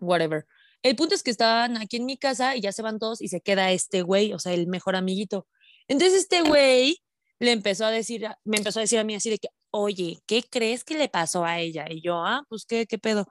whatever. 0.00 0.46
El 0.82 0.96
punto 0.96 1.14
es 1.14 1.22
que 1.22 1.30
estaban 1.30 1.76
aquí 1.76 1.96
en 1.96 2.06
mi 2.06 2.16
casa 2.16 2.56
y 2.56 2.60
ya 2.60 2.72
se 2.72 2.82
van 2.82 2.98
todos 2.98 3.20
y 3.20 3.28
se 3.28 3.40
queda 3.40 3.72
este 3.72 4.02
güey, 4.02 4.32
o 4.32 4.38
sea, 4.38 4.52
el 4.52 4.66
mejor 4.66 4.96
amiguito. 4.96 5.46
Entonces 5.88 6.20
este 6.20 6.42
güey 6.42 7.02
le 7.40 7.52
empezó 7.52 7.84
a 7.84 7.90
decir, 7.90 8.26
me 8.44 8.58
empezó 8.58 8.80
a 8.80 8.82
decir 8.82 8.98
a 8.98 9.04
mí 9.04 9.14
así 9.14 9.30
de 9.30 9.38
que, 9.38 9.48
oye, 9.80 10.18
¿qué 10.26 10.42
crees 10.42 10.84
que 10.84 10.96
le 10.98 11.08
pasó 11.08 11.44
a 11.44 11.58
ella? 11.60 11.86
Y 11.90 12.00
yo, 12.02 12.16
ah, 12.24 12.44
pues 12.48 12.64
qué, 12.66 12.86
qué 12.86 12.98
pedo. 12.98 13.26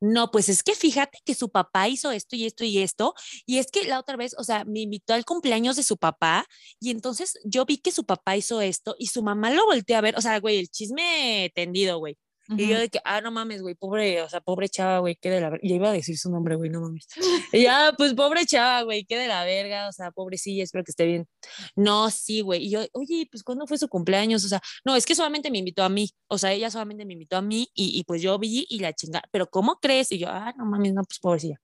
No, 0.00 0.30
pues 0.30 0.48
es 0.48 0.62
que 0.62 0.74
fíjate 0.74 1.18
que 1.24 1.34
su 1.34 1.50
papá 1.50 1.88
hizo 1.88 2.10
esto 2.12 2.36
y 2.36 2.46
esto 2.46 2.64
y 2.64 2.78
esto, 2.78 3.14
y 3.46 3.58
es 3.58 3.70
que 3.70 3.84
la 3.84 3.98
otra 4.00 4.16
vez, 4.16 4.34
o 4.38 4.44
sea, 4.44 4.64
me 4.64 4.80
invitó 4.80 5.14
al 5.14 5.24
cumpleaños 5.24 5.76
de 5.76 5.82
su 5.82 5.96
papá, 5.96 6.46
y 6.80 6.90
entonces 6.90 7.38
yo 7.44 7.64
vi 7.66 7.78
que 7.78 7.92
su 7.92 8.04
papá 8.04 8.36
hizo 8.36 8.60
esto 8.60 8.94
y 8.98 9.08
su 9.08 9.22
mamá 9.22 9.50
lo 9.50 9.64
volteó 9.66 9.96
a 9.98 10.00
ver, 10.00 10.16
o 10.16 10.20
sea, 10.20 10.38
güey, 10.40 10.58
el 10.58 10.68
chisme 10.68 11.50
tendido, 11.54 11.98
güey. 11.98 12.16
Y 12.56 12.68
yo 12.68 12.78
de 12.78 12.88
que, 12.88 13.00
ah, 13.04 13.20
no 13.20 13.30
mames, 13.30 13.62
güey, 13.62 13.74
pobre, 13.74 14.22
o 14.22 14.28
sea, 14.28 14.40
pobre 14.40 14.68
chava, 14.68 14.98
güey, 14.98 15.16
qué 15.16 15.30
de 15.30 15.40
la 15.40 15.50
verga. 15.50 15.68
Ya 15.68 15.74
iba 15.74 15.90
a 15.90 15.92
decir 15.92 16.18
su 16.18 16.30
nombre, 16.30 16.56
güey, 16.56 16.70
no 16.70 16.80
mames. 16.80 17.06
Y 17.52 17.62
ya, 17.62 17.94
pues 17.96 18.14
pobre 18.14 18.44
chava, 18.46 18.82
güey, 18.82 19.04
qué 19.04 19.16
de 19.16 19.28
la 19.28 19.44
verga, 19.44 19.88
o 19.88 19.92
sea, 19.92 20.10
pobrecilla, 20.10 20.64
espero 20.64 20.84
que 20.84 20.90
esté 20.90 21.06
bien. 21.06 21.28
No, 21.76 22.10
sí, 22.10 22.40
güey. 22.40 22.64
Y 22.64 22.70
yo, 22.70 22.80
oye, 22.92 23.28
pues 23.30 23.42
¿cuándo 23.42 23.66
fue 23.66 23.78
su 23.78 23.88
cumpleaños? 23.88 24.44
O 24.44 24.48
sea, 24.48 24.60
no, 24.84 24.96
es 24.96 25.06
que 25.06 25.14
solamente 25.14 25.50
me 25.50 25.58
invitó 25.58 25.82
a 25.82 25.88
mí, 25.88 26.10
o 26.28 26.38
sea, 26.38 26.52
ella 26.52 26.70
solamente 26.70 27.04
me 27.04 27.12
invitó 27.14 27.36
a 27.36 27.42
mí 27.42 27.68
y, 27.74 27.98
y 27.98 28.04
pues 28.04 28.22
yo 28.22 28.38
vi 28.38 28.66
y 28.68 28.80
la 28.80 28.92
chingada, 28.92 29.24
pero 29.30 29.48
¿cómo 29.48 29.76
crees? 29.80 30.12
Y 30.12 30.18
yo, 30.18 30.28
ah, 30.28 30.52
no 30.56 30.64
mames, 30.66 30.92
no, 30.94 31.02
pues 31.04 31.18
pobrecilla. 31.20 31.60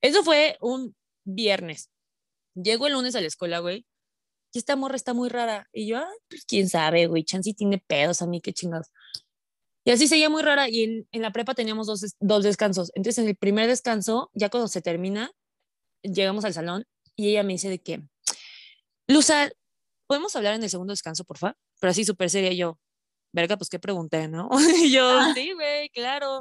Eso 0.00 0.22
fue 0.22 0.56
un 0.60 0.94
viernes. 1.24 1.90
Llego 2.54 2.86
el 2.86 2.94
lunes 2.94 3.14
a 3.14 3.20
la 3.20 3.26
escuela, 3.28 3.60
güey, 3.60 3.86
y 4.52 4.58
esta 4.58 4.76
morra 4.76 4.96
está 4.96 5.14
muy 5.14 5.28
rara. 5.28 5.68
Y 5.72 5.88
yo, 5.88 5.98
ah, 5.98 6.10
pues 6.28 6.44
quién 6.46 6.68
sabe, 6.68 7.06
güey, 7.06 7.24
Chansey 7.24 7.54
tiene 7.54 7.78
pedos 7.86 8.22
a 8.22 8.26
mí, 8.26 8.40
qué 8.40 8.52
chingados. 8.52 8.88
Y 9.88 9.90
así 9.90 10.06
seguía 10.06 10.28
muy 10.28 10.42
rara. 10.42 10.68
Y 10.68 10.82
en, 10.84 11.08
en 11.12 11.22
la 11.22 11.32
prepa 11.32 11.54
teníamos 11.54 11.86
dos, 11.86 12.04
dos 12.20 12.42
descansos. 12.44 12.92
Entonces, 12.94 13.24
en 13.24 13.26
el 13.30 13.36
primer 13.36 13.66
descanso, 13.68 14.30
ya 14.34 14.50
cuando 14.50 14.68
se 14.68 14.82
termina, 14.82 15.32
llegamos 16.02 16.44
al 16.44 16.52
salón 16.52 16.84
y 17.16 17.30
ella 17.30 17.42
me 17.42 17.54
dice 17.54 17.70
de 17.70 17.78
que, 17.78 18.02
Luza, 19.06 19.48
¿podemos 20.06 20.36
hablar 20.36 20.52
en 20.52 20.62
el 20.62 20.68
segundo 20.68 20.92
descanso, 20.92 21.24
por 21.24 21.38
favor? 21.38 21.56
Pero 21.80 21.90
así 21.92 22.04
súper 22.04 22.28
seria 22.28 22.52
yo, 22.52 22.78
verga, 23.32 23.56
pues 23.56 23.70
qué 23.70 23.78
pregunté, 23.78 24.28
¿no? 24.28 24.50
Y 24.84 24.92
yo, 24.92 25.32
sí, 25.32 25.54
güey, 25.54 25.88
claro. 25.88 26.38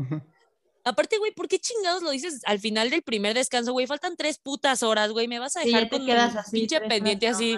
Aparte, 0.84 1.18
güey, 1.18 1.32
¿por 1.32 1.48
qué 1.48 1.58
chingados 1.58 2.04
lo 2.04 2.10
dices 2.12 2.42
al 2.44 2.60
final 2.60 2.90
del 2.90 3.02
primer 3.02 3.34
descanso, 3.34 3.72
güey? 3.72 3.88
Faltan 3.88 4.18
tres 4.18 4.40
putas 4.40 4.84
horas, 4.84 5.14
güey. 5.14 5.30
Me 5.30 5.40
vas 5.40 5.56
a 5.56 5.62
Sí, 5.62 5.68
dejar 5.68 5.84
te 5.84 5.98
con 6.00 6.06
quedas 6.06 6.34
un 6.34 6.38
así, 6.40 6.52
pinche 6.52 6.82
pendiente 6.82 7.28
horas, 7.28 7.38
así. 7.38 7.56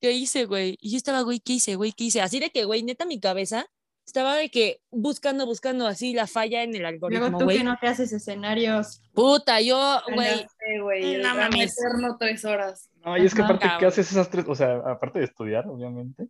¿Qué 0.00 0.10
hice, 0.10 0.46
güey? 0.46 0.76
Y 0.80 0.90
yo 0.90 0.96
estaba, 0.96 1.20
güey, 1.20 1.38
¿qué 1.38 1.52
hice, 1.52 1.76
güey? 1.76 1.92
¿Qué 1.92 2.02
hice? 2.02 2.20
Así 2.20 2.40
de 2.40 2.50
que, 2.50 2.64
güey, 2.64 2.82
neta, 2.82 3.04
mi 3.04 3.20
cabeza 3.20 3.68
estaba 4.10 4.34
de 4.34 4.50
que 4.50 4.80
buscando, 4.90 5.46
buscando 5.46 5.86
así 5.86 6.12
la 6.14 6.26
falla 6.26 6.64
en 6.64 6.74
el 6.74 6.82
Luego 6.82 7.06
algoritmo, 7.06 7.38
tú 7.38 7.44
güey. 7.44 7.58
que 7.58 7.64
no 7.64 7.78
te 7.80 7.86
haces 7.86 8.12
escenarios. 8.12 9.00
Puta, 9.14 9.60
yo, 9.60 10.00
güey, 10.12 10.38
sé, 10.38 10.80
güey. 10.82 11.18
no 11.18 11.34
mames. 11.36 11.76
eterno 11.78 12.16
tres 12.18 12.44
horas. 12.44 12.90
No, 13.04 13.16
y 13.16 13.24
es 13.24 13.34
que 13.34 13.42
aparte, 13.42 13.68
¿qué 13.78 13.86
haces 13.86 14.10
esas 14.10 14.28
tres? 14.28 14.44
O 14.48 14.54
sea, 14.56 14.78
aparte 14.84 15.20
de 15.20 15.26
estudiar, 15.26 15.66
obviamente. 15.68 16.26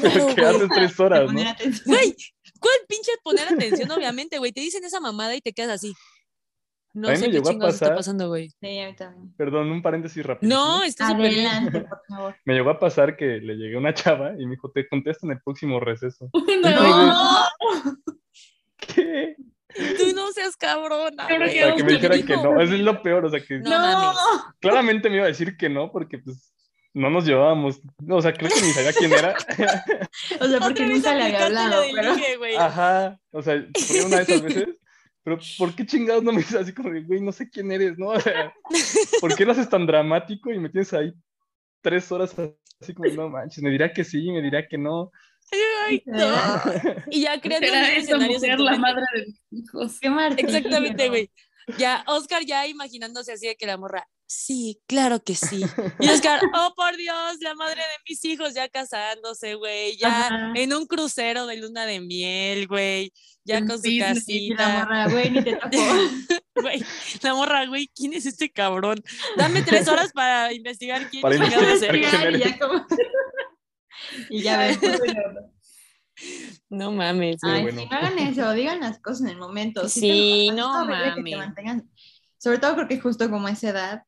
claro, 0.00 0.26
¿Qué 0.36 0.44
haces 0.44 0.68
tres 0.72 1.00
horas, 1.00 1.32
no? 1.32 1.32
Güey, 1.32 2.16
¿cuál 2.60 2.74
pinche 2.88 3.10
poner 3.24 3.48
atención? 3.48 3.90
Obviamente, 3.90 4.38
güey. 4.38 4.52
Te 4.52 4.60
dicen 4.60 4.84
esa 4.84 5.00
mamada 5.00 5.34
y 5.34 5.40
te 5.40 5.52
quedas 5.52 5.70
así. 5.70 5.92
No 6.94 7.08
sé 7.08 7.14
me 7.14 7.20
qué 7.26 7.32
llegó 7.32 7.48
a 7.48 7.52
chingados 7.52 7.74
está 7.74 7.86
pasar- 7.86 7.96
pasando, 7.96 8.28
güey. 8.28 8.48
Sí, 8.60 8.78
a 8.78 8.86
mí 8.88 8.94
también. 8.96 9.34
Perdón, 9.36 9.70
un 9.70 9.82
paréntesis 9.82 10.24
rápido. 10.24 10.54
No, 10.54 10.82
está 10.84 11.08
súper. 11.08 11.26
Adelante, 11.26 11.80
por 11.88 12.00
favor. 12.08 12.36
Me 12.44 12.54
llegó 12.54 12.70
a 12.70 12.78
pasar 12.78 13.16
que 13.16 13.26
le 13.40 13.56
llegué 13.56 13.74
a 13.74 13.78
una 13.80 13.92
chava 13.94 14.32
y 14.38 14.44
me 14.46 14.52
dijo, 14.52 14.70
te 14.70 14.88
contesto 14.88 15.26
en 15.26 15.32
el 15.32 15.40
próximo 15.42 15.80
receso. 15.80 16.30
No, 16.62 17.94
¿Qué? 18.76 19.36
Tú 19.74 20.14
no 20.14 20.30
seas 20.32 20.56
cabrona. 20.56 21.28
Yo 21.28 21.36
creo 21.36 21.38
güey. 21.38 21.52
que 21.52 21.60
Para 21.62 21.76
que 21.76 21.82
me 21.84 21.94
usted 21.94 22.10
dijera 22.12 22.26
que 22.26 22.36
no. 22.36 22.60
Eso 22.60 22.74
es 22.74 22.80
lo 22.80 23.02
peor, 23.02 23.24
o 23.24 23.30
sea, 23.30 23.40
que 23.44 23.58
No 23.58 23.70
mames. 23.70 24.16
claramente 24.60 25.10
me 25.10 25.16
iba 25.16 25.24
a 25.24 25.28
decir 25.28 25.56
que 25.56 25.68
no, 25.68 25.90
porque 25.90 26.18
pues 26.18 26.52
no 26.92 27.10
nos 27.10 27.24
llevábamos. 27.26 27.80
O 28.08 28.22
sea, 28.22 28.32
creo 28.32 28.50
que 28.50 28.60
ni 28.62 28.70
sabía 28.72 28.92
quién 28.92 29.12
era. 29.12 29.34
O 30.40 30.46
sea, 30.46 30.60
porque 30.60 30.86
nunca 30.86 31.12
le 31.14 31.24
había 31.24 31.46
hablado, 31.46 31.82
pero... 31.92 32.60
Ajá. 32.60 33.18
O 33.32 33.42
sea, 33.42 33.64
fue 33.84 34.04
una 34.04 34.16
de 34.18 34.22
esas 34.22 34.42
veces. 34.42 34.68
Pero, 35.24 35.38
¿por 35.58 35.74
qué 35.74 35.86
chingados 35.86 36.22
no 36.22 36.32
me 36.32 36.38
dices 36.38 36.56
así 36.56 36.74
como 36.74 36.90
de, 36.90 37.02
güey, 37.02 37.20
no 37.20 37.32
sé 37.32 37.48
quién 37.48 37.72
eres, 37.72 37.98
¿no? 37.98 38.08
O 38.08 38.20
sea, 38.20 38.52
¿por 39.20 39.34
qué 39.34 39.46
lo 39.46 39.52
haces 39.52 39.68
tan 39.68 39.86
dramático 39.86 40.52
y 40.52 40.58
me 40.58 40.68
tienes 40.68 40.92
ahí 40.92 41.12
tres 41.80 42.12
horas 42.12 42.34
así 42.80 42.94
como, 42.94 43.08
no 43.10 43.30
manches, 43.30 43.62
me 43.62 43.70
dirá 43.70 43.92
que 43.92 44.04
sí, 44.04 44.30
me 44.30 44.42
dirá 44.42 44.68
que 44.68 44.76
no? 44.76 45.10
Ay, 45.86 46.02
no. 46.06 46.34
Y 47.10 47.22
ya 47.22 47.40
creando 47.40 47.66
escenarios 47.66 48.42
en 48.42 48.50
mujer 48.50 48.60
la 48.60 48.78
madre 48.78 49.04
de 49.14 49.26
mis 49.26 49.64
hijos. 49.64 50.00
Qué. 50.00 50.08
Exactamente, 50.38 51.08
güey. 51.08 51.30
Ya, 51.78 52.04
Oscar 52.06 52.44
ya 52.44 52.66
imaginándose 52.66 53.32
así 53.32 53.46
de 53.46 53.56
que 53.56 53.66
la 53.66 53.78
morra, 53.78 54.06
sí, 54.26 54.80
claro 54.86 55.22
que 55.22 55.34
sí. 55.34 55.64
Y 56.00 56.08
Oscar, 56.08 56.40
oh 56.54 56.72
por 56.76 56.96
Dios, 56.96 57.36
la 57.40 57.54
madre 57.54 57.80
de 57.80 58.02
mis 58.08 58.24
hijos 58.24 58.54
ya 58.54 58.68
casándose, 58.68 59.54
güey, 59.54 59.96
ya 59.96 60.26
Ajá. 60.26 60.52
en 60.54 60.72
un 60.74 60.86
crucero 60.86 61.46
de 61.46 61.56
luna 61.58 61.86
de 61.86 62.00
miel, 62.00 62.66
güey, 62.66 63.12
ya 63.44 63.58
En 63.58 63.68
con 63.68 63.80
su 63.80 63.88
la 63.90 64.06
casita. 64.14 64.68
morra, 64.84 65.08
güey, 65.08 65.30
ni 65.30 65.42
te 65.42 65.56
tocó. 65.56 65.68
Güey, 66.56 66.84
la 67.22 67.34
morra, 67.34 67.66
güey, 67.66 67.90
¿quién 67.96 68.12
es 68.14 68.26
este 68.26 68.48
cabrón? 68.48 69.02
Dame 69.36 69.60
tres 69.62 69.88
horas 69.88 70.12
para 70.12 70.52
investigar 70.52 71.10
quién 71.10 71.20
Para 71.20 71.34
investigar 71.34 72.32
y 72.32 72.38
ya 72.38 72.58
como... 72.58 72.86
y 74.30 74.40
ya 74.40 74.58
ves. 74.58 74.78
No 76.68 76.92
mames. 76.92 77.38
Ay, 77.42 77.62
bueno. 77.62 77.82
no 77.90 77.96
hagan 77.96 78.18
eso, 78.20 78.52
digan 78.52 78.80
las 78.80 79.00
cosas 79.00 79.22
en 79.22 79.28
el 79.30 79.36
momento. 79.38 79.88
Sí, 79.88 80.46
te- 80.50 80.54
no 80.56 80.82
horrible 80.82 81.04
que 81.16 81.22
te 81.22 81.36
mames. 81.36 81.38
mantengan- 81.38 81.90
Sobre 82.38 82.58
todo 82.58 82.76
porque 82.76 83.00
justo 83.00 83.28
como 83.28 83.48
a 83.48 83.50
esa 83.50 83.70
edad, 83.70 84.02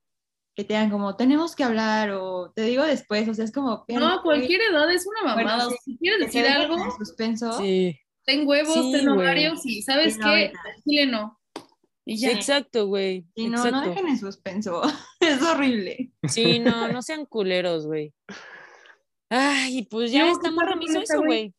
que 0.56 0.64
te 0.64 0.72
digan 0.72 0.90
como, 0.90 1.16
tenemos 1.16 1.54
que 1.54 1.64
hablar, 1.64 2.10
o 2.12 2.50
te 2.56 2.62
digo 2.62 2.82
después, 2.82 3.28
o 3.28 3.34
sea, 3.34 3.44
es 3.44 3.52
como... 3.52 3.84
No, 3.88 4.22
cualquier 4.22 4.62
edad 4.62 4.90
es 4.90 5.06
una 5.06 5.34
Bueno, 5.34 5.50
mamada. 5.50 5.60
sí, 5.60 5.66
O 5.66 5.70
sea, 5.70 5.78
si 5.84 5.98
quieres 5.98 6.20
decir 6.20 6.46
algo, 6.46 6.82
en 6.82 6.90
suspenso. 6.92 7.52
Sí. 7.58 8.00
ten 8.24 8.48
huevos, 8.48 8.72
Sí, 8.74 8.92
ten 8.92 9.08
ovarios 9.08 9.60
y 9.66 9.82
¿sabes 9.82 10.16
qué? 10.16 10.52
Chile 10.84 11.06
no. 11.06 11.38
Y 12.06 12.16
Sí, 12.16 12.22
ya. 12.26 12.32
exacto, 12.32 12.86
güey. 12.86 13.26
Y 13.34 13.48
no, 13.48 13.58
no 13.58 13.66
exacto. 13.66 13.88
dejen 13.90 14.08
en 14.08 14.18
suspenso. 14.18 14.82
es 15.20 15.42
horrible. 15.42 16.10
Sí, 16.26 16.58
no, 16.60 16.88
no 16.88 17.02
sean 17.02 17.26
culeros, 17.26 17.86
güey. 17.86 18.14
Ay, 19.28 19.82
pues 19.90 20.10
ya 20.10 20.30
esta 20.30 20.48
¿qué 20.48 20.54
morra 20.54 20.74
me 20.76 20.84
hizo 20.84 21.00
eso, 21.00 21.20
güey? 21.22 21.52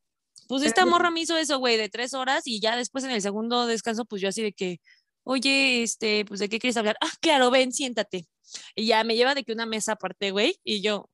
Pues 0.48 0.64
esta 0.64 0.86
morra 0.86 1.12
me 1.12 1.20
hizo 1.20 1.38
eso, 1.38 1.60
güey, 1.60 1.78
de 1.78 1.89
tres 1.89 2.14
horas 2.14 2.48
y 2.48 2.62
ya 2.62 2.76
después 2.78 3.04
en 3.04 3.12
el 3.12 3.22
segundo 3.22 3.68
descanso, 3.68 4.06
pues 4.06 4.22
yo 4.22 4.30
así 4.30 4.41
de 4.41 4.54
que, 4.54 4.80
oye, 5.24 5.84
este, 5.84 6.24
pues 6.26 6.39
de 6.39 6.48
qué 6.50 6.58
quieres 6.58 6.78
hablar. 6.78 6.95
Ah, 7.02 7.12
claro, 7.22 7.52
ven, 7.52 7.74
siéntate. 7.74 8.26
Y 8.76 8.88
ya 8.88 9.04
me 9.04 9.16
lleva 9.16 9.36
de 9.36 9.43
que 9.43 9.54
una 9.54 9.66
mesa 9.66 9.93
aparte, 9.93 10.32
güey, 10.32 10.60
y 10.64 10.82
yo, 10.82 11.10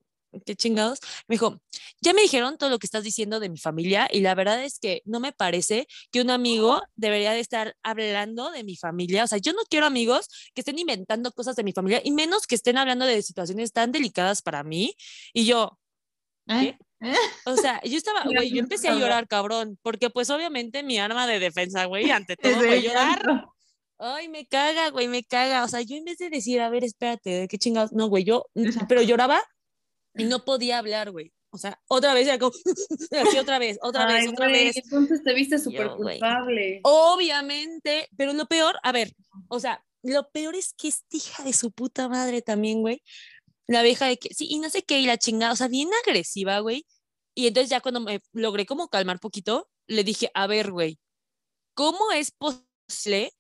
qué 0.46 0.56
chingados. 0.56 1.00
Me 1.28 1.36
dijo, 1.36 1.62
ya 2.02 2.14
me 2.14 2.22
dijeron 2.22 2.58
todo 2.58 2.70
lo 2.70 2.80
que 2.80 2.88
estás 2.88 3.04
diciendo 3.04 3.40
de 3.40 3.50
mi 3.50 3.58
familia 3.58 4.08
y 4.12 4.22
la 4.22 4.36
verdad 4.36 4.64
es 4.64 4.80
que 4.80 5.02
no 5.06 5.20
me 5.20 5.32
parece 5.32 5.88
que 6.12 6.22
un 6.22 6.30
amigo 6.30 6.82
debería 6.96 7.32
de 7.32 7.40
estar 7.40 7.76
hablando 7.84 8.52
de 8.52 8.64
mi 8.64 8.76
familia. 8.76 9.24
O 9.24 9.28
sea, 9.28 9.38
yo 9.38 9.54
no 9.54 9.62
quiero 9.70 9.86
amigos 9.86 10.28
que 10.54 10.62
estén 10.62 10.80
inventando 10.80 11.32
cosas 11.32 11.56
de 11.56 11.64
mi 11.64 11.74
familia 11.74 12.02
y 12.04 12.12
menos 12.12 12.48
que 12.48 12.56
estén 12.56 12.78
hablando 12.78 13.06
de 13.06 13.22
situaciones 13.22 13.72
tan 13.72 13.92
delicadas 13.92 14.42
para 14.42 14.64
mí. 14.64 14.96
Y 15.34 15.46
yo, 15.46 15.78
¿Eh? 16.48 16.78
o 17.46 17.56
sea, 17.56 17.82
yo 17.84 17.98
estaba, 17.98 18.24
güey, 18.26 18.52
yo 18.52 18.60
empecé 18.60 18.90
a 18.90 18.96
llorar, 18.96 19.28
cabrón, 19.28 19.78
porque 19.82 20.10
pues 20.10 20.30
obviamente 20.30 20.84
mi 20.84 20.98
arma 20.98 21.28
de 21.28 21.40
defensa, 21.40 21.86
güey, 21.86 22.12
ante 22.12 22.36
todo 22.38 22.56
fue 22.56 22.82
llorar. 22.82 23.48
Ay, 24.06 24.28
me 24.28 24.46
caga, 24.46 24.90
güey, 24.90 25.08
me 25.08 25.24
caga. 25.24 25.64
O 25.64 25.68
sea, 25.70 25.82
yo 25.82 25.96
en 25.96 26.04
vez 26.04 26.18
de 26.18 26.30
decir, 26.30 26.60
a 26.60 26.70
ver, 26.70 26.84
espérate, 26.84 27.30
¿de 27.30 27.48
qué 27.48 27.58
chingados? 27.58 27.94
No, 27.94 28.08
güey, 28.08 28.26
yo, 28.26 28.48
Ajá. 28.54 28.86
pero 28.90 29.02
lloraba 29.02 29.42
y 30.16 30.26
no 30.26 30.44
podía 30.44 30.80
hablar, 30.80 31.12
güey. 31.12 31.32
O 31.52 31.58
sea, 31.58 31.80
otra 31.88 32.14
vez, 32.14 32.28
era 32.28 32.38
como, 32.38 32.52
así 33.12 33.38
otra 33.38 33.60
vez, 33.60 33.78
otra 33.82 34.06
Ay, 34.08 34.24
vez, 34.24 34.32
otra 34.34 34.50
güey, 34.50 34.66
vez. 34.66 34.78
Entonces 34.78 35.24
te 35.24 35.34
viste 35.34 35.58
súper 35.58 35.88
güey. 35.96 36.20
culpable. 36.20 36.82
Obviamente, 36.84 38.10
pero 38.18 38.34
lo 38.34 38.46
peor, 38.46 38.78
a 38.84 38.92
ver, 38.92 39.14
o 39.48 39.62
sea, 39.62 39.82
lo 40.02 40.30
peor 40.32 40.56
es 40.56 40.74
que 40.74 40.90
esta 40.90 41.16
hija 41.16 41.44
de 41.44 41.54
su 41.54 41.72
puta 41.72 42.10
madre 42.10 42.42
también, 42.42 42.82
güey. 42.82 43.02
La 43.68 43.84
vieja 43.84 44.06
de 44.08 44.18
que, 44.18 44.34
sí, 44.34 44.48
y 44.50 44.60
no 44.60 44.70
sé 44.70 44.84
qué, 44.84 45.00
y 45.00 45.06
la 45.06 45.18
chingada, 45.18 45.54
o 45.54 45.56
sea, 45.56 45.70
bien 45.70 45.90
agresiva, 46.06 46.60
güey. 46.60 46.86
Y 47.36 47.48
entonces 47.48 47.70
ya 47.70 47.80
cuando 47.80 48.02
me 48.02 48.20
logré 48.34 48.66
como 48.66 48.90
calmar 48.90 49.22
poquito, 49.22 49.70
le 49.88 50.04
dije, 50.04 50.30
a 50.34 50.46
ver, 50.48 50.72
güey, 50.72 51.00
¿cómo 51.74 52.12
es 52.12 52.32
posible 52.32 53.32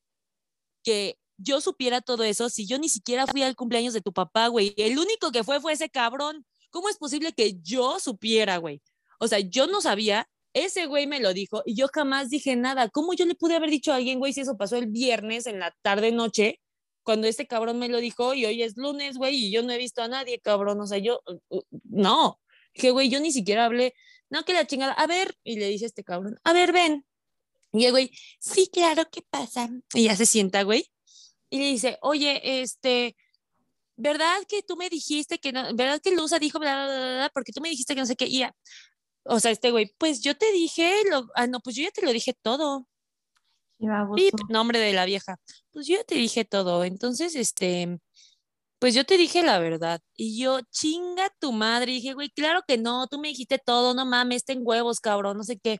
que 0.83 1.17
yo 1.37 1.61
supiera 1.61 2.01
todo 2.01 2.23
eso 2.23 2.49
si 2.49 2.65
yo 2.67 2.77
ni 2.77 2.89
siquiera 2.89 3.27
fui 3.27 3.43
al 3.43 3.55
cumpleaños 3.55 3.93
de 3.93 4.01
tu 4.01 4.13
papá, 4.13 4.47
güey? 4.47 4.73
El 4.77 4.99
único 4.99 5.31
que 5.31 5.43
fue 5.43 5.59
fue 5.59 5.73
ese 5.73 5.89
cabrón. 5.89 6.45
¿Cómo 6.69 6.89
es 6.89 6.97
posible 6.97 7.33
que 7.33 7.59
yo 7.61 7.99
supiera, 7.99 8.57
güey? 8.57 8.81
O 9.19 9.27
sea, 9.27 9.39
yo 9.39 9.67
no 9.67 9.81
sabía, 9.81 10.27
ese 10.53 10.85
güey 10.85 11.07
me 11.07 11.19
lo 11.19 11.33
dijo 11.33 11.63
y 11.65 11.75
yo 11.75 11.87
jamás 11.91 12.29
dije 12.29 12.55
nada. 12.55 12.89
¿Cómo 12.89 13.13
yo 13.13 13.25
le 13.25 13.35
pude 13.35 13.55
haber 13.55 13.69
dicho 13.69 13.91
a 13.91 13.97
alguien, 13.97 14.19
güey, 14.19 14.33
si 14.33 14.41
eso 14.41 14.57
pasó 14.57 14.77
el 14.77 14.87
viernes 14.87 15.47
en 15.47 15.59
la 15.59 15.75
tarde 15.81 16.11
noche? 16.11 16.61
Cuando 17.03 17.27
este 17.27 17.47
cabrón 17.47 17.79
me 17.79 17.89
lo 17.89 17.97
dijo 17.97 18.33
y 18.33 18.45
hoy 18.45 18.63
es 18.63 18.77
lunes, 18.77 19.17
güey, 19.17 19.35
y 19.35 19.51
yo 19.51 19.61
no 19.63 19.73
he 19.73 19.77
visto 19.77 20.01
a 20.01 20.07
nadie, 20.07 20.39
cabrón. 20.39 20.79
O 20.79 20.87
sea, 20.87 20.99
yo, 20.99 21.21
uh, 21.27 21.57
uh, 21.57 21.63
no. 21.83 22.39
Dije, 22.73 22.91
güey, 22.91 23.09
yo 23.09 23.19
ni 23.19 23.31
siquiera 23.31 23.65
hablé. 23.65 23.93
No, 24.29 24.45
que 24.45 24.53
la 24.53 24.65
chingada. 24.65 24.93
A 24.93 25.05
ver, 25.07 25.35
y 25.43 25.57
le 25.59 25.67
dice 25.69 25.85
este 25.85 26.03
cabrón, 26.03 26.39
a 26.43 26.53
ver, 26.53 26.71
ven. 26.71 27.05
Y 27.73 27.85
el 27.85 27.91
güey, 27.91 28.11
sí, 28.39 28.69
claro, 28.71 29.03
¿qué 29.11 29.21
pasa? 29.27 29.67
Y 29.93 30.03
ya 30.03 30.15
se 30.15 30.27
sienta, 30.27 30.61
güey. 30.63 30.89
Y 31.49 31.59
le 31.59 31.65
dice, 31.65 31.97
oye, 32.01 32.61
este, 32.61 33.15
¿verdad 33.95 34.37
que 34.47 34.61
tú 34.61 34.77
me 34.77 34.89
dijiste 34.89 35.39
que 35.39 35.51
no, 35.51 35.73
verdad 35.75 35.99
que 36.01 36.15
Luza 36.15 36.39
dijo 36.39 36.59
bla, 36.59 36.85
bla, 36.85 36.97
bla, 36.97 37.15
bla, 37.15 37.31
porque 37.33 37.51
tú 37.51 37.61
me 37.61 37.69
dijiste 37.69 37.95
que 37.95 38.01
no 38.01 38.05
sé 38.05 38.15
qué, 38.15 38.25
y 38.27 38.39
ya. 38.39 38.55
O 39.25 39.39
sea, 39.39 39.51
este 39.51 39.71
güey, 39.71 39.93
pues 39.97 40.21
yo 40.21 40.37
te 40.37 40.51
dije, 40.51 40.93
lo, 41.09 41.27
ah, 41.35 41.47
no, 41.47 41.59
pues 41.61 41.75
yo 41.75 41.83
ya 41.83 41.91
te 41.91 42.05
lo 42.05 42.13
dije 42.13 42.33
todo. 42.41 42.87
Pip, 44.15 44.33
nombre 44.49 44.79
de 44.79 44.93
la 44.93 45.05
vieja. 45.05 45.37
Pues 45.71 45.87
yo 45.87 45.97
ya 45.97 46.03
te 46.03 46.15
dije 46.15 46.45
todo. 46.45 46.83
Entonces, 46.83 47.35
este, 47.35 47.99
pues 48.83 48.95
yo 48.95 49.05
te 49.05 49.17
dije 49.17 49.43
la 49.43 49.59
verdad. 49.59 50.01
Y 50.13 50.37
yo, 50.37 50.59
chinga 50.69 51.33
tu 51.39 51.53
madre. 51.53 51.93
Y 51.93 51.95
dije, 51.95 52.13
güey, 52.15 52.29
claro 52.29 52.63
que 52.67 52.77
no, 52.77 53.07
tú 53.07 53.17
me 53.17 53.29
dijiste 53.29 53.57
todo, 53.57 53.93
no 53.93 54.05
mames, 54.05 54.43
ten 54.43 54.59
huevos, 54.61 54.99
cabrón, 54.99 55.37
no 55.37 55.45
sé 55.45 55.57
qué. 55.57 55.79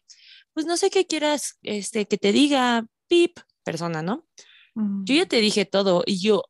Pues 0.54 0.66
no 0.66 0.78
sé 0.78 0.90
qué 0.90 1.06
quieras, 1.06 1.58
este, 1.64 2.06
que 2.06 2.18
te 2.18 2.32
diga, 2.32 2.86
pip, 3.10 3.38
persona, 3.66 4.02
¿no? 4.02 4.26
Mm. 4.76 5.04
Yo 5.04 5.16
ya 5.16 5.26
te 5.26 5.42
dije 5.42 5.66
todo. 5.66 6.04
Y 6.06 6.22
yo, 6.22 6.44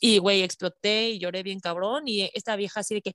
y 0.00 0.18
güey, 0.18 0.42
exploté 0.42 1.08
y 1.12 1.18
lloré 1.18 1.42
bien 1.42 1.60
cabrón. 1.60 2.06
Y 2.06 2.30
esta 2.34 2.54
vieja 2.54 2.80
así 2.80 2.96
de 2.96 3.00
que, 3.00 3.12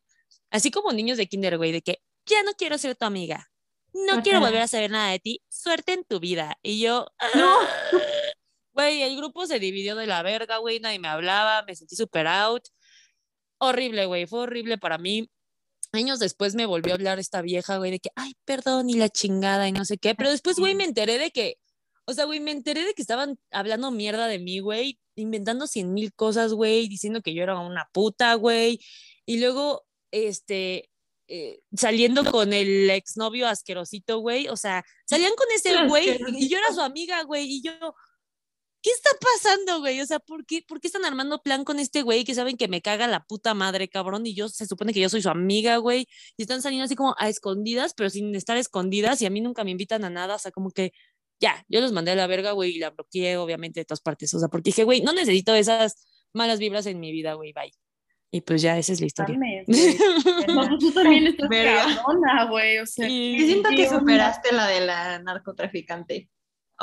así 0.49 0.71
como 0.71 0.91
niños 0.91 1.19
de 1.19 1.27
kinder, 1.27 1.59
güey, 1.59 1.71
de 1.71 1.84
que 1.84 1.99
ya 2.25 2.41
no 2.41 2.53
quiero 2.53 2.79
ser 2.79 2.95
tu 2.95 3.05
amiga. 3.05 3.51
No 3.93 4.23
quiero 4.23 4.39
Ajá. 4.39 4.47
volver 4.47 4.63
a 4.63 4.67
saber 4.67 4.89
nada 4.89 5.11
de 5.11 5.19
ti. 5.19 5.43
Suerte 5.49 5.93
en 5.93 6.03
tu 6.03 6.19
vida. 6.19 6.57
Y 6.63 6.79
yo, 6.79 7.05
No. 7.36 7.59
Güey, 8.74 9.03
el 9.03 9.15
grupo 9.17 9.45
se 9.45 9.59
dividió 9.59 9.95
de 9.95 10.07
la 10.07 10.24
verga, 10.24 10.57
güey, 10.57 10.80
nadie 10.80 10.99
me 10.99 11.07
hablaba, 11.07 11.63
me 11.63 11.76
sentí 11.76 11.95
super 11.95 12.28
out. 12.28 12.63
Horrible, 13.59 14.05
güey, 14.07 14.26
fue 14.26 14.41
horrible 14.41 14.78
para 14.78 14.97
mí. 14.97 15.30
Años 15.91 16.19
después 16.19 16.55
me 16.55 16.65
volvió 16.65 16.93
a 16.93 16.95
hablar 16.95 17.19
esta 17.19 17.41
vieja, 17.41 17.78
güey, 17.78 17.91
de 17.91 17.99
que, 17.99 18.09
ay, 18.15 18.34
perdón, 18.45 18.89
y 18.89 18.95
la 18.95 19.09
chingada, 19.09 19.67
y 19.67 19.71
no 19.71 19.86
sé 19.86 19.97
qué. 19.97 20.15
Pero 20.15 20.32
después, 20.32 20.57
güey, 20.57 20.74
me 20.76 20.86
enteré 20.86 21.19
de 21.19 21.32
que, 21.32 21.57
o 22.05 22.13
sea, 22.13 22.26
güey, 22.26 22.39
me 22.39 22.51
enteré 22.51 22.84
de 22.84 22.93
que 22.93 23.01
estaban 23.01 23.38
hablando 23.51 23.91
mierda 23.91 24.28
de 24.28 24.39
mí, 24.39 24.59
güey, 24.59 24.99
inventando 25.15 25.67
cien 25.67 25.93
mil 25.93 26.13
cosas, 26.13 26.53
güey, 26.53 26.88
diciendo 26.88 27.21
que 27.21 27.34
yo 27.34 27.43
era 27.43 27.59
una 27.59 27.88
puta, 27.93 28.34
güey. 28.36 28.80
Y 29.26 29.39
luego, 29.39 29.86
este, 30.11 30.89
eh, 31.28 31.61
saliendo 31.76 32.30
con 32.30 32.53
el 32.53 32.89
exnovio 32.89 33.47
asquerosito, 33.47 34.19
güey. 34.19 34.47
O 34.49 34.57
sea, 34.57 34.84
salían 35.05 35.34
con 35.36 35.47
ese 35.55 35.88
güey 35.88 36.19
y 36.38 36.49
yo 36.49 36.57
era 36.57 36.74
su 36.74 36.82
amiga, 36.82 37.24
güey. 37.24 37.45
Y 37.45 37.61
yo, 37.61 37.73
¿qué 38.84 38.89
está 38.91 39.10
pasando, 39.19 39.80
güey? 39.80 40.01
O 40.01 40.05
sea, 40.05 40.19
¿por 40.19 40.45
qué, 40.45 40.61
¿por 40.68 40.81
qué 40.81 40.88
están 40.88 41.05
armando 41.05 41.41
plan 41.41 41.64
con 41.64 41.80
este 41.80 42.01
güey 42.01 42.26
que 42.26 42.35
saben 42.35 42.57
que 42.57 42.68
me 42.68 42.81
caga 42.81 43.07
la 43.07 43.23
puta 43.23 43.53
madre, 43.53 43.88
cabrón? 43.88 44.27
Y 44.27 44.35
yo 44.35 44.49
se 44.49 44.68
supone 44.68 44.93
que 44.93 44.99
yo 44.99 45.10
soy 45.10 45.22
su 45.22 45.30
amiga, 45.30 45.77
güey. 45.77 46.07
Y 46.38 46.43
están 46.43 46.61
saliendo 46.61 46.84
así 46.85 46.95
como 46.95 47.15
a 47.18 47.30
escondidas, 47.30 47.93
pero 47.95 48.10
sin 48.10 48.35
estar 48.35 48.57
escondidas. 48.57 49.22
Y 49.22 49.26
a 49.26 49.30
mí 49.30 49.41
nunca 49.41 49.64
me 49.64 49.72
invitan 49.72 50.03
a 50.03 50.10
nada. 50.10 50.35
O 50.35 50.39
sea, 50.39 50.51
como 50.51 50.69
que 50.72 50.91
ya, 51.39 51.65
yo 51.69 51.81
los 51.81 51.93
mandé 51.93 52.11
a 52.11 52.15
la 52.15 52.27
verga, 52.27 52.51
güey, 52.51 52.76
y 52.76 52.80
la 52.80 52.89
bloqueé, 52.91 53.38
obviamente, 53.38 53.80
de 53.80 53.85
todas 53.85 54.01
partes. 54.01 54.34
O 54.34 54.39
sea, 54.39 54.49
porque 54.49 54.69
dije, 54.69 54.84
güey, 54.84 55.01
no 55.01 55.14
necesito 55.14 55.55
esas 55.55 56.05
malas 56.34 56.60
vibras 56.60 56.85
en 56.85 56.99
mi 56.99 57.11
vida, 57.11 57.34
güey, 57.34 57.53
bye. 57.53 57.72
Y 58.31 58.41
pues 58.41 58.64
ya, 58.64 58.77
esa 58.80 58.93
es 58.93 58.99
la 58.99 59.05
historia. 59.05 59.38
Güey. 59.68 59.97
No, 60.47 60.68
pues 60.68 60.80
tú 60.80 60.91
también 60.91 61.27
estás 61.27 61.47
güey. 62.49 62.80
O 62.80 62.85
sea, 62.88 63.07
Yo 63.07 63.45
siento 63.45 63.69
¿Qué 63.69 63.76
que 63.76 63.88
onda? 63.88 63.99
superaste 63.99 64.51
la 64.51 64.68
de 64.68 64.81
la 64.81 65.19
narcotraficante. 65.19 66.31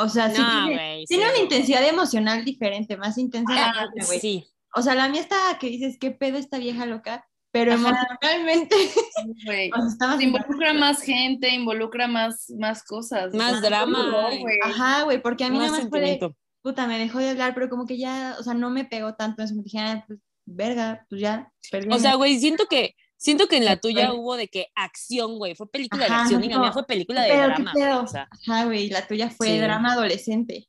O 0.02 0.08
sea, 0.08 0.30
sí 0.30 0.40
No, 0.40 0.66
tiene, 0.66 0.74
güey, 0.74 1.04
tiene 1.06 1.28
una 1.28 1.38
intensidad 1.38 1.86
emocional 1.86 2.44
diferente, 2.44 2.96
más 2.96 3.18
intensa. 3.18 3.52
Ah. 3.56 3.86
Sí. 4.20 4.46
O 4.74 4.82
sea, 4.82 4.94
la 4.94 5.08
mía 5.08 5.20
está 5.20 5.36
que 5.58 5.68
dices, 5.68 5.98
¿qué 5.98 6.10
pedo 6.10 6.38
esta 6.38 6.58
vieja 6.58 6.86
loca? 6.86 7.26
Pero 7.52 7.72
emocionalmente, 7.72 8.76
o 9.76 9.80
sea, 9.80 9.88
estaba 9.88 10.16
Se 10.16 10.24
involucra 10.24 10.72
más 10.72 11.02
gente, 11.02 11.48
involucra 11.48 12.06
más, 12.06 12.48
más 12.58 12.84
cosas. 12.84 13.34
Más 13.34 13.60
drama. 13.60 14.28
Ajá, 14.64 15.02
güey, 15.02 15.20
porque 15.20 15.44
a 15.44 15.50
mí 15.50 15.58
nada 15.58 15.72
más 15.72 15.88
fue 15.88 16.20
puta, 16.62 16.86
me 16.86 16.98
dejó 16.98 17.18
de 17.18 17.30
hablar, 17.30 17.54
pero 17.54 17.68
como 17.68 17.86
que 17.86 17.98
ya, 17.98 18.36
o 18.38 18.42
sea, 18.42 18.54
no 18.54 18.70
me 18.70 18.84
pegó 18.84 19.14
tanto, 19.14 19.42
entonces 19.42 19.56
me 19.56 19.62
dije, 19.62 19.78
ah, 19.78 20.04
pues, 20.06 20.20
verga, 20.44 21.06
pues 21.08 21.20
ya, 21.20 21.50
perdí. 21.70 21.92
O 21.92 21.98
sea, 21.98 22.14
güey, 22.16 22.38
siento 22.38 22.66
que 22.66 22.94
siento 23.20 23.46
que 23.48 23.58
en 23.58 23.66
la 23.66 23.76
tuya 23.76 24.12
hubo 24.14 24.36
de 24.36 24.48
que 24.48 24.68
acción, 24.74 25.36
güey, 25.38 25.54
fue 25.54 25.70
película 25.70 26.06
de 26.06 26.12
Ajá, 26.12 26.22
acción 26.22 26.42
y 26.42 26.48
la 26.48 26.54
no, 26.56 26.60
mía 26.62 26.72
fue 26.72 26.86
película 26.86 27.22
de 27.22 27.28
pero 27.28 27.40
qué 27.42 27.46
drama, 27.48 27.72
pedo. 27.74 28.02
o 28.02 28.06
sea, 28.06 28.28
Ajá, 28.30 28.64
güey, 28.64 28.88
la 28.88 29.06
tuya 29.06 29.28
fue 29.30 29.46
Sí. 29.48 29.58
drama 29.58 29.92
adolescente. 29.92 30.66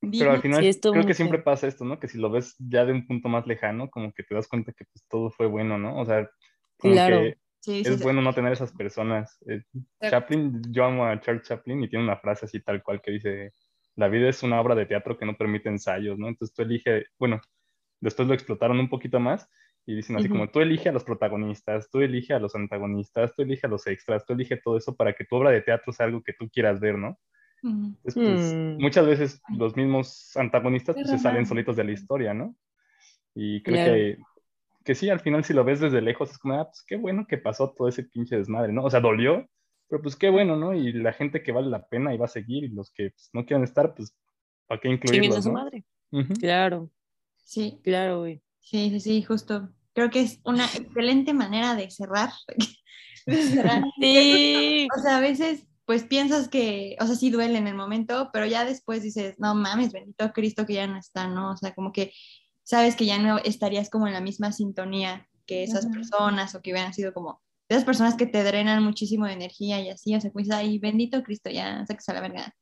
Pero 0.00 0.30
al 0.32 0.40
Dime. 0.40 0.42
final 0.42 0.72
Sí, 0.72 0.80
creo 0.80 1.06
que 1.06 1.12
siempre 1.14 1.38
feo. 1.38 1.44
pasa 1.44 1.66
esto, 1.68 1.84
¿no? 1.84 2.00
Que 2.00 2.08
si 2.08 2.16
lo 2.16 2.30
ves 2.30 2.56
ya 2.58 2.86
de 2.86 2.92
un 2.92 3.06
punto 3.06 3.28
más 3.28 3.46
lejano, 3.46 3.90
como 3.90 4.12
que 4.14 4.22
te 4.22 4.34
das 4.34 4.48
cuenta 4.48 4.72
que 4.72 4.86
pues 4.86 5.04
todo 5.08 5.30
fue 5.30 5.46
bueno, 5.46 5.76
¿no? 5.76 5.98
O 6.00 6.06
sea, 6.06 6.28
como 6.78 6.94
Claro. 6.94 7.20
que 7.20 7.34
Sí, 7.62 7.82
es 7.84 7.98
sí. 7.98 8.02
bueno 8.02 8.22
no 8.22 8.32
tener 8.32 8.54
esas 8.54 8.72
personas. 8.72 9.36
Eh, 9.46 9.60
Chaplin, 10.08 10.62
yo 10.72 10.86
amo 10.86 11.04
a 11.04 11.20
Charles 11.20 11.46
Chaplin 11.46 11.82
y 11.84 11.90
tiene 11.90 12.04
una 12.06 12.16
frase 12.16 12.46
así 12.46 12.60
tal 12.62 12.82
cual 12.82 13.02
que 13.02 13.10
dice, 13.10 13.52
la 13.96 14.08
vida 14.08 14.30
es 14.30 14.42
una 14.42 14.58
obra 14.58 14.74
de 14.74 14.86
teatro 14.86 15.18
que 15.18 15.26
no 15.26 15.36
permite 15.36 15.68
ensayos, 15.68 16.18
¿no? 16.18 16.28
Entonces 16.28 16.54
tú 16.56 16.62
elige, 16.62 17.04
bueno, 17.18 17.38
después 18.00 18.26
lo 18.26 18.32
explotaron 18.32 18.80
un 18.80 18.88
poquito 18.88 19.20
más 19.20 19.46
y 19.90 19.96
dicen 19.96 20.16
así 20.16 20.28
Ujú. 20.28 20.34
como 20.34 20.48
tú 20.50 20.60
elige 20.60 20.88
a 20.88 20.92
los 20.92 21.04
protagonistas, 21.04 21.90
tú 21.90 22.00
elige 22.00 22.32
a 22.32 22.38
los 22.38 22.54
antagonistas, 22.54 23.34
tú 23.34 23.42
elige 23.42 23.66
a 23.66 23.70
los 23.70 23.86
extras, 23.88 24.24
tú 24.24 24.34
elige 24.34 24.56
todo 24.56 24.76
eso 24.76 24.94
para 24.96 25.14
que 25.14 25.24
tu 25.24 25.36
obra 25.36 25.50
de 25.50 25.62
teatro 25.62 25.92
sea 25.92 26.06
algo 26.06 26.22
que 26.22 26.32
tú 26.32 26.48
quieras 26.48 26.78
ver, 26.80 26.96
¿no? 26.96 27.18
Ujú. 27.62 27.94
Entonces, 28.04 28.22
pues, 28.24 28.60
Hmm. 28.68 28.82
muchas 28.82 29.06
veces 29.06 29.42
los 29.48 29.76
mismos 29.76 30.36
antagonistas 30.36 30.96
pues, 30.96 31.10
se 31.10 31.18
salen 31.18 31.46
solitos 31.46 31.76
de 31.76 31.84
la 31.84 31.92
historia, 31.92 32.34
¿no? 32.34 32.56
Y 33.34 33.62
creo 33.62 33.76
Claro. 33.76 33.94
que, 33.96 34.18
que 34.84 34.94
sí, 34.94 35.10
al 35.10 35.20
final 35.20 35.44
si 35.44 35.54
lo 35.54 35.64
ves 35.64 35.80
desde 35.80 36.02
lejos 36.02 36.30
es 36.30 36.38
como, 36.38 36.54
ah, 36.60 36.66
pues 36.66 36.84
qué 36.86 36.96
bueno 36.96 37.26
que 37.28 37.38
pasó 37.38 37.72
todo 37.76 37.88
ese 37.88 38.04
pinche 38.04 38.36
desmadre, 38.36 38.72
¿no? 38.72 38.84
O 38.84 38.90
sea, 38.90 39.00
dolió, 39.00 39.46
pero 39.88 40.02
pues 40.02 40.16
qué 40.16 40.30
bueno, 40.30 40.56
¿no? 40.56 40.74
Y 40.74 40.92
la 40.92 41.12
gente 41.12 41.42
que 41.42 41.52
vale 41.52 41.68
la 41.68 41.86
pena 41.88 42.14
y 42.14 42.18
va 42.18 42.26
a 42.26 42.28
seguir 42.28 42.64
y 42.64 42.68
los 42.68 42.92
que 42.92 43.10
pues, 43.10 43.30
no 43.32 43.44
quieren 43.46 43.64
estar, 43.64 43.94
pues, 43.94 44.16
¿para 44.66 44.80
qué 44.80 44.88
a 44.88 44.92
incluirlos, 44.92 45.44
su 45.44 45.50
no? 45.50 45.54
madre. 45.54 45.84
Ujú. 46.12 46.34
Claro, 46.38 46.90
Sí, 47.44 47.80
claro, 47.82 48.20
güey. 48.20 48.42
sí, 48.60 48.90
sí, 48.90 49.00
sí, 49.00 49.22
justo. 49.22 49.70
Creo 49.94 50.10
que 50.10 50.20
es 50.20 50.40
una 50.44 50.64
excelente 50.66 51.32
manera 51.34 51.74
de 51.74 51.90
cerrar. 51.90 52.30
de 53.26 53.42
cerrar. 53.42 53.84
Sí. 54.00 54.88
O 54.96 55.00
sea, 55.02 55.18
a 55.18 55.20
veces, 55.20 55.66
pues 55.84 56.04
piensas 56.04 56.48
que, 56.48 56.96
o 57.00 57.06
sea, 57.06 57.16
sí 57.16 57.30
duele 57.30 57.58
en 57.58 57.66
el 57.66 57.74
momento, 57.74 58.30
pero 58.32 58.46
ya 58.46 58.64
después 58.64 59.02
dices, 59.02 59.36
no 59.38 59.54
mames, 59.54 59.92
bendito 59.92 60.32
Cristo 60.32 60.66
que 60.66 60.74
ya 60.74 60.86
no 60.86 60.98
está, 60.98 61.26
¿no? 61.28 61.52
O 61.52 61.56
sea, 61.56 61.74
como 61.74 61.92
que 61.92 62.12
sabes 62.62 62.94
que 62.94 63.06
ya 63.06 63.18
no 63.18 63.38
estarías 63.38 63.90
como 63.90 64.06
en 64.06 64.12
la 64.12 64.20
misma 64.20 64.52
sintonía 64.52 65.26
que 65.46 65.64
esas 65.64 65.86
personas 65.86 66.54
o 66.54 66.62
que 66.62 66.70
hubieran 66.70 66.94
sido 66.94 67.12
como 67.12 67.42
esas 67.68 67.84
personas 67.84 68.14
que 68.14 68.26
te 68.26 68.44
drenan 68.44 68.84
muchísimo 68.84 69.26
de 69.26 69.32
energía 69.32 69.80
y 69.80 69.90
así, 69.90 70.14
o 70.14 70.20
sea, 70.20 70.30
pues, 70.30 70.50
ay, 70.50 70.78
bendito 70.78 71.22
Cristo, 71.22 71.50
ya, 71.50 71.84
sáquese 71.86 72.12
a 72.12 72.14
la 72.14 72.20
verga. 72.20 72.54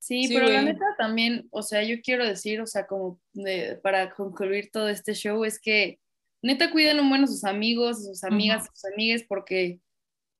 Sí, 0.00 0.26
Sí, 0.26 0.34
pero 0.34 0.48
la 0.48 0.62
neta 0.62 0.84
también, 0.98 1.46
o 1.50 1.62
sea, 1.62 1.84
yo 1.84 2.00
quiero 2.02 2.26
decir, 2.26 2.60
o 2.60 2.66
sea, 2.66 2.86
como 2.88 3.20
de- 3.32 3.78
para 3.82 4.12
concluir 4.12 4.70
todo 4.72 4.88
este 4.88 5.14
show, 5.14 5.44
es 5.44 5.60
que 5.60 6.00
neta 6.42 6.70
cuiden 6.70 7.00
un 7.00 7.08
buen 7.08 7.24
a 7.24 7.26
sus 7.26 7.44
amigos, 7.44 7.98
a 7.98 8.02
sus 8.02 8.24
amigas, 8.24 8.62
a 8.68 8.74
sus 8.74 8.84
amigues, 8.92 9.24
porque, 9.28 9.80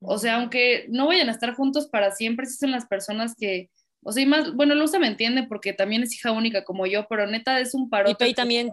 o 0.01 0.19
sea, 0.19 0.37
aunque 0.37 0.87
no 0.89 1.07
vayan 1.07 1.29
a 1.29 1.33
estar 1.33 1.55
juntos 1.55 1.89
para 1.89 2.11
siempre, 2.13 2.47
sí 2.47 2.57
son 2.57 2.71
las 2.73 2.87
personas 2.87 3.35
que, 3.39 3.71
o 4.03 4.13
sea, 4.13 4.23
y 4.23 4.27
más, 4.27 4.55
bueno, 4.55 4.75
Luza 4.75 4.99
me 4.99 5.07
entiende 5.07 5.45
porque 5.45 5.73
también 5.73 6.03
es 6.03 6.13
hija 6.15 6.33
única 6.33 6.65
como 6.65 6.87
yo, 6.87 7.07
pero 7.09 7.27
neta 7.27 7.61
es 7.61 7.73
un 7.75 7.89
paro. 7.89 8.11
Y 8.11 8.15
Pei 8.17 8.35
también. 8.35 8.71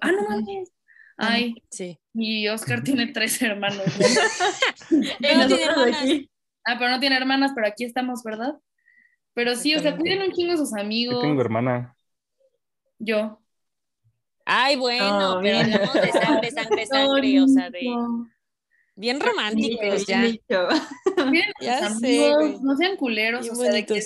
Ah, 0.00 0.10
no 0.12 0.22
mames. 0.28 0.72
Ay, 1.22 1.54
Sí. 1.70 1.98
y 2.14 2.48
Oscar 2.48 2.82
tiene 2.82 3.08
tres 3.08 3.42
hermanos. 3.42 3.82
Él 4.90 4.98
no 5.00 5.06
tiene 5.20 5.36
nosotros 5.36 5.60
hermanas. 5.68 6.02
aquí, 6.02 6.30
Ah, 6.64 6.76
pero 6.78 6.90
no 6.90 7.00
tiene 7.00 7.16
hermanas, 7.16 7.52
pero 7.54 7.66
aquí 7.66 7.84
estamos, 7.84 8.22
¿verdad? 8.22 8.54
Pero 9.34 9.54
sí, 9.56 9.74
o 9.74 9.80
sea, 9.80 9.96
cuiden 9.96 10.22
un 10.22 10.32
chingo 10.32 10.52
a 10.54 10.56
sus 10.56 10.70
Yo 10.74 10.80
amigos. 10.80 11.22
tengo 11.22 11.40
hermana. 11.40 11.94
Yo. 12.98 13.39
Ay, 14.52 14.76
bueno, 14.76 15.36
No, 15.36 15.40
pero 15.40 15.58
bien. 15.58 15.72
hablamos 15.74 15.94
de 15.94 16.12
sangre, 16.12 16.50
sangre, 16.50 16.86
sangre, 16.86 17.40
o 17.40 17.46
sea, 17.48 17.70
de 17.70 17.94
bien 18.96 19.20
románticos 19.20 20.06
ya. 20.06 20.22
Bien 21.30 21.44
Ya 21.60 21.88
sé, 21.88 22.32
no 22.62 22.76
sean 22.76 22.96
culeros, 22.96 23.48
o 23.48 23.54
sea, 23.54 23.72
de 23.72 23.86
que 23.86 24.02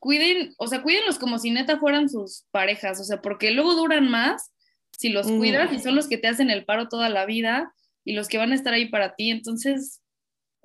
cuiden, 0.00 0.54
o 0.58 0.66
sea, 0.66 0.82
cuídenlos 0.82 1.18
como 1.18 1.38
si 1.38 1.50
neta 1.50 1.78
fueran 1.78 2.08
sus 2.08 2.44
parejas, 2.50 3.00
o 3.00 3.04
sea, 3.04 3.20
porque 3.22 3.52
luego 3.52 3.74
duran 3.74 4.10
más 4.10 4.52
si 4.98 5.10
los 5.10 5.26
Ujú. 5.26 5.38
cuidas 5.38 5.72
y 5.72 5.78
son 5.78 5.94
los 5.94 6.08
que 6.08 6.18
te 6.18 6.26
hacen 6.28 6.50
el 6.50 6.64
paro 6.64 6.88
toda 6.88 7.08
la 7.08 7.24
vida 7.24 7.72
y 8.04 8.14
los 8.14 8.26
que 8.26 8.38
van 8.38 8.50
a 8.50 8.56
estar 8.56 8.74
ahí 8.74 8.88
para 8.88 9.14
ti. 9.14 9.30
Entonces, 9.30 10.00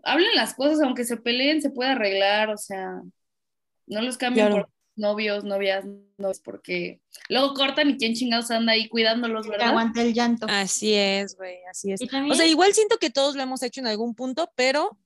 hablen 0.04 0.34
las 0.36 0.56
cosas, 0.56 0.82
aunque 0.82 1.04
se 1.06 1.18
peleen, 1.18 1.62
se 1.62 1.70
puede 1.70 1.92
arreglar, 1.92 2.50
o 2.50 2.58
sea, 2.58 3.02
no 3.86 4.02
los 4.02 4.18
cambien 4.18 4.48
Claro. 4.48 4.66
por 4.66 4.74
novios, 4.96 5.44
novias, 5.44 5.86
no 6.18 6.30
es 6.30 6.40
porque 6.40 7.02
luego 7.30 7.54
cortan 7.54 7.90
y 7.90 7.98
quién 7.98 8.14
chingados 8.14 8.52
anda 8.52 8.74
ahí 8.74 8.88
cuidándolos, 8.90 9.48
¿verdad? 9.48 9.70
aguante 9.70 10.02
el 10.02 10.14
llanto. 10.14 10.46
Así 10.50 10.94
es, 10.94 11.36
güey, 11.36 11.58
así 11.70 11.92
es. 11.92 12.02
O 12.02 12.34
sea, 12.36 12.46
igual 12.46 12.74
siento 12.74 12.98
que 12.98 13.10
todos 13.10 13.36
lo 13.36 13.42
hemos 13.44 13.64
hecho 13.64 13.82
en 13.82 13.88
algún 13.88 14.14
punto, 14.16 14.52
pero 14.56 14.98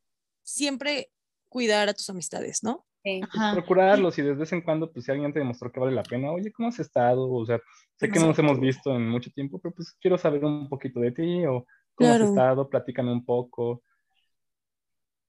siempre 0.44 1.10
cuidar 1.50 1.90
a 1.90 1.94
tus 1.94 2.10
amistades, 2.10 2.64
¿no? 2.64 2.86
Sí. 3.04 3.22
Procurarlos 3.54 4.18
y 4.18 4.22
de 4.22 4.34
vez 4.34 4.52
en 4.52 4.62
cuando, 4.62 4.92
pues 4.92 5.06
si 5.06 5.12
alguien 5.12 5.32
te 5.32 5.40
demostró 5.40 5.72
que 5.72 5.80
vale 5.80 5.94
la 5.94 6.04
pena, 6.04 6.32
oye, 6.32 6.52
¿cómo 6.52 6.68
has 6.70 6.80
estado? 6.80 7.32
O 7.32 7.46
sea, 7.46 7.60
sé 7.96 8.10
que 8.10 8.20
no 8.20 8.28
nos 8.28 8.40
hemos 8.40 8.60
visto 8.60 8.94
en 8.94 9.08
mucho 9.08 9.32
tiempo, 9.32 9.60
pero 9.62 9.74
pues 9.74 9.96
quiero 10.02 10.18
saber 10.18 10.44
un 10.44 10.68
poquito 10.68 11.00
de 11.00 11.12
ti 11.12 11.46
o 11.46 11.66
cómo 11.96 12.10
Claro. 12.10 12.24
has 12.26 12.30
estado, 12.32 12.70
platícame 12.70 13.12
un 13.14 13.24
poco. 13.24 13.82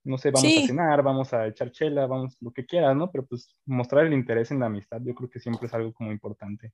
No 0.08 0.18
sé, 0.18 0.30
vamos 0.30 0.50
Sí. 0.54 0.64
a 0.64 0.66
cenar, 0.66 1.02
vamos 1.02 1.32
a 1.34 1.46
echar 1.46 1.70
chela, 1.72 2.06
vamos, 2.06 2.36
lo 2.40 2.52
que 2.52 2.66
quieras, 2.66 2.96
¿no? 2.96 3.10
Pero 3.10 3.26
pues 3.26 3.56
mostrar 3.66 4.06
el 4.06 4.14
interés 4.14 4.50
en 4.50 4.60
la 4.60 4.66
amistad, 4.66 5.00
yo 5.04 5.14
creo 5.14 5.30
que 5.30 5.40
siempre 5.40 5.66
es 5.66 5.74
algo 5.74 5.92
como 5.92 6.12
importante. 6.12 6.72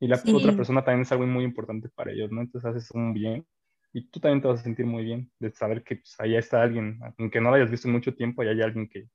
Y 0.00 0.08
la 0.08 0.16
Sí. 0.18 0.32
otra 0.34 0.56
persona 0.56 0.84
también 0.84 1.02
es 1.02 1.12
algo 1.12 1.26
muy 1.26 1.44
importante 1.44 1.88
para 1.90 2.12
ellos, 2.12 2.30
¿no? 2.32 2.40
Entonces 2.42 2.70
haces 2.70 2.90
un 2.92 3.14
bien 3.14 3.46
y 3.92 4.08
tú 4.10 4.20
también 4.20 4.42
te 4.42 4.48
vas 4.48 4.60
a 4.60 4.64
sentir 4.64 4.86
muy 4.86 5.04
bien 5.04 5.30
de 5.40 5.52
saber 5.52 5.82
que 5.84 5.96
pues, 5.96 6.14
allá 6.20 6.38
está 6.38 6.62
alguien, 6.62 7.00
aunque 7.18 7.40
no 7.40 7.50
lo 7.50 7.56
hayas 7.56 7.70
visto 7.70 7.88
en 7.88 7.94
mucho 7.94 8.14
tiempo, 8.14 8.42
allá 8.42 8.52
hay 8.52 8.62
alguien 8.62 8.88
que, 8.88 9.08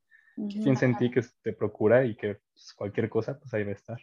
piensa 0.63 0.85
en 0.85 0.97
ti, 0.97 1.11
que 1.11 1.23
te 1.41 1.53
procura 1.53 2.05
y 2.05 2.15
que 2.15 2.39
pues, 2.53 2.73
cualquier 2.75 3.09
cosa, 3.09 3.39
pues 3.39 3.53
ahí 3.53 3.63
va 3.63 3.71
a 3.71 3.73
estar. 3.73 3.99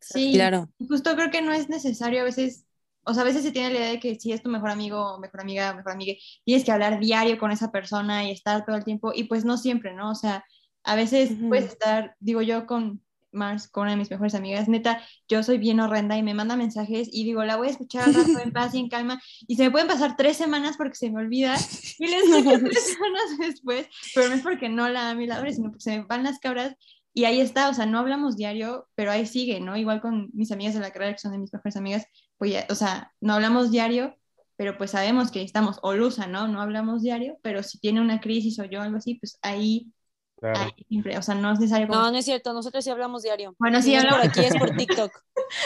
sí, 0.00 0.32
Claro. 0.32 0.68
Justo 0.88 1.14
creo 1.14 1.30
que 1.30 1.42
no 1.42 1.52
es 1.52 1.68
necesario 1.68 2.20
a 2.20 2.24
veces, 2.24 2.66
o 3.04 3.14
sea, 3.14 3.22
a 3.22 3.26
veces 3.26 3.42
se 3.42 3.52
tiene 3.52 3.70
la 3.70 3.78
idea 3.78 3.90
de 3.90 4.00
que 4.00 4.14
si 4.18 4.32
es 4.32 4.42
tu 4.42 4.48
mejor 4.50 4.70
amigo 4.70 5.18
mejor 5.18 5.40
amiga, 5.40 5.74
mejor 5.74 5.92
amiga, 5.92 6.14
tienes 6.44 6.64
que 6.64 6.72
hablar 6.72 7.00
diario 7.00 7.38
con 7.38 7.50
esa 7.50 7.70
persona 7.70 8.24
y 8.24 8.30
estar 8.30 8.64
todo 8.64 8.76
el 8.76 8.84
tiempo, 8.84 9.12
y 9.14 9.24
pues 9.24 9.44
no 9.44 9.56
siempre, 9.56 9.94
¿no? 9.94 10.10
O 10.10 10.14
sea, 10.14 10.44
a 10.84 10.96
veces 10.96 11.32
Ujú. 11.32 11.48
puedes 11.48 11.66
estar, 11.66 12.16
digo 12.20 12.42
yo 12.42 12.66
con 12.66 13.02
Mars, 13.32 13.68
con 13.68 13.82
una 13.82 13.92
de 13.92 13.96
mis 13.96 14.10
mejores 14.10 14.34
amigas, 14.34 14.68
neta, 14.68 15.02
yo 15.28 15.42
soy 15.42 15.58
bien 15.58 15.80
horrenda 15.80 16.16
y 16.16 16.22
me 16.22 16.34
manda 16.34 16.56
mensajes 16.56 17.08
y 17.10 17.24
digo, 17.24 17.42
la 17.44 17.56
voy 17.56 17.68
a 17.68 17.70
escuchar 17.72 18.04
al 18.04 18.14
rato 18.14 18.38
en 18.38 18.52
paz 18.52 18.74
y 18.74 18.78
en 18.78 18.88
calma, 18.88 19.20
y 19.46 19.56
se 19.56 19.64
me 19.64 19.70
pueden 19.70 19.88
pasar 19.88 20.16
tres 20.16 20.36
semanas 20.36 20.76
porque 20.76 20.94
se 20.94 21.10
me 21.10 21.20
olvida, 21.20 21.56
y 21.98 22.06
les 22.06 22.22
tres 22.24 22.84
semanas 22.92 23.38
después, 23.38 23.88
pero 24.14 24.28
no 24.28 24.34
es 24.34 24.42
porque 24.42 24.68
no 24.68 24.88
la 24.88 25.10
ame 25.10 25.24
y 25.24 25.26
la 25.26 25.36
adore, 25.36 25.52
sino 25.52 25.70
porque 25.70 25.82
se 25.82 25.98
me 25.98 26.04
van 26.04 26.22
las 26.22 26.38
cabras 26.38 26.76
y 27.14 27.24
ahí 27.24 27.40
está, 27.40 27.68
o 27.70 27.74
sea, 27.74 27.86
no 27.86 27.98
hablamos 28.00 28.36
diario, 28.36 28.88
pero 28.96 29.10
ahí 29.12 29.24
sigue, 29.26 29.60
¿no? 29.60 29.76
Igual 29.76 30.00
con 30.02 30.28
mis 30.34 30.52
amigas 30.52 30.74
de 30.74 30.80
la 30.80 30.90
carrera, 30.90 31.12
que 31.12 31.18
son 31.20 31.32
de 31.32 31.38
mis 31.38 31.52
mejores 31.52 31.76
amigas, 31.76 32.06
pues 32.38 32.50
ya, 32.52 32.66
o 32.68 32.74
sea, 32.74 33.12
no 33.20 33.34
hablamos 33.34 33.70
diario, 33.70 34.16
pero 34.56 34.76
pues 34.76 34.90
sabemos 34.92 35.30
que 35.30 35.42
estamos, 35.42 35.78
o 35.82 35.94
Lusa, 35.94 36.26
¿no? 36.26 36.46
No 36.48 36.60
hablamos 36.60 37.02
diario, 37.02 37.38
pero 37.42 37.62
si 37.62 37.78
tiene 37.78 38.00
una 38.00 38.20
crisis 38.20 38.58
o 38.58 38.64
yo 38.64 38.82
algo 38.82 38.98
así, 38.98 39.14
pues 39.14 39.38
ahí, 39.42 39.92
Claro. 40.36 40.60
ahí 40.60 40.84
siempre, 40.88 41.16
o 41.16 41.22
sea, 41.22 41.34
no 41.36 41.52
es 41.52 41.60
necesario 41.60 41.86
como... 41.88 42.00
No, 42.00 42.10
no 42.10 42.18
es 42.18 42.24
cierto, 42.24 42.52
nosotros 42.52 42.84
sí 42.84 42.90
hablamos 42.90 43.22
diario. 43.22 43.54
Bueno, 43.58 43.80
sí 43.80 43.90
Si 43.90 43.92
no 43.94 43.98
es 43.98 44.04
por 44.04 44.12
hablamos. 44.14 44.36
aquí, 44.38 44.46
es 44.46 44.56
por 44.56 44.70
TikTok. 44.76 45.12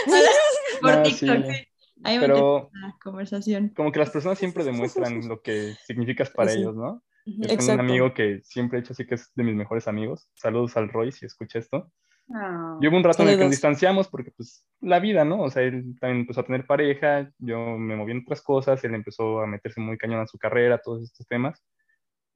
por 0.82 0.96
No, 0.96 1.02
TikTok, 1.02 1.44
sí. 1.46 1.52
sí. 1.52 1.64
Ahí 2.04 2.18
Pero 2.20 2.70
la 2.74 2.96
conversación. 3.02 3.70
como 3.74 3.90
que 3.90 3.98
las 3.98 4.10
personas 4.10 4.38
siempre 4.38 4.62
demuestran 4.64 5.26
lo 5.26 5.42
que 5.42 5.74
significas 5.86 6.30
para 6.30 6.50
Sí. 6.52 6.58
ellos, 6.58 6.76
¿no? 6.76 7.02
Yo 7.36 7.42
tengo 7.42 7.54
un 7.54 7.60
Exacto. 7.60 7.82
amigo 7.82 8.14
que 8.14 8.40
siempre 8.42 8.78
he 8.78 8.80
hecho 8.80 8.92
así 8.92 9.06
que 9.06 9.16
es 9.16 9.30
de 9.34 9.44
mis 9.44 9.54
mejores 9.54 9.88
amigos. 9.88 10.28
Saludos 10.34 10.76
al 10.76 10.88
Roy 10.88 11.12
si 11.12 11.26
escucha 11.26 11.58
esto. 11.58 11.90
Ah. 12.32 12.78
Y 12.80 12.86
hubo 12.86 12.96
un 12.96 13.04
rato 13.04 13.22
en 13.22 13.30
el 13.30 13.36
que 13.36 13.44
nos 13.44 13.50
distanciamos 13.50 14.08
porque 14.08 14.30
pues 14.30 14.66
la 14.80 14.98
vida, 14.98 15.24
¿no? 15.24 15.42
O 15.42 15.50
sea, 15.50 15.62
él 15.62 15.96
también 16.00 16.20
empezó 16.20 16.40
a 16.40 16.46
tener 16.46 16.66
pareja, 16.66 17.30
yo 17.38 17.78
me 17.78 17.96
moví 17.96 18.12
en 18.12 18.22
otras 18.22 18.42
cosas, 18.42 18.82
él 18.84 18.94
empezó 18.94 19.40
a 19.40 19.46
meterse 19.46 19.80
muy 19.80 19.96
cañón 19.96 20.20
en 20.20 20.28
su 20.28 20.38
carrera, 20.38 20.78
todos 20.78 21.02
estos 21.02 21.26
temas. 21.26 21.64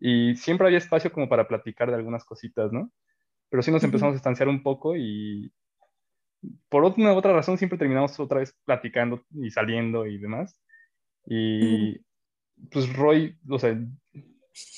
Y 0.01 0.35
siempre 0.37 0.67
había 0.67 0.79
espacio 0.79 1.13
como 1.13 1.29
para 1.29 1.47
platicar 1.47 1.91
de 1.91 1.97
algunas 1.97 2.25
cositas, 2.25 2.73
¿no? 2.73 2.91
Pero 3.51 3.63
sí 3.63 3.71
nos 3.71 3.85
empezamos 3.85 4.13
a 4.13 4.17
distanciar 4.17 4.49
un 4.49 4.63
poco 4.63 4.97
y 4.97 5.53
por 6.69 6.85
una 6.85 7.13
u 7.13 7.17
otra 7.17 7.33
razón 7.33 7.59
siempre 7.59 7.79
terminamos 7.79 8.19
otra 8.19 8.39
vez 8.39 8.57
platicando 8.65 9.23
y 9.31 9.51
saliendo 9.51 10.07
y 10.07 10.19
demás. 10.19 10.61
Y 11.27 12.01
pues 12.71 12.93
Roy, 12.95 13.39
o 13.49 13.59
sea, 13.59 13.79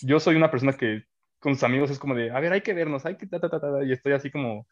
yo 0.02 0.20
soy 0.20 0.36
una 0.36 0.50
persona 0.50 0.72
que 0.74 1.04
con 1.38 1.54
sus 1.54 1.64
amigos 1.64 1.90
es 1.90 1.98
como 1.98 2.14
de, 2.14 2.30
a 2.30 2.40
ver, 2.40 2.52
hay 2.52 2.62
que 2.62 2.72
vernos, 2.74 3.04
hay 3.04 3.16
que 3.16 3.26
ta, 3.26 3.38
ta, 3.40 3.48
ta, 3.50 3.60
ta, 3.60 3.84
y 3.84 3.92
estoy 3.92 4.12
así 4.12 4.30
como 4.30 4.66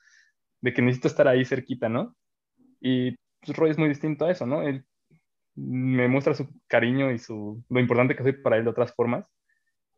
de 0.60 0.72
que 0.72 0.80
necesito 0.82 1.08
estar 1.08 1.28
ahí 1.28 1.44
cerquita, 1.44 1.88
¿no? 1.88 2.16
Y 2.80 3.16
pues, 3.40 3.56
Roy 3.56 3.70
es 3.70 3.78
muy 3.78 3.88
distinto 3.88 4.24
a 4.24 4.30
eso, 4.30 4.46
¿no? 4.46 4.62
Él 4.62 4.84
me 5.54 6.08
muestra 6.08 6.34
su 6.34 6.48
cariño 6.66 7.10
y 7.12 7.18
su, 7.18 7.62
lo 7.68 7.80
importante 7.80 8.16
que 8.16 8.22
soy 8.22 8.32
para 8.32 8.56
él 8.56 8.64
de 8.64 8.70
otras 8.70 8.94
formas. 8.94 9.26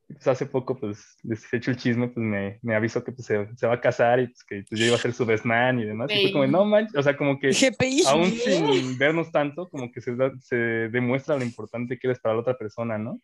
Pues 0.07 0.27
hace 0.27 0.47
poco, 0.47 0.77
pues, 0.79 1.17
les 1.23 1.51
he 1.53 1.57
hecho 1.57 1.71
el 1.71 1.77
chisme, 1.79 2.09
pues 2.09 2.19
me, 2.25 2.59
me 2.63 2.75
avisó 2.75 3.03
que 3.05 3.13
pues, 3.13 3.27
se, 3.27 3.49
se 3.57 3.67
va 3.67 3.75
a 3.75 3.81
casar 3.81 4.21
y 4.21 4.27
pues, 4.27 4.45
que 4.45 4.65
pues, 4.69 4.79
yo 4.79 4.87
iba 4.87 4.97
a 4.97 4.99
ser 4.99 5.13
su 5.13 5.25
best 5.25 5.45
man 5.45 5.79
y 5.79 5.85
demás. 5.85 6.11
Y 6.15 6.21
fue 6.21 6.33
como, 6.33 6.47
no 6.47 6.65
manches, 6.65 6.95
o 6.97 7.03
sea, 7.03 7.17
como 7.17 7.39
que 7.39 7.53
GPI. 7.53 8.03
aún 8.07 8.33
sin 8.33 8.99
vernos 8.99 9.31
tanto, 9.33 9.69
como 9.71 9.91
que 9.93 10.01
se, 10.01 10.15
da- 10.15 10.33
se 10.41 10.57
demuestra 10.57 11.37
lo 11.39 11.45
importante 11.45 11.99
que 11.99 12.07
eres 12.09 12.21
para 12.21 12.35
la 12.35 12.41
otra 12.41 12.59
persona, 12.59 12.99
¿no? 12.99 13.21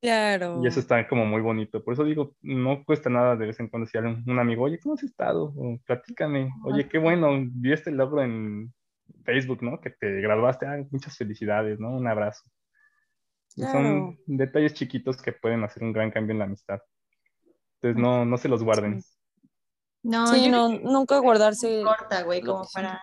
Claro. 0.00 0.60
Y 0.62 0.66
eso 0.66 0.80
está 0.80 1.06
como 1.08 1.24
muy 1.26 1.40
bonito. 1.40 1.82
Por 1.82 1.94
eso 1.94 2.04
digo, 2.04 2.36
no 2.42 2.84
cuesta 2.84 3.10
nada 3.10 3.36
de 3.36 3.46
vez 3.46 3.58
en 3.60 3.68
cuando 3.68 3.86
decirle 3.86 4.08
a 4.10 4.30
un, 4.30 4.38
amigo, 4.38 4.64
oye, 4.64 4.78
¿cómo 4.78 4.94
has 4.94 5.02
estado? 5.02 5.52
O, 5.56 5.78
platícame. 5.84 6.50
Oye, 6.64 6.88
qué 6.88 6.98
bueno, 6.98 7.30
vi 7.50 7.72
este 7.72 7.90
logro 7.90 8.22
en 8.22 8.72
Facebook, 9.24 9.62
¿no? 9.62 9.80
Que 9.80 9.90
te 9.90 10.20
graduaste. 10.20 10.66
Ah, 10.66 10.84
muchas 10.90 11.16
felicidades, 11.16 11.80
¿no? 11.80 11.90
Un 11.96 12.06
abrazo. 12.06 12.42
Claro. 13.54 13.72
Son 13.72 14.18
detalles 14.26 14.74
chiquitos 14.74 15.20
que 15.20 15.32
pueden 15.32 15.64
hacer 15.64 15.82
un 15.82 15.92
gran 15.92 16.10
cambio 16.10 16.32
en 16.32 16.38
la 16.38 16.44
amistad. 16.44 16.80
Entonces, 17.80 18.00
no, 18.00 18.24
no 18.24 18.36
se 18.38 18.48
los 18.48 18.62
guarden. 18.62 19.02
No, 20.02 20.26
Sí, 20.28 20.44
yo 20.44 20.50
no, 20.50 20.68
creo 20.68 20.78
que 20.78 20.84
nunca 20.84 21.18
guardarse. 21.18 21.80
importa, 21.80 22.22
güey, 22.22 22.40
como 22.42 22.64
para, 22.72 23.00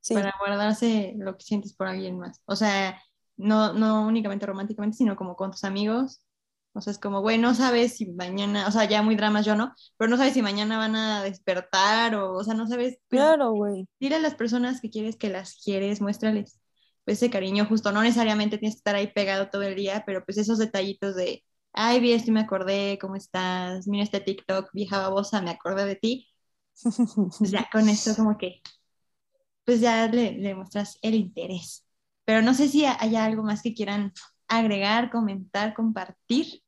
Sí. 0.00 0.14
para 0.14 0.32
guardarse 0.38 1.14
lo 1.16 1.36
que 1.36 1.42
sientes 1.42 1.74
por 1.74 1.88
alguien 1.88 2.18
más. 2.18 2.40
O 2.46 2.54
sea, 2.54 3.00
no, 3.40 3.72
no 3.74 4.06
únicamente 4.06 4.46
románticamente, 4.46 4.96
sino 4.98 5.16
como 5.16 5.36
con 5.36 5.50
tus 5.50 5.64
amigos. 5.64 6.22
O 6.72 6.80
sea, 6.80 6.92
es 6.92 6.98
como, 6.98 7.20
güey, 7.20 7.38
no 7.38 7.54
sabes 7.54 7.96
si 7.96 8.06
mañana, 8.12 8.68
o 8.68 8.70
sea, 8.70 8.84
ya 8.84 9.02
muy 9.02 9.16
dramas 9.16 9.44
yo 9.44 9.56
no, 9.56 9.74
pero 9.96 10.08
no 10.08 10.16
sabes 10.16 10.34
si 10.34 10.42
mañana 10.42 10.78
van 10.78 10.94
a 10.94 11.22
despertar 11.24 12.14
o, 12.14 12.32
o 12.34 12.44
sea, 12.44 12.54
no 12.54 12.66
sabes. 12.68 12.98
pues, 13.08 13.20
Claro, 13.20 13.52
güey. 13.52 13.88
Dile 13.98 14.16
a 14.16 14.18
las 14.20 14.34
personas 14.36 14.80
que 14.80 14.90
quieres 14.90 15.16
que 15.16 15.28
las 15.30 15.60
quieres, 15.64 16.00
muéstrales 16.00 16.60
pues, 17.04 17.18
ese 17.18 17.30
cariño 17.30 17.66
justo. 17.66 17.90
No 17.92 18.02
necesariamente 18.02 18.58
tienes 18.58 18.76
que 18.76 18.78
estar 18.80 18.94
ahí 18.94 19.08
pegado 19.12 19.48
todo 19.50 19.62
el 19.62 19.74
día, 19.74 20.04
pero 20.06 20.24
pues 20.24 20.38
esos 20.38 20.58
detallitos 20.58 21.16
de, 21.16 21.44
ay, 21.72 22.00
vi 22.00 22.12
esto 22.12 22.30
y 22.30 22.34
me 22.34 22.40
acordé, 22.40 22.98
¿cómo 23.00 23.16
estás? 23.16 23.86
Mira 23.88 24.04
este 24.04 24.20
TikTok, 24.20 24.70
vieja 24.72 24.98
babosa, 24.98 25.42
me 25.42 25.50
acordé 25.50 25.84
de 25.86 25.96
ti. 25.96 26.28
Pues 27.38 27.50
ya 27.50 27.68
con 27.72 27.88
esto 27.88 28.14
como 28.16 28.36
que, 28.38 28.62
pues 29.64 29.80
ya 29.80 30.06
le, 30.08 30.32
le 30.32 30.54
muestras 30.54 30.98
el 31.02 31.14
interés. 31.14 31.86
Pero 32.30 32.42
no 32.42 32.54
sé 32.54 32.68
si 32.68 32.84
haya 32.84 33.24
algo 33.24 33.42
más 33.42 33.60
que 33.60 33.74
quieran 33.74 34.12
agregar, 34.46 35.10
comentar, 35.10 35.74
compartir. 35.74 36.62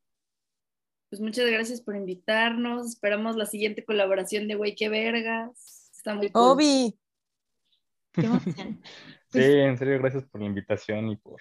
pues 1.09 1.21
muchas 1.21 1.49
gracias 1.49 1.79
por 1.79 1.95
invitarnos. 1.95 2.85
Esperamos 2.85 3.37
la 3.37 3.45
siguiente 3.45 3.85
colaboración 3.85 4.49
de 4.49 4.55
Güey, 4.55 4.75
qué 4.75 4.89
vergas. 4.89 5.89
Está 5.95 6.15
muy 6.15 6.29
cool. 6.31 6.41
Obi. 6.43 6.99
Qué 8.11 8.25
emoción. 8.25 8.81
Sí, 9.31 9.39
Pues- 9.39 9.45
en 9.45 9.77
serio, 9.77 9.99
gracias 9.99 10.25
por 10.25 10.41
la 10.41 10.47
invitación 10.47 11.07
y 11.11 11.15
por, 11.15 11.39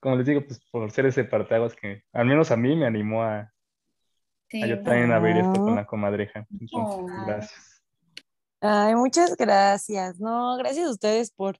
como 0.00 0.16
les 0.16 0.26
digo, 0.26 0.44
pues 0.46 0.60
por 0.70 0.90
ser 0.90 1.06
ese 1.06 1.24
parteaguas 1.24 1.74
que 1.74 2.02
al 2.12 2.26
menos 2.26 2.50
a 2.50 2.58
mí 2.58 2.76
me 2.76 2.84
animó 2.86 3.22
a, 3.22 3.50
Sí. 4.50 4.62
a 4.62 4.66
yo 4.66 4.82
también 4.82 5.12
a 5.12 5.18
ver 5.18 5.38
esto 5.38 5.54
con 5.62 5.72
Ah. 5.72 5.76
la 5.76 5.86
comadreja. 5.86 6.46
Entonces, 6.60 6.70
Oh. 7.00 7.06
gracias. 7.26 7.82
Ay, 8.60 8.94
muchas 8.96 9.34
gracias. 9.34 10.20
No, 10.20 10.58
gracias 10.58 10.88
a 10.88 10.90
ustedes 10.90 11.30
por, 11.30 11.58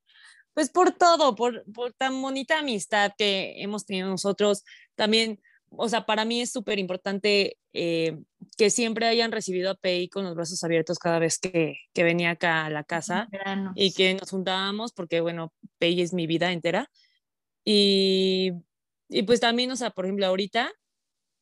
pues 0.59 0.71
por 0.71 0.91
todo, 0.91 1.37
por, 1.37 1.63
por 1.73 1.93
tan 1.93 2.21
bonita 2.21 2.59
amistad 2.59 3.13
que 3.17 3.63
hemos 3.63 3.87
tenido 3.87 4.09
nosotros. 4.09 4.65
También, 4.97 5.41
o 5.71 5.89
sea, 5.89 6.05
para 6.05 6.25
mí 6.25 6.41
es 6.41 6.51
súper 6.51 6.81
importante 6.81 7.57
eh, 7.73 8.19
que 8.57 8.69
siempre 8.69 9.07
hayan 9.07 9.31
recibido 9.31 9.71
a 9.71 9.77
Pei 9.77 10.09
con 10.09 10.25
los 10.25 10.35
brazos 10.35 10.65
abiertos 10.65 10.99
cada 10.99 11.21
vez 11.21 11.39
que, 11.39 11.77
que 11.95 12.03
venía 12.03 12.31
acá 12.31 12.67
a 12.67 12.71
la 12.71 12.83
casa 12.83 13.29
y 13.77 13.93
que 13.93 14.15
nos 14.15 14.31
juntábamos 14.31 14.91
porque, 14.91 15.21
bueno, 15.21 15.53
Pei 15.79 16.01
es 16.01 16.13
mi 16.13 16.27
vida 16.27 16.51
entera. 16.51 16.91
Y, 17.65 18.51
y 19.09 19.23
pues 19.23 19.39
también, 19.39 19.71
o 19.71 19.77
sea, 19.77 19.91
por 19.91 20.07
ejemplo, 20.07 20.27
ahorita 20.27 20.73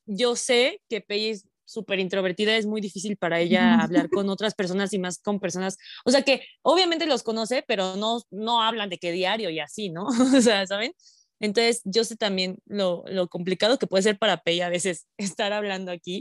yo 0.04 0.36
sé 0.36 0.82
que 0.90 1.00
Pei 1.00 1.30
es 1.30 1.48
súper 1.66 1.98
introvertida, 1.98 2.56
es 2.56 2.64
muy 2.64 2.80
difícil 2.80 3.16
para 3.16 3.40
ella 3.40 3.74
hablar 3.82 4.08
con 4.08 4.30
otras 4.30 4.54
personas 4.54 4.92
y 4.94 4.98
más 4.98 5.18
con 5.18 5.40
personas, 5.40 5.76
o 6.04 6.10
sea, 6.10 6.22
que 6.22 6.42
obviamente 6.62 7.06
los 7.06 7.22
conoce, 7.22 7.64
pero 7.66 7.96
no, 7.96 8.22
no 8.30 8.62
hablan 8.62 8.88
de 8.88 8.98
qué 8.98 9.12
diario 9.12 9.50
y 9.50 9.60
así, 9.60 9.90
¿no? 9.90 10.06
o 10.36 10.40
sea, 10.40 10.66
¿saben? 10.66 10.92
Entonces, 11.40 11.82
yo 11.84 12.04
sé 12.04 12.16
también 12.16 12.58
lo, 12.64 13.04
lo 13.08 13.28
complicado 13.28 13.78
que 13.78 13.86
puede 13.86 14.02
ser 14.02 14.18
para 14.18 14.38
Pei 14.38 14.62
a 14.62 14.70
veces 14.70 15.06
estar 15.18 15.52
hablando 15.52 15.92
aquí 15.92 16.20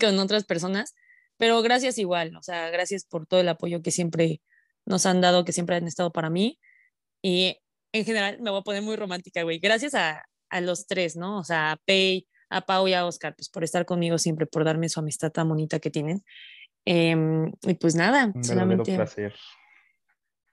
con 0.00 0.18
otras 0.18 0.44
personas, 0.44 0.94
pero 1.36 1.60
gracias 1.62 1.98
igual, 1.98 2.34
o 2.36 2.42
sea, 2.42 2.70
gracias 2.70 3.04
por 3.04 3.26
todo 3.26 3.40
el 3.40 3.48
apoyo 3.48 3.82
que 3.82 3.90
siempre 3.90 4.40
nos 4.86 5.06
han 5.06 5.20
dado, 5.20 5.44
que 5.44 5.52
siempre 5.52 5.76
han 5.76 5.86
estado 5.86 6.10
para 6.10 6.30
mí. 6.30 6.58
Y 7.22 7.58
en 7.92 8.04
general 8.04 8.40
me 8.40 8.50
voy 8.50 8.60
a 8.60 8.62
poner 8.62 8.82
muy 8.82 8.96
romántica, 8.96 9.42
güey. 9.42 9.58
Gracias 9.58 9.94
a, 9.94 10.24
a 10.50 10.60
los 10.60 10.86
tres, 10.86 11.16
¿no? 11.16 11.38
O 11.38 11.44
sea, 11.44 11.72
a 11.72 11.76
Pei, 11.76 12.26
a 12.50 12.62
Pau 12.62 12.88
y 12.88 12.94
a 12.94 13.06
Oscar, 13.06 13.34
pues 13.36 13.48
por 13.48 13.64
estar 13.64 13.84
conmigo 13.84 14.18
siempre, 14.18 14.46
por 14.46 14.64
darme 14.64 14.88
su 14.88 15.00
amistad 15.00 15.30
tan 15.30 15.48
bonita 15.48 15.78
que 15.78 15.90
tienen. 15.90 16.24
Em, 16.84 17.52
y 17.62 17.74
pues 17.74 17.94
nada, 17.94 18.32
Un 18.34 18.44
solamente. 18.44 18.94
placer. 18.94 19.34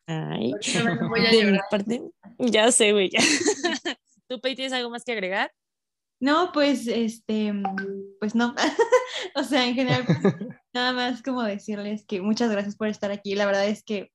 Ay, 0.07 0.51
voy 1.09 1.25
a 1.25 1.31
de 1.31 1.51
mi 1.51 1.57
parte, 1.71 2.01
ya 2.37 2.71
sé, 2.71 2.91
güey. 2.91 3.09
ya. 3.09 3.19
¿Tú, 4.27 4.39
Pei, 4.39 4.55
tienes 4.55 4.73
algo 4.73 4.89
más 4.89 5.03
que 5.03 5.13
agregar? 5.13 5.51
No, 6.19 6.51
pues, 6.53 6.87
este, 6.87 7.53
pues 8.19 8.35
no. 8.35 8.55
o 9.35 9.43
sea, 9.43 9.67
en 9.67 9.75
general, 9.75 10.03
pues, 10.05 10.19
nada 10.73 10.93
más 10.93 11.21
como 11.21 11.43
decirles 11.43 12.05
que 12.05 12.21
muchas 12.21 12.51
gracias 12.51 12.75
por 12.75 12.87
estar 12.87 13.11
aquí. 13.11 13.35
La 13.35 13.45
verdad 13.45 13.67
es 13.67 13.83
que 13.83 14.11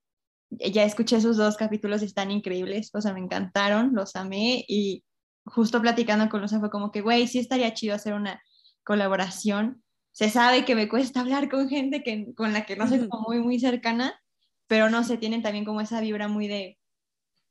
ya 0.51 0.85
escuché 0.85 1.17
esos 1.17 1.37
dos 1.37 1.57
capítulos, 1.57 2.03
están 2.03 2.31
increíbles, 2.31 2.91
o 2.95 3.01
sea, 3.01 3.13
me 3.13 3.21
encantaron, 3.21 3.95
los 3.95 4.17
amé 4.17 4.65
y 4.67 5.05
justo 5.45 5.81
platicando 5.81 6.29
con 6.29 6.41
Luza 6.41 6.61
fue 6.61 6.71
como 6.71 6.91
que, 6.91 7.01
güey, 7.01 7.27
sí 7.27 7.39
estaría 7.39 7.75
chido 7.75 7.95
hacer 7.95 8.15
una 8.15 8.43
colaboración. 8.85 9.83
Se 10.13 10.31
sabe 10.31 10.65
que 10.65 10.75
me 10.75 10.89
cuesta 10.89 11.21
hablar 11.21 11.49
con 11.49 11.69
gente 11.69 12.03
que, 12.03 12.35
con 12.35 12.53
la 12.53 12.67
que 12.67 12.77
no 12.77 12.89
soy 12.89 13.09
como 13.09 13.29
muy, 13.29 13.41
muy 13.41 13.61
cercana, 13.61 14.21
pero 14.67 14.91
no 14.91 15.05
sé, 15.05 15.17
tienen 15.19 15.43
también 15.43 15.65
como 15.65 15.81
esa 15.81 16.01
vibra 16.01 16.29
muy 16.29 16.49
de, 16.49 16.79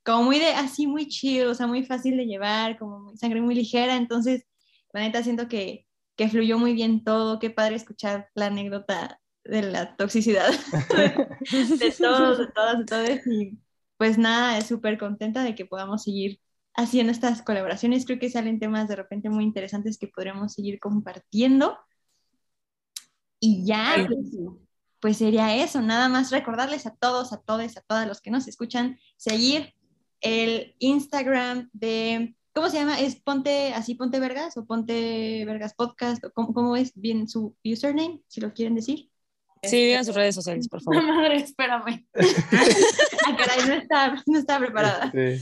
como 0.03 0.23
muy 0.23 0.39
de, 0.39 0.47
así 0.49 0.87
muy 0.87 1.07
chill, 1.07 1.47
o 1.47 1.55
sea, 1.55 1.67
muy 1.67 1.83
fácil 1.83 2.17
de 2.17 2.25
llevar, 2.25 2.77
como 2.77 2.99
muy, 2.99 3.17
sangre 3.17 3.41
muy 3.41 3.55
ligera, 3.55 3.95
entonces, 3.95 4.45
la 4.93 5.01
neta 5.01 5.23
siento 5.23 5.47
que, 5.47 5.85
que 6.15 6.29
fluyó 6.29 6.57
muy 6.57 6.73
bien 6.73 7.03
todo, 7.03 7.39
qué 7.39 7.49
padre 7.49 7.75
escuchar 7.75 8.29
la 8.35 8.47
anécdota 8.47 9.19
de 9.43 9.61
la 9.63 9.95
toxicidad 9.95 10.49
de 11.79 11.91
todos, 11.97 12.37
de 12.39 12.47
todas, 12.47 12.79
de 12.79 12.85
todos, 12.85 13.27
y 13.27 13.59
pues 13.97 14.17
nada, 14.17 14.57
es 14.57 14.67
súper 14.67 14.97
contenta 14.97 15.43
de 15.43 15.55
que 15.55 15.65
podamos 15.65 16.03
seguir 16.03 16.39
haciendo 16.79 17.11
estas 17.11 17.41
colaboraciones, 17.41 18.05
creo 18.05 18.19
que 18.19 18.29
salen 18.29 18.59
temas 18.59 18.87
de 18.87 18.95
repente 18.95 19.29
muy 19.29 19.43
interesantes 19.43 19.97
que 19.97 20.07
podremos 20.07 20.53
seguir 20.53 20.79
compartiendo, 20.79 21.77
y 23.39 23.65
ya, 23.65 24.05
pues, 24.07 24.19
pues 24.99 25.17
sería 25.17 25.55
eso, 25.55 25.81
nada 25.81 26.09
más 26.09 26.31
recordarles 26.31 26.85
a 26.85 26.95
todos, 26.95 27.31
a 27.31 27.37
todos, 27.37 27.77
a 27.77 27.81
todas 27.81 28.07
los 28.07 28.21
que 28.21 28.31
nos 28.31 28.47
escuchan, 28.47 28.99
seguir 29.15 29.73
el 30.21 30.75
Instagram 30.79 31.69
de, 31.71 32.35
¿cómo 32.53 32.69
se 32.69 32.79
llama? 32.79 32.99
¿Es 32.99 33.15
Ponte 33.15 33.73
así 33.73 33.95
Ponte 33.95 34.19
Vergas 34.19 34.57
o 34.57 34.65
Ponte 34.65 35.45
Vergas 35.45 35.73
Podcast? 35.73 36.23
¿O 36.25 36.31
cómo, 36.31 36.53
cómo 36.53 36.75
es 36.75 36.91
bien 36.95 37.29
su 37.29 37.55
username, 37.63 38.21
si 38.27 38.41
lo 38.41 38.53
quieren 38.53 38.75
decir? 38.75 39.09
Sí, 39.63 39.85
digan 39.85 40.05
sus 40.05 40.15
redes 40.15 40.35
sociales, 40.35 40.67
por 40.67 40.81
favor. 40.81 41.03
Madre, 41.07 41.37
espérame. 41.37 42.05
Ah, 43.27 43.35
caray, 43.37 43.67
no 43.67 43.73
estaba, 43.73 44.23
no 44.25 44.39
estaba 44.39 44.65
preparada. 44.65 45.11
Este, 45.13 45.41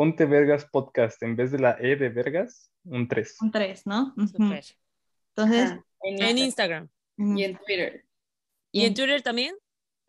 Ponte 0.00 0.24
Vergas 0.24 0.64
Podcast. 0.64 1.22
En 1.22 1.36
vez 1.36 1.52
de 1.52 1.58
la 1.58 1.76
E 1.78 1.94
de 1.94 2.08
Vergas, 2.08 2.72
un 2.84 3.06
3. 3.06 3.36
Un 3.42 3.50
3, 3.50 3.86
¿no? 3.86 4.14
Ujú. 4.16 4.28
Súper. 4.28 4.64
Entonces, 5.36 5.70
Ajá, 5.72 5.84
en 6.04 6.38
Instagram 6.38 6.88
y 7.18 7.44
en 7.44 7.58
Twitter. 7.58 8.06
¿Y 8.72 8.86
en 8.86 8.94
Twitter 8.94 9.20
también? 9.20 9.54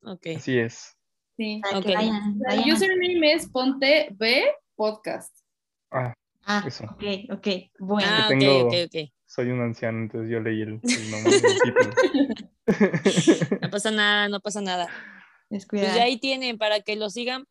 Ok. 0.06 0.28
Así 0.38 0.58
es. 0.58 0.96
Sí. 1.36 1.60
para 1.62 1.82
que 1.82 1.90
ok. 1.90 1.96
vayan, 1.96 2.40
El 2.52 2.72
username 2.74 3.34
es 3.34 3.50
Ponte 3.50 4.08
B 4.14 4.46
Podcast. 4.78 5.36
Ah, 5.92 6.14
Ah, 6.46 6.64
eso. 6.66 6.86
ok, 6.86 7.04
ok, 7.34 7.48
bueno. 7.80 8.08
Ah, 8.10 8.30
ok, 8.32 8.40
tengo- 8.40 8.68
ok, 8.68 8.74
ok. 8.86 9.12
soy 9.26 9.50
un 9.50 9.60
anciano, 9.60 9.98
entonces 10.04 10.32
yo 10.32 10.40
leí 10.40 10.62
el, 10.62 10.80
el 10.84 11.12
nombre 11.12 11.34
del 11.38 11.60
título. 11.66 11.92
No 13.62 13.70
pasa 13.70 13.92
nada, 13.92 14.30
no 14.30 14.40
pasa 14.40 14.62
nada. 14.62 14.88
descuidado. 15.50 15.90
Pues 15.90 15.98
ya 16.00 16.04
ahí 16.06 16.18
tienen 16.18 16.58
para 16.58 16.80
que 16.80 16.96
lo 16.96 17.10
sigan 17.10 17.44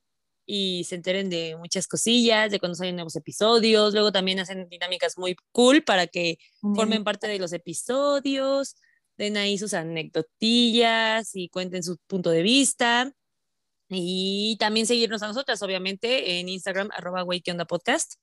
y 0.53 0.83
se 0.83 0.97
enteren 0.97 1.31
de 1.31 1.55
muchas 1.57 1.87
cosillas, 1.87 2.51
de 2.51 2.59
cuando 2.59 2.75
salen 2.75 2.97
nuevos 2.97 3.15
episodios. 3.15 3.95
Luego 3.95 4.11
también 4.11 4.41
hacen 4.41 4.69
dinámicas 4.69 5.17
muy 5.17 5.37
cool 5.53 5.85
para 5.85 6.09
que 6.09 6.39
formen 6.75 7.05
parte 7.05 7.29
de 7.29 7.39
los 7.39 7.53
episodios, 7.53 8.75
den 9.17 9.37
ahí 9.37 9.59
sus 9.59 9.75
anecdotillas 9.75 11.37
y 11.37 11.51
cuenten 11.51 11.85
su 11.85 11.99
punto 12.09 12.31
de 12.31 12.43
vista. 12.43 13.13
Y 13.89 14.57
también 14.59 14.87
seguirnos 14.89 15.23
a 15.23 15.29
nosotras, 15.29 15.63
obviamente, 15.63 16.41
en 16.41 16.49
Instagram, 16.49 16.89
arroba 16.95 17.23
güey, 17.23 17.43
¿qué 17.43 17.53
onda 17.53 17.65
podcast. 17.65 18.15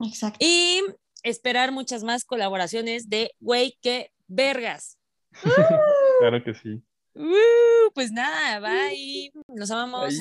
Exacto. 0.00 0.38
Y 0.44 0.82
esperar 1.22 1.70
muchas 1.70 2.02
más 2.02 2.24
colaboraciones 2.24 3.08
de 3.08 3.30
güey, 3.38 3.78
qué 3.80 4.10
vergas. 4.26 4.98
Claro 6.20 6.44
que 6.44 6.54
sí. 6.54 6.80
Uh, 7.14 7.90
pues 7.94 8.12
nada, 8.12 8.60
bye. 8.60 9.32
Los 9.48 9.72
amamos. 9.72 10.14